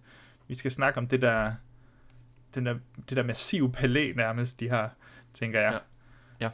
Vi 0.48 0.54
skal 0.54 0.70
snakke 0.70 0.98
om 0.98 1.06
det 1.06 1.22
der, 1.22 1.52
den 2.54 2.66
der, 2.66 2.74
det 3.08 3.16
der 3.16 3.22
massive 3.22 3.72
palæ 3.72 4.12
nærmest, 4.16 4.60
de 4.60 4.68
har, 4.68 4.90
tænker 5.34 5.60
jeg. 5.60 5.72
Ja. 5.72 5.78
Ja. 6.46 6.50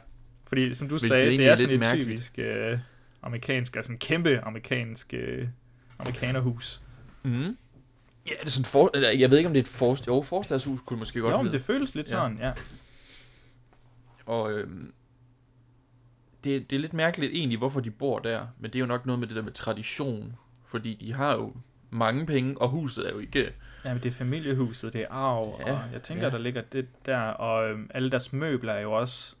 Fordi 0.47 0.73
som 0.73 0.87
du 0.89 0.93
Hvilket 0.95 1.07
sagde, 1.07 1.37
det 1.37 1.47
er 1.47 1.55
sådan 1.55 1.73
et 1.75 1.79
mærkeligt. 1.79 2.07
typisk 2.09 2.33
øh, 2.39 2.77
amerikansk, 3.23 3.75
altså 3.75 3.91
en 3.91 3.97
kæmpe 3.97 4.39
amerikansk 4.41 5.13
øh, 5.13 5.47
amerikanerhus. 5.99 6.81
Mm. 7.23 7.31
Ja, 7.31 8.31
det 8.39 8.45
er 8.45 8.49
sådan 8.49 8.65
for... 8.65 8.91
eller, 8.93 9.09
Jeg 9.11 9.29
ved 9.31 9.37
ikke, 9.37 9.47
om 9.47 9.53
det 9.53 9.59
er 9.59 9.63
et 9.63 9.67
forst... 9.67 10.07
Jo, 10.07 10.21
forstadshus 10.21 10.79
kunne 10.85 10.99
måske 10.99 11.19
godt 11.19 11.33
Jo, 11.33 11.41
men 11.41 11.51
det 11.51 11.61
føles 11.61 11.95
lidt 11.95 12.07
Ja. 12.07 12.11
sådan, 12.11 12.37
ja. 12.41 12.51
Og 14.25 14.51
øhm, 14.51 14.93
det, 16.43 16.69
det 16.69 16.75
er 16.75 16.79
lidt 16.79 16.93
mærkeligt 16.93 17.31
egentlig, 17.33 17.57
hvorfor 17.57 17.79
de 17.79 17.91
bor 17.91 18.19
der. 18.19 18.47
Men 18.59 18.71
det 18.71 18.75
er 18.75 18.79
jo 18.79 18.85
nok 18.85 19.05
noget 19.05 19.19
med 19.19 19.27
det 19.27 19.35
der 19.35 19.41
med 19.41 19.51
tradition. 19.51 20.35
Fordi 20.65 20.93
de 20.93 21.13
har 21.13 21.33
jo 21.33 21.53
mange 21.89 22.25
penge, 22.25 22.61
og 22.61 22.69
huset 22.69 23.07
er 23.07 23.11
jo 23.11 23.19
ikke... 23.19 23.53
Ja, 23.85 23.93
men 23.93 24.03
det 24.03 24.09
er 24.09 24.13
familiehuset, 24.13 24.93
det 24.93 25.01
er 25.01 25.07
arv, 25.09 25.59
Ja, 25.59 25.73
og 25.73 25.79
jeg 25.93 26.01
tænker, 26.01 26.23
ja. 26.23 26.29
der 26.29 26.37
ligger 26.37 26.61
det 26.61 26.87
der, 27.05 27.19
og 27.19 27.69
øhm, 27.69 27.89
alle 27.93 28.11
deres 28.11 28.33
møbler 28.33 28.73
er 28.73 28.81
jo 28.81 28.91
også 28.91 29.35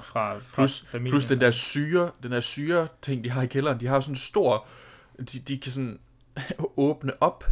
fra, 0.00 0.38
fra 0.38 0.54
Plus, 0.54 0.84
familien. 0.86 1.12
plus 1.12 1.24
den 1.24 1.40
der 1.40 1.50
syre, 1.50 2.10
den 2.22 2.32
der 2.32 2.40
syre 2.40 2.88
ting, 3.02 3.24
de 3.24 3.30
har 3.30 3.42
i 3.42 3.46
kælderen. 3.46 3.80
De 3.80 3.86
har 3.86 3.94
jo 3.94 4.00
sådan 4.00 4.12
en 4.12 4.16
stor... 4.16 4.66
De, 5.18 5.38
de 5.48 5.58
kan 5.58 5.72
sådan 5.72 5.98
åbne 6.76 7.22
op 7.22 7.44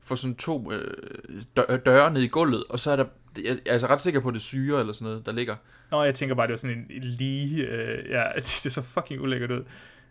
for 0.00 0.14
sådan 0.14 0.36
to 0.36 0.72
øh, 0.72 1.42
dør, 1.56 1.76
døre 1.76 2.12
ned 2.12 2.22
i 2.22 2.28
gulvet, 2.28 2.64
og 2.68 2.78
så 2.80 2.90
er 2.90 2.96
der... 2.96 3.04
Jeg 3.44 3.50
er 3.66 3.72
altså 3.72 3.86
ret 3.86 4.00
sikker 4.00 4.20
på, 4.20 4.28
at 4.28 4.34
det 4.34 4.40
er 4.40 4.42
syre 4.42 4.80
eller 4.80 4.92
sådan 4.92 5.06
noget, 5.08 5.26
der 5.26 5.32
ligger. 5.32 5.56
Nå, 5.90 6.02
jeg 6.02 6.14
tænker 6.14 6.34
bare, 6.34 6.46
det 6.46 6.52
var 6.52 6.56
sådan 6.56 6.86
en, 6.90 7.04
lige... 7.04 7.66
Øh, 7.66 8.10
ja, 8.10 8.24
det 8.36 8.46
ser 8.46 8.70
så 8.70 8.82
fucking 8.82 9.20
ulækkert 9.20 9.50
ud. 9.50 9.64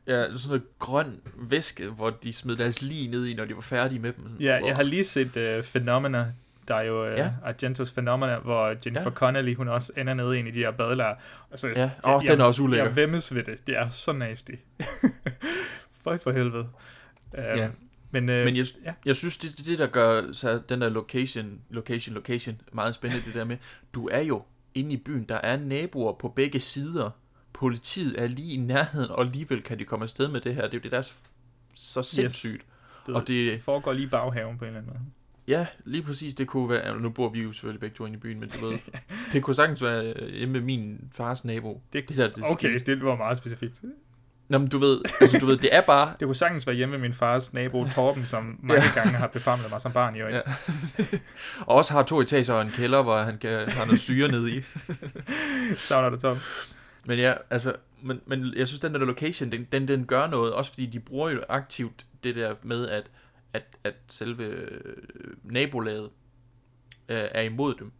Ja, 0.07 0.23
sådan 0.23 0.39
noget 0.47 0.63
grøn 0.79 1.19
væske, 1.37 1.89
hvor 1.89 2.09
de 2.09 2.33
smed 2.33 2.55
deres 2.55 2.81
lige 2.81 3.07
ned 3.11 3.25
i, 3.25 3.33
når 3.33 3.45
de 3.45 3.55
var 3.55 3.61
færdige 3.61 3.99
med 3.99 4.13
dem. 4.13 4.23
Sådan, 4.23 4.37
Ja, 4.39 4.59
hvor- 4.59 4.67
jeg 4.67 4.75
har 4.75 4.83
lige 4.83 5.03
set 5.03 5.57
uh, 5.57 5.63
Phenomena, 5.63 6.25
der 6.67 6.75
er 6.75 6.81
jo 6.83 7.05
uh, 7.11 7.17
Ja. 7.17 7.31
Argentos 7.45 7.91
Phenomena, 7.91 8.37
hvor 8.39 8.67
Jennifer 8.85 9.03
Ja. 9.09 9.09
Connelly, 9.15 9.55
hun 9.55 9.67
også 9.67 9.91
ender 9.97 10.13
nede 10.13 10.39
i 10.39 10.51
de 10.51 10.59
her 10.59 10.71
badelager. 10.71 11.15
Altså, 11.51 11.67
Ja, 11.75 11.89
åh, 12.03 12.21
den 12.21 12.41
er 12.41 12.45
også 12.45 12.63
ulækker. 12.63 12.85
Jeg 12.85 12.95
vemmes 12.95 13.35
ved 13.35 13.43
det. 13.43 13.67
Det 13.67 13.77
er 13.77 13.89
så 13.89 14.11
nasty. 14.13 14.51
Føj 16.03 16.17
for 16.17 16.31
helvede. 16.31 16.67
Uh, 17.33 17.39
Ja. 17.39 17.69
Men, 18.11 18.23
uh, 18.23 18.35
Men 18.35 18.55
jeg, 18.55 18.65
ja. 18.85 18.93
jeg 19.05 19.15
synes, 19.15 19.37
det 19.37 19.59
er 19.59 19.63
det, 19.63 19.79
der 19.79 19.87
gør 19.87 20.31
så 20.33 20.61
den 20.69 20.81
der 20.81 20.89
location, 20.89 21.59
location, 21.69 22.13
location 22.13 22.61
meget 22.73 22.95
spændende, 22.95 23.25
det 23.25 23.33
der 23.33 23.43
med, 23.43 23.57
du 23.93 24.07
er 24.11 24.19
jo 24.21 24.43
inde 24.75 24.93
i 24.93 24.97
byen, 24.97 25.23
der 25.23 25.35
er 25.35 25.57
naboer 25.57 26.13
på 26.13 26.29
begge 26.29 26.59
sider, 26.59 27.09
politiet 27.53 28.21
er 28.21 28.27
lige 28.27 28.53
i 28.53 28.57
nærheden, 28.57 29.11
og 29.11 29.21
alligevel 29.21 29.61
kan 29.61 29.79
de 29.79 29.85
komme 29.85 30.03
afsted 30.03 30.27
med 30.27 30.41
det 30.41 30.55
her. 30.55 30.61
Det 30.61 30.73
er 30.73 30.77
jo 30.77 30.81
det, 30.83 30.91
der 30.91 30.97
er 30.97 31.01
så, 31.01 31.13
så 31.73 32.03
sindssygt. 32.03 32.65
det, 33.07 33.15
og 33.15 33.27
det- 33.27 33.61
foregår 33.61 33.93
lige 33.93 34.05
i 34.05 34.09
baghaven 34.09 34.57
på 34.57 34.63
en 34.65 34.67
eller 34.67 34.79
anden 34.79 34.93
måde. 34.93 35.05
Ja, 35.47 35.65
lige 35.85 36.03
præcis, 36.03 36.33
det 36.33 36.47
kunne 36.47 36.69
være, 36.69 36.99
nu 36.99 37.09
bor 37.09 37.29
vi 37.29 37.41
jo 37.41 37.51
selvfølgelig 37.53 37.79
begge 37.79 37.95
to 37.95 38.05
inde 38.05 38.17
i 38.17 38.19
byen, 38.19 38.39
men 38.39 38.49
du 38.49 38.65
ved, 38.69 38.77
det 39.33 39.43
kunne 39.43 39.55
sagtens 39.55 39.81
være 39.81 40.13
øh, 40.13 40.33
hjemme 40.33 40.53
med 40.53 40.61
min 40.61 41.09
fars 41.11 41.45
nabo. 41.45 41.81
Det, 41.93 42.09
det 42.09 42.17
der, 42.17 42.27
det 42.27 42.43
okay, 42.43 42.77
skete. 42.77 42.95
det 42.95 43.03
var 43.03 43.15
meget 43.15 43.37
specifikt. 43.37 43.81
Nå, 44.51 44.57
men 44.57 44.67
du 44.67 44.77
ved, 44.77 45.01
altså 45.21 45.37
du 45.39 45.45
ved, 45.45 45.57
det 45.57 45.75
er 45.75 45.81
bare, 45.81 46.13
Det 46.19 46.25
kunne 46.27 46.35
sagtens 46.35 46.67
være 46.67 46.75
hjemme 46.75 46.91
med 46.91 46.99
min 46.99 47.13
fars 47.13 47.53
nabo 47.53 47.87
Torben, 47.89 48.25
som 48.25 48.59
mange 48.63 48.83
Ja. 48.83 48.89
gange 49.01 49.11
har 49.17 49.27
befamlet 49.27 49.69
mig 49.69 49.81
som 49.81 49.91
barn 49.93 50.15
i 50.15 50.19
øvrigt. 50.19 50.37
Ja. 50.37 50.41
og 51.67 51.75
også 51.75 51.93
har 51.93 52.03
to 52.03 52.21
etager 52.21 52.53
og 52.53 52.61
en 52.61 52.71
kælder, 52.71 53.03
hvor 53.03 53.17
han 53.17 53.37
kan 53.37 53.69
har 53.69 53.85
noget 53.85 53.99
syre 53.99 54.27
nede 54.27 54.55
i. 54.57 54.61
Savner 55.77 56.09
det, 56.09 56.19
Tom. 56.19 56.37
Men 57.05 57.19
ja, 57.19 57.33
altså, 57.49 57.73
men, 58.03 58.21
men 58.25 58.53
jeg 58.55 58.67
synes, 58.67 58.79
den 58.79 58.93
der 58.93 58.99
location, 58.99 59.51
den, 59.51 59.67
den, 59.71 59.87
den 59.87 60.05
gør 60.05 60.27
noget, 60.27 60.53
også 60.53 60.71
fordi 60.71 60.85
de 60.85 60.99
bruger 60.99 61.29
jo 61.29 61.41
aktivt 61.49 62.05
det 62.23 62.35
der 62.35 62.55
med, 62.63 62.87
at, 62.87 63.11
at, 63.53 63.63
at 63.83 63.93
selve 64.09 64.43
øh, 64.43 64.93
nabolaget 65.43 66.09
øh, 67.09 67.23
er 67.31 67.41
imod 67.41 67.73
dem. 67.79 67.91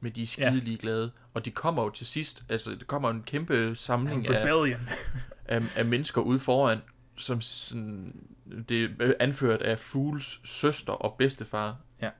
Men 0.00 0.12
de 0.12 0.22
er 0.22 0.26
skide 0.26 0.60
ligeglade. 0.60 1.10
Og 1.34 1.44
de 1.44 1.50
kommer 1.50 1.82
jo 1.82 1.90
til 1.90 2.06
sidst, 2.06 2.44
altså 2.48 2.70
det 2.70 2.86
kommer 2.86 3.10
en 3.10 3.22
kæmpe 3.22 3.76
samling 3.76 4.28
af, 4.28 4.44
af, 5.48 5.62
af 5.76 5.84
mennesker 5.84 6.20
ude 6.20 6.38
foran, 6.40 6.78
som 7.16 7.40
sådan, 7.40 8.14
det 8.68 8.90
er 9.00 9.12
anført 9.20 9.62
af 9.62 9.78
Fools 9.78 10.40
søster 10.44 10.92
og 10.92 11.14
bedstefar. 11.18 11.76
Ja. 12.02 12.10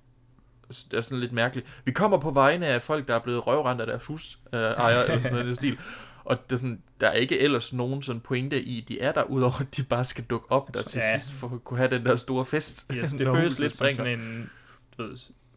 Så 0.71 0.87
det 0.91 0.97
er 0.97 1.01
sådan 1.01 1.21
lidt 1.21 1.33
mærkeligt. 1.33 1.67
Vi 1.85 1.93
kommer 1.93 2.19
på 2.19 2.31
vegne 2.31 2.67
af 2.67 2.83
folk, 2.83 3.09
der 3.09 3.15
er 3.15 3.19
blevet 3.19 3.47
røvrendt 3.47 3.81
af 3.81 3.87
deres 3.87 4.07
hus, 4.07 4.39
øh, 4.53 4.61
ejer, 4.61 5.03
eller 5.03 5.23
sådan 5.23 5.39
noget 5.39 5.57
stil. 5.57 5.79
Og 6.25 6.39
det 6.51 6.53
er 6.53 6.57
sådan, 6.59 6.83
der 7.01 7.07
er 7.09 7.13
ikke 7.13 7.41
ellers 7.41 7.73
nogen 7.73 8.03
sådan 8.03 8.21
pointe 8.21 8.63
i, 8.63 8.81
de 8.81 9.01
er 9.01 9.13
der, 9.13 9.23
udover 9.23 9.61
at 9.61 9.77
de 9.77 9.83
bare 9.83 10.05
skal 10.05 10.25
dukke 10.25 10.53
op 10.53 10.75
der 10.75 10.83
til 10.83 10.99
Ja. 10.99 11.19
sidst, 11.19 11.33
for 11.33 11.49
at 11.55 11.65
kunne 11.65 11.79
have 11.79 11.91
den 11.91 12.05
der 12.05 12.17
store 12.17 12.47
fest. 12.47 12.93
Yes, 12.95 13.11
det 13.19 13.21
når 13.27 13.35
føles 13.37 13.61
lidt 13.61 13.77
som 13.77 13.91
sådan 13.91 14.21
en, 14.21 14.51
du 14.99 15.03
ved, 15.03 15.17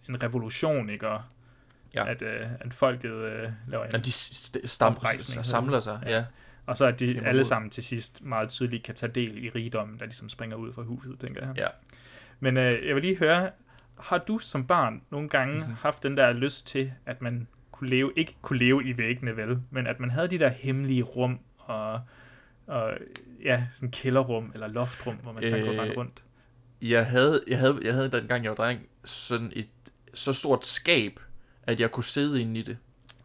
en 0.09 0.23
revolution, 0.23 0.89
ikke? 0.89 1.09
Og 1.09 1.21
Ja. 1.95 2.07
at, 2.11 2.21
øh, 2.21 2.41
at 2.59 2.73
folket 2.73 3.11
øh, 3.13 3.47
laver 3.67 3.83
en 3.85 3.91
Ja, 3.91 3.97
de 3.97 4.09
st- 4.09 4.67
stam- 4.67 4.85
oprejsning. 4.95 5.45
samler 5.45 5.79
sig, 5.79 5.99
ja. 6.05 6.25
Og 6.65 6.77
så 6.77 6.85
at 6.85 6.99
de 6.99 7.13
Kæmper 7.13 7.27
alle 7.29 7.39
mod. 7.39 7.45
sammen 7.45 7.69
til 7.71 7.83
sidst 7.83 8.23
meget 8.23 8.49
tydeligt 8.49 8.83
kan 8.83 8.95
tage 8.95 9.11
del 9.11 9.43
i 9.43 9.49
rigdommen, 9.49 9.99
der 9.99 10.05
ligesom 10.05 10.29
springer 10.29 10.55
ud 10.57 10.73
fra 10.73 10.81
huset, 10.81 11.19
tænker 11.19 11.47
jeg. 11.47 11.57
Ja. 11.57 11.67
Men 12.39 12.57
øh, 12.57 12.87
jeg 12.87 12.95
vil 12.95 13.03
lige 13.03 13.17
høre, 13.17 13.49
har 13.99 14.17
du 14.17 14.37
som 14.39 14.67
barn 14.67 15.01
nogle 15.11 15.29
gange 15.29 15.53
Mhm. 15.53 15.61
mm-hmm. 15.63 15.75
haft 15.81 16.03
den 16.03 16.17
der 16.17 16.33
lyst 16.33 16.67
til, 16.67 16.91
at 17.05 17.21
man 17.21 17.47
kunne 17.71 17.89
leve, 17.89 18.11
ikke 18.15 18.35
kunne 18.41 18.59
leve 18.59 18.83
i 18.83 18.97
væggene 18.97 19.37
vel, 19.37 19.59
men 19.71 19.87
at 19.87 19.99
man 19.99 20.09
havde 20.11 20.27
de 20.27 20.39
der 20.39 20.49
hemmelige 20.49 21.03
rum 21.03 21.39
og, 21.57 21.99
og 22.67 22.91
ja, 23.43 23.63
sådan 23.75 23.91
kælderrum 23.91 24.51
eller 24.53 24.67
loftrum, 24.67 25.15
hvor 25.15 25.31
man 25.31 25.45
så 25.45 25.51
kunne 25.51 25.71
Øh, 25.71 25.79
rende 25.79 25.95
rundt? 25.97 26.23
Jeg 26.81 27.05
havde, 27.05 27.41
jeg 27.47 27.59
havde, 27.59 27.79
jeg 27.83 27.93
havde 27.93 28.11
dengang 28.11 28.43
jeg 28.43 28.49
var 28.49 28.55
dreng, 28.55 28.79
sådan 29.05 29.51
et 29.55 29.67
så 30.13 30.33
stort 30.33 30.65
skab, 30.65 31.19
at 31.63 31.79
jeg 31.79 31.91
kunne 31.91 32.03
sidde 32.03 32.41
inde 32.41 32.59
i 32.59 32.63
det. 32.63 32.77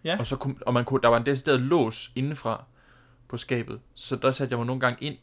Ja. 0.04 0.18
Og, 0.18 0.26
så 0.26 0.36
kunne, 0.36 0.54
og 0.60 0.74
man 0.74 0.84
kunne, 0.84 1.00
der 1.02 1.08
var 1.08 1.16
en 1.16 1.26
decideret 1.26 1.60
lås 1.60 2.10
indenfra 2.14 2.64
på 3.28 3.36
skabet. 3.36 3.80
Så 3.94 4.16
der 4.16 4.30
satte 4.30 4.52
jeg 4.52 4.58
mig 4.58 4.66
nogle 4.66 4.80
gange 4.80 5.04
ind, 5.04 5.16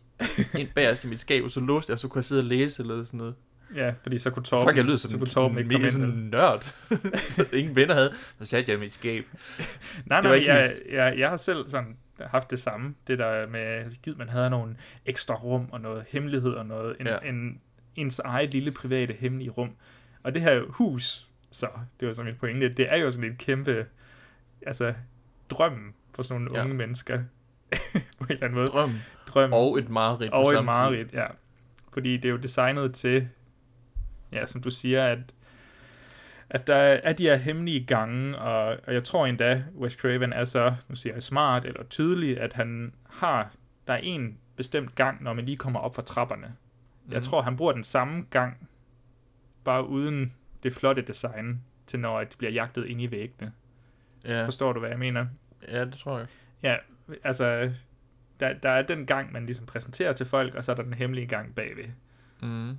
ind 0.60 0.70
bagerst 0.76 1.04
i 1.04 1.08
mit 1.08 1.20
skab, 1.20 1.44
og 1.44 1.52
så 1.52 1.60
låste 1.60 1.90
jeg, 1.90 1.94
og 1.94 2.00
så 2.00 2.08
kunne 2.08 2.20
jeg 2.20 2.26
sidde 2.26 2.40
og 2.40 2.46
læse 2.46 2.82
eller 2.82 3.04
sådan 3.04 3.18
noget. 3.18 3.36
Ja, 3.76 3.94
fordi 4.02 4.18
så 4.18 4.30
kunne 4.30 4.44
Torben, 4.44 4.68
Fuck, 4.68 4.78
jeg 4.78 4.86
lyder 4.86 4.98
som 4.98 5.12
så 5.12 5.18
kunne 5.18 5.28
Torben 5.28 5.58
ikke 5.58 5.70
komme 5.70 5.86
ind. 5.86 5.92
sådan 5.92 6.10
en 6.10 6.30
nørd. 6.30 6.76
Ingen 7.54 7.76
venner 7.76 7.94
havde. 7.94 8.14
Så 8.40 8.46
satte 8.46 8.72
jeg 8.72 8.78
i 8.78 8.80
mit 8.80 8.92
skab. 8.92 9.26
Nej, 10.06 10.22
nej, 10.22 10.44
jeg, 10.46 10.68
jeg, 10.92 11.16
jeg 11.18 11.30
har 11.30 11.38
selv 11.38 11.68
sådan 11.68 11.98
haft 12.22 12.52
det 12.52 12.60
samme. 12.60 12.96
Det 13.08 13.20
der 13.20 13.48
med, 13.48 13.92
givet 14.02 14.18
man 14.18 14.30
havde 14.30 14.50
nogle 14.50 14.76
ekstra 15.06 15.36
rum 15.36 15.68
og 15.72 15.82
noget 15.82 16.04
hemmelighed 16.08 16.52
og 16.52 16.66
noget, 16.66 16.96
en, 17.00 17.08
ja. 17.08 17.18
en, 17.18 17.60
ens 17.96 18.20
eget 18.20 18.52
lille 18.52 18.72
private 18.72 19.16
hemmelige 19.20 19.50
rum. 19.50 19.70
Og 20.24 20.34
det 20.34 20.42
her 20.42 20.62
hus, 20.70 21.26
så 21.56 21.68
det 22.00 22.08
var 22.08 22.14
så 22.14 22.24
mit 22.24 22.38
pointe, 22.38 22.70
det 22.70 22.94
er 22.94 22.98
jo 22.98 23.12
sådan 23.12 23.32
et 23.32 23.38
kæmpe, 23.38 23.86
altså 24.66 24.94
drømmen 25.50 25.94
for 26.16 26.24
sådan 26.24 26.42
nogle 26.42 26.58
Ja. 26.60 26.64
unge 26.66 26.76
mennesker. 26.76 27.24
på 28.20 28.26
en 28.26 28.32
eller 28.32 28.44
anden 28.44 28.56
måde. 28.60 28.68
Drøm. 28.68 28.92
Drøm. 29.28 29.54
Og 29.54 29.80
et 29.80 29.90
mareridt 29.90 30.32
Og 30.34 30.54
et 30.54 30.66
mareridt, 30.66 31.14
ja. 31.14 31.26
Fordi 31.94 32.18
det 32.18 32.26
er 32.26 32.30
jo 32.30 32.38
designet 32.38 32.94
til, 32.94 33.28
ja, 34.32 34.46
som 34.46 34.62
du 34.62 34.70
siger, 34.72 35.06
at 35.08 35.20
at 36.50 36.68
der 36.68 36.76
er 36.76 37.14
de 37.14 37.24
her 37.24 37.36
hemmelige 37.36 37.86
gange, 37.86 38.38
og, 38.38 38.78
og 38.88 38.94
jeg 38.94 39.04
tror 39.04 39.26
endda, 39.26 39.64
Wes 39.80 39.94
Craven 39.94 40.34
er 40.34 40.44
så, 40.44 40.74
nu 40.90 40.96
siger 40.96 41.14
jeg 41.14 41.24
smart 41.24 41.66
eller 41.66 41.84
tydelig, 41.84 42.40
at 42.42 42.54
han 42.54 42.94
har, 43.10 43.52
der 43.88 43.94
er 43.94 44.00
en 44.04 44.38
bestemt 44.56 44.96
gang, 44.96 45.24
når 45.24 45.34
man 45.34 45.46
lige 45.46 45.58
kommer 45.58 45.80
op 45.80 45.96
fra 45.96 46.02
trapperne. 46.02 46.48
Mm. 47.06 47.12
Jeg 47.12 47.18
Mhm. 47.20 47.24
tror, 47.24 47.42
han 47.42 47.56
bruger 47.58 47.72
den 47.72 47.84
samme 47.84 48.26
gang, 48.30 48.70
bare 49.64 49.88
uden 49.88 50.34
det 50.66 50.74
flotte 50.74 51.02
design, 51.02 51.62
til 51.88 52.00
når 52.00 52.24
de 52.24 52.38
bliver 52.38 52.52
jagtet 52.52 52.86
ind 52.86 53.02
i 53.02 53.12
væggene. 53.12 53.52
Ja. 54.26 54.46
Forstår 54.46 54.74
du, 54.74 54.80
hvad 54.80 54.90
jeg 54.90 55.00
mener? 55.00 55.26
Ja, 55.68 55.86
det 55.86 55.94
tror 55.94 56.18
jeg. 56.18 56.28
Ja, 56.64 56.76
altså, 57.24 57.72
der, 58.40 58.54
der 58.54 58.70
er 58.70 58.82
den 58.82 59.06
gang, 59.06 59.32
man 59.32 59.46
ligesom 59.46 59.66
præsenterer 59.66 60.14
til 60.14 60.26
folk, 60.26 60.56
og 60.56 60.64
så 60.64 60.72
er 60.72 60.76
der 60.76 60.84
den 60.84 60.94
hemmelige 60.94 61.28
gang 61.28 61.56
bagved. 61.56 61.86
Mm. 62.42 62.70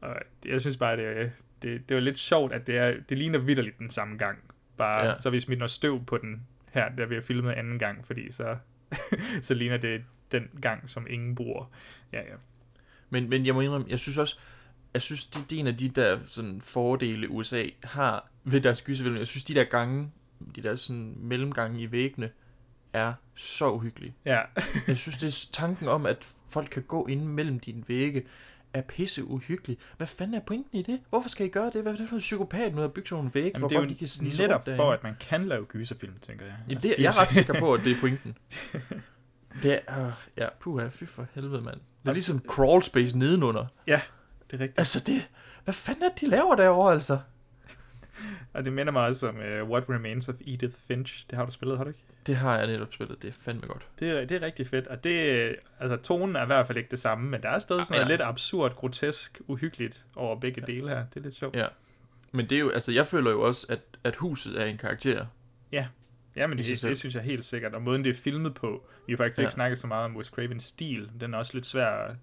Og 0.00 0.16
det- 0.42 0.50
jeg 0.50 0.60
synes 0.60 0.76
bare, 0.76 0.96
det, 0.96 1.32
det, 1.62 1.88
det 1.88 1.94
var 1.94 2.00
lidt 2.00 2.18
sjovt, 2.18 2.52
at 2.52 2.66
det, 2.66 2.76
er, 2.78 2.94
det 3.08 3.18
ligner 3.18 3.38
vidderligt 3.38 3.78
den 3.78 3.90
samme 3.90 4.16
gang. 4.16 4.38
Bare, 4.76 5.06
Ja. 5.06 5.20
så 5.20 5.30
vi 5.30 5.40
smidt 5.40 5.58
noget 5.58 5.70
støv 5.70 6.04
på 6.04 6.18
den 6.18 6.46
her, 6.72 6.88
der 6.88 7.06
vi 7.06 7.14
har 7.14 7.22
filmet 7.22 7.52
anden 7.52 7.78
gang, 7.78 8.06
fordi 8.06 8.30
så, 8.32 8.56
så 9.42 9.54
ligner 9.54 9.76
det 9.76 10.04
den 10.32 10.48
gang, 10.62 10.88
som 10.88 11.06
ingen 11.10 11.34
bruger. 11.34 11.72
Ja, 12.12 12.18
ja. 12.20 12.34
Men, 13.10 13.28
men 13.28 13.46
jeg 13.46 13.54
må 13.54 13.60
indrømme, 13.60 13.86
jeg 13.90 13.98
synes 13.98 14.18
også, 14.18 14.38
jeg 14.94 15.02
synes, 15.02 15.24
det, 15.24 15.50
det 15.50 15.56
er 15.56 15.60
en 15.60 15.66
af 15.66 15.76
de 15.76 15.88
der 15.88 16.18
sådan, 16.26 16.60
fordele, 16.60 17.30
USA 17.30 17.64
har 17.84 18.28
ved 18.44 18.60
deres 18.60 18.82
gyserfilm. 18.82 19.16
Jeg 19.16 19.26
synes, 19.26 19.44
de 19.44 19.54
der 19.54 19.64
gange, 19.64 20.10
de 20.56 20.62
der 20.62 20.76
sådan, 20.76 21.14
mellemgange 21.18 21.80
i 21.82 21.92
væggene, 21.92 22.30
er 22.92 23.12
så 23.34 23.70
uhyggelige. 23.70 24.14
Ja. 24.24 24.40
jeg 24.88 24.96
synes, 24.96 25.18
det 25.18 25.26
er 25.28 25.46
tanken 25.52 25.88
om, 25.88 26.06
at 26.06 26.28
folk 26.48 26.68
kan 26.70 26.82
gå 26.82 27.06
ind 27.06 27.24
mellem 27.24 27.60
dine 27.60 27.84
vægge, 27.88 28.22
er 28.74 28.82
pisse 28.82 29.24
uhyggelig. 29.24 29.78
Hvad 29.96 30.06
fanden 30.06 30.34
er 30.34 30.40
pointen 30.40 30.78
i 30.78 30.82
det? 30.82 31.00
Hvorfor 31.08 31.28
skal 31.28 31.46
I 31.46 31.48
gøre 31.48 31.70
det? 31.74 31.82
Hvad 31.82 31.92
er 31.92 31.96
det 31.96 32.08
for 32.08 32.16
en 32.16 32.20
psykopat 32.20 32.74
med 32.74 32.84
at 32.84 32.92
bygge 32.92 33.08
sådan 33.08 33.16
nogle 33.18 33.30
vægge, 33.34 33.48
Jamen, 33.48 33.60
hvor 33.60 33.68
det 33.68 33.74
er 33.76 33.80
folk 33.80 33.90
de 33.90 33.94
kan 33.94 34.08
snige 34.08 34.32
sig 34.32 34.46
netop 34.46 34.64
for, 34.64 34.70
derinde? 34.72 34.92
at 34.94 35.02
man 35.02 35.14
kan 35.20 35.46
lave 35.48 35.64
gyserfilm, 35.64 36.12
tænker 36.20 36.44
jeg. 36.46 36.54
Jamen, 36.58 36.74
Altså, 36.74 36.88
det, 36.88 36.96
de- 36.96 37.02
jeg 37.02 37.08
er 37.08 37.22
ret 37.22 37.30
sikker 37.30 37.58
på, 37.60 37.74
at 37.74 37.80
det 37.84 37.92
er 37.96 38.00
pointen. 38.00 38.36
Det 39.62 39.80
er, 39.86 40.06
øh, 40.06 40.12
ja, 40.36 40.48
puha, 40.60 40.88
fy 40.88 41.04
for 41.04 41.26
helvede, 41.34 41.62
mand. 41.62 41.76
Det 42.02 42.08
er 42.08 42.12
ligesom 42.12 42.42
crawl 42.48 42.82
space 42.82 43.18
nedenunder. 43.18 43.66
Ja, 43.86 44.00
det 44.50 44.56
er 44.56 44.60
rigtigt. 44.60 44.78
Altså, 44.78 45.00
det, 45.06 45.30
hvad 45.64 45.74
fanden 45.74 46.02
er 46.02 46.08
det, 46.08 46.20
de 46.20 46.26
laver 46.28 46.54
derovre, 46.54 46.92
altså? 46.92 47.18
Og 48.54 48.64
det 48.64 48.72
minder 48.72 48.92
mig 48.92 49.06
også 49.06 49.28
om 49.28 49.36
uh, 49.36 49.70
What 49.70 49.84
Remains 49.88 50.28
of 50.28 50.34
Edith 50.46 50.76
Finch. 50.88 51.26
Det 51.30 51.38
har 51.38 51.44
du 51.44 51.50
spillet, 51.50 51.76
har 51.76 51.84
du 51.84 51.90
ikke? 51.90 52.04
Det 52.26 52.36
har 52.36 52.58
jeg 52.58 52.66
netop 52.66 52.92
spillet, 52.94 53.22
det 53.22 53.28
er 53.28 53.32
fandme 53.32 53.66
godt. 53.66 53.86
Det 53.98 54.10
er, 54.10 54.24
det 54.24 54.36
er 54.36 54.42
rigtig 54.46 54.66
fedt, 54.66 54.86
og 54.86 55.04
det, 55.04 55.56
altså 55.80 55.96
tonen 55.96 56.36
er 56.36 56.42
i 56.42 56.46
hvert 56.46 56.66
fald 56.66 56.78
ikke 56.78 56.90
det 56.90 57.00
samme, 57.00 57.30
men 57.30 57.42
der 57.42 57.48
er 57.48 57.58
stadig 57.58 57.86
sådan 57.86 57.98
noget 58.00 58.08
lidt 58.08 58.20
absurd, 58.20 58.74
grotesk, 58.74 59.40
uhyggeligt 59.46 60.04
over 60.16 60.40
begge 60.40 60.60
dele 60.66 60.88
her. 60.88 61.04
Det 61.14 61.20
er 61.20 61.24
lidt 61.24 61.34
sjovt. 61.34 61.56
Ja. 61.56 61.66
Men 62.32 62.48
det 62.50 62.56
er 62.56 62.60
jo, 62.60 62.70
altså, 62.70 62.92
jeg 62.92 63.06
føler 63.06 63.30
jo 63.30 63.40
også, 63.40 63.66
at, 63.68 63.80
at 64.04 64.16
huset 64.16 64.60
er 64.60 64.64
en 64.64 64.78
karakter. 64.78 65.26
Ja, 65.72 65.86
ja 66.36 66.46
men 66.46 66.58
det, 66.58 66.78
selv. 66.80 66.90
det 66.90 66.98
synes 66.98 67.14
jeg 67.14 67.22
helt 67.22 67.44
sikkert. 67.44 67.74
Og 67.74 67.82
måden, 67.82 68.04
det 68.04 68.10
er 68.10 68.14
filmet 68.14 68.54
på, 68.54 68.86
vi 69.06 69.12
har 69.12 69.16
faktisk 69.16 69.38
Ja. 69.38 69.42
ikke 69.42 69.52
snakket 69.52 69.78
så 69.78 69.86
meget 69.86 70.04
om 70.04 70.16
Wes 70.16 70.26
Cravens 70.26 70.64
stil. 70.64 71.10
Den 71.20 71.34
er 71.34 71.38
også 71.38 71.54
lidt 71.54 71.66
svær 71.66 72.14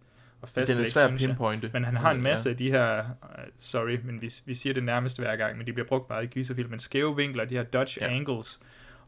at 0.44 0.50
fastlægge, 0.50 0.74
Den 0.74 0.86
er 0.86 0.90
svær 0.90 1.06
at 1.06 1.12
jeg. 1.12 1.18
pinpointe. 1.30 1.70
Men 1.74 1.86
han 1.86 1.98
har 1.98 2.12
en 2.12 2.18
Ja. 2.18 2.24
masse 2.24 2.50
af 2.50 2.58
de 2.58 2.72
her, 2.72 3.00
uh, 3.24 3.30
sorry, 3.60 3.98
men 4.04 4.22
vi, 4.22 4.34
vi 4.46 4.56
siger 4.56 4.74
det 4.74 4.84
nærmest 4.84 5.20
hver 5.20 5.36
gang, 5.36 5.58
men 5.58 5.68
de 5.68 5.74
bliver 5.74 5.88
brugt 5.88 6.10
meget 6.10 6.24
i 6.24 6.28
gyserfilm, 6.28 6.70
men 6.70 6.80
skæve 6.80 7.16
vinkler, 7.16 7.46
de 7.46 7.56
her 7.56 7.64
Dutch 7.64 7.98
Ja. 8.02 8.06
ja. 8.08 8.14
angles, 8.16 8.60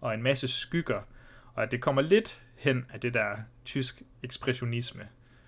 og 0.02 0.14
en 0.14 0.24
masse 0.24 0.48
skygger. 0.48 1.00
Og 1.54 1.64
at 1.64 1.72
det 1.72 1.82
kommer 1.82 2.02
lidt 2.02 2.42
hen 2.56 2.86
af 2.94 3.00
det 3.00 3.14
der 3.14 3.30
tysk 3.66 4.02
ekspressionisme. 4.24 5.02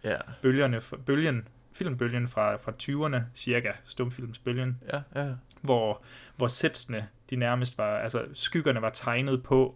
Ja. 0.04 0.18
Bølgerne, 0.42 0.82
bølgen, 1.06 1.48
filmbølgen 1.74 2.28
fra, 2.28 2.56
fra 2.56 2.72
20'erne, 2.84 3.22
cirka, 3.36 3.72
stumfilmsbølgen, 3.84 4.78
Ja, 4.94 5.02
ja. 5.16 5.30
hvor, 5.62 6.04
hvor 6.38 6.48
sætsene, 6.48 7.08
de 7.30 7.36
nærmest 7.36 7.78
var, 7.78 7.98
altså 7.98 8.26
skyggerne 8.34 8.82
var 8.82 8.90
tegnet 8.90 9.44
på, 9.44 9.76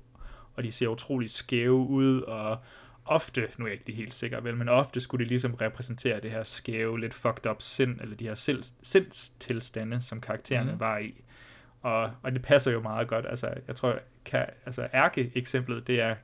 og 0.56 0.64
de 0.64 0.72
ser 0.72 0.88
utrolig 0.88 1.30
skæve 1.30 1.74
ud, 1.88 2.22
og 2.22 2.58
ofte, 3.06 3.48
nu 3.58 3.66
er 3.66 3.70
jeg 3.70 3.74
ikke 3.74 3.86
lige 3.86 3.98
helt 3.98 4.14
sikker 4.14 4.42
vel, 4.42 4.58
men 4.58 4.70
ofte 4.70 5.00
skulle 5.00 5.24
det 5.24 5.30
ligesom 5.30 5.54
repræsentere 5.54 6.20
det 6.20 6.32
her 6.32 6.44
skæve, 6.44 7.00
lidt 7.00 7.14
fucked 7.14 7.46
up 7.52 7.62
sind, 7.62 8.02
eller 8.02 8.16
de 8.16 8.28
her 8.28 8.36
sinds, 8.36 8.76
sindstilstande, 8.84 10.02
som 10.02 10.22
karaktererne 10.22 10.72
mm. 10.72 10.80
var 10.80 10.98
i. 10.98 11.24
Og, 11.82 12.12
og 12.24 12.32
det 12.32 12.42
passer 12.42 12.72
jo 12.72 12.82
meget 12.82 13.08
godt, 13.08 13.26
altså 13.30 13.54
jeg 13.68 13.76
tror, 13.76 14.00
kan, 14.26 14.46
altså 14.66 14.88
ærke-eksemplet, 14.94 15.88
det 15.88 16.02
er 16.02 16.16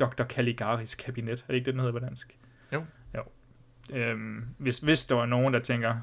Dr. 0.00 0.24
Caligaris 0.24 0.94
kabinet, 0.94 1.40
er 1.40 1.46
det 1.46 1.54
ikke 1.54 1.64
det, 1.64 1.74
den 1.74 1.80
hedder 1.80 1.92
på 1.92 2.04
dansk? 2.06 2.38
Jo. 2.72 2.84
Jo. 3.14 3.22
Øhm, 3.92 4.44
hvis, 4.58 4.78
hvis 4.78 5.04
der 5.04 5.14
var 5.14 5.26
nogen, 5.26 5.54
der 5.54 5.60
tænker, 5.60 6.00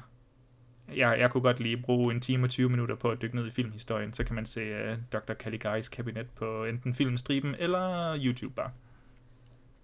jeg, 0.96 1.18
jeg 1.18 1.30
kunne 1.30 1.42
godt 1.42 1.60
lige 1.60 1.76
bruge 1.76 2.14
en 2.14 2.20
time 2.20 2.46
og 2.46 2.50
20 2.50 2.68
minutter 2.68 2.94
på 2.94 3.10
at 3.10 3.22
dykke 3.22 3.36
ned 3.36 3.46
i 3.46 3.50
filmhistorien, 3.50 4.12
så 4.12 4.24
kan 4.24 4.34
man 4.34 4.46
se 4.46 4.92
uh, 4.92 4.98
Dr. 5.12 5.34
Caligaris 5.34 5.88
kabinet 5.88 6.26
på 6.30 6.64
enten 6.64 6.94
Filmstriben 6.94 7.54
eller 7.58 8.16
YouTube 8.24 8.54
bare. 8.54 8.70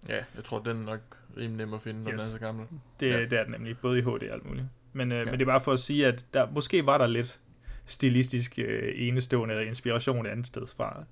Ja, 0.09 0.23
jeg 0.35 0.43
tror, 0.43 0.59
den 0.59 0.77
er 0.81 0.85
nok 0.85 0.99
rimelig 1.37 1.65
nem 1.65 1.73
at 1.73 1.81
finde, 1.81 2.03
når 2.03 2.11
yes. 2.13 2.21
den 2.21 2.27
er 2.29 2.31
så 2.31 2.39
gammel. 2.39 2.65
Det, 2.99 3.09
ja. 3.09 3.19
det 3.21 3.33
er 3.33 3.43
den 3.43 3.51
nemlig, 3.51 3.77
både 3.77 3.97
i 3.99 4.01
HD 4.01 4.07
og 4.07 4.23
alt 4.33 4.45
muligt. 4.45 4.65
Men, 4.93 5.11
uh, 5.11 5.17
Ja. 5.17 5.25
men 5.25 5.33
det 5.33 5.41
er 5.41 5.45
bare 5.45 5.59
for 5.61 5.73
at 5.73 5.79
sige, 5.79 6.07
at 6.07 6.25
der, 6.33 6.47
måske 6.51 6.85
var 6.85 6.97
der 6.97 7.07
lidt 7.07 7.39
stilistisk 7.85 8.53
uh, 8.57 8.65
enestående 8.95 9.55
eller 9.55 9.67
inspiration 9.67 10.25
et 10.25 10.29
andet 10.29 10.47
sted 10.47 10.67
fra. 10.77 11.03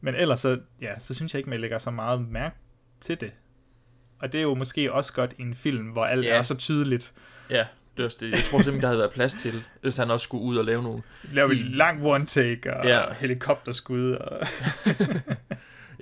Men 0.00 0.14
ellers 0.14 0.40
så, 0.40 0.60
ja, 0.80 0.98
så 0.98 1.14
synes 1.14 1.34
jeg 1.34 1.38
ikke, 1.38 1.50
man 1.50 1.60
lægger 1.60 1.78
så 1.78 1.90
meget 1.90 2.28
mærke 2.28 2.56
til 3.00 3.20
det. 3.20 3.34
Og 4.18 4.32
det 4.32 4.38
er 4.38 4.42
jo 4.42 4.54
måske 4.54 4.92
også 4.92 5.12
godt 5.12 5.34
i 5.38 5.42
en 5.42 5.54
film, 5.54 5.86
hvor 5.86 6.04
alt 6.04 6.24
Ja. 6.24 6.36
er 6.36 6.42
så 6.42 6.54
tydeligt. 6.54 7.14
Ja, 7.50 7.66
det 7.96 8.02
er 8.02 8.06
også 8.06 8.18
det. 8.20 8.30
Jeg 8.30 8.38
tror 8.38 8.58
simpelthen, 8.58 8.80
der 8.80 8.86
havde 8.86 8.98
været 8.98 9.12
plads 9.12 9.34
til, 9.34 9.64
hvis 9.80 9.96
han 9.96 10.10
også 10.10 10.24
skulle 10.24 10.44
ud 10.44 10.56
og 10.56 10.64
lave 10.64 10.82
nogle... 10.82 11.02
Vi 11.22 11.40
helt- 11.54 11.76
lang 11.76 12.06
one 12.06 12.26
take 12.26 12.76
og 12.76 12.86
ja. 12.86 13.12
helikopterskud. 13.12 14.12
Og 14.12 14.40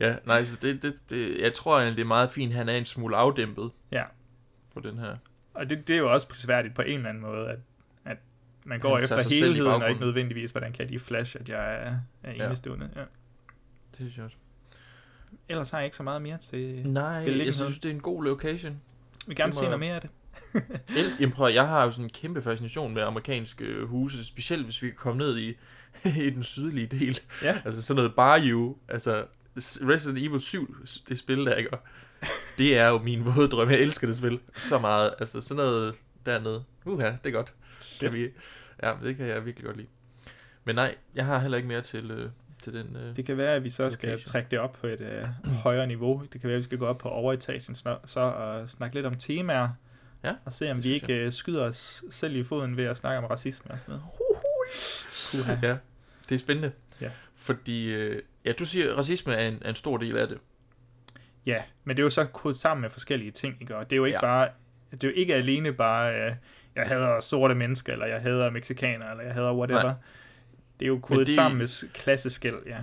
Ja, 0.00 0.16
nej, 0.26 0.44
så 0.44 0.58
det, 0.62 0.82
det, 0.82 0.94
det, 1.10 1.40
jeg 1.40 1.54
tror 1.54 1.78
egentlig, 1.78 1.96
det 1.96 2.02
er 2.02 2.06
meget 2.06 2.30
fint, 2.30 2.54
han 2.54 2.68
er 2.68 2.72
en 2.72 2.84
smule 2.84 3.16
afdæmpet 3.16 3.70
ja. 3.90 4.04
på 4.74 4.80
den 4.80 4.98
her. 4.98 5.16
Og 5.54 5.70
det, 5.70 5.88
det 5.88 5.94
er 5.94 5.98
jo 5.98 6.12
også 6.12 6.28
prisværdigt 6.28 6.74
på 6.74 6.82
en 6.82 6.96
eller 6.96 7.08
anden 7.08 7.22
måde, 7.22 7.48
at, 7.48 7.58
at 8.04 8.16
man 8.64 8.80
går 8.80 8.94
Han 8.94 9.02
efter 9.02 9.28
helheden, 9.28 9.82
og 9.82 9.88
ikke 9.88 10.00
nødvendigvis, 10.00 10.50
hvordan 10.50 10.72
kan 10.72 10.82
jeg 10.82 10.90
lige 10.90 11.00
flash, 11.00 11.36
at 11.40 11.48
jeg 11.48 11.74
er, 11.74 11.94
er 12.22 12.32
Ja. 12.32 12.46
enestående. 12.46 12.90
Ja. 12.96 13.00
Det 13.00 13.08
synes 13.96 14.16
jeg 14.16 14.24
også. 14.24 14.36
Ellers 15.48 15.70
har 15.70 15.78
jeg 15.78 15.84
ikke 15.84 15.96
så 15.96 16.02
meget 16.02 16.22
mere 16.22 16.38
til 16.38 16.88
Nej, 16.88 17.44
jeg 17.44 17.54
synes, 17.54 17.78
det 17.78 17.88
er 17.88 17.94
en 17.94 18.00
god 18.00 18.24
location. 18.24 18.80
Vi 19.26 19.34
gerne 19.34 19.50
det 19.50 19.58
se 19.58 19.64
noget 19.64 19.80
mere 19.80 19.94
af 19.94 20.00
det. 20.00 20.10
Ellers, 20.96 21.20
jamen 21.20 21.32
prøv, 21.32 21.52
jeg 21.52 21.68
har 21.68 21.84
jo 21.84 21.90
sådan 21.90 22.04
en 22.04 22.10
kæmpe 22.10 22.42
fascination 22.42 22.94
med 22.94 23.02
amerikanske 23.02 23.64
øh, 23.64 23.88
huse, 23.88 24.24
specielt 24.26 24.64
hvis 24.64 24.82
vi 24.82 24.88
kan 24.88 24.96
komme 24.96 25.18
ned 25.18 25.38
i, 25.38 25.48
i 26.26 26.30
den 26.30 26.42
sydlige 26.42 26.86
del. 26.86 27.20
Ja. 27.42 27.60
Altså 27.64 27.82
sådan 27.82 27.96
noget 27.96 28.14
Bayou, 28.14 28.76
altså 28.88 29.24
Resident 29.56 30.18
Evil 30.18 30.40
7, 30.40 30.76
s- 30.86 30.98
det 31.08 31.18
spil 31.18 31.46
der, 31.46 31.54
ikke? 31.54 31.70
Det 32.58 32.78
er 32.78 32.88
jo 32.88 32.98
min 32.98 33.24
våde 33.24 33.48
drøm. 33.48 33.70
Jeg 33.70 33.78
elsker 33.80 34.06
det 34.06 34.16
spil 34.16 34.40
så 34.56 34.78
meget. 34.78 35.14
Altså 35.20 35.40
sådan 35.40 35.56
noget 35.56 35.94
dernede. 36.26 36.64
Uha, 36.84 37.10
det 37.10 37.26
er 37.26 37.30
godt. 37.30 37.54
Kan 38.00 38.12
vi, 38.12 38.28
ja, 38.82 38.92
det 39.02 39.16
kan 39.16 39.26
jeg 39.26 39.44
virkelig 39.44 39.64
godt 39.66 39.76
lide. 39.76 39.88
Men 40.64 40.74
nej, 40.74 40.94
jeg 41.14 41.26
har 41.26 41.38
heller 41.38 41.56
ikke 41.56 41.68
mere 41.68 41.80
til, 41.82 42.10
øh, 42.10 42.30
til 42.62 42.72
den... 42.74 42.96
Øh, 42.96 43.16
Det 43.16 43.24
kan 43.24 43.36
være, 43.36 43.54
at 43.54 43.64
vi 43.64 43.70
så 43.70 43.90
skal 43.90 44.08
location. 44.08 44.24
trække 44.26 44.48
det 44.50 44.58
op 44.58 44.72
på 44.72 44.86
et 44.86 45.00
øh, 45.00 45.24
højere 45.44 45.86
niveau. 45.86 46.22
Det 46.32 46.40
kan 46.40 46.48
være, 46.48 46.54
at 46.54 46.58
vi 46.58 46.62
skal 46.64 46.78
gå 46.78 46.86
op 46.86 46.98
på 46.98 47.08
overetagen 47.08 47.74
så, 47.74 47.98
så 48.04 48.20
og 48.20 48.68
snakke 48.70 48.94
lidt 48.96 49.06
om 49.06 49.14
temaer. 49.14 49.68
Ja, 50.24 50.32
og 50.44 50.52
se, 50.52 50.70
om 50.70 50.84
vi 50.84 50.92
ikke 50.92 51.14
øh, 51.24 51.32
skyder 51.32 51.64
os 51.64 52.04
selv 52.10 52.36
i 52.36 52.44
foden 52.44 52.76
ved 52.76 52.84
at 52.84 52.96
snakke 52.96 53.18
om 53.18 53.24
racisme 53.24 53.70
og 53.70 53.80
sådan 53.80 53.92
noget. 53.92 54.04
Puha. 55.32 55.56
Ja, 55.62 55.76
det 56.28 56.34
er 56.34 56.38
spændende. 56.38 56.72
Ja. 57.00 57.10
Fordi, 57.36 57.90
øh, 57.94 58.22
ja, 58.44 58.52
du 58.52 58.64
siger, 58.64 58.90
at 58.90 58.98
racisme 58.98 59.34
er 59.34 59.48
en, 59.48 59.58
er 59.62 59.68
en 59.68 59.74
stor 59.74 59.96
del 59.96 60.16
af 60.16 60.28
det. 60.28 60.38
Ja, 61.46 61.62
men 61.84 61.96
det 61.96 62.02
er 62.02 62.04
jo 62.04 62.10
så 62.10 62.24
kodet 62.24 62.56
sammen 62.56 62.80
med 62.82 62.90
forskellige 62.90 63.30
ting, 63.30 63.56
ikke? 63.60 63.76
Og 63.76 63.90
det 63.90 63.92
er 63.92 63.96
jo 63.96 64.04
ikke 64.04 64.16
Ja. 64.16 64.20
bare, 64.20 64.48
det 64.90 65.04
er 65.04 65.08
jo 65.08 65.14
ikke 65.14 65.34
alene 65.34 65.72
bare, 65.72 66.14
øh, 66.26 66.32
jeg 66.74 66.86
hader 66.86 67.20
sorte 67.20 67.54
mennesker, 67.54 67.92
eller 67.92 68.06
jeg 68.06 68.20
hader 68.20 68.50
mexikanere, 68.50 69.10
eller 69.10 69.24
jeg 69.24 69.34
hader 69.34 69.54
whatever. 69.54 69.82
Nej. 69.82 69.92
Det 70.80 70.86
er 70.86 70.88
jo 70.88 70.98
kodet 70.98 71.26
det- 71.26 71.34
sammen 71.34 71.58
med 71.58 71.92
klasseskæld, 71.92 72.56
ja. 72.66 72.78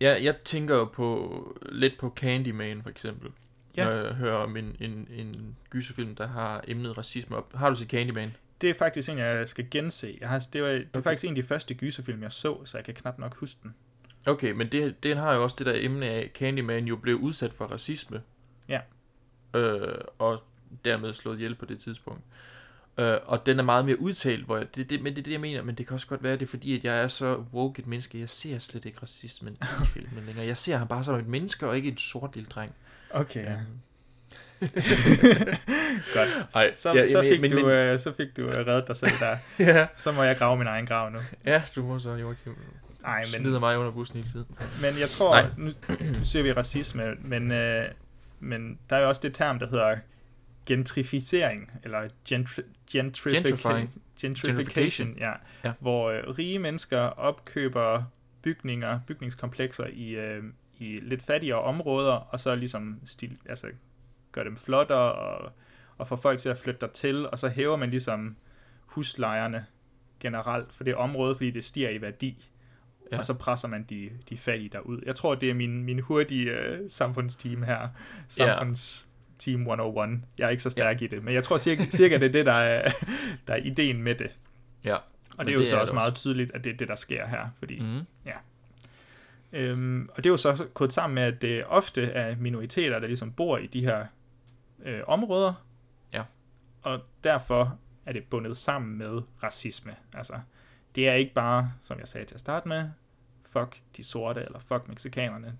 Ja, 0.00 0.22
jeg 0.22 0.36
tænker 0.44 0.76
jo 0.76 0.84
på, 0.84 1.58
lidt 1.72 1.92
på 2.00 2.12
Candyman 2.16 2.82
for 2.82 2.90
eksempel. 2.90 3.30
Ja. 3.76 3.84
Når 3.84 3.92
jeg 3.92 4.14
hører 4.14 4.34
om 4.36 4.56
en, 4.56 4.76
en, 4.80 5.08
en 5.10 5.56
gyserfilm, 5.70 6.14
der 6.14 6.26
har 6.26 6.64
emnet 6.68 6.98
racisme 6.98 7.36
op. 7.36 7.52
Har 7.54 7.70
du 7.70 7.76
set 7.76 7.88
Candyman? 7.88 8.36
Det 8.60 8.70
er 8.70 8.74
faktisk 8.74 9.08
en, 9.10 9.18
jeg 9.18 9.48
skal 9.48 9.66
gense. 9.70 10.18
Jeg 10.20 10.28
har, 10.28 10.46
det, 10.52 10.62
var, 10.62 10.68
det 10.68 10.86
Okay. 10.94 11.02
faktisk 11.02 11.24
en 11.24 11.30
af 11.30 11.34
de 11.42 11.42
første 11.42 11.74
gyserfilm, 11.74 12.22
jeg 12.22 12.32
så, 12.32 12.64
så 12.64 12.78
jeg 12.78 12.84
kan 12.84 12.94
knap 12.94 13.18
nok 13.18 13.34
huske 13.36 13.58
den. 13.62 13.74
Okay, 14.26 14.50
men 14.50 14.72
det, 14.72 15.02
den 15.02 15.16
har 15.16 15.34
jo 15.34 15.42
også 15.42 15.56
det 15.58 15.66
der 15.66 15.74
emne 15.76 16.06
af, 16.06 16.18
at 16.18 16.30
Candyman 16.34 16.84
jo 16.84 16.96
blev 16.96 17.16
udsat 17.16 17.52
for 17.52 17.64
racisme. 17.64 18.22
Ja. 18.68 18.80
Øh, 19.56 19.98
og 20.18 20.42
dermed 20.84 21.14
slået 21.14 21.36
ihjel 21.36 21.54
på 21.54 21.64
det 21.66 21.80
tidspunkt. 21.80 22.20
Øh, 22.98 23.16
og 23.24 23.46
den 23.46 23.58
er 23.58 23.62
meget 23.62 23.84
mere 23.84 24.00
udtalt, 24.00 24.44
hvor 24.44 24.56
jeg, 24.56 24.66
det, 24.76 24.90
det, 24.90 25.02
men 25.02 25.12
det 25.12 25.18
er 25.18 25.22
det, 25.22 25.32
jeg 25.32 25.40
mener, 25.40 25.62
men 25.62 25.74
det 25.74 25.86
kan 25.86 25.94
også 25.94 26.06
godt 26.06 26.22
være, 26.22 26.32
det 26.32 26.42
er 26.42 26.46
fordi, 26.46 26.76
at 26.78 26.84
jeg 26.84 26.98
er 27.02 27.08
så 27.08 27.44
woke 27.52 27.80
et 27.80 27.86
menneske, 27.86 28.20
jeg 28.20 28.28
ser 28.28 28.58
slet 28.58 28.84
ikke 28.84 28.98
racismen 29.02 29.52
i 29.82 29.84
filmen 29.94 30.22
længere. 30.26 30.46
Jeg 30.46 30.56
ser 30.56 30.76
ham 30.76 30.88
bare 30.88 31.04
som 31.04 31.14
et 31.14 31.26
menneske, 31.26 31.68
og 31.68 31.76
ikke 31.76 31.88
en 31.88 31.98
sort 31.98 32.34
lille 32.34 32.48
dreng. 32.50 32.74
Okay. 33.10 33.44
Ja. 33.44 33.56
Godt. 36.14 36.28
Ej, 36.54 36.74
så, 36.74 36.92
ja, 36.94 37.08
så, 37.08 37.20
fik 37.22 37.40
men- 37.40 37.50
du, 37.50 37.56
men- 37.56 37.66
øh, 37.78 38.00
så 38.00 38.12
fik 38.16 38.36
du 38.36 38.42
øh, 38.42 38.66
reddet 38.66 38.88
dig 38.88 38.96
selv 38.96 39.12
der. 39.20 39.36
Ja. 39.58 39.86
Så 39.96 40.12
må 40.12 40.22
jeg 40.22 40.36
grave 40.36 40.58
min 40.58 40.66
egen 40.66 40.86
grav 40.86 41.10
nu. 41.10 41.18
Ja, 41.46 41.62
du 41.76 41.82
må 41.82 41.98
så, 41.98 42.10
Joachim. 42.14 42.54
Ej, 43.04 43.16
men- 43.18 43.26
Smider 43.26 43.60
mig 43.60 43.78
under 43.78 43.92
bussen 43.92 44.16
hele 44.16 44.28
tiden. 44.30 44.46
Men 44.80 44.98
jeg 44.98 45.08
tror, 45.08 45.34
Nej. 45.34 45.50
nu, 45.56 45.70
nu 46.18 46.24
ser 46.24 46.42
vi 46.42 46.52
racisme, 46.52 47.14
men, 47.20 47.50
øh, 47.52 47.84
men 48.40 48.78
der 48.90 48.96
er 48.96 49.00
jo 49.00 49.08
også 49.08 49.20
det 49.24 49.34
term, 49.34 49.58
der 49.58 49.66
hedder 49.66 49.96
gentrificering, 50.66 51.70
eller 51.84 52.00
gentri- 52.28 52.62
gentrification, 52.90 53.88
gentrification 54.20 55.14
ja, 55.18 55.32
Ja. 55.64 55.72
hvor 55.80 56.10
øh, 56.10 56.22
rige 56.38 56.58
mennesker 56.58 56.98
opkøber 57.00 58.02
bygninger, 58.42 59.00
bygningskomplekser 59.06 59.86
i, 59.92 60.08
øh, 60.10 60.44
i 60.78 60.98
lidt 61.02 61.22
fattigere 61.22 61.62
områder, 61.62 62.12
og 62.12 62.40
så 62.40 62.54
ligesom 62.54 63.00
stil, 63.06 63.38
altså, 63.48 63.66
gør 64.32 64.42
dem 64.42 64.56
flottere, 64.56 65.12
og, 65.12 65.52
og 65.98 66.08
får 66.08 66.16
folk 66.16 66.38
til 66.38 66.48
at 66.48 66.58
flytte 66.58 66.80
dertil, 66.80 67.28
og 67.30 67.38
så 67.38 67.48
hæver 67.48 67.76
man 67.76 67.90
ligesom 67.90 68.36
huslejerne 68.86 69.66
generelt 70.20 70.72
for 70.72 70.84
det 70.84 70.94
område, 70.94 71.34
fordi 71.34 71.50
det 71.50 71.64
stiger 71.64 71.90
i 71.90 72.00
værdi. 72.00 72.50
Ja. 73.12 73.16
Ja. 73.16 73.18
Og 73.18 73.24
så 73.24 73.34
presser 73.34 73.68
man 73.68 73.82
de, 73.82 74.10
de 74.30 74.36
fattige 74.36 74.68
derud. 74.68 75.00
Jeg 75.06 75.14
tror, 75.14 75.34
det 75.34 75.50
er 75.50 75.54
min, 75.54 75.84
min 75.84 75.98
hurtige 75.98 76.50
øh, 76.50 76.90
samfundsteam 76.90 77.62
her. 77.62 77.88
Samfundsteam 78.28 79.60
101. 79.60 80.20
Jeg 80.38 80.44
er 80.46 80.48
ikke 80.50 80.62
så 80.62 80.70
stærk 80.70 81.00
ja. 81.00 81.04
i 81.04 81.08
det, 81.08 81.24
men 81.24 81.34
jeg 81.34 81.44
tror 81.44 81.58
cirka, 81.58 81.84
cirka 81.90 82.18
det 82.18 82.26
er 82.28 82.32
det, 82.32 82.46
der 82.46 82.52
er, 82.52 82.90
der 83.46 83.54
er 83.54 83.58
ideen 83.58 84.02
med 84.02 84.14
det. 84.14 84.30
Ja. 84.84 84.96
Og 85.38 85.46
det 85.46 85.48
er 85.48 85.54
jo 85.54 85.60
det 85.60 85.68
så 85.68 85.76
er 85.76 85.80
også 85.80 85.90
det 85.90 85.94
meget 85.94 86.10
også. 86.10 86.22
tydeligt, 86.22 86.50
at 86.54 86.64
det 86.64 86.72
er 86.72 86.76
det, 86.76 86.88
der 86.88 86.94
sker 86.94 87.26
her. 87.28 87.48
Fordi, 87.58 87.80
Mhm. 87.80 88.00
ja. 88.26 88.32
Øhm, 89.52 90.08
og 90.10 90.16
det 90.16 90.26
er 90.26 90.30
jo 90.32 90.36
så 90.36 90.66
gået 90.74 90.92
sammen 90.92 91.14
med, 91.14 91.22
at 91.22 91.42
det 91.42 91.64
ofte 91.66 92.02
er 92.02 92.36
minoriteter, 92.36 92.98
der 92.98 93.06
ligesom 93.06 93.32
bor 93.32 93.58
i 93.58 93.66
de 93.66 93.80
her 93.80 94.06
øh, 94.84 95.00
områder. 95.06 95.64
Ja. 96.12 96.22
Og 96.82 97.00
derfor 97.24 97.78
er 98.06 98.12
det 98.12 98.24
bundet 98.24 98.56
sammen 98.56 98.98
med 98.98 99.22
racisme. 99.42 99.94
Altså, 100.14 100.34
det 100.94 101.08
er 101.08 101.14
ikke 101.14 101.34
bare, 101.34 101.72
som 101.82 101.98
jeg 101.98 102.08
sagde 102.08 102.26
til 102.26 102.34
at 102.34 102.40
starte 102.40 102.68
med, 102.68 102.84
fuck 103.52 103.76
de 103.96 104.04
sorte, 104.04 104.40
eller 104.40 104.58
fuck 104.68 104.88
mexikanerne. 104.88 105.52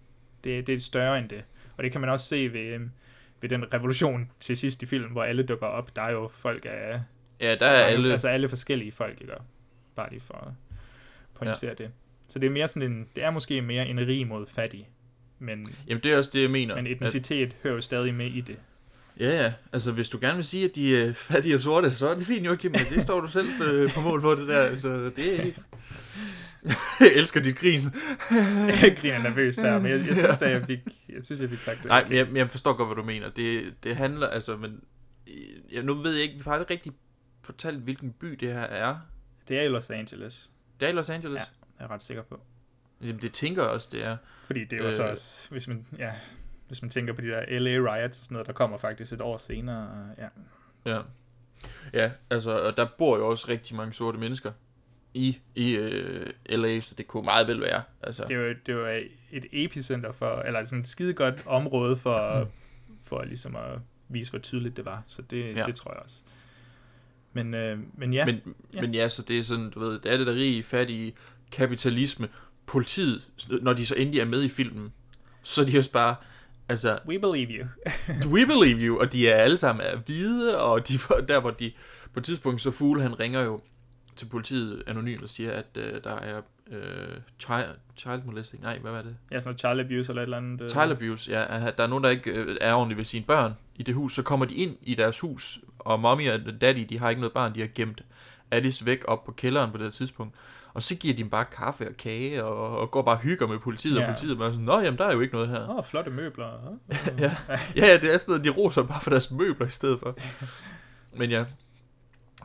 Det, 0.45 0.67
det 0.67 0.75
er 0.75 0.79
større 0.81 1.19
end 1.19 1.29
det. 1.29 1.45
Og 1.77 1.85
det 1.85 1.93
kan 1.93 2.01
man 2.01 2.11
også 2.11 2.27
se 2.27 2.53
ved, 2.53 2.61
øhm, 2.61 2.91
ved 3.41 3.49
den 3.49 3.75
revolution 3.75 4.31
til 4.41 4.57
sidst 4.57 4.83
i 4.83 4.87
filmen, 4.87 5.11
hvor 5.13 5.23
alle 5.23 5.43
dukker 5.43 5.67
op. 5.67 5.97
Der 5.97 6.03
er 6.03 6.11
jo 6.11 6.29
folk 6.29 6.67
af... 6.71 7.01
Ja, 7.41 7.55
der 7.55 7.67
er 7.67 7.85
alle- 7.85 8.13
Altså 8.13 8.29
alle 8.29 8.49
forskellige 8.49 8.93
folk, 8.93 9.21
ikke? 9.21 9.33
Bare 9.97 10.11
lige 10.11 10.21
for 10.21 10.35
at 10.35 10.53
pointere 11.35 11.75
ja. 11.79 11.85
det. 11.85 11.91
Så 12.29 12.39
det 12.39 12.47
er 12.47 12.51
mere 12.51 12.69
sådan 12.69 12.93
en... 12.93 13.07
Det 13.17 13.25
er 13.25 13.31
måske 13.31 13.63
mere 13.63 13.87
en 13.89 13.99
rig 14.01 14.27
mod 14.27 14.47
fattig. 14.47 14.89
Men, 15.39 15.75
Jamen, 15.89 16.03
det 16.03 16.13
er 16.13 16.17
også 16.19 16.31
det, 16.35 16.43
jeg 16.43 16.51
mener. 16.51 16.75
men 16.75 16.87
etnicitet 16.87 17.47
at... 17.47 17.57
hører 17.63 17.75
jo 17.75 17.81
stadig 17.81 18.15
med 18.15 18.27
i 18.27 18.41
det. 18.41 18.59
Ja, 19.21 19.43
ja. 19.43 19.53
Altså, 19.73 19.93
hvis 19.93 20.09
du 20.09 20.19
gerne 20.21 20.35
vil 20.37 20.45
sige, 20.45 20.65
at 20.65 20.75
de 20.75 20.97
er 21.03 21.13
fattige 21.13 21.55
og 21.55 21.61
sorte, 21.61 21.91
så 21.91 22.09
er 22.09 22.15
det 22.15 22.27
fint, 22.27 22.47
Joachim. 22.47 22.71
Men 22.71 22.81
det 22.95 23.03
står 23.03 23.21
du 23.21 23.29
selv 23.29 23.47
øh, 23.65 23.93
på 23.95 24.01
mål 24.01 24.21
for, 24.21 24.35
det 24.35 24.49
der. 24.49 24.77
Så 24.77 25.11
det 25.17 25.39
er 25.41 25.43
ikke... 25.43 25.61
jeg 27.01 27.13
elsker 27.21 27.41
dit 27.41 27.59
grin. 27.59 27.81
jeg 28.83 28.97
griner 29.01 29.23
nervøst 29.23 29.59
der, 29.59 29.79
men 29.79 29.91
jeg, 29.91 30.07
jeg 30.07 30.17
synes, 30.17 30.43
at 30.43 30.51
jeg 30.51 30.65
fik, 30.67 30.79
jeg 31.09 31.25
synes, 31.25 31.41
jeg 31.41 31.51
fik 31.51 31.59
sagt 31.59 31.79
det. 31.79 31.87
Nej, 31.87 32.05
men 32.09 32.17
jeg, 32.17 32.29
jeg 32.35 32.51
forstår 32.51 32.77
godt, 32.77 32.89
hvad 32.89 32.97
du 32.97 33.03
mener. 33.03 33.31
Det, 33.31 33.75
det 33.83 33.97
handler, 33.97 34.27
altså, 34.27 34.57
men... 34.57 34.81
Ja, 35.73 35.83
nu 35.83 35.95
ved 35.95 36.13
jeg 36.13 36.23
ikke, 36.23 36.35
vi 36.35 36.43
har 36.45 36.53
aldrig 36.53 36.71
rigtig 36.71 36.93
fortalt, 37.43 37.79
hvilken 37.79 38.13
by 38.13 38.27
det 38.27 38.49
her 38.49 38.61
er. 38.61 38.97
Det 39.49 39.59
er 39.59 39.63
i 39.63 39.69
Los 39.69 39.91
Angeles. 39.91 40.51
Det 40.81 40.87
er 40.87 40.91
i 40.91 40.95
Los 40.95 41.11
Angeles? 41.11 41.41
Ja, 41.41 41.45
jeg 41.79 41.85
er 41.85 41.91
ret 41.91 42.03
sikker 42.03 42.23
på. 42.23 42.41
Jamen, 43.01 43.23
det 43.23 43.33
tænker 43.33 43.63
jeg 43.63 43.71
også, 43.71 43.89
det 43.93 44.05
er. 44.05 44.17
Fordi 44.47 44.65
det 44.65 44.73
er 44.73 44.83
jo 44.83 44.89
øh, 44.89 44.95
så 44.95 45.03
også, 45.03 45.51
hvis 45.51 45.69
man, 45.69 45.87
ja, 45.99 46.13
hvis 46.69 46.83
man 46.83 46.91
tænker 46.91 47.13
på 47.13 47.21
de 47.21 47.27
der 47.27 47.59
LA 47.59 47.71
riots 47.71 48.19
og 48.19 48.25
sådan 48.25 48.35
noget, 48.35 48.47
der 48.47 48.53
kommer 48.53 48.79
faktisk 48.79 49.13
et 49.13 49.21
år 49.21 49.37
senere. 49.37 50.09
Ja. 50.19 50.29
Ja. 50.87 51.01
Ja, 51.93 52.11
altså, 52.31 52.59
og 52.59 52.77
der 52.77 52.87
bor 52.99 53.19
jo 53.19 53.29
også 53.29 53.49
rigtig 53.49 53.77
mange 53.77 53.93
sorte 53.93 54.19
mennesker 54.19 54.53
i, 55.15 55.39
i 55.55 55.71
øh, 55.71 56.27
LA, 56.47 56.81
så 56.81 56.95
det 56.95 57.07
kunne 57.07 57.25
meget 57.25 57.47
vel 57.47 57.61
være. 57.61 57.83
Altså. 58.03 58.25
Det 58.29 58.35
jo, 58.35 58.49
det 58.49 58.73
jo 58.73 58.87
et 59.33 59.47
epicenter 59.53 60.13
for, 60.13 60.37
eller 60.37 60.65
sådan 60.65 60.81
et 60.81 60.89
skide 60.89 61.15
godt 61.15 61.43
område 61.47 61.97
for, 61.97 62.49
for 63.03 63.25
ligesom 63.25 63.57
at 63.57 63.79
vise, 64.09 64.33
hvor 64.33 64.39
tydeligt 64.39 64.77
det 64.77 64.85
var. 64.85 65.03
Så 65.07 65.23
det, 65.23 65.57
ja. 65.57 65.65
det 65.65 65.75
tror 65.75 65.93
jeg 65.93 66.03
også. 66.03 66.23
Men, 67.33 67.55
øh, 67.55 67.79
men 67.95 68.15
ja. 68.15 68.27
Men, 68.27 68.41
ja. 68.75 68.81
men 68.81 68.95
ja, 68.95 69.09
så 69.09 69.23
det 69.23 69.39
er 69.39 69.43
sådan, 69.43 69.71
du 69.71 69.81
ved, 69.81 69.99
det 69.99 70.13
er 70.13 70.17
det 70.17 70.27
der 70.27 70.35
rige, 70.35 70.63
fattige 70.63 71.15
kapitalisme. 71.53 72.29
Politiet, 72.67 73.29
når 73.63 73.73
de 73.73 73.87
så 73.87 73.95
endelig 73.95 74.21
er 74.21 74.25
med 74.25 74.43
i 74.43 74.49
filmen, 74.49 74.93
så 75.43 75.61
er 75.61 75.65
de 75.65 75.79
også 75.79 75.91
bare, 75.91 76.15
altså... 76.69 76.99
We 77.09 77.19
believe 77.19 77.49
you. 77.49 77.67
we 78.35 78.47
believe 78.47 78.81
you, 78.81 79.01
og 79.01 79.13
de 79.13 79.29
er 79.29 79.37
alle 79.37 79.57
sammen 79.57 79.87
er 79.87 79.97
hvide, 79.97 80.63
og 80.63 80.89
de, 80.89 80.93
der 81.29 81.41
hvor 81.41 81.51
de, 81.51 81.73
på 82.13 82.21
et 82.21 82.25
tidspunkt, 82.25 82.61
så 82.61 82.71
Fugle, 82.71 83.03
han 83.03 83.21
ringer 83.21 83.41
jo 83.41 83.61
til 84.17 84.27
politiet 84.27 84.83
anonymt 84.87 85.23
og 85.23 85.31
siger, 85.31 85.53
at 85.53 85.67
øh, 85.75 86.05
der 86.05 86.15
er 86.17 86.41
øh, 86.71 87.17
child, 87.39 87.77
child 87.97 88.23
molesting, 88.25 88.63
nej, 88.63 88.79
hvad 88.79 88.93
var 88.93 89.03
det? 89.03 89.17
Ja, 89.31 89.41
sådan 89.41 89.49
noget 89.49 89.61
child 89.61 89.81
abuse 89.81 90.13
eller 90.13 90.23
et 90.23 90.27
eller 90.27 90.37
andet. 90.37 90.61
øh. 90.61 90.69
Child 90.69 90.91
abuse, 90.91 91.31
ja. 91.31 91.67
at 91.69 91.79
Der 91.79 91.85
er 91.85 91.89
nogen, 91.89 92.05
der 92.05 92.11
ikke 92.11 92.31
øh, 92.31 92.57
er 92.61 92.75
ordentligt 92.75 92.99
ved 92.99 93.05
sine 93.05 93.25
børn 93.25 93.53
i 93.77 93.83
det 93.83 93.95
hus. 93.95 94.15
Så 94.15 94.23
kommer 94.23 94.47
de 94.47 94.55
ind 94.55 94.77
i 94.83 94.95
deres 94.95 95.21
hus, 95.21 95.61
og 95.79 96.01
mommy 96.01 96.31
og 96.31 96.41
daddy, 96.61 96.87
de 96.89 96.99
har 96.99 97.09
ikke 97.11 97.21
noget 97.21 97.33
barn, 97.33 97.55
de 97.55 97.61
har 97.61 97.69
gemt 97.75 98.03
Alice 98.51 98.87
væk 98.87 99.05
op 99.09 99.25
på 99.25 99.33
kælderen 99.33 99.71
på 99.71 99.77
det 99.77 99.85
her 99.85 99.91
tidspunkt. 99.91 100.35
Og 100.75 100.83
så 100.83 100.95
giver 100.95 101.15
de 101.15 101.23
dem 101.23 101.31
bare 101.31 101.45
kaffe 101.45 101.89
og 101.89 101.97
kage, 101.97 102.45
og, 102.45 102.79
og 102.79 102.91
går 102.91 103.03
bare 103.03 103.15
og 103.15 103.21
hygger 103.21 103.47
med 103.47 103.59
politiet, 103.59 103.97
ja. 103.97 104.01
og 104.01 104.07
politiet 104.07 104.39
bare 104.39 104.51
sådan, 104.51 104.65
nå 104.65 104.81
jamen, 104.81 104.99
der 104.99 105.05
er 105.05 105.13
jo 105.13 105.21
ikke 105.21 105.35
noget 105.35 105.49
her. 105.49 105.69
Åh, 105.69 105.77
oh, 105.77 105.85
flotte 105.85 106.11
møbler. 106.11 106.47
Ja. 107.19 107.37
ja, 107.77 107.99
det 108.03 108.15
er 108.15 108.19
sådan 108.19 108.33
noget, 108.33 108.45
de 108.45 108.51
roser 108.51 108.83
bare 108.83 109.01
for 109.01 109.11
deres 109.11 109.31
møbler 109.31 109.67
i 109.67 109.71
stedet 109.71 110.01
for. 110.01 110.19
Men 111.19 111.31
ja, 111.31 111.45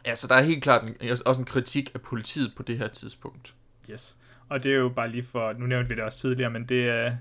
ja 0.06 0.15
så 0.15 0.28
der 0.28 0.36
er 0.36 0.41
helt 0.41 0.64
klart 0.64 0.84
en, 1.02 1.18
også 1.26 1.41
en 1.41 1.45
kritik 1.45 1.91
af 1.94 2.02
politiet 2.02 2.53
på 2.56 2.64
det 2.64 2.78
her 2.78 2.88
tidspunkt. 2.88 3.53
Yes. 3.91 4.18
Og 4.49 4.64
det 4.64 4.72
er 4.72 4.76
jo 4.76 4.90
bare 4.90 5.10
lige 5.10 5.24
for, 5.24 5.53
nu 5.53 5.65
nævnte 5.65 5.90
vi 5.90 5.95
det 5.95 6.03
også 6.03 6.19
tidligere, 6.19 6.49
men 6.49 6.65
det 6.65 6.90
er, 6.90 7.15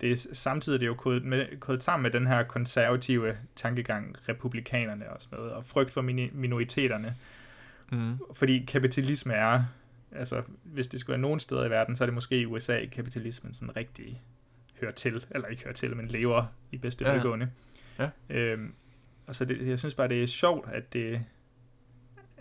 det 0.00 0.12
er 0.12 0.16
samtidig 0.32 0.80
det 0.80 0.86
er 0.86 0.88
jo 0.88 0.94
kodet, 0.94 1.24
med, 1.24 1.60
kodet 1.60 1.82
sammen 1.82 2.02
med 2.02 2.10
den 2.10 2.26
her 2.26 2.42
konservative 2.42 3.36
tankegang, 3.56 4.16
republikanerne 4.28 5.10
og 5.10 5.22
sådan 5.22 5.38
noget, 5.38 5.52
og 5.52 5.64
frygt 5.64 5.90
for 5.90 6.02
minoriteterne. 6.32 7.16
Mm. 7.92 8.18
Fordi 8.32 8.64
kapitalisme 8.68 9.32
er, 9.32 9.64
altså 10.12 10.42
hvis 10.62 10.86
det 10.86 11.00
skulle 11.00 11.14
være 11.14 11.20
nogen 11.20 11.40
steder 11.40 11.64
i 11.64 11.70
verden, 11.70 11.96
så 11.96 12.04
er 12.04 12.06
det 12.06 12.14
måske 12.14 12.40
i 12.40 12.46
USA, 12.46 12.84
kapitalismen 12.92 13.54
sådan 13.54 13.76
rigtig 13.76 14.22
hører 14.80 14.92
til, 14.92 15.26
eller 15.30 15.48
ikke 15.48 15.64
hører 15.64 15.74
til, 15.74 15.96
men 15.96 16.08
lever 16.08 16.44
i 16.72 16.78
bedste 16.78 17.04
Ja, 17.04 17.12
velgående. 17.12 17.50
Ja. 17.98 18.08
Øhm, 18.30 18.72
og 19.26 19.34
så 19.34 19.44
det, 19.44 19.68
jeg 19.68 19.78
synes 19.78 19.94
bare, 19.94 20.08
det 20.08 20.22
er 20.22 20.26
sjovt, 20.26 20.68
at 20.72 20.92
det, 20.92 21.24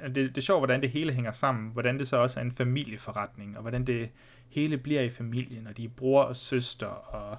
det, 0.07 0.15
det 0.15 0.37
er 0.37 0.41
sjovt, 0.41 0.59
hvordan 0.59 0.81
det 0.81 0.89
hele 0.89 1.13
hænger 1.13 1.31
sammen, 1.31 1.69
hvordan 1.73 1.99
det 1.99 2.07
så 2.07 2.17
også 2.17 2.39
er 2.39 2.43
en 2.43 2.51
familieforretning, 2.51 3.55
og 3.55 3.61
hvordan 3.61 3.85
det 3.87 4.09
hele 4.49 4.77
bliver 4.77 5.01
i 5.01 5.09
familien, 5.09 5.67
og 5.67 5.77
de 5.77 5.83
er 5.85 5.89
bror 5.89 6.23
og 6.23 6.35
søster, 6.35 6.87
og 6.87 7.37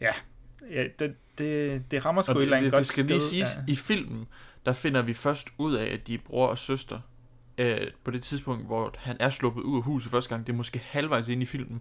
ja, 0.00 0.10
ja 0.70 0.84
det, 0.98 1.14
det, 1.38 1.82
det 1.90 2.04
rammer 2.04 2.22
sgu 2.22 2.32
Og 2.32 2.36
et 2.36 2.40
det, 2.40 2.42
eller 2.42 2.56
andet 2.56 2.64
det, 2.64 2.72
godt 2.72 2.78
det 2.78 2.86
skal 2.86 3.04
lige 3.04 3.20
siges, 3.20 3.48
ja. 3.68 3.72
i 3.72 3.76
filmen, 3.76 4.26
der 4.66 4.72
finder 4.72 5.02
vi 5.02 5.14
først 5.14 5.48
ud 5.58 5.74
af, 5.74 5.92
at 5.92 6.06
de 6.06 6.14
er 6.14 6.18
bror 6.26 6.46
og 6.46 6.58
søster. 6.58 7.00
Øh, 7.58 7.80
på 8.04 8.10
det 8.10 8.22
tidspunkt, 8.22 8.66
hvor 8.66 8.94
han 8.98 9.16
er 9.20 9.30
sluppet 9.30 9.62
ud 9.62 9.76
af 9.76 9.82
huset 9.82 10.10
første 10.10 10.28
gang, 10.30 10.46
det 10.46 10.52
er 10.52 10.56
måske 10.56 10.78
halvvejs 10.84 11.28
ind 11.28 11.42
i 11.42 11.46
filmen, 11.46 11.80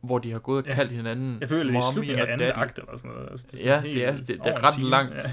hvor 0.00 0.18
de 0.18 0.32
har 0.32 0.38
gået 0.38 0.62
og 0.64 0.68
Ja. 0.68 0.74
kaldt 0.74 0.92
hinanden 0.92 1.38
Jeg 1.40 1.48
føler, 1.48 1.72
det 1.72 1.74
er 1.74 1.90
i 1.90 1.92
slutningen 1.92 2.26
af 2.28 2.32
anden 2.32 2.52
akt 2.54 2.78
eller 2.78 2.96
sådan 2.96 3.10
noget. 3.10 3.28
Altså, 3.30 3.46
det 3.50 3.66
er 3.66 3.74
ja, 3.74 3.80
sådan 3.80 3.94
det 3.94 4.08
er, 4.08 4.42
det, 4.42 4.52
er 4.52 4.64
ret 4.64 4.82
langt 4.82 5.14
Ja. 5.14 5.30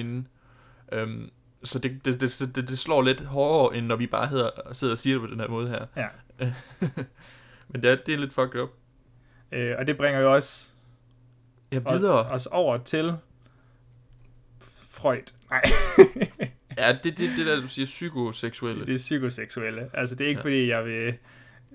inden. 0.00 0.28
Øhm, 0.92 1.30
så 1.64 1.78
det, 1.78 2.04
det, 2.04 2.20
det, 2.20 2.52
det, 2.56 2.68
det 2.68 2.78
slår 2.78 3.02
lidt 3.02 3.20
hårdere, 3.20 3.76
end 3.78 3.86
når 3.86 3.96
vi 3.96 4.06
bare 4.06 4.26
hedder, 4.26 4.50
sidder 4.72 4.94
og 4.94 4.98
siger 4.98 5.18
det 5.18 5.28
på 5.28 5.32
den 5.34 5.40
her 5.40 5.48
måde 5.48 5.68
her. 5.68 5.86
Ja. 5.96 6.06
Men 7.68 7.82
det 7.82 7.90
er, 7.90 7.96
det 8.06 8.14
er 8.14 8.18
lidt 8.18 8.32
fucked 8.32 8.60
up. 8.60 8.68
Øh, 9.52 9.74
og 9.78 9.86
det 9.86 9.96
bringer 9.96 10.20
jo 10.20 10.34
også 10.34 10.68
Ja, 11.72 11.78
videre. 11.78 12.24
os 12.26 12.46
over 12.46 12.78
til 12.78 13.12
Freud. 14.90 15.32
Nej, 15.50 15.62
Ja, 16.78 16.92
det, 16.92 17.18
det, 17.18 17.30
det 17.36 17.46
der, 17.46 17.60
du 17.60 17.68
siger, 17.68 17.86
psykoseksuelle. 17.86 18.86
det 18.86 18.94
er 18.94 18.98
psykoseksuelle. 18.98 19.90
Altså, 19.94 20.14
det 20.14 20.24
er 20.24 20.28
ikke 20.28 20.38
Ja. 20.38 20.44
fordi, 20.44 20.68
jeg 20.68 20.84
vil 20.84 21.14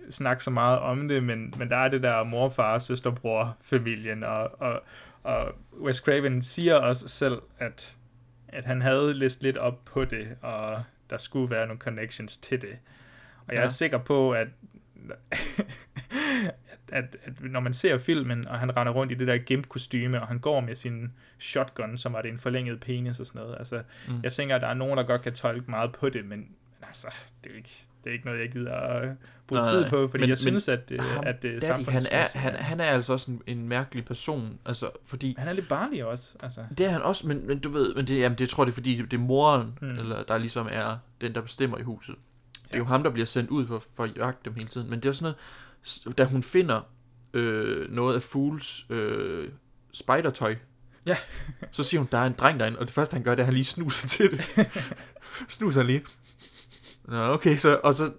snakke 0.09 0.43
så 0.43 0.49
meget 0.51 0.79
om 0.79 1.07
det, 1.07 1.23
men, 1.23 1.53
men 1.57 1.69
der 1.69 1.75
er 1.77 1.87
det 1.87 2.03
der 2.03 2.23
mor, 2.23 2.49
far, 2.49 2.79
søster, 2.79 3.11
bror, 3.11 3.57
familien, 3.61 4.23
og, 4.23 4.61
og, 4.61 4.81
og 5.23 5.55
Wes 5.81 5.97
Craven 5.97 6.41
siger 6.41 6.75
også 6.75 7.07
selv, 7.07 7.41
at, 7.59 7.95
at 8.47 8.65
han 8.65 8.81
havde 8.81 9.13
læst 9.13 9.43
lidt 9.43 9.57
op 9.57 9.85
på 9.85 10.05
det, 10.05 10.37
og 10.41 10.83
der 11.09 11.17
skulle 11.17 11.49
være 11.51 11.67
nogle 11.67 11.79
connections 11.79 12.37
til 12.37 12.61
det. 12.61 12.77
Og 13.47 13.53
jeg 13.53 13.59
Ja. 13.61 13.65
er 13.65 13.69
sikker 13.69 13.97
på, 13.97 14.31
at 14.41 14.47
at, 16.91 17.17
at 17.23 17.41
når 17.41 17.59
man 17.59 17.73
ser 17.73 17.97
filmen, 17.97 18.47
og 18.47 18.59
han 18.59 18.77
render 18.77 18.93
rundt 18.93 19.11
i 19.11 19.15
det 19.15 19.27
der 19.27 19.37
gimp 19.37 19.67
kostyme 19.69 20.21
og 20.21 20.27
han 20.27 20.39
går 20.39 20.59
med 20.59 20.75
sin 20.75 21.11
shotgun, 21.39 21.97
som 21.97 22.13
var 22.13 22.21
det 22.21 22.31
en 22.31 22.39
forlænget 22.39 22.79
penis 22.79 23.19
og 23.19 23.25
sådan 23.25 23.41
noget. 23.41 23.55
Altså, 23.59 23.83
mm. 24.07 24.19
jeg 24.23 24.33
tænker, 24.33 24.55
at 24.55 24.61
der 24.61 24.67
er 24.67 24.73
nogen, 24.73 24.97
der 24.97 25.03
godt 25.03 25.21
kan 25.21 25.33
tolke 25.33 25.71
meget 25.71 25.91
på 25.91 26.09
det, 26.09 26.25
men, 26.25 26.39
men 26.39 26.47
altså, 26.87 27.07
det 27.43 27.49
er 27.49 27.53
jo 27.53 27.57
ikke, 27.57 27.85
det 28.05 28.09
er 28.09 28.13
ikke 28.13 28.25
noget, 28.25 28.39
jeg 28.39 28.51
gider 28.51 28.71
at 28.73 29.09
bruge 29.47 29.61
Nej, 29.61 29.71
tid 29.71 29.85
på, 29.89 30.07
fordi 30.07 30.21
Men- 30.21 30.29
jeg 30.29 30.37
synes, 30.37 30.67
at, 30.67 30.79
men 30.91 30.99
det, 30.99 31.07
ham, 31.07 31.23
at 31.27 31.45
er 31.45 31.59
Daddy, 31.59 31.85
han, 31.85 32.03
er, 32.11 32.27
han, 32.35 32.55
han 32.55 32.79
er 32.79 32.83
altså 32.85 33.13
også 33.13 33.31
en, 33.31 33.41
en 33.47 33.67
mærkelig 33.69 34.05
person, 34.05 34.59
altså, 34.65 34.89
fordi... 35.05 35.35
Han 35.37 35.47
er 35.47 35.53
lidt 35.53 35.67
barnlig 35.69 36.05
også, 36.05 36.35
altså. 36.43 36.61
Det 36.77 36.85
er 36.85 36.89
han 36.89 37.01
også, 37.01 37.27
men, 37.27 37.47
men 37.47 37.59
du 37.59 37.69
ved, 37.69 37.95
men 37.95 38.07
det, 38.07 38.19
jamen, 38.19 38.37
det 38.37 38.49
tror 38.49 38.63
jeg, 38.63 38.65
det 38.65 38.71
er 38.71 38.75
fordi, 38.75 38.95
det 38.95 39.13
er 39.13 39.17
moren, 39.17 39.77
mm. 39.81 39.89
Eller 39.89 40.23
der 40.23 40.37
ligesom 40.37 40.67
er 40.71 40.97
den, 41.21 41.35
der 41.35 41.41
bestemmer 41.41 41.77
i 41.77 41.81
huset. 41.81 42.15
Det 42.63 42.71
er 42.71 42.75
Ja. 42.77 42.77
jo 42.77 42.85
ham, 42.85 43.03
der 43.03 43.09
bliver 43.09 43.25
sendt 43.25 43.49
ud 43.49 43.67
for, 43.67 43.83
for 43.95 44.03
at 44.03 44.17
jagte 44.17 44.41
dem 44.45 44.53
hele 44.55 44.67
tiden. 44.67 44.89
Men 44.89 44.99
det 44.99 45.09
er 45.09 45.13
sådan 45.13 45.33
noget, 46.05 46.17
da 46.17 46.23
hun 46.25 46.43
finder 46.43 46.81
øh, 47.33 47.91
noget 47.95 48.15
af 48.15 48.21
Fools 48.21 48.85
øh, 48.89 49.49
spidertøj, 49.93 50.55
Ja. 51.07 51.17
så 51.71 51.83
siger 51.83 51.99
hun, 52.01 52.07
der 52.11 52.17
er 52.17 52.25
en 52.25 52.33
dreng 52.33 52.59
derinde, 52.59 52.79
og 52.79 52.85
det 52.85 52.93
første, 52.93 53.13
han 53.13 53.23
gør, 53.23 53.31
det 53.31 53.39
er, 53.39 53.43
at 53.43 53.45
han 53.45 53.53
lige 53.53 53.65
snuser 53.65 54.07
til 54.07 54.31
det. 54.31 54.67
snuser 55.49 55.83
lige. 55.83 56.01
Nå, 57.07 57.33
okay, 57.33 57.55
så, 57.57 57.79
og 57.83 57.93
så 57.93 58.11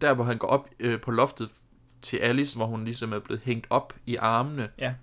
der, 0.00 0.14
hvor 0.14 0.24
han 0.24 0.38
går 0.38 0.48
op 0.48 0.68
øh, 0.80 1.00
på 1.00 1.10
loftet 1.10 1.48
til 2.02 2.16
Alice, 2.16 2.56
hvor 2.56 2.66
hun 2.66 2.84
ligesom 2.84 3.12
er 3.12 3.18
blevet 3.18 3.42
hængt 3.44 3.66
op 3.70 3.94
i 4.06 4.16
armene, 4.16 4.68
Ja. 4.78 4.94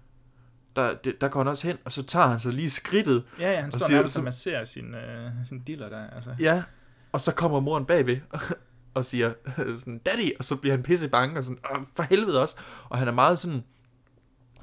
der, 0.75 0.93
det, 0.93 1.21
der 1.21 1.27
går 1.27 1.39
han 1.39 1.47
også 1.47 1.67
hen, 1.67 1.77
og 1.85 1.91
så 1.91 2.03
tager 2.03 2.27
han 2.27 2.39
så 2.39 2.51
lige 2.51 2.69
skridtet, 2.69 3.23
Ja, 3.39 3.51
ja, 3.51 3.61
han 3.61 3.71
står 3.71 3.85
siger- 3.85 3.95
nærmest 3.97 4.13
så- 4.13 4.19
og 4.19 4.23
masserer 4.23 4.63
sin, 4.63 4.93
øh, 4.95 5.31
sin 5.47 5.59
diller 5.59 5.89
der, 5.89 6.09
altså. 6.09 6.35
Ja, 6.39 6.63
og 7.11 7.21
så 7.21 7.31
kommer 7.33 7.59
moren 7.59 7.85
bagved 7.85 8.17
og 8.93 9.05
siger 9.05 9.33
sådan, 9.79 9.97
daddy, 9.97 10.37
og 10.39 10.43
så 10.43 10.55
bliver 10.55 10.75
han 10.75 10.83
pisse 10.83 11.07
bange, 11.09 11.37
og 11.37 11.43
sådan, 11.43 11.59
Åh, 11.75 11.81
for 11.95 12.03
helvede 12.03 12.41
også. 12.41 12.55
Og 12.89 12.97
han 12.97 13.07
er 13.07 13.11
meget 13.11 13.39
sådan 13.39 13.63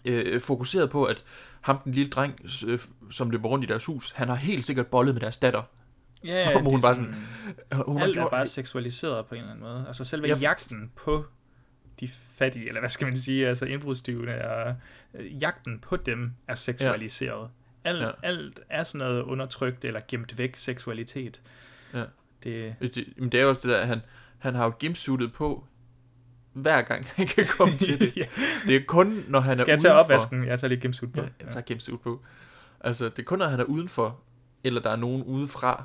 øh, 0.05 0.41
fokuseret 0.41 0.91
på, 0.91 1.05
at 1.05 1.25
ham, 1.61 1.79
den 1.85 1.93
lille 1.93 2.11
dreng, 2.11 2.35
øh, 2.67 2.79
som 3.11 3.31
løber 3.31 3.49
rundt 3.49 3.65
i 3.65 3.69
deres 3.69 3.85
hus, 3.85 4.11
han 4.11 4.29
har 4.29 4.35
helt 4.35 4.65
sikkert 4.65 4.87
bollet 4.87 5.15
med 5.15 5.21
deres 5.21 5.39
datter. 5.39 5.63
Ja, 6.25 6.49
Og 6.57 6.63
det 6.63 6.71
hun 6.73 6.81
bare 6.81 6.95
sådan, 6.95 7.15
Hun 7.87 7.97
har 7.97 8.05
alt 8.05 8.17
er 8.17 8.29
bare 8.29 8.47
seksualiseret 8.47 9.27
på 9.27 9.35
en 9.35 9.41
eller 9.41 9.53
anden 9.53 9.65
måde. 9.65 9.85
Altså 9.87 10.05
selve 10.05 10.27
Ja, 10.27 10.33
ja, 10.33 10.37
f- 10.39 10.43
jagten 10.43 10.91
på 10.97 11.25
de 12.01 12.09
fattige, 12.35 12.69
eller 12.69 12.81
hvad 12.81 12.91
skal 12.91 13.07
man 13.07 13.17
sige, 13.17 13.49
altså 13.49 13.65
indbrudstyvene, 13.65 14.49
og 14.51 14.75
øh, 15.15 15.43
jagten 15.43 15.79
på 15.79 15.97
dem 15.97 16.33
er 16.49 16.55
seksualiseret. 16.55 17.51
Alt, 17.85 17.99
Ja. 18.01 18.05
ja. 18.07 18.11
alt 18.23 18.61
er 18.71 18.85
sådan 18.85 19.07
noget 19.07 19.23
undertrykt 19.23 19.85
eller 19.85 20.01
gemt 20.09 20.39
væk 20.39 20.57
seksualitet. 20.57 21.41
Ja. 21.95 22.05
Det, 22.43 22.75
Det, 22.81 23.05
men 23.17 23.29
det 23.33 23.41
er 23.41 23.45
også 23.47 23.69
det 23.69 23.71
der, 23.77 23.85
han, 23.87 24.01
han 24.39 24.55
har 24.55 24.65
jo 24.65 24.71
gimpsuitet 24.79 25.33
på, 25.33 25.65
hver 26.53 26.83
gang 26.83 27.07
han 27.15 27.27
kan 27.27 27.47
komme 27.47 27.77
til 27.77 27.99
det. 28.01 28.17
Ja. 28.17 28.25
Det 28.67 28.77
er 28.77 28.81
kun, 28.87 29.25
når 29.29 29.41
han 29.41 29.59
er 29.59 29.61
Skal 29.63 29.73
jeg 29.73 29.81
tage 29.81 29.93
udenfor. 29.95 30.05
opvasken? 30.05 30.45
Jeg 30.47 30.61
tager 30.61 30.69
lige 30.69 30.81
gimsut 30.81 31.13
på. 31.13 31.21
Ja, 31.21 31.27
jeg 31.41 31.49
tager 31.53 31.65
gimpsuit 31.65 32.01
på. 32.01 32.21
Altså, 32.81 33.05
det 33.05 33.19
er 33.19 33.23
kun, 33.23 33.39
når 33.39 33.47
han 33.49 33.61
er 33.61 33.65
udenfor, 33.65 34.21
eller 34.65 34.81
der 34.81 34.91
er 34.91 34.97
nogen 34.97 35.23
udefra, 35.23 35.85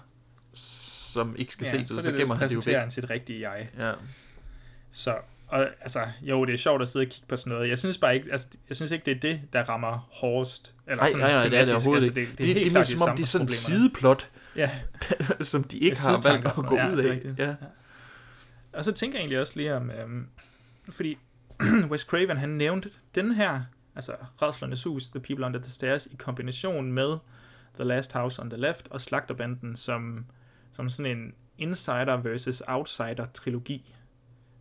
som 0.55 1.35
ikke 1.37 1.53
skal 1.53 1.65
ja, 1.65 1.71
se 1.71 1.77
det, 1.77 1.87
så, 1.87 1.95
det, 1.95 2.03
så 2.03 2.11
gemmer 2.11 2.35
han 2.35 2.49
det 2.49 2.55
jo 2.55 2.61
væk. 2.65 2.75
han 2.75 2.91
sit 2.91 3.09
rigtige 3.09 3.49
jeg. 3.51 3.69
Ja. 3.77 3.91
Så, 4.91 5.15
og, 5.47 5.67
altså, 5.81 5.99
jo, 6.21 6.45
det 6.45 6.53
er 6.53 6.57
sjovt 6.57 6.81
at 6.81 6.89
sidde 6.89 7.03
og 7.03 7.09
kigge 7.09 7.27
på 7.27 7.37
sådan 7.37 7.53
noget. 7.53 7.69
Jeg 7.69 7.79
synes 7.79 7.97
bare 7.97 8.15
ikke, 8.15 8.31
altså, 8.31 8.47
jeg 8.69 8.75
synes 8.77 8.91
ikke, 8.91 9.05
det 9.05 9.11
er 9.15 9.19
det, 9.19 9.41
der 9.53 9.63
rammer 9.63 10.07
hårdest. 10.11 10.73
Eller 10.87 10.95
Nej, 11.03 11.07
sådan 11.11 11.19
nej, 11.25 11.31
nej, 11.35 11.43
det 11.43 11.53
er 11.53 11.59
det 11.59 11.67
tematisk. 11.69 11.87
overhovedet 11.87 12.07
altså, 12.07 12.21
det, 12.21 12.27
Det, 12.29 12.37
det, 12.37 12.43
er 12.43 12.47
det, 12.47 12.55
helt 12.55 12.63
det 12.63 12.71
klart 12.71 12.87
som 12.87 13.01
om, 13.09 13.15
det 13.17 13.23
er 13.23 13.27
sådan 13.27 13.47
samfundsproblemer. 13.49 13.79
sideplot, 13.79 14.29
Ja. 14.55 14.71
som 15.51 15.63
de 15.63 15.77
ikke 15.77 16.01
har 16.01 16.21
valgt 16.31 16.45
at 16.47 16.55
gå 16.55 16.61
ud. 16.75 16.77
Ja, 16.77 16.89
af. 16.89 16.95
det 16.95 17.11
rigtigt. 17.11 17.39
Ja. 17.39 17.55
Og 18.73 18.85
så 18.85 18.91
tænker 18.91 19.17
jeg 19.17 19.21
egentlig 19.21 19.39
også 19.39 19.53
lige 19.55 19.75
om, 19.75 19.91
øhm, 19.91 20.27
fordi 20.89 21.17
Wes 21.91 22.01
Craven, 22.01 22.37
han 22.37 22.49
nævnte 22.49 22.89
den 23.15 23.31
her, 23.35 23.61
altså 23.95 24.11
Rædslernes 24.41 24.83
Hus, 24.83 25.07
The 25.07 25.19
People 25.19 25.45
Under 25.45 25.61
the 25.61 25.71
Stairs, 25.71 26.05
i 26.05 26.15
kombination 26.15 26.91
med 26.91 27.17
The 27.75 27.83
Last 27.83 28.13
House 28.13 28.41
on 28.41 28.49
the 28.49 28.59
Left 28.59 28.87
og 28.89 29.01
Slagterbanden 29.01 29.75
som, 29.75 30.25
som 30.75 30.89
sådan 30.89 31.17
en 31.17 31.33
insider 31.57 32.17
versus 32.17 32.63
outsider 32.67 33.25
trilogi. 33.33 33.95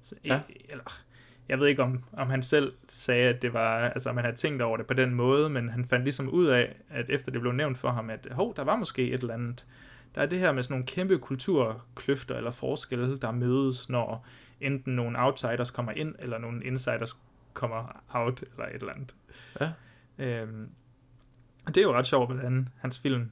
Så, 0.02 0.14
Ja. 0.24 0.40
Eller, 0.68 1.00
jeg 1.48 1.60
ved 1.60 1.66
ikke, 1.66 1.82
om, 1.82 2.04
om 2.12 2.30
han 2.30 2.42
selv 2.42 2.72
sagde, 2.88 3.28
at 3.28 3.42
det 3.42 3.52
var, 3.52 3.88
altså 3.88 4.10
om 4.10 4.16
han 4.16 4.24
havde 4.24 4.36
tænkt 4.36 4.62
over 4.62 4.76
det 4.76 4.86
på 4.86 4.94
den 4.94 5.14
måde, 5.14 5.50
men 5.50 5.68
han 5.68 5.84
fandt 5.84 6.04
ligesom 6.04 6.28
ud 6.28 6.46
af, 6.46 6.76
at 6.90 7.10
efter 7.10 7.32
det 7.32 7.40
blev 7.40 7.52
nævnt 7.52 7.78
for 7.78 7.90
ham, 7.90 8.10
at 8.10 8.28
hov, 8.32 8.56
der 8.56 8.64
var 8.64 8.76
måske 8.76 9.10
et 9.10 9.20
eller 9.20 9.34
andet. 9.34 9.66
Der 10.14 10.22
er 10.22 10.26
det 10.26 10.38
her 10.38 10.52
med 10.52 10.62
sådan 10.62 10.72
nogle 10.72 10.86
kæmpe 10.86 11.18
kulturkløfter 11.18 12.36
eller 12.36 12.50
forskelle, 12.50 13.18
der 13.18 13.30
mødes, 13.30 13.88
når 13.88 14.26
enten 14.60 14.96
nogle 14.96 15.20
outsiders 15.20 15.70
kommer 15.70 15.92
ind, 15.92 16.14
eller 16.18 16.38
nogle 16.38 16.64
insiders 16.64 17.16
kommer 17.52 18.02
out, 18.08 18.40
eller 18.40 18.66
et 18.66 18.74
eller 18.74 18.92
andet. 18.92 19.14
Ja. 19.60 19.72
Øhm, 20.18 20.68
det 21.66 21.76
er 21.76 21.82
jo 21.82 21.94
ret 21.94 22.06
sjovt, 22.06 22.30
hvordan 22.30 22.68
hans 22.78 22.98
film, 22.98 23.30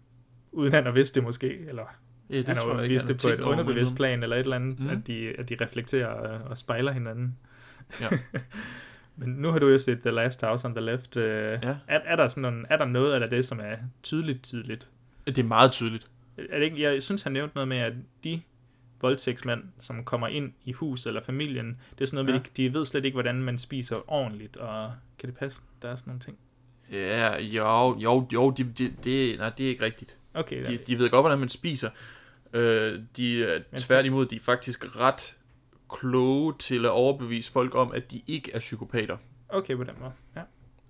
uden 0.52 0.72
han 0.72 0.84
har 0.84 0.92
vidst 0.92 1.14
det 1.14 1.22
måske, 1.22 1.58
eller 1.58 1.84
Ja, 2.32 2.38
det 2.38 2.46
han 2.46 2.56
har 2.56 2.64
jo 2.64 2.88
vist 2.88 3.08
det 3.08 3.20
på 3.22 3.28
et 3.28 3.40
underbevidst 3.40 3.94
plan, 3.96 4.22
eller 4.22 4.36
et 4.36 4.40
eller 4.40 4.56
andet, 4.56 4.80
Mm. 4.80 4.88
at, 4.88 5.06
de, 5.06 5.28
at 5.38 5.48
de 5.48 5.56
reflekterer 5.60 6.06
og, 6.06 6.50
og 6.50 6.58
spejler 6.58 6.92
hinanden. 6.92 7.36
Ja. 8.00 8.08
Men 9.16 9.28
nu 9.28 9.50
har 9.50 9.58
du 9.58 9.68
jo 9.68 9.78
set 9.78 10.00
The 10.00 10.10
Last 10.10 10.40
House 10.44 10.66
on 10.66 10.74
the 10.74 10.84
Left. 10.84 11.16
Øh, 11.16 11.24
Ja. 11.62 11.76
er, 11.88 12.00
er, 12.04 12.16
der 12.16 12.28
sådan 12.28 12.42
nogle, 12.42 12.66
er 12.70 12.76
der 12.76 12.84
noget 12.84 13.22
af 13.22 13.30
det, 13.30 13.46
som 13.46 13.60
er 13.62 13.76
tydeligt, 14.02 14.42
tydeligt? 14.42 14.88
Det 15.26 15.38
er 15.38 15.42
meget 15.42 15.72
tydeligt. 15.72 16.06
Er 16.50 16.58
det 16.58 16.64
ikke, 16.64 16.82
jeg 16.82 17.02
synes, 17.02 17.22
han 17.22 17.32
nævnte 17.32 17.54
noget 17.54 17.68
med, 17.68 17.76
at 17.78 17.92
de 18.24 18.40
voldtægtsmænd, 19.00 19.62
som 19.80 20.04
kommer 20.04 20.28
ind 20.28 20.52
i 20.64 20.72
hus 20.72 21.06
eller 21.06 21.20
familien, 21.22 21.78
det 21.98 22.00
er 22.00 22.06
sådan 22.06 22.24
noget, 22.24 22.38
Ja. 22.38 22.42
de, 22.56 22.68
de 22.68 22.74
ved 22.74 22.84
slet 22.84 23.04
ikke, 23.04 23.14
hvordan 23.14 23.42
man 23.42 23.58
spiser 23.58 24.10
ordentligt, 24.12 24.56
og 24.56 24.92
kan 25.18 25.28
det 25.28 25.36
passe? 25.38 25.62
Der 25.82 25.88
er 25.88 25.94
sådan 25.94 26.10
nogle 26.10 26.20
ting. 26.20 26.36
Ja, 26.92 27.40
jo, 27.40 27.98
jo, 28.00 28.28
jo, 28.32 28.50
de, 28.50 28.64
de, 28.64 28.92
det, 29.04 29.38
nej, 29.38 29.50
det 29.58 29.64
er 29.66 29.70
ikke 29.70 29.84
rigtigt. 29.84 30.16
Okay, 30.34 30.64
De, 30.66 30.76
de 30.86 30.98
ved 30.98 31.10
godt, 31.10 31.22
hvordan 31.22 31.38
man 31.38 31.48
spiser. 31.48 31.90
Øh, 32.52 33.00
de 33.16 33.44
er 33.44 33.62
tværtimod, 33.78 34.26
de 34.26 34.36
er 34.36 34.40
faktisk 34.40 34.96
ret 34.96 35.36
kloge 35.90 36.54
til 36.58 36.84
at 36.84 36.90
overbevise 36.90 37.52
folk 37.52 37.74
om, 37.74 37.92
at 37.92 38.10
de 38.10 38.22
ikke 38.26 38.52
er 38.52 38.58
psykopater. 38.58 39.16
okay 39.48 39.76
på 39.76 39.84
den 39.84 39.94
måde. 40.00 40.12
Ja. 40.36 40.42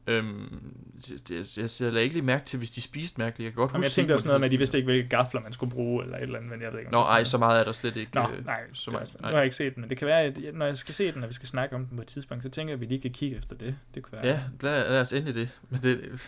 Øhm, 0.07 0.75
jeg, 1.11 1.47
jeg, 1.57 1.69
jeg 1.81 1.93
lader 1.93 2.01
ikke 2.01 2.15
lige 2.15 2.25
mærke 2.25 2.45
til, 2.45 2.59
hvis 2.59 2.71
de 2.71 2.81
spiste 2.81 3.21
mærkeligt. 3.21 3.45
Jeg 3.45 3.53
kan 3.53 3.57
godt 3.57 3.71
Jamen, 3.71 3.83
jeg 3.83 3.89
huske 3.89 3.95
tænkte 3.95 4.13
også 4.13 4.27
noget 4.27 4.41
med, 4.41 4.47
at 4.47 4.53
de 4.53 4.59
vidste 4.59 4.79
ikke, 4.79 4.87
hvilke 4.87 5.09
gafler 5.09 5.41
man 5.41 5.53
skulle 5.53 5.73
bruge, 5.73 6.05
eller 6.05 6.17
et 6.17 6.23
eller 6.23 6.37
andet, 6.37 6.51
men 6.51 6.63
jeg 6.63 6.73
ved 6.73 6.79
ikke, 6.79 6.89
om 6.89 6.93
Nå, 6.93 6.99
det 6.99 7.09
ej, 7.09 7.25
så 7.25 7.39
meget 7.39 7.61
er 7.61 7.65
der 7.65 7.73
slet 7.73 7.97
ikke. 7.97 8.15
Nå, 8.15 8.21
øh, 8.21 8.47
nej, 8.47 8.61
så 8.73 8.91
meget, 8.91 9.15
nu 9.21 9.27
har 9.27 9.35
jeg 9.35 9.45
ikke 9.45 9.57
set 9.57 9.75
den, 9.75 9.81
men 9.81 9.91
det 9.91 9.99
kan 9.99 10.07
være, 10.07 10.21
at 10.21 10.39
når 10.55 10.67
jeg 10.67 10.77
skal 10.77 10.95
se 10.95 11.13
den, 11.13 11.23
og 11.23 11.29
vi 11.29 11.35
skal 11.35 11.49
snakke 11.49 11.77
om 11.77 11.87
den 11.87 11.97
på 11.97 12.03
et 12.03 12.09
tidspunkt, 12.09 12.43
så 12.43 12.49
tænker 12.49 12.73
jeg, 12.73 12.75
at 12.75 12.81
vi 12.81 12.87
lige 12.87 13.01
kan 13.01 13.11
kigge 13.11 13.37
efter 13.37 13.57
det. 13.57 13.77
Det 13.95 14.03
kunne 14.03 14.13
være... 14.23 14.27
Ja, 14.27 14.41
lad, 14.61 14.91
lad 14.91 15.01
os 15.01 15.13
endelig 15.13 15.35
det. 15.35 15.49
Men 15.71 15.81
det 15.83 16.21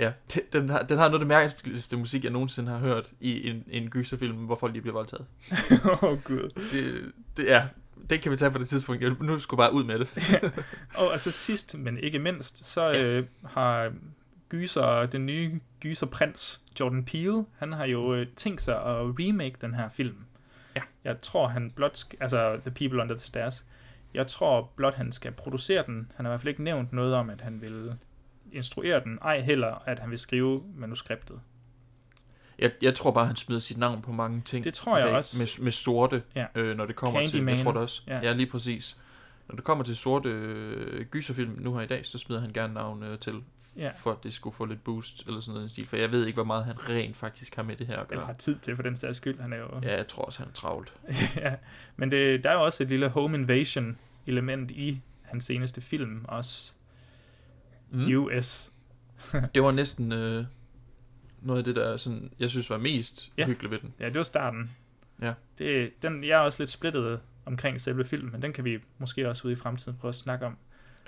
ja, 0.00 0.12
det, 0.34 0.52
den, 0.52 0.68
har, 0.70 0.82
den 0.82 0.98
har 0.98 1.04
noget 1.08 1.14
af 1.14 1.18
det 1.18 1.28
mærkeligste 1.28 1.96
musik, 1.96 2.24
jeg 2.24 2.32
nogensinde 2.32 2.70
har 2.70 2.78
hørt 2.78 3.10
i 3.20 3.50
en, 3.50 3.64
en 3.68 3.90
gyserfilm, 3.90 4.36
hvor 4.36 4.56
folk 4.56 4.72
lige 4.72 4.82
bliver 4.82 4.94
voldtaget. 4.94 5.26
Åh, 5.84 6.04
oh, 6.04 6.22
gud. 6.22 6.48
Det, 6.72 7.12
det, 7.36 7.44
ja, 7.48 7.66
det 8.10 8.22
kan 8.22 8.32
vi 8.32 8.36
tage 8.36 8.50
på 8.50 8.58
det 8.58 8.68
tidspunkt. 8.68 9.02
Jeg, 9.02 9.12
nu 9.20 9.38
skulle 9.38 9.58
bare 9.58 9.72
ud 9.72 9.84
med 9.84 9.98
det. 9.98 10.08
og 11.00 11.12
altså 11.12 11.30
sidst, 11.30 11.78
men 11.78 11.98
ikke 11.98 12.18
mindst, 12.18 12.64
så 12.64 12.94
øh, 12.94 13.26
har 13.44 13.92
gyser, 14.48 15.06
den 15.06 15.26
nye 15.26 15.60
gyserprins, 15.80 16.60
Jordan 16.80 17.04
Peele, 17.04 17.44
han 17.58 17.72
har 17.72 17.86
jo 17.86 18.14
øh, 18.14 18.26
tænkt 18.36 18.62
sig 18.62 18.74
at 18.74 18.96
remake 19.18 19.54
den 19.60 19.74
her 19.74 19.88
film. 19.88 20.16
Ja. 20.76 20.80
Jeg 21.04 21.20
tror, 21.20 21.48
han 21.48 21.70
blot, 21.70 22.04
altså 22.20 22.60
The 22.62 22.70
People 22.70 23.02
Under 23.02 23.14
the 23.14 23.24
Stairs, 23.24 23.64
jeg 24.14 24.26
tror 24.26 24.72
blot, 24.76 24.94
han 24.94 25.12
skal 25.12 25.32
producere 25.32 25.84
den. 25.86 26.12
Han 26.16 26.24
har 26.24 26.30
i 26.30 26.32
hvert 26.32 26.40
fald 26.40 26.48
ikke 26.48 26.62
nævnt 26.62 26.92
noget 26.92 27.14
om, 27.14 27.30
at 27.30 27.40
han 27.40 27.60
vil 27.60 27.94
instruere 28.52 29.04
den, 29.04 29.18
ej 29.22 29.40
heller, 29.40 29.82
at 29.86 29.98
han 29.98 30.10
vil 30.10 30.18
skrive 30.18 30.62
manuskriptet. 30.76 31.40
Jeg, 32.60 32.70
jeg 32.82 32.94
tror 32.94 33.10
bare, 33.10 33.26
han 33.26 33.36
smider 33.36 33.60
sit 33.60 33.78
navn 33.78 34.02
på 34.02 34.12
mange 34.12 34.42
ting. 34.44 34.64
Det 34.64 34.74
tror 34.74 34.96
jeg 34.98 35.06
dag, 35.06 35.14
også. 35.14 35.42
Med, 35.42 35.64
med 35.64 35.72
sorte, 35.72 36.22
Ja. 36.36 36.46
øh, 36.54 36.76
når 36.76 36.86
det 36.86 36.96
kommer 36.96 37.20
til... 37.20 37.30
Candyman. 37.30 37.54
Jeg 37.56 37.64
tror 37.64 37.72
det 37.72 37.82
også. 37.82 38.02
Ja. 38.06 38.20
Ja. 38.22 38.32
lige 38.32 38.46
præcis. 38.46 38.96
Når 39.48 39.54
det 39.56 39.64
kommer 39.64 39.84
til 39.84 39.96
sorte 39.96 40.28
øh, 40.28 41.04
gyserfilm 41.06 41.56
nu 41.58 41.74
her 41.74 41.80
i 41.82 41.86
dag, 41.86 42.06
så 42.06 42.18
smider 42.18 42.40
han 42.40 42.52
gerne 42.52 42.74
navn 42.74 43.02
øh, 43.02 43.18
til, 43.18 43.34
Ja. 43.76 43.90
for 43.98 44.12
at 44.12 44.16
det 44.22 44.32
skulle 44.34 44.56
få 44.56 44.64
lidt 44.64 44.84
boost, 44.84 45.22
eller 45.26 45.40
sådan 45.40 45.50
noget 45.54 45.60
i 45.60 45.62
den 45.62 45.70
stil. 45.70 45.86
For 45.86 45.96
jeg 45.96 46.10
ved 46.10 46.26
ikke, 46.26 46.36
hvor 46.36 46.44
meget 46.44 46.64
han 46.64 46.88
rent 46.88 47.16
faktisk 47.16 47.56
har 47.56 47.62
med 47.62 47.76
det 47.76 47.86
her 47.86 47.96
at 47.96 48.06
Eller 48.10 48.16
gøre. 48.16 48.26
har 48.26 48.32
tid 48.34 48.58
til 48.58 48.76
for 48.76 48.82
den 48.82 48.96
sags 48.96 49.16
skyld. 49.16 49.40
Han 49.40 49.52
er 49.52 49.56
jo... 49.56 49.66
Ja, 49.82 49.96
jeg 49.96 50.08
tror 50.08 50.22
også, 50.24 50.38
han 50.38 50.48
er 50.48 50.52
travlt. 50.52 50.92
ja. 51.36 51.54
Men 51.96 52.10
det, 52.10 52.44
der 52.44 52.50
er 52.50 52.54
jo 52.54 52.64
også 52.64 52.82
et 52.82 52.88
lille 52.88 53.08
home 53.08 53.38
invasion 53.38 53.98
element 54.26 54.70
i 54.70 55.00
hans 55.22 55.44
seneste 55.44 55.80
film 55.80 56.24
også. 56.28 56.72
Mm. 57.90 58.16
US. 58.16 58.70
Det 59.54 59.62
var 59.62 59.70
næsten 59.70 60.12
øh, 60.12 60.44
noget 61.42 61.58
af 61.58 61.64
det, 61.64 61.76
der 61.76 61.96
sådan, 61.96 62.32
jeg 62.38 62.50
synes 62.50 62.70
var 62.70 62.78
mest 62.78 63.32
Ja. 63.38 63.46
hyggeligt 63.46 63.70
ved 63.70 63.78
den. 63.78 63.94
Ja, 64.00 64.06
det 64.06 64.14
var 64.16 64.22
starten. 64.22 64.70
Ja. 65.22 65.32
Det, 65.58 65.90
den, 66.02 66.24
jeg 66.24 66.30
er 66.38 66.40
også 66.40 66.62
lidt 66.62 66.70
splittet 66.70 67.20
omkring 67.46 67.80
selve 67.80 68.04
filmen, 68.04 68.32
men 68.32 68.42
den 68.42 68.52
kan 68.52 68.64
vi 68.64 68.78
måske 68.98 69.28
også 69.28 69.44
ude 69.46 69.52
i 69.52 69.56
fremtiden 69.56 69.98
prøve 69.98 70.08
at 70.08 70.14
snakke 70.14 70.46
om. 70.46 70.56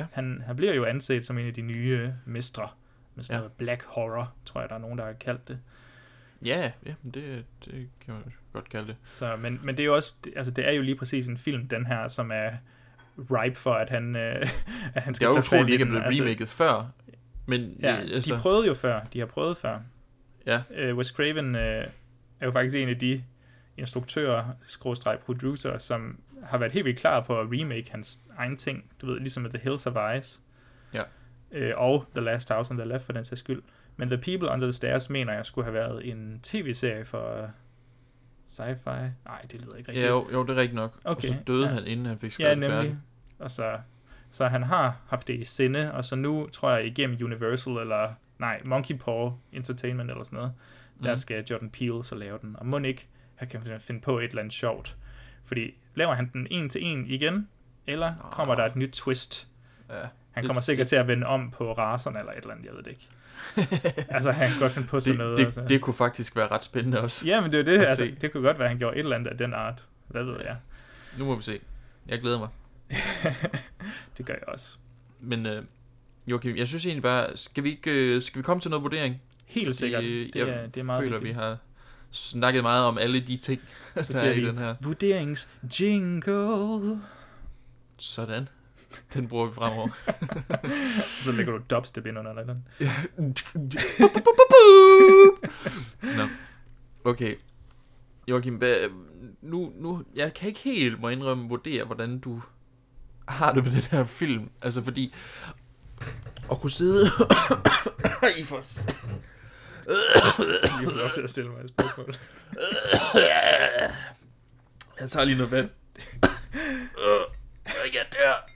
Ja. 0.00 0.06
Han, 0.12 0.42
han 0.46 0.56
bliver 0.56 0.74
jo 0.74 0.84
anset 0.84 1.24
som 1.26 1.38
en 1.38 1.46
af 1.46 1.54
de 1.54 1.62
nye 1.62 2.14
mestre 2.26 2.68
med 3.14 3.24
sådan 3.24 3.34
Ja. 3.36 3.40
noget 3.40 3.52
black 3.52 3.84
horror, 3.84 4.32
tror 4.44 4.60
jeg, 4.60 4.68
der 4.70 4.74
er 4.74 4.80
nogen, 4.80 4.98
der 4.98 5.04
har 5.04 5.12
kaldt 5.12 5.48
det. 5.48 5.59
Ja, 6.44 6.72
ja 6.86 6.94
det, 7.14 7.44
det 7.64 7.88
kan 8.04 8.14
man 8.14 8.22
godt 8.52 8.68
kalde 8.68 8.86
det. 8.86 8.96
Så, 9.04 9.36
men, 9.36 9.60
men 9.62 9.76
det 9.76 9.82
er 9.82 9.86
jo 9.86 9.94
også, 9.94 10.14
det, 10.24 10.32
altså 10.36 10.52
det 10.52 10.68
er 10.68 10.72
jo 10.72 10.82
lige 10.82 10.96
præcis 10.96 11.26
en 11.28 11.36
film, 11.36 11.68
den 11.68 11.86
her, 11.86 12.09
som 12.09 12.30
er 12.34 12.50
ripe 13.30 13.56
for, 13.59 13.74
at 13.74 13.90
han, 13.90 14.16
øh, 14.16 14.34
at 14.94 15.02
han 15.02 15.09
Det 15.09 15.16
skal 15.16 15.26
er 15.26 15.30
jo 15.30 15.34
tage 15.34 15.42
fat 15.42 15.56
utroligt, 15.59 15.68
i 15.68 15.72
ikke 15.72 15.82
er 15.82 15.86
den. 15.86 16.00
blevet 16.10 16.20
remaket 16.20 16.48
før. 16.48 16.90
Men 17.46 17.76
Ja, 17.80 17.94
øh, 17.94 18.00
altså, 18.00 18.34
de 18.34 18.40
prøvede 18.40 18.66
jo 18.66 18.74
før. 18.74 19.00
De 19.12 19.18
har 19.18 19.26
prøvet 19.26 19.56
før. 19.56 19.78
Ja. 20.47 20.62
Uh, 20.90 20.97
Wes 20.98 21.06
Craven 21.09 21.55
uh, 21.55 21.60
er 21.60 21.86
jo 22.43 22.51
faktisk 22.51 22.77
en 22.77 22.89
af 22.89 22.98
de 22.98 23.24
instruktører, 23.77 24.44
skråstreg 24.66 25.19
producer, 25.19 25.78
som 25.78 26.20
har 26.43 26.59
været 26.59 26.73
helt 26.73 26.85
vildt 26.85 26.98
klar 26.98 27.20
på 27.20 27.40
at 27.40 27.47
remake 27.47 27.90
hans 27.90 28.20
egen 28.39 28.56
ting. 28.56 28.85
Du 29.01 29.06
ved, 29.06 29.20
ligesom 29.20 29.43
med 29.43 29.51
The 29.51 29.60
Hills 29.62 29.86
of 29.86 30.19
Ice. 30.19 30.40
Ja. 30.94 31.02
Uh, 31.51 31.81
og 31.81 32.05
The 32.14 32.24
Last 32.24 32.48
House 32.52 32.70
on 32.70 32.78
the 32.78 32.89
Left, 32.89 33.05
for 33.05 33.12
den 33.12 33.24
sags 33.24 33.40
skyld. 33.40 33.62
Men 33.97 34.09
The 34.09 34.19
People 34.19 34.48
Under 34.48 34.66
the 34.66 34.73
Stairs 34.73 35.10
mener 35.10 35.32
jeg 35.32 35.47
skulle 35.47 35.64
have 35.64 35.74
været 35.74 36.10
en 36.10 36.40
tv-serie 36.43 37.05
for 37.05 37.51
sci-fi. 38.48 38.90
Nej, 39.24 39.40
det 39.52 39.60
lyder 39.60 39.77
ikke 39.77 39.89
rigtigt. 39.89 40.05
Ja, 40.05 40.09
jo, 40.10 40.28
jo, 40.32 40.43
det 40.43 40.51
er 40.51 40.56
rigtigt 40.56 40.74
nok. 40.74 41.01
Okay, 41.05 41.28
Og 41.28 41.35
så 41.35 41.40
døde 41.47 41.66
ja. 41.66 41.73
han, 41.74 41.86
inden 41.86 42.06
han 42.06 42.19
fik 42.19 42.31
Ja, 42.31 42.35
skrevet 42.35 42.59
nemlig. 42.59 42.77
færdigt. 42.77 42.97
Og 43.39 43.51
så, 43.51 43.78
så 44.31 44.47
han 44.47 44.62
har 44.62 44.97
haft 45.09 45.28
det 45.28 45.35
i 45.35 45.44
sinde, 45.44 45.93
og 45.93 46.05
så 46.05 46.16
nu 46.16 46.48
tror 46.52 46.73
jeg 46.73 46.86
igennem 46.86 47.19
Universal, 47.24 47.73
eller 47.73 48.14
nej, 48.43 48.60
Monkey 48.64 48.94
Paw 48.94 49.32
Entertainment 49.52 50.10
eller 50.10 50.24
sådan 50.24 50.36
noget, 50.36 50.52
mm. 50.97 51.02
der 51.02 51.16
skal 51.16 51.44
Jordan 51.51 51.70
Peele 51.70 52.05
så 52.05 52.14
lave 52.14 52.39
den. 52.43 52.56
Og 52.59 52.66
må 52.66 52.78
ikke, 52.78 53.09
han 53.35 53.48
kan 53.48 53.81
finde 53.81 54.01
på 54.01 54.19
et 54.19 54.24
eller 54.24 54.39
andet 54.39 54.55
sjovt. 54.55 54.97
Fordi 55.44 55.74
laver 55.94 56.14
han 56.14 56.31
den 56.32 56.47
en 56.51 56.69
til 56.69 56.85
en 56.85 57.06
igen, 57.06 57.48
eller 57.86 58.28
kommer 58.32 58.55
der 58.55 58.66
et 58.66 58.77
nyt 58.77 58.90
twist? 58.90 59.48
Ja, 59.89 59.94
Han 60.31 60.47
kommer 60.47 60.60
sikkert 60.60 60.86
til 60.86 60.97
at 60.97 61.09
vende 61.09 61.27
om 61.27 61.51
på 61.51 61.73
raserne 61.73 62.19
eller 62.19 62.32
et 62.32 62.39
eller 62.39 62.55
andet, 62.55 62.66
jeg 62.66 62.74
ved 62.74 62.82
det 62.82 62.90
ikke. 62.90 63.09
altså, 64.14 64.31
han 64.31 64.51
kan 64.51 64.60
godt 64.60 64.73
finde 64.73 64.89
på 64.89 65.01
sådan 65.01 65.19
det, 65.19 65.24
noget. 65.24 65.39
det, 65.39 65.44
altså. 65.44 65.64
det 65.69 65.81
kunne 65.81 65.94
faktisk 65.94 66.36
være 66.36 66.48
ret 66.48 66.64
spændende 66.64 67.01
også. 67.01 67.28
Ja, 67.28 67.40
men 67.40 67.52
det 67.52 67.60
er 67.60 67.64
det. 67.64 67.78
Altså, 67.78 68.05
se. 68.05 68.16
det 68.20 68.32
kunne 68.32 68.43
godt 68.43 68.59
være, 68.59 68.66
at 68.66 68.70
han 68.70 68.78
gjorde 68.78 68.97
et 68.97 69.01
eller 69.01 69.16
andet 69.16 69.31
af 69.31 69.39
den 69.39 69.55
art. 69.55 69.86
Hvad 70.09 70.24
ved 70.24 70.40
jeg? 70.44 70.56
Nu 71.19 71.24
må 71.24 71.36
vi 71.36 71.43
se. 71.43 71.60
Jeg 72.09 72.20
glæder 72.20 72.39
mig. 72.39 72.48
det 74.19 74.27
gør 74.27 74.35
jeg 74.35 74.48
også. 74.48 74.78
Men 75.20 75.47
øh, 75.47 75.62
Joachim, 76.26 76.56
jeg 76.56 76.68
synes 76.68 76.86
egentlig 76.86 77.02
bare, 77.02 77.36
skal 77.36 77.64
vi, 77.64 77.70
ikke, 77.70 77.90
øh, 78.16 78.22
skal 78.22 78.38
vi 78.38 78.42
komme 78.42 78.60
til 78.60 78.70
noget 78.70 78.82
vurdering? 78.82 79.16
Helt 79.46 79.76
sikkert. 79.76 80.04
Det 80.04 80.30
jeg 80.34 80.48
er- 80.48 80.66
det 80.66 80.80
er 80.80 80.84
meget 80.84 81.02
føler, 81.02 81.18
vigtigt. 81.18 81.36
vi 81.36 81.40
har 81.42 81.58
snakket 82.10 82.62
meget 82.62 82.84
om 82.84 82.98
alle 82.98 83.20
de 83.20 83.36
ting, 83.36 83.60
Så 83.94 83.98
er 83.98 84.02
siger 84.02 84.32
i 84.32 84.40
vi, 84.40 84.46
den 84.46 84.58
her. 84.58 84.74
vurderings 84.80 85.50
jingle. 85.80 87.00
Sådan. 87.98 88.48
Den 89.14 89.28
bruger 89.28 89.46
vi 89.46 89.52
fremover. 89.54 89.88
så 91.24 91.32
lægger 91.32 91.52
du 91.58 91.64
dubstep 91.70 92.06
ind 92.06 92.18
under 92.18 92.32
den. 92.44 92.64
Nå. 96.02 96.22
Okay. 97.04 97.34
Joachim, 98.28 98.54
hvad, 98.54 98.76
nu, 99.42 99.72
nu, 99.76 100.02
jeg 100.14 100.34
kan 100.34 100.48
ikke 100.48 100.60
helt, 100.60 101.00
må 101.00 101.08
indrømme, 101.08 101.48
vurdere, 101.48 101.84
hvordan 101.84 102.18
du 102.18 102.42
har 103.28 103.52
det 103.52 103.64
med 103.64 103.72
den 103.72 103.80
her 103.82 104.04
film. 104.04 104.50
Altså, 104.62 104.82
fordi 104.84 105.14
at 106.50 106.60
kunne 106.60 106.70
sidde 106.70 107.06
i 108.38 108.44
for... 108.44 108.62
Lige 110.78 110.90
få 110.90 110.96
lov 110.96 111.10
til 111.10 111.22
at 111.22 111.30
stille 111.30 111.50
mig 111.50 111.64
et 111.64 111.68
spørgsmål. 111.68 112.14
Jeg 115.00 115.10
tager 115.10 115.24
lige 115.24 115.36
noget 115.36 115.50
vand. 115.50 115.70
Jeg 117.94 118.06
dør. 118.12 118.48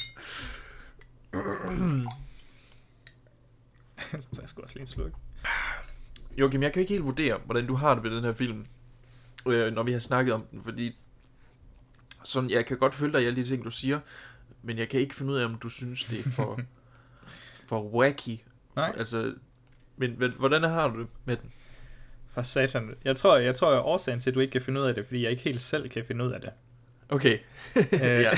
så 4.02 4.28
tager 4.32 4.42
jeg 4.42 4.48
sgu 4.48 4.62
også 4.62 4.74
lige 4.74 4.80
en 4.80 4.86
sluk. 4.86 5.12
Joachim, 6.38 6.62
jeg 6.62 6.72
kan 6.72 6.80
ikke 6.80 6.92
helt 6.92 7.04
vurdere, 7.04 7.38
hvordan 7.44 7.66
du 7.66 7.74
har 7.74 7.94
det 7.94 8.02
med 8.02 8.10
den 8.10 8.24
her 8.24 8.32
film, 8.32 8.66
øh, 9.46 9.72
når 9.72 9.82
vi 9.82 9.92
har 9.92 10.00
snakket 10.00 10.34
om 10.34 10.46
den, 10.50 10.62
fordi 10.64 10.98
sådan, 12.24 12.50
jeg 12.50 12.66
kan 12.66 12.78
godt 12.78 12.94
følge 12.94 13.12
dig 13.12 13.22
i 13.22 13.26
alle 13.26 13.36
de 13.42 13.48
ting, 13.48 13.64
du 13.64 13.70
siger, 13.70 14.00
men 14.62 14.78
jeg 14.78 14.88
kan 14.88 15.00
ikke 15.00 15.14
finde 15.14 15.32
ud 15.32 15.38
af, 15.38 15.44
om 15.44 15.54
du 15.54 15.68
synes, 15.68 16.04
det 16.04 16.26
er 16.26 16.30
for, 16.30 16.60
for 17.68 17.82
wacky. 17.94 18.38
Nej. 18.76 18.94
Altså, 18.98 19.34
men, 19.96 20.14
men 20.18 20.32
hvordan 20.38 20.62
har 20.62 20.88
du 20.88 21.00
det 21.00 21.06
med 21.24 21.36
den? 21.36 21.52
For 22.34 22.42
satan. 22.42 22.94
Jeg 23.04 23.16
tror, 23.16 23.36
jeg 23.36 23.54
tror, 23.54 23.72
at 23.74 23.82
årsagen 23.82 24.20
til, 24.20 24.30
at 24.30 24.34
du 24.34 24.40
ikke 24.40 24.52
kan 24.52 24.62
finde 24.62 24.80
ud 24.80 24.86
af 24.86 24.94
det, 24.94 25.06
fordi 25.06 25.22
jeg 25.22 25.30
ikke 25.30 25.42
helt 25.42 25.62
selv 25.62 25.88
kan 25.88 26.04
finde 26.04 26.24
ud 26.24 26.32
af 26.32 26.40
det. 26.40 26.50
Okay. 27.08 27.38
ja. 27.92 28.30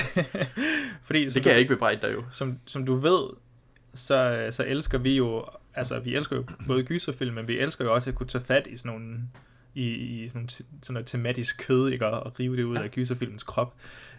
fordi, 1.07 1.23
Det 1.25 1.33
kan 1.33 1.43
du- 1.43 1.49
jeg 1.49 1.59
ikke 1.59 1.73
bebrejde 1.73 2.01
dig 2.07 2.13
jo. 2.13 2.23
Som, 2.31 2.59
som 2.65 2.85
du 2.85 2.95
ved, 2.95 3.29
så, 3.95 4.47
så 4.51 4.63
elsker 4.67 4.97
vi 4.97 5.15
jo, 5.17 5.45
altså 5.73 5.99
vi 5.99 6.15
elsker 6.15 6.35
jo 6.35 6.43
både 6.67 6.83
gyserfilm, 6.83 7.33
men 7.35 7.47
vi 7.47 7.59
elsker 7.59 7.85
jo 7.85 7.93
også 7.93 8.09
at 8.09 8.15
kunne 8.15 8.27
tage 8.27 8.43
fat 8.43 8.67
i 8.67 8.77
sådan 8.77 8.91
nogle, 8.99 9.19
i, 9.75 9.87
i 9.89 10.27
sådan, 10.27 10.39
nogle, 10.39 10.49
sådan 10.49 10.93
noget 10.93 11.07
tematisk 11.07 11.57
kød, 11.67 11.89
ikke, 11.91 12.05
og, 12.07 12.19
og 12.23 12.39
rive 12.39 12.57
det 12.57 12.63
ud 12.63 12.75
af 12.77 12.91
gyserfilmens 12.91 13.43
krop. 13.43 13.73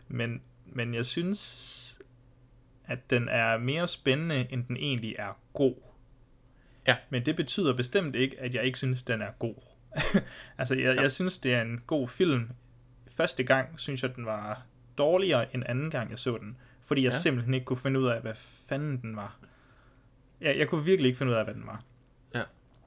Men, 0.08 0.40
men 0.66 0.94
jeg 0.94 1.06
synes, 1.06 1.89
at 2.90 3.10
den 3.10 3.28
er 3.28 3.58
mere 3.58 3.88
spændende, 3.88 4.46
end 4.50 4.64
den 4.64 4.76
egentlig 4.76 5.16
er 5.18 5.38
god. 5.52 5.74
Ja. 6.86 6.96
Men 7.10 7.26
det 7.26 7.36
betyder 7.36 7.72
bestemt 7.76 8.14
ikke, 8.16 8.40
at 8.40 8.54
jeg 8.54 8.64
ikke 8.64 8.78
synes, 8.78 9.02
den 9.02 9.22
er 9.22 9.30
god. 9.38 9.54
altså, 10.58 10.74
jeg, 10.74 10.96
jeg 10.96 11.12
synes, 11.12 11.38
det 11.38 11.54
er 11.54 11.62
en 11.62 11.80
god 11.86 12.08
film. 12.08 12.48
Første 13.16 13.44
gang 13.44 13.80
synes 13.80 14.02
jeg, 14.02 14.16
den 14.16 14.26
var 14.26 14.62
dårligere 14.98 15.54
end 15.54 15.62
anden 15.66 15.90
gang, 15.90 16.10
jeg 16.10 16.18
så 16.18 16.38
den. 16.38 16.56
Fordi 16.84 17.00
jeg 17.02 17.08
Ja. 17.10 17.14
ja. 17.14 17.20
simpelthen 17.20 17.54
ikke 17.54 17.64
kunne 17.64 17.76
finde 17.76 18.00
ud 18.00 18.06
af, 18.06 18.20
hvad 18.20 18.34
fanden 18.68 19.02
den 19.02 19.16
var. 19.16 19.38
Ja, 20.40 20.58
jeg 20.58 20.68
kunne 20.68 20.84
virkelig 20.84 21.08
ikke 21.08 21.18
finde 21.18 21.32
ud 21.32 21.36
af, 21.36 21.44
hvad 21.44 21.54
den 21.54 21.66
var. 21.66 21.82
Ja, 22.34 22.38
det 22.38 22.46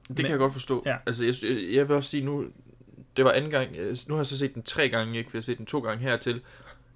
Men- 0.10 0.16
kan 0.18 0.30
jeg 0.30 0.38
godt 0.38 0.54
forstå. 0.54 0.84
Ja. 0.86 0.98
Altså, 1.06 1.26
jeg, 1.26 1.34
jeg, 1.44 1.74
jeg 1.76 1.88
vil 1.90 1.96
også 1.96 2.10
sige 2.10 2.26
nu, 2.26 2.48
det 3.18 3.26
var 3.26 3.32
anden 3.32 3.52
gang, 3.52 3.76
jeg- 3.76 3.98
nu 4.08 4.14
har 4.14 4.20
jeg 4.20 4.26
så 4.28 4.38
set 4.38 4.54
den 4.56 4.64
tre 4.64 4.90
gange, 4.90 5.18
ikke, 5.18 5.32
for 5.32 5.38
jeg 5.38 5.42
har 5.42 5.44
set 5.44 5.58
den 5.58 5.66
to 5.66 5.80
gange 5.80 6.04
hertil. 6.04 6.42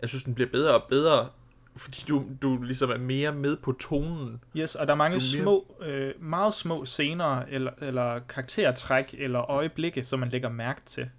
Jeg 0.01 0.09
synes, 0.09 0.23
den 0.23 0.35
bliver 0.35 0.49
bedre 0.49 0.81
og 0.81 0.89
bedre, 0.89 1.29
fordi 1.77 2.03
du, 2.09 2.25
du 2.41 2.61
ligesom 2.61 2.89
er 2.89 2.97
mere 2.97 3.31
med 3.33 3.57
på 3.57 3.71
tonen. 3.71 4.41
Yes, 4.57 4.75
og 4.75 4.87
der 4.87 4.93
er 4.93 4.97
mange 4.97 5.15
er 5.15 5.35
mere- 5.37 5.43
små, 5.43 5.75
øh, 5.81 6.13
meget 6.19 6.53
små 6.53 6.85
scener, 6.85 7.41
eller, 7.49 7.71
eller 7.81 8.19
karaktertræk, 8.19 9.15
eller 9.17 9.51
øjeblikke, 9.51 10.03
som 10.03 10.19
man 10.19 10.29
lægger 10.29 10.49
mærke 10.49 10.81
til. 10.85 11.09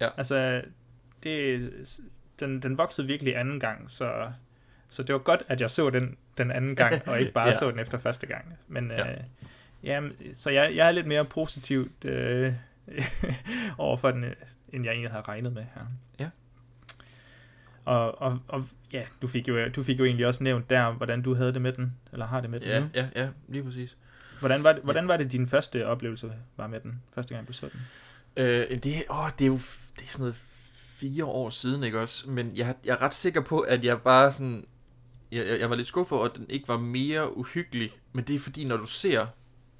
Ja. 0.00 0.08
Altså, 0.16 0.62
det, 1.22 1.70
den, 2.40 2.62
den 2.62 2.78
voksede 2.78 3.06
virkelig 3.06 3.36
anden 3.36 3.60
gang, 3.60 3.90
så, 3.90 4.26
Så 4.88 5.02
det 5.02 5.12
var 5.12 5.18
godt, 5.18 5.42
at 5.48 5.60
jeg 5.60 5.70
så 5.70 5.90
den 5.90 6.16
den 6.38 6.50
anden 6.50 6.76
gang, 6.76 7.08
og 7.08 7.20
ikke 7.20 7.32
bare 7.32 7.46
ja. 7.48 7.52
Så 7.52 7.70
den 7.70 7.78
efter 7.78 7.98
første 7.98 8.26
gang. 8.26 8.54
Men 8.68 8.90
Ja. 8.90 9.06
ja. 9.06 9.12
øh, 9.12 9.18
jamen, 9.82 10.12
så 10.34 10.50
jeg, 10.50 10.72
jeg 10.76 10.86
er 10.86 10.90
lidt 10.90 11.06
mere 11.06 11.24
positivt 11.24 12.04
øh, 12.04 12.52
overfor 13.78 14.10
den, 14.10 14.24
end 14.72 14.84
jeg 14.84 14.90
egentlig 14.92 15.10
havde 15.10 15.24
regnet 15.28 15.52
med 15.52 15.62
her. 15.74 15.82
Ja. 16.18 16.28
Og, 17.84 18.22
og, 18.22 18.38
og 18.48 18.64
ja, 18.92 19.02
du 19.22 19.28
fik, 19.28 19.48
jo, 19.48 19.68
du 19.68 19.82
fik 19.82 19.98
jo 19.98 20.04
egentlig 20.04 20.26
også 20.26 20.44
nævnt 20.44 20.70
der, 20.70 20.92
hvordan 20.92 21.22
du 21.22 21.34
havde 21.34 21.52
det 21.52 21.62
med 21.62 21.72
den, 21.72 21.96
eller 22.12 22.26
har 22.26 22.40
det 22.40 22.50
med 22.50 22.58
den 22.58 22.68
Ja, 22.68 22.80
nu. 22.80 22.86
ja, 22.94 23.08
ja, 23.16 23.28
lige 23.48 23.64
præcis. 23.64 23.96
Hvordan 24.40 24.64
var, 24.64 24.72
det, 24.72 24.82
hvordan 24.82 25.08
var 25.08 25.16
det 25.16 25.32
din 25.32 25.46
første 25.48 25.86
oplevelse 25.86 26.32
var 26.56 26.66
med 26.66 26.80
den, 26.80 27.02
første 27.14 27.34
gang 27.34 27.48
du 27.48 27.52
så 27.52 27.68
den? 27.72 27.80
Øh, 28.36 28.82
det, 28.82 29.02
åh, 29.10 29.30
det 29.38 29.44
er 29.44 29.48
jo 29.48 29.60
det 29.98 30.04
er 30.04 30.08
sådan 30.08 30.22
noget 30.22 30.36
fire 30.74 31.24
år 31.24 31.50
siden, 31.50 31.84
ikke 31.84 32.00
også? 32.00 32.30
Men 32.30 32.52
jeg, 32.56 32.74
jeg 32.84 32.92
er 32.92 33.02
ret 33.02 33.14
sikker 33.14 33.40
på, 33.40 33.60
at 33.60 33.84
jeg 33.84 34.00
bare 34.00 34.32
sådan... 34.32 34.66
Jeg, 35.32 35.46
jeg, 35.46 35.60
jeg 35.60 35.70
var 35.70 35.76
lidt 35.76 35.88
skuffet 35.88 36.18
over, 36.18 36.28
at 36.28 36.36
den 36.36 36.46
ikke 36.50 36.68
var 36.68 36.78
mere 36.78 37.36
uhyggelig. 37.36 37.92
Men 38.12 38.24
det 38.24 38.34
er 38.34 38.38
fordi, 38.38 38.64
når 38.64 38.76
du 38.76 38.86
ser, 38.86 39.26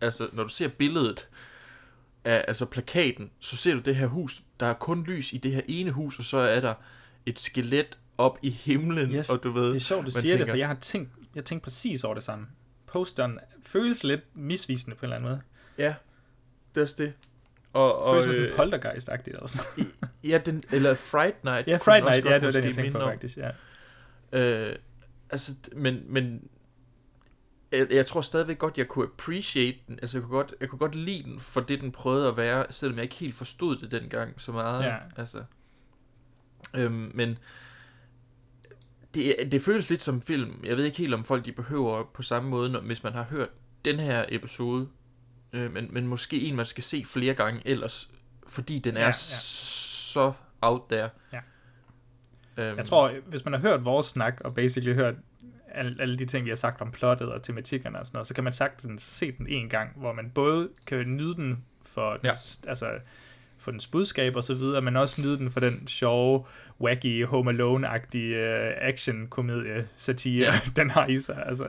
altså, 0.01 0.29
når 0.33 0.43
du 0.43 0.49
ser 0.49 0.69
billedet 0.69 1.29
af 2.25 2.45
altså 2.49 2.65
plakaten, 2.65 3.31
så 3.41 3.57
ser 3.57 3.75
du 3.75 3.81
det 3.81 3.97
her 3.97 4.07
hus. 4.07 4.43
Der 4.61 4.67
er 4.67 4.75
kun 4.75 5.05
lys 5.05 5.33
i 5.33 5.37
det 5.37 5.53
her 5.53 5.63
ene 5.69 5.91
hus, 5.91 6.19
og 6.19 6.25
så 6.25 6.37
er 6.37 6.61
der 6.61 6.75
et 7.31 7.39
skelet 7.39 7.99
op 8.19 8.39
i 8.43 8.51
himlen, 8.51 9.11
Yes, 9.11 9.31
og 9.31 9.43
du 9.43 9.51
ved... 9.51 9.69
Det 9.69 9.77
er 9.77 9.81
sjovt, 9.81 10.07
du 10.07 10.11
siger 10.11 10.23
det, 10.23 10.39
tænker, 10.39 10.53
for 10.53 10.59
jeg 10.59 10.67
har 10.67 10.75
tænkt, 10.75 11.11
jeg 11.35 11.45
tænkt 11.45 11.65
præcis 11.65 12.05
over 12.05 12.15
det 12.15 12.25
samme. 12.25 12.47
Posteren 12.87 13.39
føles 13.63 14.05
lidt 14.05 14.23
misvisende 14.35 14.97
på 14.97 15.01
en 15.01 15.13
eller 15.13 15.17
anden 15.17 15.31
måde. 15.31 15.41
Ja, 15.79 15.95
det 16.75 16.81
er 16.81 16.83
også 16.83 16.97
det. 16.99 17.13
Og, 17.73 18.03
og, 18.03 18.13
Føles 18.15 18.25
sådan 18.25 18.41
øh, 18.41 18.57
poltergeist-agtigt 18.57 19.39
også. 19.39 19.87
Ja, 20.25 20.39
den, 20.47 20.63
eller 20.73 20.95
Fright 20.95 21.45
Night. 21.45 21.69
ja, 21.69 21.77
Fright 21.77 22.05
Night, 22.05 22.25
ja, 22.25 22.35
det 22.35 22.43
var 22.43 22.51
den, 22.51 22.65
jeg 22.65 22.75
tænkte 22.75 22.93
på 22.93 22.99
faktisk, 22.99 23.39
ja. 23.39 23.51
Øh, 24.33 24.77
altså, 25.31 25.55
men, 25.77 26.03
men 26.07 26.49
jeg, 27.73 27.87
jeg 27.91 28.07
tror 28.07 28.21
stadigvæk 28.21 28.59
godt, 28.59 28.79
jeg 28.79 28.89
kunne 28.89 29.05
appreciate 29.05 29.79
den. 29.89 29.99
Altså, 30.03 30.19
jeg 30.19 30.23
kunne, 30.23 30.37
godt, 30.37 30.55
jeg 30.61 30.69
kunne 30.69 30.79
godt 30.79 30.95
lide 30.95 31.23
den 31.23 31.41
for 31.41 31.61
det, 31.61 31.81
den 31.81 31.93
prøvede 31.93 32.29
at 32.29 32.37
være, 32.37 32.67
selvom 32.71 32.97
jeg 32.97 33.03
ikke 33.03 33.15
helt 33.15 33.35
forstod 33.35 33.77
det 33.77 33.91
dengang 33.91 34.41
så 34.41 34.53
meget. 34.53 34.85
Ja. 34.85 34.97
Altså, 35.17 35.45
øhm, 36.75 37.11
men 37.15 37.39
det, 39.15 39.35
det 39.53 39.63
føles 39.63 39.91
lidt 39.91 40.03
som 40.03 40.23
film. 40.23 40.61
Jeg 40.65 40.77
ved 40.77 40.85
ikke 40.85 40.99
helt, 40.99 41.15
om 41.15 41.25
folk 41.25 41.45
de 41.45 41.53
behøver 41.53 42.05
på 42.15 42.23
samme 42.23 42.51
måde, 42.51 42.71
når, 42.71 42.81
hvis 42.81 43.03
man 43.03 43.13
har 43.13 43.25
hørt 43.25 43.49
den 43.85 44.01
her 44.01 44.25
episode. 44.29 44.89
Øh, 45.53 45.73
men, 45.73 45.89
men 45.91 46.07
måske 46.07 46.41
en, 46.41 46.57
man 46.57 46.67
skal 46.67 46.85
se 46.85 47.05
flere 47.07 47.35
gange 47.35 47.63
ellers, 47.65 48.11
fordi 48.49 48.79
den 48.79 48.97
er 48.97 49.01
Ja, 49.01 49.07
ja, 49.07 49.13
så 49.13 50.33
out 50.63 50.83
there. 50.91 51.11
Ja. 51.33 51.41
Øhm, 52.57 52.77
Jeg 52.77 52.85
tror, 52.85 53.13
hvis 53.27 53.45
man 53.45 53.55
har 53.55 53.61
hørt 53.61 53.85
vores 53.85 54.07
snak, 54.07 54.41
og 54.45 54.55
basically 54.55 54.95
hørt 54.95 55.15
alle, 55.69 55.97
alle 56.03 56.19
de 56.19 56.27
ting, 56.27 56.45
vi 56.45 56.51
har 56.51 56.57
sagt 56.57 56.81
om 56.81 56.91
plottet 56.91 57.33
og 57.33 57.43
tematikkerne 57.43 57.99
og 57.99 58.07
sådan 58.07 58.17
noget, 58.17 58.27
så 58.29 58.35
kan 58.35 58.45
man 58.45 58.53
sagtens 58.53 59.03
se 59.03 59.33
den 59.33 59.47
en 59.49 59.69
gang, 59.69 59.93
hvor 59.97 60.13
man 60.13 60.31
både 60.31 60.69
kan 60.87 61.07
nyde 61.07 61.35
den 61.35 61.65
for. 61.87 62.19
Ja. 62.25 62.33
altså, 62.67 62.99
for 63.61 63.71
dens 63.71 63.87
budskab 63.87 64.37
og 64.37 64.45
så 64.45 64.55
videre, 64.55 64.83
men 64.83 64.97
også 64.97 65.21
nyde 65.21 65.39
den 65.39 65.51
for 65.51 65.61
den 65.61 65.87
sjove, 65.89 66.45
wacky, 66.81 67.25
Home 67.27 67.51
Alone-agtige 67.51 68.37
uh, 68.37 68.73
action-komedie, 68.89 69.87
satire, 69.97 70.53
ja. 70.53 70.61
Den 70.83 70.91
har 70.91 71.07
i 71.07 71.21
sig. 71.21 71.43
Altså, 71.47 71.65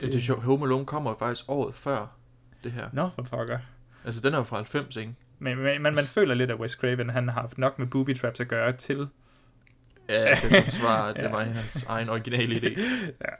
Det, 0.00 0.12
det 0.12 0.14
er 0.18 0.22
sjovt. 0.22 0.42
Home 0.42 0.64
Alone 0.66 0.86
kommer 0.86 1.14
faktisk 1.18 1.44
året 1.48 1.74
før 1.74 2.16
det 2.64 2.72
her. 2.72 2.88
Nå, 2.92 3.08
for 3.14 3.22
pokker. 3.22 3.58
Altså, 4.04 4.20
den 4.20 4.34
er 4.34 4.38
jo 4.38 4.44
fra 4.44 4.56
90, 4.56 4.96
ikke? 4.96 5.14
Men, 5.38 5.56
men, 5.58 5.82
men 5.82 5.94
man 5.94 6.04
føler 6.04 6.34
lidt, 6.34 6.50
at 6.50 6.56
Wes 6.60 6.72
Craven, 6.72 7.10
han 7.10 7.28
har 7.28 7.40
haft 7.40 7.58
nok 7.58 7.78
med 7.78 7.86
booby 7.86 8.16
traps 8.16 8.40
at 8.40 8.48
gøre 8.48 8.72
til. 8.72 9.08
Ja, 10.08 10.30
det 10.30 10.72
svar, 10.80 11.12
det 11.12 11.22
Ja. 11.22 11.28
var 11.30 11.40
hans 11.44 11.82
egen 11.88 12.08
originale 12.08 12.54
idé. 12.56 12.80
Ja. 13.24 13.34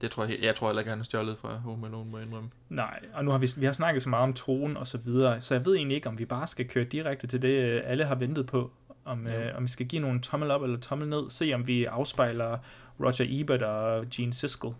Det 0.00 0.10
tror 0.10 0.24
jeg, 0.24 0.38
jeg 0.42 0.56
tror 0.56 0.68
heller 0.68 0.80
ikke, 0.80 0.90
han 0.90 0.98
har 0.98 1.04
stjålet 1.04 1.38
fra 1.38 1.56
Home 1.56 1.86
Alone, 1.86 2.10
må 2.10 2.18
jeg 2.18 2.26
indrømme. 2.26 2.50
Nej, 2.68 3.00
og 3.14 3.24
nu 3.24 3.30
har 3.30 3.38
vi, 3.38 3.48
vi 3.56 3.66
har 3.66 3.72
snakket 3.72 4.02
så 4.02 4.08
meget 4.08 4.22
om 4.22 4.32
troen 4.32 4.76
og 4.76 4.88
så 4.88 4.98
videre, 4.98 5.40
så 5.40 5.54
jeg 5.54 5.66
ved 5.66 5.76
egentlig 5.76 5.94
ikke, 5.94 6.08
om 6.08 6.18
vi 6.18 6.24
bare 6.24 6.46
skal 6.46 6.68
køre 6.68 6.84
direkte 6.84 7.26
til 7.26 7.42
det, 7.42 7.48
øh, 7.48 7.82
alle 7.84 8.04
har 8.04 8.14
ventet 8.14 8.46
på. 8.46 8.70
Om, 9.04 9.26
øh, 9.26 9.56
om 9.56 9.62
vi 9.62 9.68
skal 9.68 9.86
give 9.86 10.02
nogle 10.02 10.20
tommel 10.20 10.50
op 10.50 10.62
eller 10.62 10.78
tommel 10.78 11.08
ned, 11.08 11.30
se 11.30 11.52
om 11.54 11.66
vi 11.66 11.84
afspejler 11.84 12.58
Roger 13.00 13.26
Ebert 13.28 13.62
og 13.62 14.04
Gene 14.10 14.32
Siskel. 14.32 14.70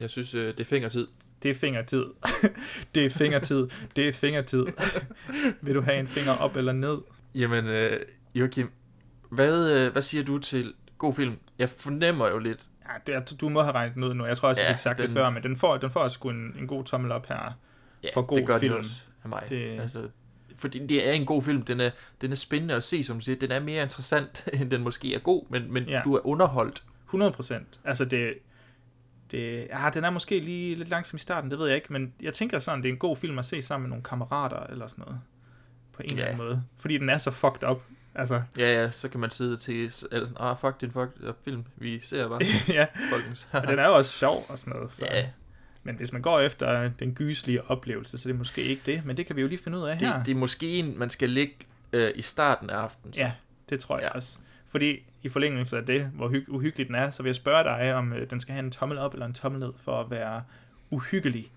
Jeg 0.00 0.10
synes, 0.10 0.34
øh, 0.34 0.46
det 0.46 0.60
er 0.60 0.64
fingertid. 0.64 1.06
Det 1.42 1.50
er 1.50 1.54
fingertid. 1.54 2.04
det 2.94 3.04
er 3.04 3.10
fingertid. 3.10 3.68
Det 3.96 4.08
er 4.08 4.12
fingertid. 4.12 4.66
Vil 5.62 5.74
du 5.74 5.80
have 5.80 5.98
en 5.98 6.06
finger 6.06 6.32
op 6.32 6.56
eller 6.56 6.72
ned? 6.72 6.98
Jamen, 7.34 7.66
øh, 7.66 7.92
Joachim, 8.34 8.70
hvad, 9.30 9.86
øh, 9.86 9.92
hvad 9.92 10.02
siger 10.02 10.24
du 10.24 10.38
til 10.38 10.74
god 10.98 11.14
film? 11.14 11.34
Jeg 11.58 11.68
fornemmer 11.68 12.28
jo 12.28 12.38
lidt, 12.38 12.60
Ja, 13.08 13.20
det 13.20 13.40
du 13.40 13.48
må 13.48 13.62
have 13.62 13.74
regnet 13.74 13.94
den 13.94 14.04
ud 14.04 14.14
nu. 14.14 14.26
Jeg 14.26 14.36
tror 14.36 14.48
også, 14.48 14.62
jeg 14.62 14.68
Ja, 14.68 14.72
fik 14.72 14.78
sagt 14.78 14.98
den... 14.98 15.06
det 15.06 15.12
før, 15.14 15.30
men 15.30 15.42
den 15.42 15.56
får, 15.56 15.76
den 15.76 15.90
får 15.90 16.08
sgu 16.08 16.30
en, 16.30 16.54
en 16.58 16.66
god 16.66 16.84
tommel 16.84 17.12
op 17.12 17.26
her. 17.26 17.58
ja, 18.04 18.08
For 18.14 18.22
god 18.22 18.36
det 18.36 18.46
gør 18.46 18.58
film. 18.58 18.72
den 18.72 18.78
også 18.78 19.02
af 19.24 19.28
mig. 19.28 19.42
Det-. 19.48 19.80
Altså, 19.80 20.08
fordi 20.56 20.86
det 20.86 21.08
er 21.08 21.12
en 21.12 21.26
god 21.26 21.42
film. 21.42 21.62
Den 21.62 21.80
er, 21.80 21.90
den 22.20 22.32
er 22.32 22.36
spændende 22.36 22.74
at 22.74 22.84
se, 22.84 23.04
som 23.04 23.16
du 23.18 23.24
siger. 23.24 23.36
Den 23.38 23.50
er 23.50 23.60
mere 23.60 23.82
interessant, 23.82 24.48
end 24.60 24.70
den 24.70 24.80
måske 24.82 25.14
er 25.14 25.18
god, 25.18 25.44
men, 25.50 25.72
men 25.72 25.84
Ja. 25.88 26.00
du 26.04 26.14
er 26.14 26.26
underholdt. 26.26 26.82
100 27.06 27.32
procent. 27.32 27.80
Altså 27.84 28.04
det, 28.04 28.34
det, 29.30 29.66
ja, 29.70 29.90
den 29.94 30.04
er 30.04 30.10
måske 30.10 30.40
lige 30.40 30.74
lidt 30.74 30.88
langsom 30.88 31.16
i 31.16 31.20
starten, 31.20 31.50
det 31.50 31.58
ved 31.58 31.66
jeg 31.66 31.76
ikke, 31.76 31.92
men 31.92 32.12
jeg 32.22 32.32
tænker 32.32 32.58
sådan, 32.58 32.82
det 32.82 32.88
er 32.88 32.92
en 32.92 32.98
god 32.98 33.16
film 33.16 33.38
at 33.38 33.44
se 33.44 33.62
sammen 33.62 33.82
med 33.82 33.88
nogle 33.90 34.02
kammerater 34.04 34.60
eller 34.66 34.86
sådan 34.86 35.04
noget. 35.06 35.20
På 35.92 36.02
en 36.02 36.10
eller 36.10 36.24
anden 36.24 36.38
måde. 36.38 36.62
Fordi 36.78 36.98
den 36.98 37.08
er 37.08 37.18
så 37.18 37.30
fucked 37.30 37.68
up. 37.68 37.82
Altså, 38.14 38.42
Ja, 38.58 38.82
ja, 38.82 38.90
så 38.90 39.08
kan 39.08 39.20
man 39.20 39.30
sidde 39.30 39.56
til, 39.56 39.92
ah, 40.40 40.56
fuck, 40.56 40.80
det 40.80 40.92
fucked 40.92 41.28
up 41.28 41.36
film. 41.44 41.64
Vi 41.76 42.00
ser 42.00 42.28
bare 42.28 42.40
ja, 42.68 42.86
folkens. 43.12 43.48
og 43.52 43.66
den 43.66 43.78
er 43.78 43.86
jo 43.86 43.96
også 43.96 44.18
sjov 44.18 44.46
og 44.48 44.58
sådan 44.58 44.72
noget. 44.74 44.92
Så. 44.92 45.06
Ja. 45.10 45.26
Men 45.82 45.96
hvis 45.96 46.12
man 46.12 46.22
går 46.22 46.40
efter 46.40 46.88
den 46.88 47.14
gyslige 47.14 47.70
oplevelse, 47.70 48.18
så 48.18 48.28
er 48.28 48.32
det 48.32 48.38
måske 48.38 48.62
ikke 48.62 48.82
det, 48.86 49.04
men 49.04 49.16
det 49.16 49.26
kan 49.26 49.36
vi 49.36 49.40
jo 49.40 49.48
lige 49.48 49.58
finde 49.62 49.78
ud 49.78 49.82
af 49.84 49.96
her. 49.98 50.16
det, 50.16 50.26
det 50.26 50.32
er 50.32 50.36
måske 50.36 50.66
en, 50.78 50.98
man 50.98 51.10
skal 51.10 51.30
ligge 51.30 51.54
øh, 51.92 52.12
i 52.14 52.22
starten 52.22 52.70
af 52.70 52.76
aftenen. 52.78 53.12
så. 53.12 53.20
Ja, 53.20 53.32
det 53.70 53.80
tror 53.80 53.96
jeg 53.98 54.04
ja. 54.04 54.14
Også. 54.14 54.38
Fordi 54.66 54.98
i 55.22 55.28
forlængelse 55.28 55.76
af 55.76 55.86
det, 55.86 56.04
hvor 56.14 56.28
hy- 56.28 56.48
uhyggelig 56.48 56.86
den 56.86 56.94
er, 56.94 57.10
så 57.10 57.22
vil 57.22 57.28
jeg 57.30 57.36
spørge 57.36 57.64
dig, 57.64 57.94
om 57.94 58.12
øh, 58.12 58.30
den 58.30 58.40
skal 58.40 58.52
have 58.54 58.64
en 58.64 58.70
tommel 58.70 58.98
op 58.98 59.12
eller 59.12 59.26
en 59.26 59.34
tommel 59.34 59.60
ned 59.60 59.72
for 59.76 60.00
at 60.00 60.10
være 60.10 60.42
uhyggelig. 60.90 61.52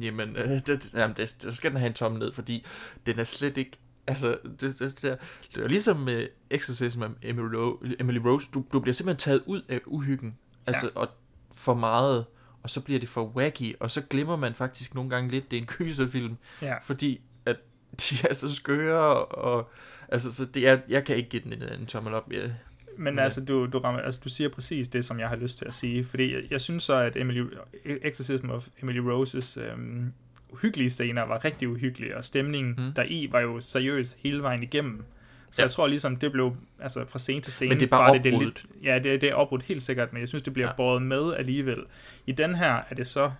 Jamen, 0.00 0.36
øh, 0.36 0.48
det, 0.66 0.94
jamen 0.94 1.16
det, 1.16 1.36
det, 1.42 1.56
skal 1.56 1.70
den 1.70 1.78
have 1.78 1.86
en 1.86 1.94
tommel 1.94 2.18
ned, 2.20 2.32
fordi 2.32 2.66
den 3.06 3.18
er 3.18 3.24
slet 3.24 3.56
ikke... 3.56 3.70
Altså, 4.06 4.38
det, 4.44 4.60
det, 4.60 4.80
det, 4.80 5.04
er, 5.04 5.16
det 5.54 5.64
er 5.64 5.68
ligesom 5.68 5.96
med 5.96 6.26
Exorcism 6.50 7.02
af 7.02 7.08
Emily, 7.22 7.54
Ro- 7.54 7.82
Emily 8.00 8.18
Rose. 8.18 8.50
Du, 8.54 8.64
du 8.72 8.80
bliver 8.80 8.94
simpelthen 8.94 9.18
taget 9.18 9.42
ud 9.46 9.62
af 9.68 9.80
uhyggen. 9.86 10.36
Altså, 10.66 10.86
ja. 10.94 11.00
og 11.00 11.08
for 11.54 11.74
meget. 11.74 12.24
Og 12.62 12.70
så 12.70 12.80
bliver 12.80 13.00
det 13.00 13.08
for 13.08 13.24
wacky. 13.24 13.74
Og 13.80 13.90
så 13.90 14.00
glemmer 14.10 14.36
man 14.36 14.54
faktisk 14.54 14.94
nogle 14.94 15.10
gange 15.10 15.30
lidt, 15.30 15.50
det 15.50 15.56
er 15.56 15.60
en 15.60 15.66
gyserfilm. 15.66 16.36
Ja. 16.62 16.74
Fordi 16.82 17.20
at 17.46 17.56
de 18.00 18.16
er 18.30 18.34
så 18.34 18.54
skøre. 18.54 19.24
Og, 19.24 19.70
altså, 20.08 20.32
så 20.32 20.44
det 20.44 20.68
er, 20.68 20.78
jeg 20.88 21.04
kan 21.04 21.16
ikke 21.16 21.28
give 21.28 21.42
den 21.42 21.52
en, 21.52 21.62
en 21.80 21.86
tommel 21.86 22.14
op. 22.14 22.32
Jeg, 22.32 22.54
Men 22.98 23.18
altså 23.18 23.44
du, 23.44 23.66
du, 23.66 23.78
rammer, 23.78 24.00
altså, 24.00 24.20
du 24.24 24.28
siger 24.28 24.48
præcis 24.48 24.88
det, 24.88 25.04
som 25.04 25.20
jeg 25.20 25.28
har 25.28 25.36
lyst 25.36 25.58
til 25.58 25.64
at 25.64 25.74
sige. 25.74 26.04
Fordi 26.04 26.34
jeg, 26.34 26.42
jeg 26.50 26.60
synes 26.60 26.84
så, 26.84 26.96
at 26.96 27.16
Emily, 27.16 27.44
Exorcism 27.84 28.50
of 28.50 28.68
Emily 28.82 28.98
Roses 28.98 29.56
øhm, 29.56 30.12
uhyggelige 30.54 30.90
scener 30.90 31.22
var 31.22 31.44
rigtig 31.44 31.68
uhyggelige, 31.68 32.16
og 32.16 32.24
stemningen 32.24 32.74
mm. 32.78 32.84
Mm. 32.84 32.92
deri 32.92 33.28
var 33.32 33.40
jo 33.40 33.60
seriøs 33.60 34.16
hele 34.18 34.42
vejen 34.42 34.62
igennem. 34.62 35.04
Så 35.50 35.62
ja. 35.62 35.64
Jeg 35.64 35.72
tror 35.72 35.86
ligesom, 35.86 36.16
det 36.16 36.32
blev, 36.32 36.56
altså 36.80 37.04
fra 37.08 37.18
scene 37.18 37.40
til 37.40 37.52
scene... 37.52 37.68
Men 37.68 37.80
det 37.80 37.86
er 37.86 37.90
bare 37.90 38.08
var 38.08 38.12
det, 38.18 38.24
det 38.24 38.42
lidt, 38.42 38.66
Ja, 38.82 38.98
det, 38.98 39.20
det 39.20 39.30
er 39.30 39.34
opbrudt 39.34 39.62
helt 39.62 39.82
sikkert, 39.82 40.12
men 40.12 40.20
jeg 40.20 40.28
synes, 40.28 40.42
det 40.42 40.52
bliver 40.52 40.68
ja. 40.68 40.74
Båret 40.76 41.02
med 41.02 41.34
alligevel. 41.34 41.84
I 42.26 42.32
den 42.32 42.54
her 42.54 42.80
er 42.90 42.94
det 42.94 43.06
så 43.06 43.32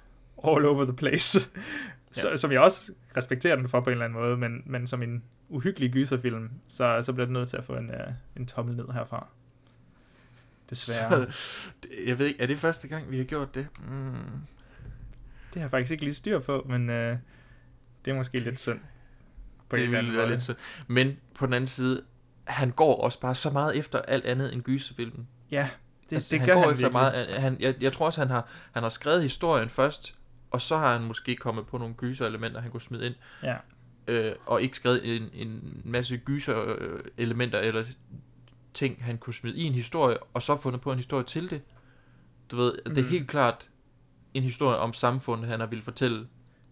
all 0.45 0.65
over 0.65 0.85
the 0.85 0.97
place. 0.97 1.41
så, 2.11 2.29
ja. 2.31 2.37
Som 2.37 2.53
jeg 2.53 2.61
også 2.61 2.93
respekterer 3.17 3.57
den 3.57 3.69
for 3.69 3.81
på 3.81 3.91
en 3.91 3.93
eller 3.93 4.05
anden 4.05 4.21
måde, 4.21 4.37
men, 4.37 4.63
men 4.67 4.87
som 4.87 5.03
en 5.03 5.23
uhyggelig 5.49 5.91
gyserfilm, 5.93 6.51
så, 6.69 7.03
så 7.03 7.13
bliver 7.13 7.27
det 7.27 7.33
nødt 7.33 7.49
til 7.49 7.57
at 7.57 7.65
få 7.65 7.73
en, 7.73 7.91
uh, 7.91 8.15
en 8.37 8.47
tommel 8.47 8.77
ned 8.77 8.89
herfra. 8.95 9.27
Desværre. 10.71 11.11
så, 11.11 11.33
jeg 12.07 12.19
ved 12.19 12.27
ikke, 12.27 12.43
er 12.43 12.47
det 12.47 12.59
første 12.59 12.89
gang, 12.89 13.11
vi 13.11 13.17
har 13.17 13.25
gjort 13.25 13.55
det? 13.55 13.67
Mm. 13.89 14.15
Det 15.55 15.61
har 15.61 15.67
jeg 15.67 15.71
faktisk 15.71 15.93
ikke 15.93 16.05
lige 16.05 16.15
styr 16.15 16.39
på, 16.39 16.67
men 16.69 16.91
øh, 16.91 17.17
det 18.05 18.11
er 18.11 18.15
måske 18.15 18.39
lidt 18.39 18.59
synd. 18.59 18.81
På 19.69 19.77
det 19.77 19.91
ville 19.91 20.17
være 20.17 20.29
lidt 20.31 20.43
synd. 20.43 20.57
Men 20.87 21.17
på 21.35 21.47
den 21.47 21.55
anden 21.55 21.69
side, 21.69 22.03
han 22.45 22.71
går 22.71 23.01
også 23.03 23.21
bare 23.21 23.35
så 23.35 23.51
meget 23.51 23.77
efter 23.79 23.99
alt 23.99 24.25
andet 24.25 24.53
end 24.53 24.63
gyserfilmen. 24.63 25.29
Ja, 25.51 25.69
det, 26.11 26.17
altså, 26.17 26.31
det 26.31 26.39
han 26.41 26.49
gør 26.49 26.55
går 26.55 26.61
han 26.61 26.71
efter 26.71 26.83
virkelig. 26.89 26.93
meget. 26.93 27.27
Han, 27.41 27.57
jeg, 27.61 27.75
jeg 27.81 27.93
tror 27.93 28.07
også, 28.07 28.21
han 28.21 28.31
har, 28.31 28.49
han 28.73 28.83
har 28.83 28.91
skrevet 28.91 29.23
historien 29.23 29.69
først, 29.69 30.15
og 30.51 30.61
så 30.61 30.77
har 30.77 30.93
han 30.93 31.03
måske 31.07 31.37
kommet 31.37 31.67
på 31.67 31.79
nogle 31.79 31.95
gyser-elementer, 31.95 32.61
han 32.61 32.71
kunne 32.71 32.81
smide 32.81 33.07
ind, 33.07 33.15
Ja, 33.43 33.57
øh, 34.09 34.33
og 34.47 34.63
ikke 34.63 34.77
skrevet 34.77 35.17
en, 35.17 35.29
en 35.35 35.81
masse 35.85 36.17
gyser-elementer 36.17 37.59
eller 37.59 37.85
ting, 38.75 39.05
han 39.05 39.19
kunne 39.19 39.35
smide 39.35 39.57
i 39.57 39.63
en 39.63 39.73
historie, 39.75 40.17
og 40.35 40.43
så 40.43 40.57
fundet 40.61 40.81
på 40.81 40.93
en 40.93 40.97
historie 40.99 41.25
til 41.25 41.51
det. 41.51 41.63
Du 42.51 42.57
ved, 42.57 42.73
det 42.87 42.99
er 42.99 43.03
Mm. 43.03 43.09
helt 43.09 43.29
klart 43.29 43.69
en 44.35 44.43
historie 44.43 44.79
om 44.79 44.93
samfundet, 44.93 45.49
han 45.49 45.61
har 45.61 45.67
ville 45.67 45.85
fortælle, 45.85 46.27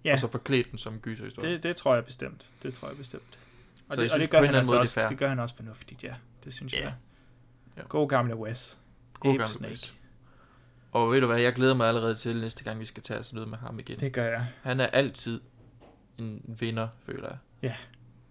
ja 0.04 0.14
og 0.14 0.20
så 0.20 0.28
forklædt 0.28 0.70
den 0.70 0.78
som 0.78 0.92
en 0.94 1.00
gyserhistorie. 1.00 1.52
det, 1.52 1.62
det 1.62 1.76
tror 1.76 1.94
jeg 1.94 2.04
bestemt. 2.04 2.50
Det 2.62 2.74
tror 2.74 2.88
jeg 2.88 2.96
bestemt. 2.96 3.38
Og, 3.88 3.94
Så 3.94 4.00
det, 4.00 4.02
jeg 4.02 4.04
og 4.04 4.10
synes 4.10 4.22
det 4.22 4.30
på 4.30 4.36
gør 4.40 4.46
han 4.46 4.54
altså 4.54 4.72
måde, 4.72 4.76
det 4.76 4.80
også, 4.80 4.94
fair. 4.94 5.08
det 5.08 5.18
gør 5.18 5.28
han 5.28 5.38
også 5.38 5.56
fornuftigt, 5.56 6.04
ja. 6.04 6.14
Det 6.44 6.54
synes 6.54 6.72
Ja. 6.74 6.80
jeg. 6.80 6.94
Ja. 7.76 7.82
God 7.88 8.08
gamle 8.08 8.36
Wes. 8.36 8.80
God 9.20 9.34
Ape 9.40 9.48
Snake. 9.52 9.76
Snake. 9.76 9.98
Og 10.92 11.12
ved 11.12 11.20
du 11.20 11.26
hvad, 11.26 11.40
jeg 11.40 11.52
glæder 11.52 11.74
mig 11.74 11.88
allerede 11.88 12.14
til 12.14 12.40
næste 12.40 12.64
gang, 12.64 12.80
vi 12.80 12.84
skal 12.84 13.02
tage 13.02 13.24
sådan 13.24 13.34
noget 13.36 13.50
med 13.50 13.58
ham 13.58 13.78
igen. 13.78 13.98
Det 14.00 14.12
gør 14.12 14.24
jeg. 14.28 14.46
Han 14.62 14.80
er 14.80 14.86
altid 14.86 15.40
en 16.18 16.42
vinder, 16.60 16.88
føler 17.06 17.28
jeg. 17.28 17.36
Ja, 17.62 17.74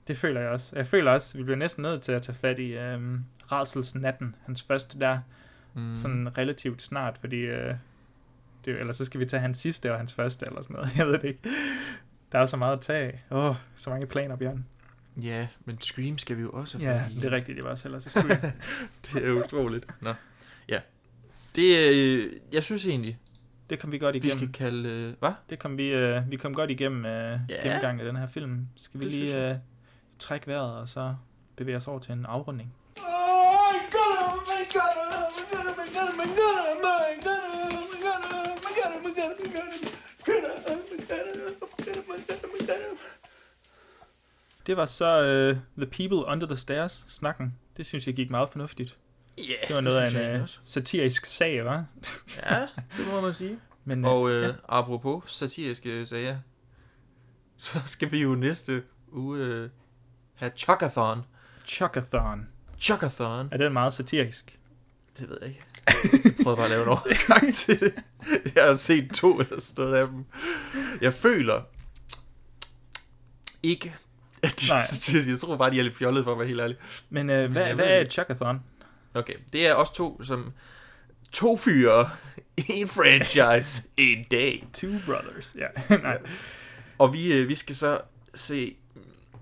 det 0.08 0.18
føler 0.18 0.41
jeg 0.41 0.49
også. 0.49 0.76
Jeg 0.76 0.88
føler 0.88 1.12
også, 1.12 1.38
at 1.38 1.40
vi 1.40 1.44
bliver 1.44 1.58
næsten 1.58 1.82
nødt 1.82 2.02
til 2.02 2.12
at 2.12 2.22
tage 2.22 2.36
fat 2.36 2.60
i 2.60 2.72
øhm, 2.74 3.26
Rædselsnatten, 3.52 4.36
hans 4.45 4.64
første 4.64 4.99
der, 4.99 5.20
mm. 5.74 5.95
sådan 5.95 6.38
relativt 6.38 6.82
snart, 6.82 7.18
fordi 7.18 7.36
øh, 7.38 7.76
det, 8.66 8.80
eller 8.80 8.94
så 8.94 9.06
skal 9.06 9.20
vi 9.20 9.26
tage 9.26 9.40
hans 9.40 9.58
sidste 9.58 9.92
og 9.92 9.98
hans 9.98 10.14
første, 10.14 10.46
eller 10.46 10.62
sådan 10.62 10.74
noget. 10.76 10.90
Jeg 10.98 11.08
ved 11.08 11.14
det 11.14 11.24
ikke. 11.24 11.42
Der 12.32 12.40
er 12.40 12.46
så 12.46 12.58
meget 12.58 12.74
at 12.74 12.82
tage 12.82 13.00
af. 13.08 13.24
Åh, 13.32 13.46
oh, 13.46 13.56
så 13.76 13.90
mange 13.90 14.08
planer, 14.08 14.36
Bjørn. 14.36 14.66
Ja, 15.18 15.48
men 15.66 15.82
Scream 15.82 16.18
skal 16.18 16.38
vi 16.38 16.42
jo 16.42 16.50
også 16.52 16.78
have 16.78 16.94
Ja, 16.94 17.06
det 17.16 17.26
er 17.26 17.32
rigtigt, 17.32 17.56
det 17.56 17.64
var 17.64 17.70
også 17.72 17.88
ellers. 17.88 18.16
Jeg. 18.16 18.54
det 19.14 19.28
er 19.28 19.32
utroligt. 19.32 19.86
Nå. 20.02 20.14
Ja. 20.70 20.80
Det, 21.56 21.90
øh, 21.90 22.34
jeg 22.54 22.64
synes 22.64 22.86
egentlig, 22.86 23.18
Det 23.70 23.80
kom 23.80 23.92
vi 23.92 23.98
godt 23.98 24.14
vi 24.14 24.18
igennem. 24.18 24.38
skal 24.38 24.52
kalde... 24.52 24.90
Øh, 24.90 25.14
hvad? 25.20 25.32
Det 25.50 25.60
kom 25.60 25.78
vi, 25.78 25.88
øh, 25.94 26.32
vi 26.32 26.36
kom 26.36 26.54
godt 26.54 26.72
igennem 26.72 27.06
øh, 27.06 27.12
Ja. 27.12 27.38
ja. 27.50 27.62
gennemgang 27.64 28.00
af 28.00 28.06
den 28.06 28.16
her 28.16 28.28
film. 28.28 28.68
Skal 28.76 29.00
vi 29.00 29.06
Det 29.06 29.14
lige 29.14 29.50
øh, 29.50 29.56
trække 30.20 30.48
vejret, 30.48 30.74
og 30.74 30.90
så 30.90 31.16
bevæge 31.56 31.78
os 31.78 31.88
over 31.88 32.00
til 32.00 32.12
en 32.12 32.26
afrunding? 32.26 32.74
Det 44.68 44.78
var 44.78 44.86
så 44.86 45.22
øh, 45.24 45.58
The 45.78 45.86
People 46.08 46.32
Under 46.32 46.48
the 46.48 46.58
Stairs 46.58 47.06
snakken. 47.08 47.58
Det 47.78 47.86
synes 47.86 48.08
jeg 48.08 48.16
gik 48.16 48.30
meget 48.30 48.50
fornuftigt. 48.50 48.98
Ja, 49.38 49.68
Det 49.68 49.76
var 49.76 49.82
noget 49.82 49.98
af 49.98 50.10
synes 50.10 50.22
jeg 50.24 50.30
en 50.32 50.36
øh, 50.38 50.44
også. 50.44 50.58
satirisk 50.66 51.26
sag, 51.26 51.66
var. 51.66 51.86
Ja, 52.50 52.60
det 52.98 53.08
må 53.12 53.22
man 53.22 53.34
sige. 53.34 53.60
Men, 53.86 54.06
Og 54.06 54.30
øh, 54.32 54.42
ja. 54.42 54.48
ja. 54.48 54.54
apropos 54.70 55.24
satiriske 55.32 56.06
sager, 56.06 56.38
så 57.58 57.80
skal 57.86 58.12
vi 58.12 58.22
jo 58.22 58.36
næste 58.36 58.84
uge 59.12 59.40
øh, 59.40 59.70
have 60.36 60.52
Chuckathon. 60.58 61.22
Chuckathon. 61.68 62.48
Chuckathon. 62.80 63.50
Er 63.52 63.58
den 63.58 63.74
meget 63.74 63.94
satirisk? 63.94 64.60
Det 65.20 65.30
ved 65.30 65.38
jeg 65.42 65.50
ikke. 65.50 65.64
Jeg 66.24 66.34
prøvede 66.44 66.58
bare 66.58 66.66
at 66.66 66.70
lave 66.72 66.84
en 66.84 66.90
overgang 66.98 67.54
til 67.54 67.80
det. 67.80 67.94
Jeg 68.56 68.64
har 68.64 68.76
set 68.76 69.11
to 69.14 69.39
eller 69.39 69.60
sådan 69.60 69.85
noget 69.85 69.98
af 69.98 70.07
dem. 70.07 70.26
Jeg 71.02 71.14
føler 71.14 71.61
ikke, 73.64 73.95
at 74.43 74.61
de 74.61 74.68
Nej. 74.69 74.84
Jeg 75.30 75.39
tror 75.39 75.57
bare, 75.57 75.72
de 75.72 75.80
er 75.80 75.84
lidt 75.84 75.98
fjollede 75.98 76.23
for 76.23 76.31
at 76.31 76.39
være 76.39 76.48
helt 76.48 76.61
ærlig. 76.61 76.77
Men 77.10 77.30
øh, 77.30 77.52
hvad, 77.52 77.73
hvad 77.73 77.85
er 77.85 77.99
et 77.99 78.11
Chuckathon? 78.11 78.60
Okay, 79.14 79.34
det 79.53 79.68
er 79.68 79.73
også 79.73 79.93
to 79.93 80.23
som 80.23 80.52
to 81.31 81.57
fyre, 81.57 82.10
en 82.69 82.88
franchise, 82.88 83.84
en 83.98 84.26
dag. 84.31 84.68
Two 84.73 84.91
Brothers, 85.06 85.56
ja. 85.57 85.98
Nej. 85.98 86.18
Og 86.98 87.14
vi, 87.14 87.34
øh, 87.34 87.48
vi 87.48 87.56
skal 87.56 87.76
så 87.76 88.02
se 88.35 88.76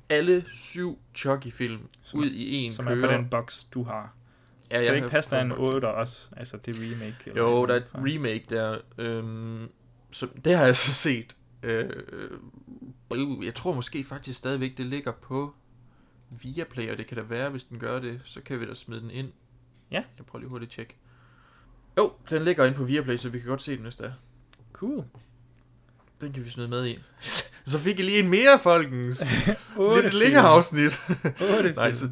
alle 0.09 0.45
syv 0.53 0.99
Chucky-film 1.15 1.79
ud 2.13 2.31
i 2.31 2.53
en 2.55 2.71
Som 2.71 2.85
køre. 2.85 2.97
er 2.97 3.07
på 3.07 3.13
den 3.13 3.29
boks, 3.29 3.63
du 3.63 3.83
har. 3.83 4.13
Ja, 4.71 4.75
kan 4.75 4.83
jeg 4.85 4.91
det 4.91 4.97
ikke 4.97 5.09
passe, 5.09 5.31
der 5.31 5.37
er 5.37 5.41
en 5.41 5.49
fået 5.49 5.57
boksen. 5.59 5.75
8 5.75 5.87
også? 5.87 6.29
Altså, 6.37 6.57
det 6.57 6.75
remake? 6.75 7.15
Eller 7.25 7.41
Jo, 7.41 7.65
der 7.65 7.73
er 7.73 7.77
et 7.77 7.85
for- 7.91 7.97
remake 7.97 8.45
der. 8.49 8.77
Øhm, 8.97 9.69
så 10.11 10.27
det 10.45 10.57
har 10.57 10.65
jeg 10.65 10.75
så 10.75 10.93
set. 10.93 11.35
Øh, 11.63 11.89
øh, 13.11 13.45
jeg 13.45 13.55
tror 13.55 13.73
måske 13.73 14.03
faktisk 14.03 14.37
stadigvæk, 14.37 14.77
det 14.77 14.85
ligger 14.85 15.11
på 15.11 15.53
Viaplay, 16.29 16.91
og 16.91 16.97
det 16.97 17.07
kan 17.07 17.17
da 17.17 17.23
være, 17.23 17.49
hvis 17.49 17.63
den 17.63 17.79
gør 17.79 17.99
det, 17.99 18.21
så 18.25 18.41
kan 18.41 18.59
vi 18.59 18.65
da 18.65 18.73
smide 18.73 19.01
den 19.01 19.11
ind. 19.11 19.31
Ja. 19.91 20.03
Jeg 20.17 20.25
prøver 20.25 20.39
lige 20.41 20.49
hurtigt 20.49 20.69
at 20.71 20.75
tjekke. 20.75 20.95
Jo, 21.97 22.11
den 22.29 22.41
ligger 22.43 22.65
inde 22.65 22.77
på 22.77 22.83
Viaplay, 22.83 23.17
så 23.17 23.29
vi 23.29 23.39
kan 23.39 23.47
godt 23.49 23.61
se 23.61 23.71
den, 23.75 23.81
hvis 23.83 23.95
det 23.95 24.05
er. 24.05 24.11
Cool. 24.73 25.03
Den 26.21 26.33
kan 26.33 26.45
vi 26.45 26.49
smide 26.49 26.67
med 26.67 26.87
i. 26.87 26.99
så 27.65 27.79
fik 27.79 27.99
I 27.99 28.01
lige 28.01 28.19
en 28.19 28.29
mere, 28.29 28.59
folkens. 28.63 29.23
Lidt 30.03 30.13
længere 30.13 30.43
afsnit. 30.43 30.99
Nej, 31.75 31.93
så 31.93 32.09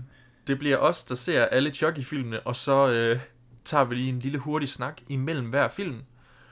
det 0.48 0.60
bliver 0.60 0.78
os, 0.78 1.04
der 1.04 1.16
ser 1.16 1.46
alle 1.46 1.74
Chucky-filmene, 1.74 2.40
og 2.40 2.56
så 2.56 2.92
øh, 2.92 3.20
tager 3.66 3.84
vi 3.84 3.96
lige 3.96 4.10
en 4.10 4.20
lille 4.20 4.38
hurtig 4.38 4.70
snak 4.70 5.02
imellem 5.10 5.50
hver 5.50 5.68
film. 5.70 6.02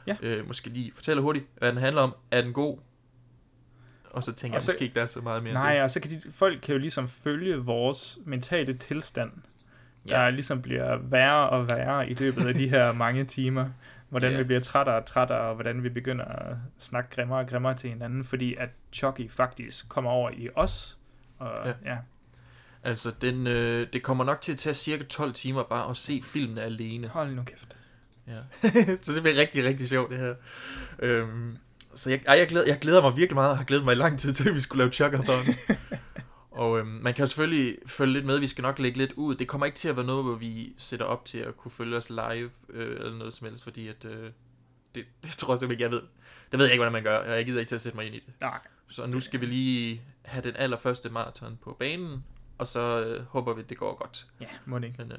Ja. 0.08 0.16
Øh, 0.22 0.48
måske 0.48 0.70
lige 0.70 0.92
fortæller 0.96 1.24
hurtigt, 1.24 1.46
hvad 1.58 1.70
den 1.70 1.78
handler 1.78 2.02
om. 2.02 2.16
Er 2.32 2.42
den 2.42 2.54
god? 2.54 2.78
Og 4.12 4.24
så 4.24 4.32
tænker 4.34 4.54
Og 4.54 4.56
jeg 4.56 4.62
så- 4.62 4.72
måske 4.72 4.84
ikke, 4.84 4.96
der 4.96 5.02
er 5.02 5.06
så 5.06 5.22
meget 5.22 5.44
mere. 5.44 5.54
Nej, 5.54 5.80
og 5.84 5.92
så 5.92 6.00
kan 6.00 6.12
de, 6.12 6.22
folk 6.32 6.60
kan 6.62 6.74
jo 6.74 6.80
ligesom 6.80 7.08
følge 7.08 7.56
vores 7.58 8.20
mentale 8.26 8.74
tilstand, 8.74 9.32
der 10.10 10.22
Ja. 10.24 10.30
ligesom 10.30 10.62
bliver 10.62 10.98
værre 10.98 11.50
og 11.50 11.70
værre 11.70 12.10
i 12.10 12.14
løbet 12.14 12.48
af 12.48 12.54
de 12.54 12.70
her 12.70 12.92
mange 13.04 13.24
timer. 13.24 13.70
Hvordan 14.10 14.32
Ja. 14.32 14.38
vi 14.38 14.44
bliver 14.44 14.60
trættere 14.60 14.96
og 14.96 15.06
trættere, 15.06 15.40
og 15.40 15.54
hvordan 15.56 15.84
vi 15.84 15.90
begynder 15.90 16.26
at 16.26 16.58
snakke 16.78 17.10
grimmere 17.10 17.40
og 17.40 17.48
grimmere 17.48 17.74
til 17.74 17.90
hinanden, 17.90 18.24
fordi 18.24 18.56
at 18.56 18.70
Chucky 18.94 19.32
faktisk 19.32 19.90
kommer 19.90 20.12
over 20.12 20.30
i 20.34 20.48
os. 20.56 21.00
Og, 21.40 21.68
Ja. 21.68 21.74
ja. 21.86 21.98
Altså, 22.86 23.12
den, 23.22 23.48
øh, 23.48 23.88
det 23.94 24.04
kommer 24.04 24.24
nok 24.24 24.42
til 24.42 24.52
at 24.52 24.58
tage 24.58 24.74
cirka 24.74 25.04
12 25.04 25.34
timer 25.34 25.64
bare 25.64 25.90
at 25.90 25.98
se 25.98 26.22
filmene 26.24 26.62
alene. 26.62 27.08
Hold 27.08 27.32
nu 27.32 27.44
kæft. 27.44 27.78
Ja. 28.28 28.40
så 29.04 29.14
det 29.14 29.22
bliver 29.24 29.38
rigtig, 29.38 29.66
rigtig 29.66 29.88
sjovt, 29.88 30.12
det 30.12 30.20
her. 30.20 30.36
Øhm, 31.00 31.58
så 31.96 32.10
jeg, 32.10 32.22
ej, 32.28 32.38
jeg, 32.38 32.48
glæder, 32.48 32.66
jeg 32.68 32.80
glæder 32.80 33.02
mig 33.02 33.18
virkelig 33.18 33.36
meget, 33.36 33.52
og 33.52 33.58
har 33.58 33.64
glædet 33.64 33.86
mig 33.86 33.92
i 33.92 33.96
lang 33.96 34.20
tid 34.20 34.34
til, 34.34 34.50
at 34.50 34.56
vi 34.56 34.60
skulle 34.60 34.80
lave 34.84 34.92
Chuckathon. 34.92 35.46
og 36.52 36.80
øhm, 36.80 36.88
man 36.88 37.14
kan 37.14 37.24
jo 37.24 37.28
selvfølgelig 37.28 37.78
følge 37.88 38.14
lidt 38.14 38.26
med, 38.26 38.40
vi 38.40 38.48
skal 38.48 38.62
nok 38.62 38.80
lægge 38.80 38.98
lidt 38.98 39.12
ud. 39.12 39.36
Det 39.36 39.48
kommer 39.48 39.66
ikke 39.66 39.78
til 39.78 39.90
at 39.90 39.96
være 39.96 40.06
noget, 40.06 40.24
hvor 40.24 40.36
vi 40.36 40.74
sætter 40.78 41.06
op 41.06 41.26
til 41.26 41.38
at 41.38 41.58
kunne 41.58 41.72
følge 41.72 41.98
os 41.98 42.10
live, 42.10 42.50
øh, 42.70 42.96
eller 42.96 43.18
noget 43.18 43.34
som 43.34 43.48
helst, 43.48 43.64
fordi 43.64 43.88
at, 43.88 44.06
øh, 44.06 44.32
det, 44.96 45.06
det 45.24 45.32
tror 45.32 45.54
jeg 45.54 45.60
simpelthen 45.60 45.72
ikke, 45.72 45.84
jeg 45.84 45.92
ved. 45.92 46.02
Det 46.52 46.60
ved 46.60 46.66
jeg 46.66 46.74
ikke, 46.74 46.82
hvordan 46.82 46.94
man 46.94 47.04
gør, 47.04 47.18
og 47.18 47.38
jeg 47.38 47.46
gider 47.46 47.60
ikke 47.60 47.70
til 47.70 47.76
at 47.76 47.82
sætte 47.82 47.98
mig 47.98 48.06
ind 48.06 48.16
i 48.16 48.20
det. 48.20 48.34
Nej. 48.42 48.60
Så 48.90 49.06
nu 49.06 49.20
skal 49.20 49.42
vi 49.42 49.46
lige 49.46 50.02
have 50.26 50.44
den 50.44 50.56
allerførste 50.56 51.10
maraton 51.10 51.58
på 51.64 51.76
banen, 51.80 52.24
og 52.58 52.68
så 52.68 53.04
øh, 53.06 53.26
håber 53.26 53.54
vi, 53.54 53.62
at 53.62 53.70
det 53.70 53.78
går 53.78 53.96
godt. 54.02 54.28
Ja, 54.42 54.46
må 54.66 54.80
det 54.80 54.88
ikke. 54.88 54.98
Men 55.04 55.12
øh, 55.12 55.18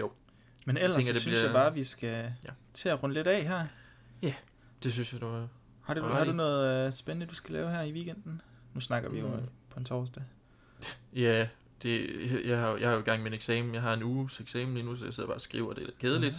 jo, 0.00 0.12
Men 0.66 0.76
ellers 0.76 0.94
tænker, 0.96 1.06
så 1.06 1.12
det 1.12 1.22
synes 1.22 1.38
bliver- 1.40 1.44
jeg 1.44 1.54
bare, 1.54 1.66
at 1.66 1.74
vi 1.74 1.84
skal 1.84 2.08
Ja. 2.08 2.22
ja. 2.48 2.52
til 2.72 2.88
at 2.88 3.02
runde 3.02 3.14
lidt 3.14 3.26
af 3.26 3.42
her. 3.42 3.66
det 4.82 4.92
synes 4.92 5.12
jeg, 5.12 5.20
du 5.20 5.26
var... 5.26 5.48
Har 5.82 5.94
du, 5.94 6.00
Alrighty. 6.00 6.18
har 6.18 6.24
du 6.24 6.32
noget 6.32 6.86
uh, 6.86 6.92
spændende, 6.92 7.26
du 7.26 7.34
skal 7.34 7.52
lave 7.52 7.70
her 7.70 7.82
i 7.82 7.92
weekenden? 7.92 8.40
Nu 8.74 8.80
snakker 8.80 9.10
vi 9.10 9.20
jo 9.20 9.26
Mm. 9.28 9.34
øh, 9.34 9.40
på 9.70 9.78
en 9.78 9.84
torsdag. 9.84 10.22
Ja, 11.14 11.48
det, 11.82 12.06
jeg, 12.46 12.58
har, 12.60 12.76
jeg 12.76 12.88
har 12.88 12.94
jo 12.94 13.00
i 13.00 13.04
gang 13.04 13.22
med 13.22 13.30
en 13.30 13.34
eksamen. 13.34 13.74
Jeg 13.74 13.82
har 13.82 13.94
en 13.94 14.02
uges 14.02 14.40
eksamen 14.40 14.74
lige 14.74 14.84
nu, 14.86 14.96
så 14.96 15.04
jeg 15.04 15.14
sidder 15.14 15.26
bare 15.26 15.36
og 15.36 15.40
skriver. 15.40 15.72
Det 15.72 15.80
er 15.82 15.86
lidt 15.86 15.98
kedeligt. 15.98 16.36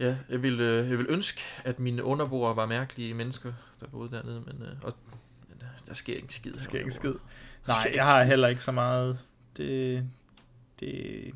Ja, 0.00 0.18
jeg 0.28 0.42
vil, 0.42 0.60
øh, 0.60 0.90
jeg 0.90 0.98
vil 0.98 1.06
ønske, 1.08 1.40
at 1.64 1.78
mine 1.78 2.04
underboere 2.04 2.56
var 2.56 2.66
mærkelige 2.66 3.14
mennesker, 3.14 3.52
der 3.80 3.86
boede 3.86 4.10
dernede, 4.10 4.40
men, 4.40 4.62
øh, 4.62 4.68
og, 4.82 4.94
men 5.48 5.58
øh, 5.62 5.86
der 5.86 5.94
sker 5.94 6.14
ikke 6.16 6.34
skid. 6.34 6.52
Der 6.52 6.58
sker 6.58 6.78
ikke 6.78 6.90
skid. 6.90 7.14
Der 7.66 7.72
Nej, 7.72 7.90
jeg 7.94 8.04
har 8.04 8.22
heller 8.24 8.48
ikke 8.48 8.62
så 8.62 8.72
meget. 8.72 9.18
Det, 9.56 10.04
det, 10.80 11.34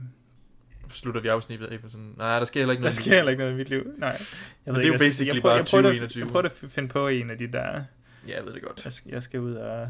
Slutter 0.91 1.21
vi 1.21 1.29
afsnittet 1.29 1.67
af 1.67 1.79
sådan, 1.89 2.15
nej, 2.17 2.39
der 2.39 2.45
sker 2.45 2.61
heller 2.61 2.73
ikke 2.73 2.81
der 2.81 2.85
noget. 2.85 2.95
sker 2.95 3.15
heller 3.15 3.31
ikke 3.31 3.39
noget 3.41 3.53
i 3.53 3.57
mit 3.57 3.69
liv. 3.69 3.83
Nej. 3.99 4.09
Jeg 4.09 4.19
Men 4.67 4.75
det 4.75 4.83
er 4.85 4.89
jo 4.89 4.93
ikke, 4.93 4.99
sige. 4.99 5.09
basically 5.09 5.35
jeg 5.35 5.43
prøver, 5.43 5.55
bare 5.55 5.59
jeg 5.59 5.67
prøver, 5.71 5.83
2021. 5.83 6.23
At, 6.23 6.27
jeg 6.27 6.33
prøver 6.33 6.45
at 6.45 6.73
finde 6.73 6.89
på 6.89 7.09
en 7.09 7.31
af 7.31 7.39
de 7.39 7.47
der... 7.53 7.83
Ja, 8.29 8.37
jeg 8.37 8.47
ved 8.47 8.53
det 8.55 8.63
godt. 8.63 8.85
Jeg 8.85 8.93
skal, 8.93 9.11
jeg 9.11 9.23
skal 9.23 9.41
ud 9.41 9.55
og 9.55 9.89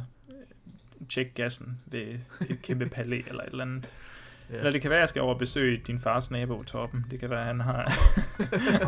tjekke 1.08 1.32
gassen 1.34 1.80
ved 1.86 2.18
et 2.48 2.62
kæmpe 2.62 2.86
palæ 2.86 3.22
eller 3.28 3.42
et 3.42 3.48
eller 3.50 3.64
andet. 3.64 3.90
Ja. 4.50 4.54
Eller 4.56 4.70
det 4.70 4.80
kan 4.80 4.90
være, 4.90 4.98
at 4.98 5.00
jeg 5.00 5.08
skal 5.08 5.22
over 5.22 5.32
og 5.34 5.38
besøge 5.38 5.82
din 5.86 5.98
fars 5.98 6.30
nabo, 6.30 6.62
Torben. 6.62 7.04
Det 7.10 7.20
kan 7.20 7.30
være, 7.30 7.40
at 7.40 7.46
han 7.46 7.60
har, 7.60 7.82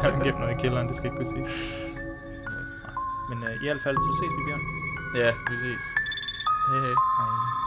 han 0.11 0.21
gemt 0.25 0.39
noget 0.41 0.59
i 0.59 0.61
kælderen, 0.63 0.89
det 0.89 0.97
skal 0.97 1.11
jeg 1.11 1.21
ikke 1.21 1.31
kunne 1.31 1.47
sige. 1.49 1.57
Men 3.31 3.39
øh, 3.49 3.55
i 3.63 3.67
hvert 3.67 3.81
fald, 3.85 3.97
så 3.97 4.13
ses 4.21 4.33
vi, 4.39 4.43
Bjørn. 4.49 4.61
Ja, 5.17 5.31
vi 5.51 5.57
ses. 5.57 6.06
Hej 6.67 6.81
hej. 6.81 6.97
Hej. 7.19 7.66